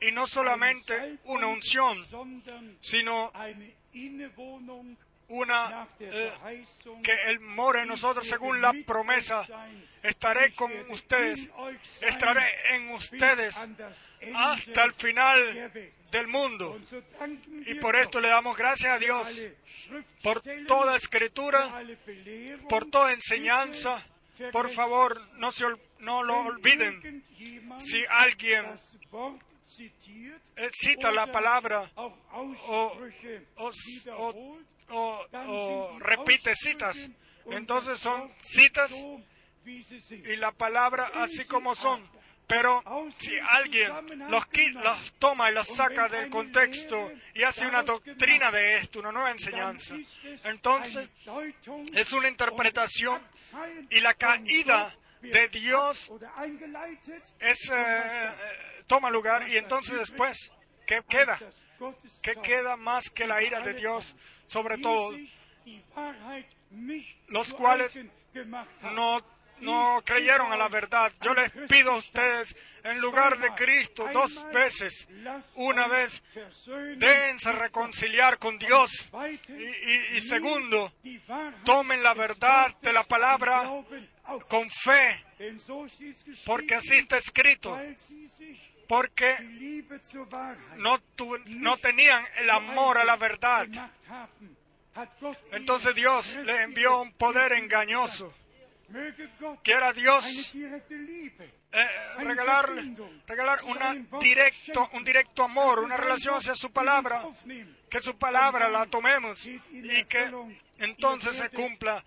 Y 0.00 0.12
no 0.12 0.26
solamente 0.26 1.18
una 1.24 1.46
unción, 1.46 2.04
sino 2.80 3.32
una 5.28 5.88
eh, 5.98 6.32
que 7.02 7.12
Él 7.26 7.40
more 7.40 7.82
en 7.82 7.88
nosotros 7.88 8.26
según 8.28 8.60
la 8.60 8.72
promesa. 8.86 9.46
Estaré 10.02 10.52
con 10.54 10.72
ustedes, 10.90 11.48
estaré 12.00 12.74
en 12.74 12.90
ustedes 12.90 13.56
hasta 14.34 14.84
el 14.84 14.92
final 14.92 15.72
del 16.10 16.28
mundo. 16.28 16.80
Y 17.66 17.74
por 17.74 17.96
esto 17.96 18.20
le 18.20 18.28
damos 18.28 18.56
gracias 18.56 18.92
a 18.92 18.98
Dios 18.98 19.28
por 20.22 20.42
toda 20.66 20.96
escritura, 20.96 21.82
por 22.68 22.88
toda 22.90 23.12
enseñanza. 23.12 24.04
Por 24.52 24.68
favor, 24.70 25.20
no, 25.98 26.22
lo 26.22 26.40
olviden. 26.40 27.24
Si 27.78 28.04
alguien 28.08 28.66
cita 30.72 31.10
la 31.10 31.30
palabra 31.30 31.90
o 34.88 35.98
repite 35.98 36.54
citas, 36.54 36.96
entonces 37.46 37.98
son 37.98 38.32
citas 38.40 38.92
y 39.64 40.36
la 40.36 40.52
palabra 40.52 41.10
así 41.14 41.44
como 41.44 41.74
son. 41.74 42.16
Pero 42.46 42.84
si 43.18 43.36
alguien 43.38 43.90
los, 44.30 44.44
los, 44.74 45.12
toma 45.18 45.50
y 45.50 45.54
los 45.54 45.66
saca 45.66 46.08
del 46.08 46.30
contexto 46.30 47.10
y 47.34 47.42
hace 47.42 47.66
una 47.66 47.82
doctrina 47.82 48.52
de 48.52 48.76
esto, 48.76 49.00
una 49.00 49.10
nueva 49.10 49.32
enseñanza, 49.32 49.96
entonces 50.44 51.08
es 51.92 52.12
una 52.12 52.28
interpretación 52.28 53.20
y 53.90 53.98
la 53.98 54.14
caída 54.14 54.94
de 55.22 55.48
Dios 55.48 56.10
es, 57.38 57.70
eh, 57.72 58.32
toma 58.86 59.10
lugar 59.10 59.48
y 59.48 59.56
entonces 59.56 59.98
después, 59.98 60.50
¿qué 60.86 61.02
queda? 61.08 61.38
¿Qué 62.22 62.36
queda 62.36 62.76
más 62.76 63.10
que 63.10 63.26
la 63.26 63.42
ira 63.42 63.60
de 63.60 63.74
Dios 63.74 64.14
sobre 64.48 64.78
todo 64.78 65.12
los 67.28 67.52
cuales 67.54 67.98
no 68.94 69.20
no 69.60 70.02
creyeron 70.04 70.52
a 70.52 70.56
la 70.56 70.68
verdad. 70.68 71.12
Yo 71.22 71.34
les 71.34 71.50
pido 71.68 71.92
a 71.92 71.96
ustedes, 71.96 72.54
en 72.84 73.00
lugar 73.00 73.38
de 73.38 73.48
Cristo, 73.54 74.08
dos 74.12 74.44
veces, 74.52 75.08
una 75.54 75.86
vez, 75.88 76.22
déjense 76.96 77.52
reconciliar 77.52 78.38
con 78.38 78.58
Dios. 78.58 79.08
Y, 80.14 80.20
segundo, 80.20 80.92
tomen 81.64 82.02
la 82.02 82.14
verdad 82.14 82.74
de 82.80 82.92
la 82.92 83.04
palabra 83.04 83.70
con 84.48 84.70
fe, 84.70 85.24
porque 86.44 86.74
así 86.74 86.96
está 86.96 87.16
escrito. 87.18 87.78
Porque 88.88 89.36
no, 90.76 91.00
no 91.46 91.76
tenían 91.78 92.24
el 92.36 92.50
amor 92.50 92.98
a 92.98 93.04
la 93.04 93.16
verdad. 93.16 93.66
Entonces 95.52 95.94
Dios 95.94 96.36
le 96.36 96.62
envió 96.62 97.02
un 97.02 97.12
poder 97.12 97.52
engañoso 97.52 98.32
Quiera 99.62 99.92
Dios 99.92 100.52
eh, 100.54 101.86
regalar, 102.18 102.70
regalar 103.26 103.58
una 103.64 103.94
directo, 104.20 104.88
un 104.92 105.04
directo 105.04 105.42
amor, 105.42 105.80
una 105.80 105.96
relación 105.96 106.36
hacia 106.36 106.54
su 106.54 106.70
palabra, 106.70 107.24
que 107.96 108.02
su 108.02 108.18
palabra 108.18 108.68
la 108.68 108.84
tomemos 108.86 109.46
y 109.46 109.58
que 110.04 110.30
entonces 110.78 111.36
se 111.36 111.48
cumpla 111.48 112.04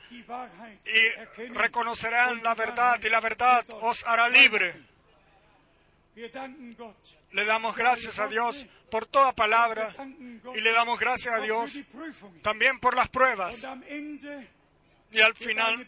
y 0.85 1.47
reconocerán 1.47 2.43
la 2.43 2.53
verdad 2.53 2.99
y 3.03 3.09
la 3.09 3.19
verdad 3.19 3.65
os 3.81 4.05
hará 4.05 4.29
libre. 4.29 4.75
Le 7.31 7.45
damos 7.45 7.75
gracias 7.75 8.19
a 8.19 8.27
Dios 8.27 8.67
por 8.91 9.07
toda 9.07 9.33
palabra 9.33 9.95
y 10.55 10.61
le 10.61 10.71
damos 10.73 10.99
gracias 10.99 11.33
a 11.33 11.39
Dios 11.39 11.71
también 12.43 12.79
por 12.79 12.95
las 12.95 13.09
pruebas. 13.09 13.65
Y 15.11 15.21
al 15.21 15.33
final, 15.33 15.87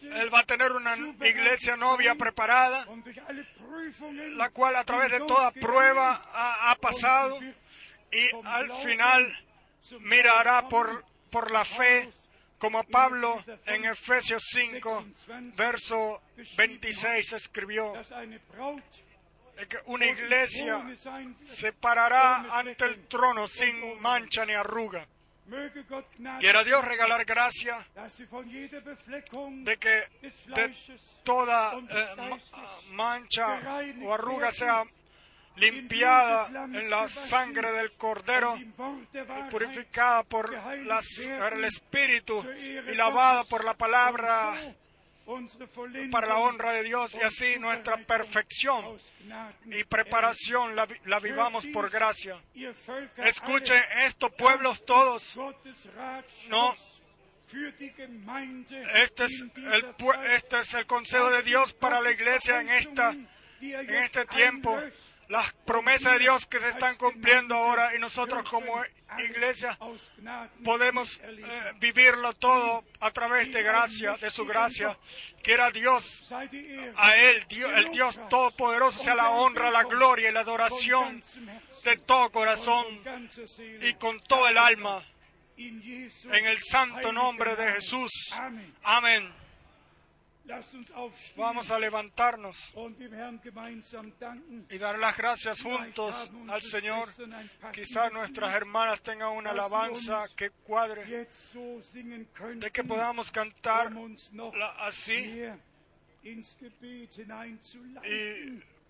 Él 0.00 0.32
va 0.32 0.38
a 0.38 0.46
tener 0.46 0.72
una 0.72 0.96
iglesia 0.96 1.76
novia 1.76 2.14
preparada, 2.14 2.86
la 4.30 4.48
cual 4.48 4.76
a 4.76 4.84
través 4.84 5.10
de 5.10 5.18
toda 5.18 5.50
prueba 5.50 6.22
ha, 6.32 6.74
pasado 6.76 7.38
y 8.14 8.30
al 8.44 8.72
final 8.76 9.36
mirará 10.00 10.68
por, 10.68 11.04
por 11.30 11.50
la 11.50 11.64
fe, 11.64 12.08
como 12.58 12.84
Pablo 12.84 13.42
en 13.66 13.84
Efesios 13.84 14.44
5, 14.52 15.06
verso 15.56 16.22
26 16.56 17.32
escribió, 17.32 17.92
que 19.68 19.78
una 19.86 20.06
iglesia 20.06 20.84
se 21.44 21.72
parará 21.72 22.58
ante 22.58 22.84
el 22.84 23.06
trono 23.06 23.46
sin 23.46 24.00
mancha 24.00 24.44
ni 24.44 24.52
arruga. 24.52 25.06
Quiera 26.40 26.64
Dios 26.64 26.84
regalar 26.84 27.24
gracia 27.24 27.86
de 29.64 29.76
que 29.76 30.04
toda 31.22 31.78
eh, 31.78 32.38
mancha 32.92 33.60
o 34.02 34.14
arruga 34.14 34.50
sea 34.52 34.84
limpiada 35.56 36.64
en 36.64 36.90
la 36.90 37.08
sangre 37.08 37.72
del 37.72 37.92
Cordero, 37.92 38.56
purificada 39.50 40.22
por 40.24 40.54
el 40.54 41.64
Espíritu 41.64 42.44
y 42.60 42.94
lavada 42.94 43.44
por 43.44 43.64
la 43.64 43.74
palabra 43.74 44.74
para 46.10 46.26
la 46.26 46.38
honra 46.38 46.72
de 46.72 46.82
Dios 46.82 47.14
y 47.14 47.20
así 47.20 47.58
nuestra 47.58 47.96
perfección 47.96 48.96
y 49.66 49.84
preparación 49.84 50.76
la, 50.76 51.18
vivamos 51.20 51.66
por 51.66 51.90
gracia. 51.90 52.38
Escuchen 53.16 53.82
esto, 54.04 54.30
pueblos 54.30 54.84
todos. 54.84 55.34
No. 56.48 56.74
Este 58.94 59.24
es, 59.24 59.44
el, 59.56 59.94
este 60.30 60.60
es 60.60 60.74
el 60.74 60.86
consejo 60.86 61.30
de 61.30 61.42
Dios 61.42 61.72
para 61.74 62.00
la 62.00 62.10
iglesia 62.10 62.60
en, 62.60 62.68
esta, 62.70 63.10
en 63.60 63.90
este 63.90 64.24
tiempo 64.26 64.76
las 65.28 65.52
promesas 65.52 66.14
de 66.14 66.18
Dios 66.20 66.46
que 66.46 66.58
se 66.58 66.70
están 66.70 66.96
cumpliendo 66.96 67.54
ahora 67.54 67.94
y 67.94 67.98
nosotros 67.98 68.48
como 68.48 68.82
iglesia 69.18 69.78
podemos 70.64 71.20
eh, 71.22 71.72
vivirlo 71.78 72.32
todo 72.34 72.84
a 73.00 73.10
través 73.10 73.52
de 73.52 73.62
gracia, 73.62 74.16
de 74.16 74.30
su 74.30 74.44
gracia. 74.44 74.96
Quiera 75.42 75.70
Dios, 75.70 76.32
a 76.32 77.16
Él, 77.16 77.44
Dios, 77.48 77.70
el 77.76 77.90
Dios 77.90 78.18
Todopoderoso, 78.28 79.02
sea 79.02 79.14
la 79.14 79.30
honra, 79.30 79.70
la 79.70 79.84
gloria 79.84 80.30
y 80.30 80.32
la 80.32 80.40
adoración 80.40 81.22
de 81.84 81.96
todo 81.98 82.30
corazón 82.30 82.86
y 83.82 83.94
con 83.94 84.20
todo 84.20 84.48
el 84.48 84.58
alma. 84.58 85.02
En 85.56 86.46
el 86.46 86.58
santo 86.58 87.12
nombre 87.12 87.54
de 87.54 87.72
Jesús. 87.72 88.10
Amén. 88.82 89.43
Vamos 91.36 91.70
a 91.70 91.78
levantarnos 91.78 92.74
y 94.68 94.78
dar 94.78 94.98
las 94.98 95.16
gracias 95.16 95.62
juntos 95.62 96.30
al 96.48 96.62
Señor. 96.62 97.08
Quizás 97.72 98.12
nuestras 98.12 98.54
hermanas 98.54 99.00
tengan 99.00 99.32
una 99.32 99.50
alabanza 99.50 100.26
que 100.36 100.50
cuadre, 100.50 101.28
de 102.56 102.70
que 102.70 102.84
podamos 102.84 103.30
cantar 103.30 103.90
así 104.80 105.42
y 106.22 106.42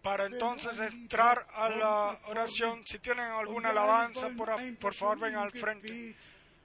para 0.02 0.26
entonces 0.26 0.80
entrar 0.80 1.46
a 1.54 1.68
la 1.68 2.18
oración. 2.26 2.84
Si 2.84 2.98
tienen 2.98 3.26
alguna 3.26 3.70
alabanza, 3.70 4.28
por, 4.30 4.50
por 4.78 4.94
favor 4.94 5.20
vengan 5.20 5.44
al 5.44 5.52
frente. 5.52 6.16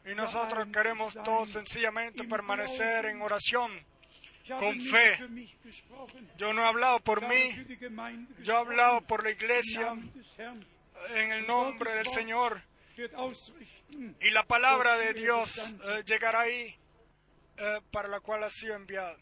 Y 0.06 0.16
nosotros 0.16 0.68
queremos 0.74 1.14
todos 1.14 1.52
sencillamente 1.52 2.24
permanecer 2.24 3.06
en 3.06 3.22
oración 3.22 3.72
con 4.58 4.82
fe. 4.82 5.18
Yo 6.38 6.54
no 6.54 6.62
he 6.64 6.68
hablado 6.68 7.00
por 7.00 7.28
mí, 7.28 7.52
yo 8.42 8.54
he 8.54 8.58
hablado 8.58 9.02
por 9.02 9.24
la 9.24 9.32
iglesia 9.32 9.96
en 11.16 11.32
el 11.32 11.48
nombre 11.48 11.94
del 11.96 12.08
Señor. 12.08 12.62
Y 14.22 14.30
la 14.32 14.44
palabra 14.44 14.98
de 14.98 15.14
Dios 15.14 15.58
eh, 15.58 16.04
llegará 16.06 16.42
ahí 16.42 16.76
eh, 17.58 17.82
para 17.92 18.08
la 18.08 18.20
cual 18.20 18.44
ha 18.44 18.50
sido 18.50 18.76
enviada. 18.76 19.18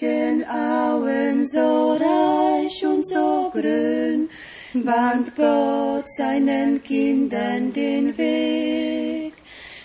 Herrlichen 0.00 0.44
Auen 0.48 1.46
so 1.46 1.92
reich 1.92 2.84
und 2.86 3.06
so 3.06 3.50
grün 3.52 4.28
bahnt 4.72 5.34
Gott 5.36 6.04
seinen 6.16 6.82
Kindern 6.82 7.72
den 7.72 8.16
Weg, 8.16 9.34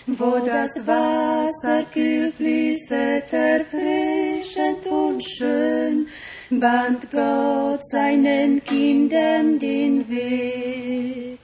wo 0.06 0.38
das 0.44 0.84
Wasser 0.86 1.84
kühl 1.92 2.32
fließet, 2.32 3.32
erfrischend 3.32 4.86
und 4.86 5.22
schön, 5.22 6.08
bahnt 6.50 7.10
Gott 7.10 7.84
seinen 7.84 8.62
Kindern 8.64 9.58
den 9.58 10.08
Weg. 10.08 11.38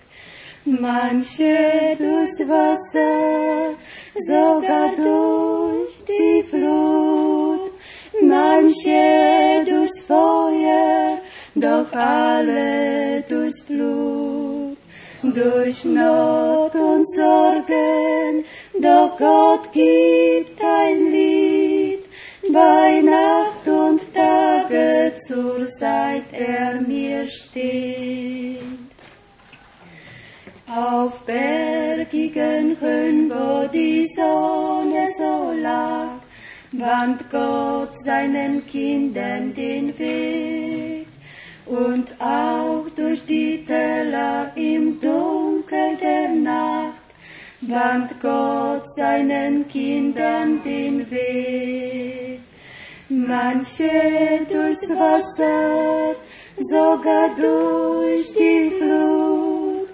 Manche 0.64 1.96
durchs 1.96 2.40
Wasser, 2.48 3.76
sogar 4.26 4.92
durch 4.96 5.94
die 6.08 6.42
Flut, 6.42 7.25
manche 8.56 9.64
durchs 9.66 10.00
Feuer, 10.00 11.18
doch 11.54 11.92
alle 11.92 13.22
durchs 13.28 13.62
Blut, 13.62 14.78
durch 15.22 15.84
Not 15.84 16.74
und 16.74 17.04
Sorgen, 17.14 18.44
doch 18.80 19.16
Gott 19.18 19.72
gibt 19.72 20.60
ein 20.62 21.10
Lied, 21.10 22.04
bei 22.52 23.00
Nacht 23.02 23.66
und 23.68 24.00
Tage 24.14 25.14
zur 25.18 25.68
Zeit 25.68 26.24
er 26.32 26.80
mir 26.80 27.28
steht. 27.28 28.60
Auf 30.68 31.20
bergigen 31.24 32.76
Höhen, 32.80 33.30
wo 33.30 33.66
die 33.68 34.06
Sonne 34.14 35.06
so 35.16 35.52
lag, 35.60 36.15
bahnt 36.78 37.30
Gott 37.30 37.98
seinen 37.98 38.66
Kindern 38.66 39.54
den 39.54 39.98
Weg. 39.98 41.06
und 41.66 42.08
auch 42.20 42.84
durch 42.94 43.24
die 43.26 43.64
Teller 43.64 44.52
im 44.54 45.00
Dunkel 45.00 45.96
der 46.00 46.28
Nacht 46.28 47.02
bahnt 47.60 48.20
Gott 48.20 48.88
seinen 48.94 49.66
Kindern 49.68 50.62
den 50.64 51.10
Weg. 51.10 52.40
Manche 53.08 53.90
durchs 54.48 54.88
Wasser, 54.90 56.14
sogar 56.58 57.30
durch 57.36 58.32
die 58.32 58.72
Flut, 58.78 59.88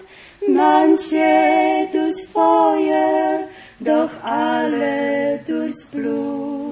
manche 0.47 1.87
durchs 1.91 2.21
Feuer, 2.27 3.47
doch 3.79 4.09
alle 4.23 5.39
durchs 5.45 5.85
Blut, 5.85 6.62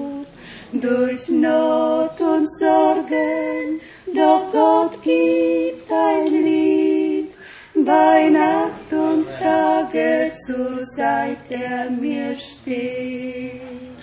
durch 0.72 1.28
Not 1.28 2.20
und 2.20 2.50
Sorgen, 2.58 3.80
doch 4.14 4.50
Gott 4.50 5.02
gibt 5.02 5.90
ein 5.90 6.32
Lied, 6.32 7.32
bei 7.74 8.28
Nacht 8.28 8.92
und 8.92 9.26
Tage 9.38 10.32
zur 10.46 10.84
Seite 10.84 11.54
er 11.54 11.90
mir 11.90 12.34
steht. 12.34 13.60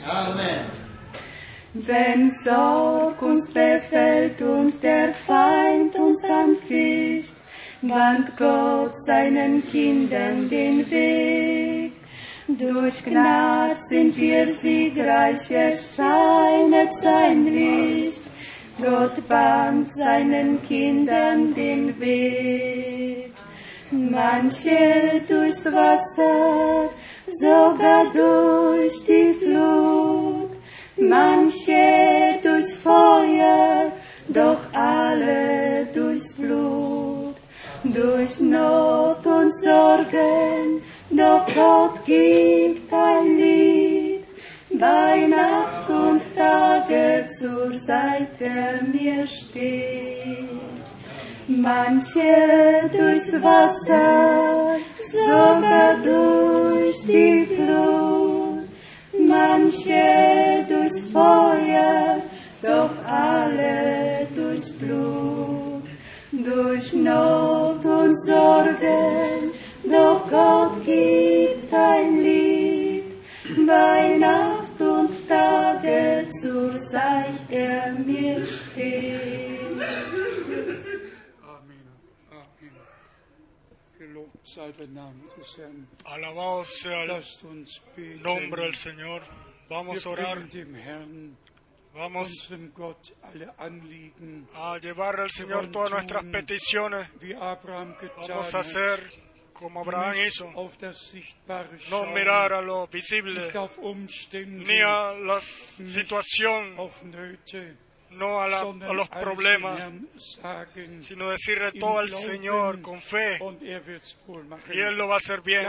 Amen. 0.08 0.80
Wenn 1.74 2.32
Sorg 2.32 3.22
uns 3.22 3.48
befällt 3.48 4.42
und 4.42 4.82
der 4.82 5.14
Feind 5.14 5.96
uns 5.96 6.24
anficht, 6.24 7.36
bahnt 7.82 8.36
Gott 8.38 8.96
seinen 9.06 9.66
Kindern 9.70 10.50
den 10.50 10.90
Weg. 10.90 11.99
Durch 12.58 13.04
Gnade 13.04 13.76
sind 13.80 14.18
wir 14.18 14.52
siegreich, 14.52 15.52
erscheinet 15.52 16.96
sein 16.96 17.46
Licht. 17.46 18.24
Gott 18.82 19.28
bahnt 19.28 19.94
seinen 19.94 20.60
Kindern 20.64 21.54
den 21.54 22.00
Weg. 22.00 23.34
Manche 23.92 25.22
durchs 25.28 25.64
Wasser, 25.66 26.90
sogar 27.28 28.06
durch 28.12 29.04
die 29.06 29.36
Flut, 29.40 30.50
manche 30.98 32.40
durchs 32.42 32.74
Feuer, 32.74 33.92
doch 34.28 34.62
alle 34.74 35.86
durchs 35.94 36.34
Blut, 36.34 37.36
durch 37.84 38.40
Not 38.40 39.24
und 39.28 39.56
Sorgen, 39.56 40.82
doch 41.20 41.46
Gott 41.54 42.06
gibt 42.06 42.94
ein 42.94 43.38
Lied, 43.38 44.24
bei 44.70 45.28
Nacht 45.28 45.90
und 45.90 46.22
Tage 46.36 47.28
zur 47.38 47.78
Seite 47.78 48.52
mir 48.94 49.28
steht. 49.28 50.48
Manche 51.48 52.90
durchs 52.92 53.34
Wasser, 53.44 54.78
sogar 55.26 55.96
durch 56.04 57.02
die 57.06 57.48
Flut, 57.54 58.70
manche 59.28 60.66
durchs 60.70 61.00
Feuer, 61.12 62.22
doch 62.62 62.92
alle 63.06 64.28
durchs 64.36 64.72
Blut, 64.72 65.84
durch 66.32 66.94
Not 66.94 67.84
und 67.84 68.14
Sorgen, 68.26 69.49
doch 69.90 70.30
Gott 70.30 70.84
gibt 70.86 71.74
ein 71.74 72.24
Lied, 72.24 73.04
bei 73.68 74.18
Nacht 74.18 74.80
und 74.82 75.28
Tage 75.28 76.28
zur 76.42 76.80
Seite 76.80 77.40
er 77.50 77.94
mir 78.06 78.46
steht. 78.46 79.60
Amen. 81.44 81.88
Amen. 82.32 82.72
Gelobt 83.98 84.48
sei 84.48 84.72
der 84.72 84.88
Name 84.88 85.22
des 85.38 85.58
Herrn. 85.58 85.88
Alabado 86.04 86.64
sea 86.66 87.02
el 87.04 87.08
Lasst 87.10 87.44
uns 87.44 87.82
beten. 87.96 88.22
nombre 88.24 88.64
del 88.64 88.76
Señor. 88.76 89.22
Vamos 89.68 90.06
a 90.06 90.10
Wir 90.10 90.20
orar. 90.20 90.36
bringen 90.38 90.50
dem 90.52 90.76
Herrn, 90.76 91.38
Vamos 91.94 92.30
unserem 92.30 92.72
Gott, 92.74 93.14
alle 93.22 93.52
Anliegen, 93.58 94.48
a 94.56 94.78
llevar 94.78 95.20
al 95.20 95.32
Señor 95.32 95.68
todas 95.72 95.92
nuestras 95.92 96.24
peticiones. 96.24 97.08
wie 97.20 97.36
Abraham 97.36 97.96
Vamos 98.00 98.30
a 98.30 98.60
hat. 98.60 98.66
hacer 98.66 99.00
como 99.60 99.82
Abraham 99.82 100.16
hizo. 100.26 100.52
No 101.92 102.06
mirar 102.14 102.54
a 102.54 102.62
lo 102.62 102.88
visible, 102.88 103.42
ni 104.66 104.80
a 104.82 105.12
la 105.14 105.40
situación, 105.42 106.76
no 108.12 108.42
a, 108.42 108.48
la- 108.48 108.58
a 108.58 108.62
sondern 108.62 108.96
los 108.98 109.08
problemas, 109.22 109.80
sino 111.04 111.30
decirle 111.30 111.72
todo 111.80 112.00
al 112.00 112.10
Señor 112.10 112.82
con 112.82 113.00
fe. 113.02 113.36
er. 113.36 114.76
Y 114.76 114.80
Él 114.80 114.96
lo 114.98 115.08
va 115.08 115.16
a 115.16 115.18
hacer 115.18 115.42
bien. 115.42 115.66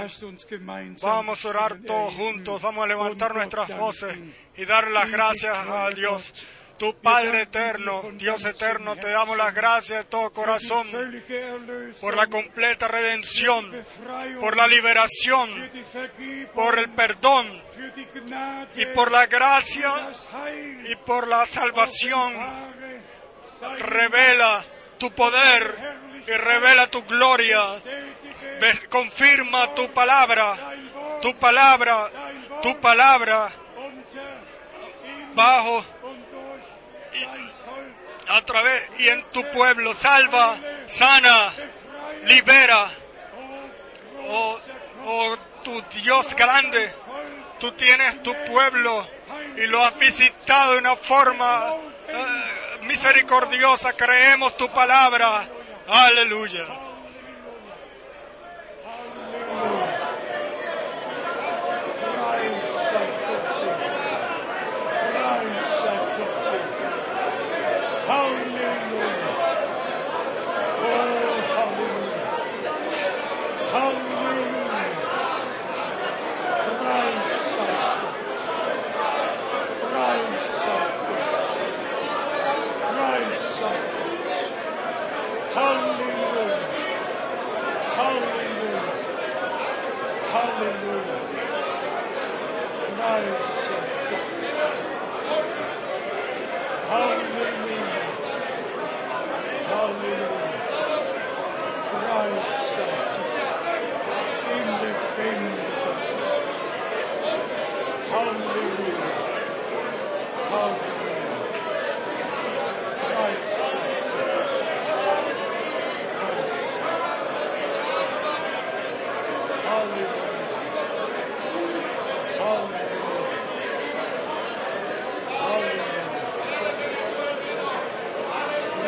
Vamos 1.03 1.45
a 1.45 1.49
orar 1.49 1.79
todos 1.87 2.15
juntos, 2.15 2.63
vamos 2.63 2.85
a 2.85 2.87
levantar 2.87 3.35
nuestras 3.35 3.69
voces 3.79 4.19
y 4.57 4.65
dar 4.65 4.91
las 4.91 5.11
gracias 5.11 5.57
a 5.69 5.91
Dios. 5.91 6.47
Tu 6.81 6.95
Padre 6.95 7.43
eterno, 7.43 8.03
Dios 8.15 8.43
eterno, 8.47 8.97
te 8.97 9.11
damos 9.11 9.37
las 9.37 9.55
gracias 9.55 9.99
de 9.99 10.05
todo 10.05 10.33
corazón 10.33 10.87
por 12.01 12.17
la 12.17 12.27
completa 12.27 12.89
redención, 12.89 13.71
por 14.41 14.57
la 14.57 14.67
liberación, 14.67 15.71
por 16.55 16.79
el 16.79 16.89
perdón 16.89 17.63
y 18.77 18.87
por 18.87 19.13
la 19.13 19.27
gracia 19.27 19.93
y 20.89 20.97
por 20.97 21.29
la 21.29 21.45
salvación. 21.45 22.33
Revela 23.81 24.65
tu 24.97 25.11
poder 25.11 25.77
y 26.27 26.31
revela 26.31 26.87
tu 26.87 27.05
gloria. 27.05 27.63
Confirma 28.89 29.75
tu 29.75 29.93
palabra, 29.93 30.57
tu 31.21 31.37
palabra, 31.37 32.11
tu 32.63 32.81
palabra 32.81 33.53
bajo 35.35 35.85
Volk 37.13 38.01
a 38.29 38.43
través 38.43 38.83
y 38.99 39.09
en 39.09 39.25
tu 39.31 39.43
pueblo. 39.51 39.95
Salva, 39.95 40.59
sana, 40.87 41.53
libera. 42.25 42.89
oh, 44.29 44.59
Oh, 45.03 45.35
tu 45.65 45.83
Dios 46.03 46.37
grande, 46.37 46.93
tú 47.59 47.73
tienes 47.73 48.23
tu 48.23 48.35
pueblo 48.47 49.07
y 49.57 49.67
lo 49.67 49.83
has 49.83 49.97
visitado 49.99 50.73
de 50.73 50.79
una 50.79 50.95
forma 50.95 51.75
eh, 52.07 52.79
misericordiosa. 52.83 53.95
Creemos 53.95 54.57
tu 54.59 54.69
palabra. 54.69 55.49
Aleluya. 55.89 56.67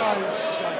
Ghost. 0.02 0.71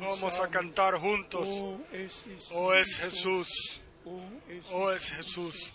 Vamos 0.00 0.40
a 0.40 0.48
cantar 0.48 0.94
juntos. 0.98 1.48
Oh, 1.50 1.78
es 1.92 2.26
ist 2.26 2.52
Oh 2.52 2.72
es. 2.72 2.96
Jesús, 2.96 3.80
Oh, 4.72 4.90
es 4.90 5.10
Jesús. 5.10 5.72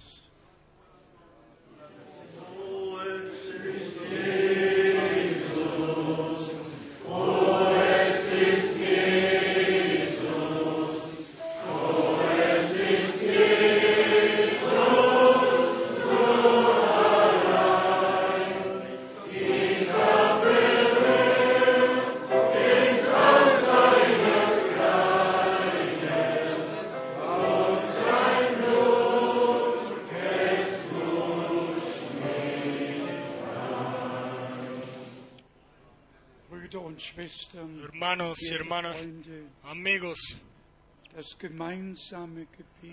Hermanos 38.12 38.42
y 38.42 38.54
hermanas, 38.54 39.08
amigos, 39.64 40.20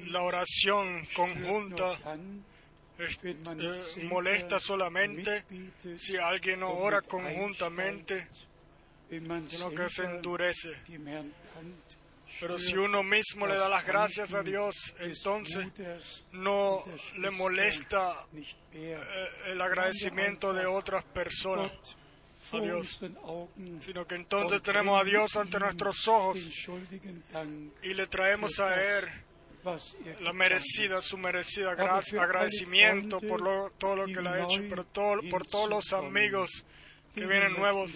la 0.07 0.23
oración 0.23 1.09
conjunta 1.13 1.99
eh, 3.01 3.37
molesta 4.05 4.61
solamente 4.61 5.45
si 5.99 6.17
alguien 6.17 6.61
no 6.61 6.71
ora 6.71 7.03
conjuntamente, 7.03 8.29
sino 9.11 9.71
que 9.71 9.91
se 9.91 10.05
endurece. 10.05 10.71
Pero 12.39 12.61
si 12.61 12.77
uno 12.77 13.03
mismo 13.03 13.49
le 13.49 13.57
da 13.57 13.69
las 13.69 13.85
gracias 13.85 14.33
a 14.35 14.45
Dios, 14.45 14.77
entonces 15.01 16.27
no 16.31 16.85
le 17.17 17.31
molesta 17.31 18.25
eh, 18.73 18.97
el 19.47 19.61
agradecimiento 19.61 20.53
de 20.53 20.67
otras 20.67 21.03
personas, 21.03 21.73
a 22.57 22.61
Dios, 22.61 22.99
sino 23.81 24.07
que 24.07 24.15
entonces 24.15 24.63
tenemos 24.63 25.01
a 25.01 25.05
Dios 25.05 25.37
ante 25.37 25.59
nuestros 25.59 26.07
ojos 26.09 26.39
y 27.83 27.95
le 27.95 28.07
traemos 28.07 28.59
a 28.61 28.75
Él 28.99 29.05
la 30.21 30.33
merecida, 30.33 31.03
su 31.03 31.19
merecida 31.19 31.75
gracia, 31.75 32.23
agradecimiento 32.23 33.21
por 33.21 33.41
lo- 33.41 33.71
todo 33.79 33.97
lo 33.97 34.07
que 34.07 34.23
le 34.23 34.29
ha 34.31 34.45
hecho, 34.45 34.61
pero 34.71 34.85
todo, 34.85 35.21
por 35.31 35.47
todos 35.47 35.69
los 35.69 35.93
amigos 35.93 36.65
que 37.15 37.27
vienen 37.27 37.55
nuevos, 37.55 37.93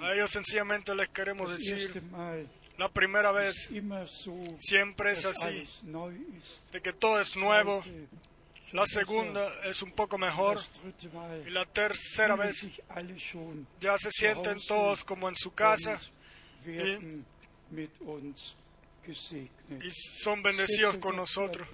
a 0.00 0.14
ellos 0.14 0.30
sencillamente 0.30 0.94
les 0.94 1.08
queremos 1.08 1.50
decir, 1.58 2.02
la 2.78 2.88
primera 2.88 3.32
vez 3.32 3.68
siempre 4.60 5.12
es 5.12 5.24
así, 5.26 5.68
de 6.72 6.80
que 6.80 6.92
todo 6.92 7.20
es 7.20 7.36
nuevo, 7.36 7.82
la 8.72 8.86
segunda 8.86 9.48
es 9.64 9.82
un 9.82 9.92
poco 9.92 10.16
mejor 10.18 10.58
y 11.46 11.50
la 11.50 11.64
tercera 11.66 12.36
vez 12.36 12.56
ya 13.80 13.96
se 13.98 14.10
sienten 14.10 14.56
todos 14.68 15.04
como 15.04 15.28
en 15.28 15.36
su 15.36 15.52
casa 15.54 15.98
y 19.84 19.90
son 19.90 20.42
bendecidos 20.42 20.96
con 20.98 21.16
nosotros. 21.16 21.68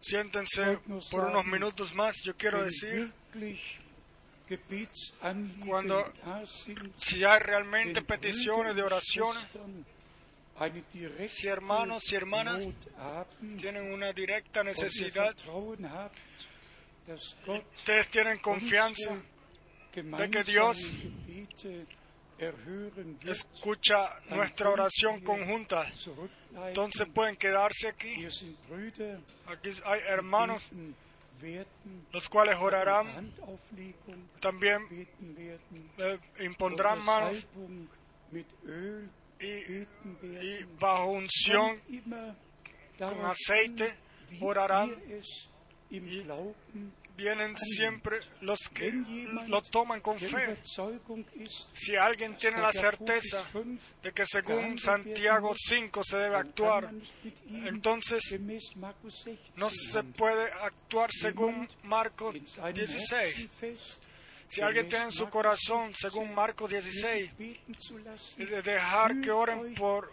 Siéntense 0.00 0.78
por 1.10 1.24
unos 1.30 1.44
minutos 1.46 1.94
más, 1.94 2.16
yo 2.24 2.36
quiero 2.36 2.62
decir, 2.64 3.12
Cuando- 5.66 6.12
si 6.96 7.24
hay 7.24 7.38
realmente 7.40 8.02
peticiones 8.02 8.74
de 8.76 8.82
oraciones, 8.82 9.48
Si 11.28 11.48
hermanos 11.48 12.02
y 12.10 12.14
hermanas 12.14 12.58
tienen 13.58 13.92
una 13.92 14.12
directa 14.12 14.62
necesidad, 14.62 15.34
ustedes 17.46 18.08
tienen 18.08 18.38
confianza 18.38 19.12
unsere 19.94 20.30
que 20.30 20.44
Dios 20.44 20.92
escucha 23.24 24.20
nuestra 24.30 24.70
oración 24.70 25.20
conjunta. 25.20 25.92
Entonces 26.66 27.08
pueden 27.12 27.36
quedarse 27.36 27.88
aquí. 27.88 28.26
Aquí 29.46 29.70
hay 29.84 30.00
hermanos 30.06 30.62
los 32.12 32.28
cuales 32.28 32.56
orarán, 32.60 33.32
también 34.40 35.08
eh, 35.98 36.18
impondrán 36.40 37.04
manos 37.04 37.46
y, 39.42 40.64
bajo 40.78 41.06
unción 41.06 41.80
con 42.98 43.26
aceite 43.26 43.94
orarán. 44.40 44.94
vienen 47.16 47.56
siempre 47.56 48.20
los 48.40 48.58
que 48.72 48.92
lo 49.46 49.60
toman 49.62 50.00
con 50.00 50.18
fe. 50.18 50.56
Si 51.74 51.96
alguien 51.96 52.36
tiene 52.36 52.60
la 52.60 52.72
certeza 52.72 53.44
de 54.02 54.12
que 54.12 54.24
según 54.26 54.78
Santiago 54.78 55.54
5 55.56 56.02
se 56.04 56.16
debe 56.16 56.36
actuar, 56.36 56.90
entonces 57.50 58.22
gemäß 58.28 58.76
Markus 58.76 59.24
16 59.24 59.52
no 59.56 59.70
se 59.70 60.02
puede 60.02 60.50
actuar 60.52 61.10
según 61.12 61.68
Marcos 61.82 62.34
in 62.34 62.46
seinem 62.46 62.74
16. 62.74 64.10
Si 64.52 64.60
alguien 64.60 64.86
tiene 64.88 65.04
en 65.06 65.12
su 65.12 65.30
corazón, 65.30 65.94
según 65.98 66.34
Marcos 66.34 66.68
16, 66.70 67.30
sich 67.30 67.38
beten 67.38 67.74
zu 67.78 67.98
lassen, 68.00 68.42
y 68.42 68.44
de 68.50 68.60
dejar 68.60 69.18
que 69.22 69.30
oren 69.30 69.74
por 69.74 70.12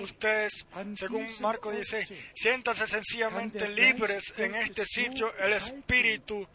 ustedes, 0.00 0.66
según 0.96 1.26
Marcos 1.40 1.66
Orte 1.72 1.76
16, 1.76 2.12
siéntanse 2.34 2.86
sencillamente 2.88 3.68
libres 3.68 4.34
en 4.36 4.56
este 4.56 4.84
sitio. 4.84 5.32
El 5.38 5.52
Espíritu 5.52 6.46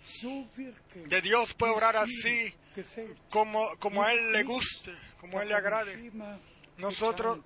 de 1.08 1.22
Dios 1.22 1.54
puede 1.54 1.72
orar 1.74 1.96
así, 1.96 2.54
como, 3.30 3.78
como 3.80 4.04
a 4.04 4.12
Él 4.12 4.32
le 4.34 4.44
guste, 4.44 4.92
como 5.22 5.40
a 5.40 5.44
Él 5.44 5.50
le 5.50 5.56
agrade. 5.56 6.12
Nosotros 6.78 7.40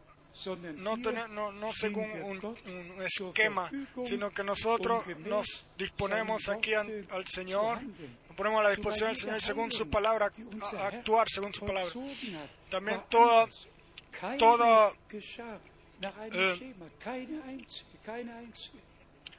no, 0.78 0.98
tene- 0.98 1.28
no, 1.30 1.52
no 1.52 1.74
según 1.74 2.10
un, 2.24 2.44
un 2.46 3.04
esquema, 3.04 3.70
sino 4.06 4.32
que 4.32 4.44
nosotros 4.44 5.04
nos 5.20 5.68
disponemos 5.78 6.48
aquí 6.50 6.74
an- 6.74 7.06
al 7.12 7.26
Señor, 7.28 7.82
ponemos 8.38 8.60
a 8.62 8.64
la 8.64 8.70
disposición 8.70 9.10
del 9.10 9.18
Señor 9.18 9.42
según 9.42 9.72
su 9.72 9.90
palabra, 9.90 10.32
a 10.78 10.88
actuar 10.88 11.28
según 11.30 11.54
su 11.54 11.66
palabra. 11.66 11.92
También 12.70 13.02
toda- 13.10 13.48
toda. 14.38 14.94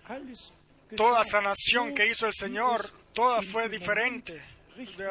Alles 0.06 0.52
Toda 0.96 1.22
sanación 1.24 1.94
que 1.94 2.06
hizo 2.06 2.26
el 2.26 2.34
Señor, 2.34 2.82
toda 3.12 3.42
fue 3.42 3.68
dem 3.68 3.78
diferente, 3.78 4.42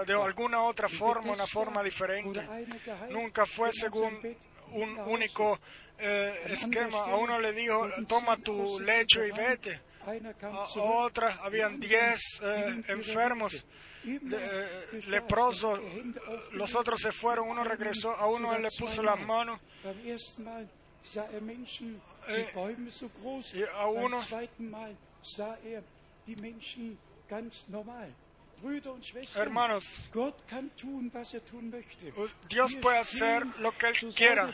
de, 0.08 0.14
alguna 0.14 0.64
otra 0.64 0.90
forma, 0.90 1.32
una 1.34 1.46
forma 1.46 1.84
diferente. 1.84 2.42
Nunca 3.10 3.46
fue 3.46 3.72
según 3.74 4.20
un 4.72 4.98
único 4.98 5.60
eh, 6.00 6.42
esquema. 6.50 7.00
A 7.00 7.16
uno 7.16 7.40
le 7.40 7.54
dijo, 7.54 7.88
toma 8.08 8.38
tu 8.38 8.80
lecho 8.80 9.24
y 9.24 9.32
vete. 9.32 9.82
Einer 10.08 10.34
kam 10.34 10.58
A 10.58 10.66
zurück, 10.66 10.90
otras 11.12 11.38
habían 11.42 11.80
diez 11.80 12.40
eh, 12.42 12.84
enfermos, 12.88 13.64
de- 14.04 14.38
eh, 14.40 15.02
leprosos, 15.08 15.80
los 16.54 16.74
otros 16.76 17.02
se 17.02 17.12
fueron, 17.12 17.50
uno 17.50 17.64
regresó, 17.64 18.12
a 18.16 18.28
uno 18.28 18.56
él 18.56 18.64
le 18.64 18.70
puso 18.80 19.04
las 19.04 19.20
manos. 19.20 19.60
Er 22.28 22.28
eh, 22.28 22.52
y 23.54 23.64
a 23.64 23.88
uno- 23.88 24.18
Er 28.64 29.42
Hermanos, 29.42 29.86
er. 30.16 30.34
Dios 32.50 32.76
puede 32.82 32.98
hacer 32.98 33.46
lo 33.60 33.72
que 33.78 33.88
Él 33.88 34.14
quiera. 34.16 34.52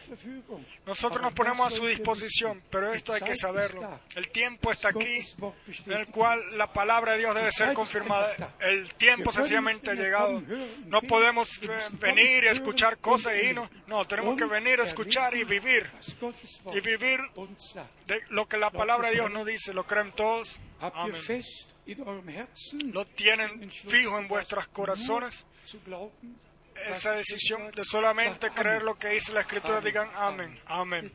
Nosotros 0.85 1.21
nos 1.21 1.33
ponemos 1.33 1.67
a 1.67 1.75
su 1.75 1.85
disposición, 1.85 2.61
pero 2.69 2.93
esto 2.93 3.13
hay 3.13 3.21
que 3.21 3.35
saberlo. 3.35 3.99
El 4.15 4.29
tiempo 4.29 4.71
está 4.71 4.89
aquí, 4.89 5.25
en 5.85 5.91
el 5.93 6.07
cual 6.07 6.41
la 6.57 6.71
palabra 6.73 7.13
de 7.13 7.19
Dios 7.19 7.33
debe 7.33 7.51
ser 7.51 7.73
confirmada. 7.73 8.35
El 8.59 8.93
tiempo 8.95 9.31
sencillamente 9.31 9.91
ha 9.91 9.95
llegado. 9.95 10.41
No 10.85 11.01
podemos 11.01 11.49
eh, 11.61 11.69
venir 11.93 12.43
y 12.43 12.47
escuchar 12.47 12.97
cosas 12.97 13.33
y 13.35 13.47
irnos. 13.47 13.69
No, 13.87 14.05
tenemos 14.05 14.37
que 14.37 14.45
venir 14.45 14.81
a 14.81 14.83
escuchar 14.83 15.33
y 15.35 15.43
vivir. 15.45 15.89
Y 16.73 16.81
vivir 16.81 17.19
de 18.05 18.21
lo 18.29 18.47
que 18.47 18.57
la 18.57 18.69
palabra 18.69 19.09
de 19.09 19.15
Dios 19.15 19.31
nos 19.31 19.45
dice. 19.45 19.73
¿Lo 19.73 19.85
creen 19.85 20.11
todos? 20.11 20.59
Amén. 20.93 21.15
Lo 22.91 23.05
tienen 23.05 23.71
fijo 23.71 24.19
en 24.19 24.27
vuestros 24.27 24.67
corazones. 24.67 25.45
Esa 26.89 27.13
decisión 27.13 27.71
de 27.71 27.83
solamente 27.83 28.49
creer 28.49 28.83
lo 28.83 28.95
que 28.97 29.09
dice 29.09 29.31
la 29.31 29.41
Escritura. 29.41 29.79
Digan 29.79 30.09
amén. 30.13 30.59
Amén. 30.65 31.11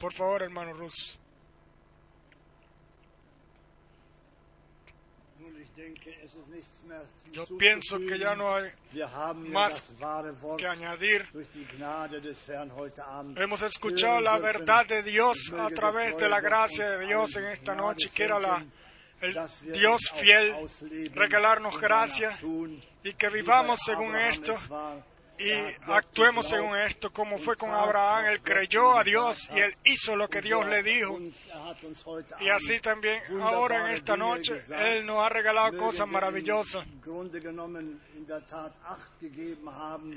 Por 0.00 0.12
favor, 0.12 0.42
hermano 0.42 0.72
Rus. 0.72 1.18
Yo 7.32 7.46
pienso 7.56 7.98
que 7.98 8.18
ya 8.18 8.34
no 8.34 8.54
hay 8.54 8.70
más 9.50 9.84
que 10.56 10.66
añadir. 10.66 11.28
Hemos 13.36 13.62
escuchado 13.62 14.20
la 14.20 14.38
verdad 14.38 14.86
de 14.86 15.02
Dios 15.02 15.52
a 15.56 15.68
través 15.68 16.16
de 16.16 16.28
la 16.28 16.40
gracia 16.40 16.90
de 16.90 17.06
Dios 17.06 17.36
en 17.36 17.44
esta 17.46 17.74
noche. 17.74 18.08
Quiera 18.12 18.40
la, 18.40 18.64
el 19.20 19.36
Dios 19.72 20.10
fiel 20.16 20.54
regalarnos 21.14 21.80
gracia 21.80 22.38
y 23.02 23.12
que 23.14 23.28
vivamos 23.28 23.80
según 23.84 24.16
esto 24.16 24.54
y 25.38 25.50
Er 25.50 25.76
actuemos 25.86 26.48
según 26.48 26.76
esto, 26.76 27.12
como 27.12 27.38
fue 27.38 27.56
con 27.56 27.70
Abraham. 27.70 28.26
Él 28.26 28.42
creyó 28.42 28.98
a 28.98 29.04
Dios 29.04 29.48
y 29.54 29.60
él 29.60 29.74
hizo 29.84 30.16
lo 30.16 30.28
que 30.28 30.42
Dios 30.42 30.64
so 30.64 30.68
le 30.68 30.82
dijo. 30.82 31.16
er 31.16 32.42
Y 32.42 32.48
así 32.48 32.80
también 32.80 33.22
ahora 33.40 33.86
en 33.86 33.94
esta 33.94 34.16
noche. 34.16 34.60
Él 34.76 35.06
nos 35.06 35.24
ha 35.24 35.28
regalado 35.28 35.76
cosas 35.78 36.08
maravillosas. 36.08 36.84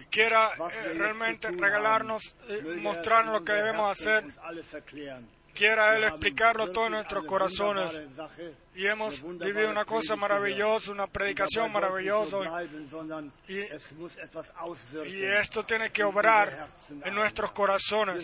Quiera 0.10 0.54
eh, 0.54 0.94
realmente 0.98 1.52
regalarnos, 1.52 2.36
eh, 2.48 2.64
er 2.66 2.78
mostrarnos 2.78 3.40
lo 3.40 3.46
que 3.46 3.54
debemos 3.54 3.92
hacer. 3.92 4.26
Quiera 5.54 5.98
Él 5.98 6.04
explicarlo 6.06 6.72
todo 6.72 6.88
en 6.88 6.94
nuestros 6.94 7.26
corazones. 7.26 7.92
Y 8.74 8.88
hemos 8.88 9.22
vivido 9.22 9.70
una 9.70 9.84
cosa 9.84 10.16
maravillosa, 10.16 10.92
una 10.92 11.08
predicación 11.08 11.72
maravillosa. 11.72 12.38
Y- 13.48 15.24
esto 15.24 15.66
tiene 15.66 15.92
que 15.92 16.04
obrar 16.04 16.68
en 17.04 17.14
nuestros 17.14 17.52
corazones. 17.52 18.24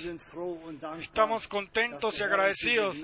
Estamos 0.99 1.47
contentos 1.47 2.19
y 2.19 2.23
agradecidos 2.23 2.97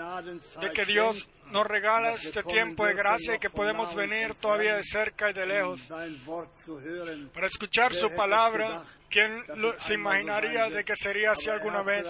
de 0.61 0.71
que 0.71 0.85
Dios 0.85 1.27
nos 1.51 1.67
regala 1.67 2.13
este 2.13 2.43
tiempo 2.43 2.85
de 2.85 2.93
gracia 2.93 3.35
y 3.35 3.39
que 3.39 3.49
podemos 3.49 3.93
venir 3.93 4.33
todavía 4.35 4.75
de 4.75 4.83
cerca 4.83 5.29
y 5.29 5.33
de 5.33 5.45
lejos 5.45 5.81
um 5.89 6.79
hören. 6.79 7.29
para 7.29 7.47
escuchar 7.47 7.93
su 7.93 8.13
palabra. 8.15 8.83
¿Quién 9.13 9.43
lo- 9.57 9.79
se 9.79 9.93
imaginaría 9.93 10.69
de 10.71 10.83
que 10.83 10.95
sería 10.95 11.31
así 11.33 11.47
alguna 11.47 11.83
vez? 11.83 12.03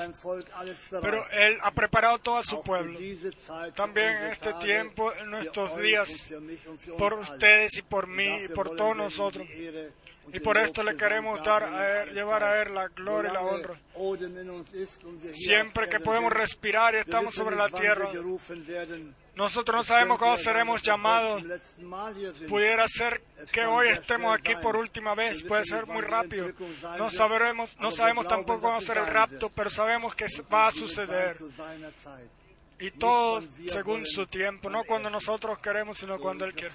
Pero 1.01 1.30
Él 1.31 1.57
ha 1.61 1.71
preparado 1.71 2.17
todo 2.19 2.38
a 2.38 2.43
su 2.45 2.63
pueblo, 2.63 2.97
También 3.75 4.07
en 4.15 4.27
este 4.31 4.53
tiempo, 4.53 5.13
en 5.13 5.30
nuestros 5.30 5.77
días, 5.80 6.30
por 6.97 7.13
ustedes 7.15 7.77
y 7.77 7.81
por 7.81 8.07
mí 8.07 8.45
y 8.45 8.47
por 8.47 8.75
todos 8.77 8.95
nosotros. 8.95 9.45
Y 10.32 10.40
por 10.40 10.58
esto 10.58 10.84
le 10.84 10.95
queremos 10.95 11.44
dar 11.44 11.64
a 11.64 12.06
llevar 12.06 12.44
a. 12.44 12.62
Él 12.62 12.74
la 12.74 12.88
gloria 12.88 13.32
y 13.32 13.34
la 13.34 13.41
honra. 13.41 13.80
Siempre 15.34 15.90
que 15.90 16.00
podemos 16.00 16.32
respirar 16.32 16.95
y 16.95 16.98
estamos 17.00 17.36
sobre 17.36 17.56
la 17.56 17.70
tierra, 17.70 18.10
nosotros 19.36 19.76
no 19.76 19.84
sabemos 19.84 20.20
cuándo 20.20 20.38
seremos 20.38 20.82
llamados. 20.82 21.44
Pudiera 22.48 22.88
ser 22.88 23.22
que 23.52 23.66
hoy 23.66 23.90
estemos 23.90 24.34
aquí 24.36 24.56
por 24.56 24.78
última 24.78 25.16
vez, 25.16 25.44
puede 25.44 25.66
ser 25.66 25.88
muy 25.88 26.02
rápido. 26.02 26.52
No 26.98 27.10
sabremos, 27.10 27.76
no 27.80 27.91
sabemos 27.91 28.28
tampoco 28.28 28.62
cuándo 28.62 28.82
será 28.82 29.02
el 29.02 29.08
rapto, 29.08 29.50
pero 29.50 29.70
sabemos 29.70 30.16
que 30.16 30.28
va 30.52 30.68
a 30.68 30.72
suceder. 30.72 31.38
Y 32.80 32.91
todo 32.91 33.41
según 33.68 34.06
su 34.06 34.26
tiempo, 34.28 34.70
no 34.70 34.84
cuando 34.84 35.10
nosotros 35.10 35.60
queremos, 35.60 35.98
sino 35.98 36.20
cuando 36.20 36.45
Él 36.45 36.54
quiere. 36.54 36.74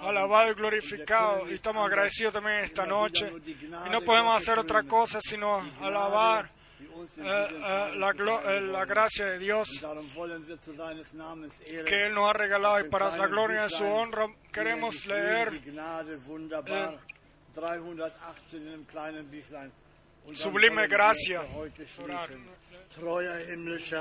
Alabado 0.00 0.50
y 0.50 0.54
glorificado, 0.54 1.50
y 1.50 1.54
estamos 1.54 1.86
agradecidos 1.86 2.32
también 2.32 2.64
esta 2.64 2.86
noche. 2.86 3.30
Y 3.86 3.90
no 3.90 4.00
podemos 4.02 4.40
hacer 4.40 4.58
otra 4.58 4.82
cosa 4.84 5.20
sino 5.20 5.60
alabar 5.80 6.50
eh, 7.18 7.22
eh, 7.22 7.98
Tagen 8.00 8.00
la, 8.00 8.10
eh, 8.10 8.60
la 8.62 8.84
gracia 8.86 9.26
de 9.26 9.38
Dios 9.38 9.68
que 11.86 12.06
Él 12.06 12.14
nos 12.14 12.30
ha 12.30 12.32
regalado 12.32 12.80
y 12.80 12.88
para 12.88 13.16
la 13.16 13.26
gloria 13.26 13.64
de 13.64 13.70
su 13.70 13.84
honra 13.84 14.26
queremos 14.50 15.04
leer 15.06 15.60
eh, 15.62 16.98
318 17.54 18.56
in 18.56 18.68
einem 18.68 18.86
kleinen 18.86 19.30
Büchlein. 19.30 19.72
Und 20.24 20.36
dann 20.36 20.42
sublime 20.42 20.88
gracia. 20.88 21.44
Orar. 22.02 22.28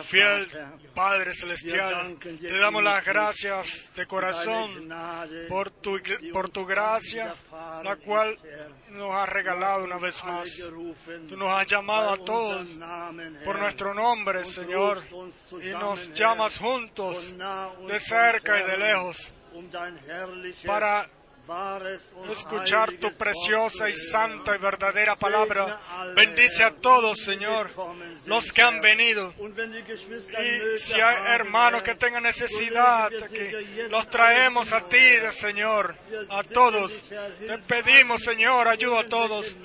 Fiel 0.03 0.47
Padre 0.95 1.33
Celestial, 1.33 2.17
te 2.19 2.57
damos 2.57 2.83
las 2.83 3.05
gracias 3.05 3.91
de 3.95 4.07
corazón 4.07 4.89
por 5.47 5.69
tu, 5.69 5.99
por 6.33 6.49
tu 6.49 6.65
gracia, 6.65 7.35
la 7.83 7.95
cual 7.97 8.37
nos 8.89 9.11
has 9.13 9.29
regalado 9.29 9.83
una 9.83 9.99
vez 9.99 10.23
más. 10.23 10.49
Tú 11.27 11.37
nos 11.37 11.49
has 11.49 11.67
llamado 11.67 12.09
a 12.11 12.17
todos 12.17 12.67
por 13.45 13.59
nuestro 13.59 13.93
nombre, 13.93 14.43
Señor, 14.43 15.01
y 15.61 15.69
nos 15.69 16.11
llamas 16.15 16.57
juntos, 16.57 17.33
de 17.87 17.99
cerca 17.99 18.59
y 18.59 18.63
de 18.71 18.77
lejos, 18.77 19.31
para 20.65 21.07
escuchar 22.31 22.93
tu 22.93 23.13
preciosa 23.13 23.89
y 23.89 23.95
santa 23.95 24.55
y 24.55 24.59
verdadera 24.59 25.15
palabra. 25.15 25.79
Bendice 26.15 26.63
a 26.63 26.71
todos, 26.71 27.19
Señor, 27.19 27.69
los 28.25 28.51
que 28.51 28.61
han 28.61 28.81
venido. 28.81 29.33
Y 29.37 30.79
si 30.79 30.99
hay 30.99 31.17
hermanos 31.33 31.83
que 31.83 31.95
tengan 31.95 32.23
necesidad, 32.23 33.09
aquí, 33.23 33.87
los 33.89 34.09
traemos 34.09 34.71
a 34.73 34.81
ti, 34.87 34.97
Señor, 35.31 35.95
a 36.29 36.43
todos. 36.43 37.03
Te 37.39 37.57
pedimos, 37.59 38.23
Señor, 38.23 38.67
ayuda 38.67 39.01
a 39.01 39.09
todos, 39.09 39.55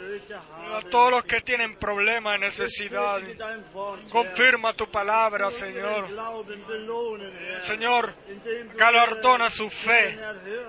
a 0.72 0.80
todos 0.82 1.10
los 1.10 1.24
que 1.24 1.40
tienen 1.40 1.76
problemas, 1.76 2.38
necesidad. 2.38 3.20
Confirma 4.10 4.72
tu 4.72 4.90
palabra, 4.90 5.50
Señor. 5.50 6.08
Señor, 7.62 8.14
galardona 8.76 9.50
su 9.50 9.70
fe, 9.70 10.18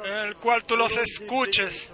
en 0.05 0.13
el 0.27 0.35
cual 0.35 0.63
tú 0.63 0.75
los 0.75 0.95
escuches. 0.97 1.87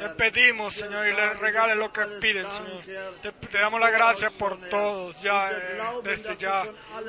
Te 0.00 0.08
pedimos, 0.10 0.74
Señor, 0.74 1.06
y 1.06 1.12
les 1.12 1.38
regales 1.38 1.76
lo 1.76 1.92
que 1.92 2.02
piden, 2.20 2.46
Señor. 2.50 3.14
Te, 3.22 3.58
damos 3.58 3.80
la 3.80 3.90
gracia 3.90 4.30
por 4.30 4.58
todos, 4.68 5.20
ya, 5.22 5.50
eh, 5.50 5.82
desde 6.02 6.36
ya. 6.36 6.64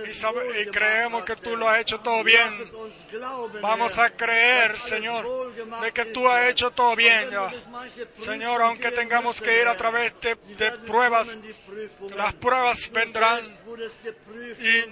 Y, 0.05 0.65
creemos 0.67 1.23
que 1.23 1.35
tú 1.35 1.55
lo 1.55 1.69
has 1.69 1.81
hecho 1.81 1.99
todo 1.99 2.23
bien. 2.23 2.71
Vamos 3.61 3.97
a 3.97 4.09
creer, 4.11 4.77
Señor, 4.79 5.53
de 5.81 5.91
que 5.91 6.05
tú 6.05 6.27
has 6.27 6.49
hecho 6.49 6.71
todo 6.71 6.95
bien. 6.95 7.29
Señor, 8.23 8.61
aunque 8.61 8.91
tengamos 8.91 9.41
que 9.41 9.61
ir 9.61 9.67
a 9.67 9.75
través 9.75 10.13
de 10.21 10.71
pruebas, 10.85 11.37
las 12.15 12.33
pruebas 12.33 12.89
vendrán 12.91 13.45
y 14.59 14.83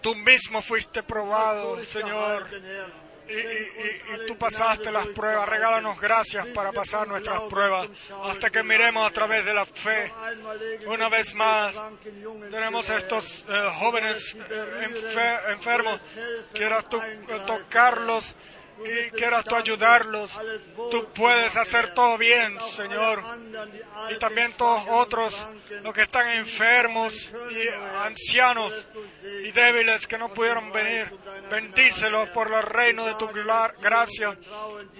tú 0.00 0.14
mismo 0.14 0.62
fuiste 0.62 1.02
probado, 1.02 1.82
Señor. 1.84 2.46
Y, 3.30 3.32
y- 3.32 3.36
y- 3.36 4.22
y 4.24 4.26
tú 4.26 4.36
pasaste 4.36 4.90
las 4.90 5.06
pruebas. 5.06 5.48
Regálanos 5.48 6.00
gracias 6.00 6.46
para 6.48 6.72
pasar 6.72 7.06
nuestras 7.06 7.40
pruebas 7.42 7.88
hasta 8.24 8.50
que 8.50 8.62
miremos 8.64 9.08
a 9.08 9.12
través 9.12 9.44
de 9.44 9.54
la 9.54 9.64
fe. 9.66 10.12
Una 10.86 11.08
vez 11.08 11.32
más, 11.34 11.74
tenemos 12.50 12.90
estos 12.90 13.44
eh, 13.48 13.70
jóvenes 13.78 14.34
eh, 14.50 14.88
enfe- 14.90 15.52
enfermos. 15.52 16.00
Quieras 16.52 16.88
tú 16.88 17.00
eh, 17.00 17.40
tocarlos 17.46 18.34
y 18.84 19.10
quieras 19.10 19.44
tú 19.44 19.54
ayudarlos. 19.56 20.30
Tú 20.90 21.06
puedes 21.14 21.56
hacer 21.56 21.94
todo 21.94 22.16
bien, 22.18 22.58
Señor. 22.72 23.22
Y 24.10 24.18
también 24.18 24.52
todos 24.54 24.82
otros, 24.88 25.34
los 25.82 25.92
que 25.94 26.02
están 26.02 26.28
enfermos 26.30 27.30
y 27.50 27.68
ancianos 28.04 28.72
y 29.44 29.50
débiles 29.52 30.06
que 30.06 30.18
no 30.18 30.32
pudieron 30.32 30.72
venir. 30.72 31.12
Bendícelos 31.50 32.28
por 32.30 32.52
el 32.52 32.62
reino 32.62 33.06
de 33.06 33.14
tu 33.14 33.28
gracia. 33.80 34.36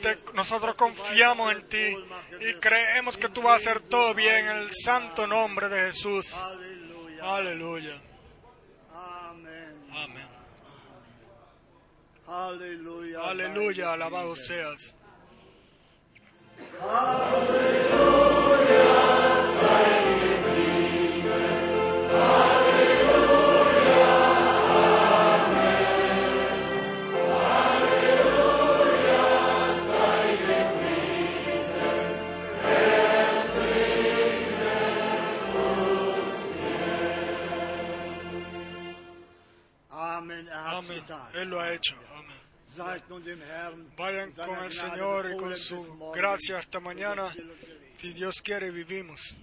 Te- 0.03 0.19
nosotros 0.35 0.75
confiamos 0.75 1.53
en 1.53 1.69
ti 1.69 1.97
y 2.41 2.55
creemos 2.55 3.17
que 3.17 3.29
tú 3.29 3.43
vas 3.43 3.55
a 3.55 3.57
hacer 3.71 3.81
todo 3.89 4.15
bien 4.15 4.49
en 4.49 4.57
el 4.59 4.71
santo 4.75 5.27
nombre 5.27 5.69
de 5.69 5.93
Jesús. 5.93 6.27
Aleluya. 7.23 8.01
Amén. 9.93 10.30
Aleluya. 12.31 13.23
Aleluya, 13.25 13.93
alabado 13.95 14.37
seas. 14.37 14.95
Hat's 16.81 17.91
Amén. 39.91 40.49
Él 41.35 41.49
lo 41.51 41.61
ha 41.61 41.73
hecho. 41.73 41.97
Vayan 43.97 44.33
con 44.33 44.65
el 44.65 44.73
Señor 44.73 45.31
y 45.33 45.37
con 45.37 45.57
su 45.57 46.11
gracia 46.15 46.59
hasta 46.59 46.81
mañana. 46.81 47.35
Si 48.01 48.13
Dios 48.13 48.41
quiere, 48.43 48.71
vivimos. 48.71 49.35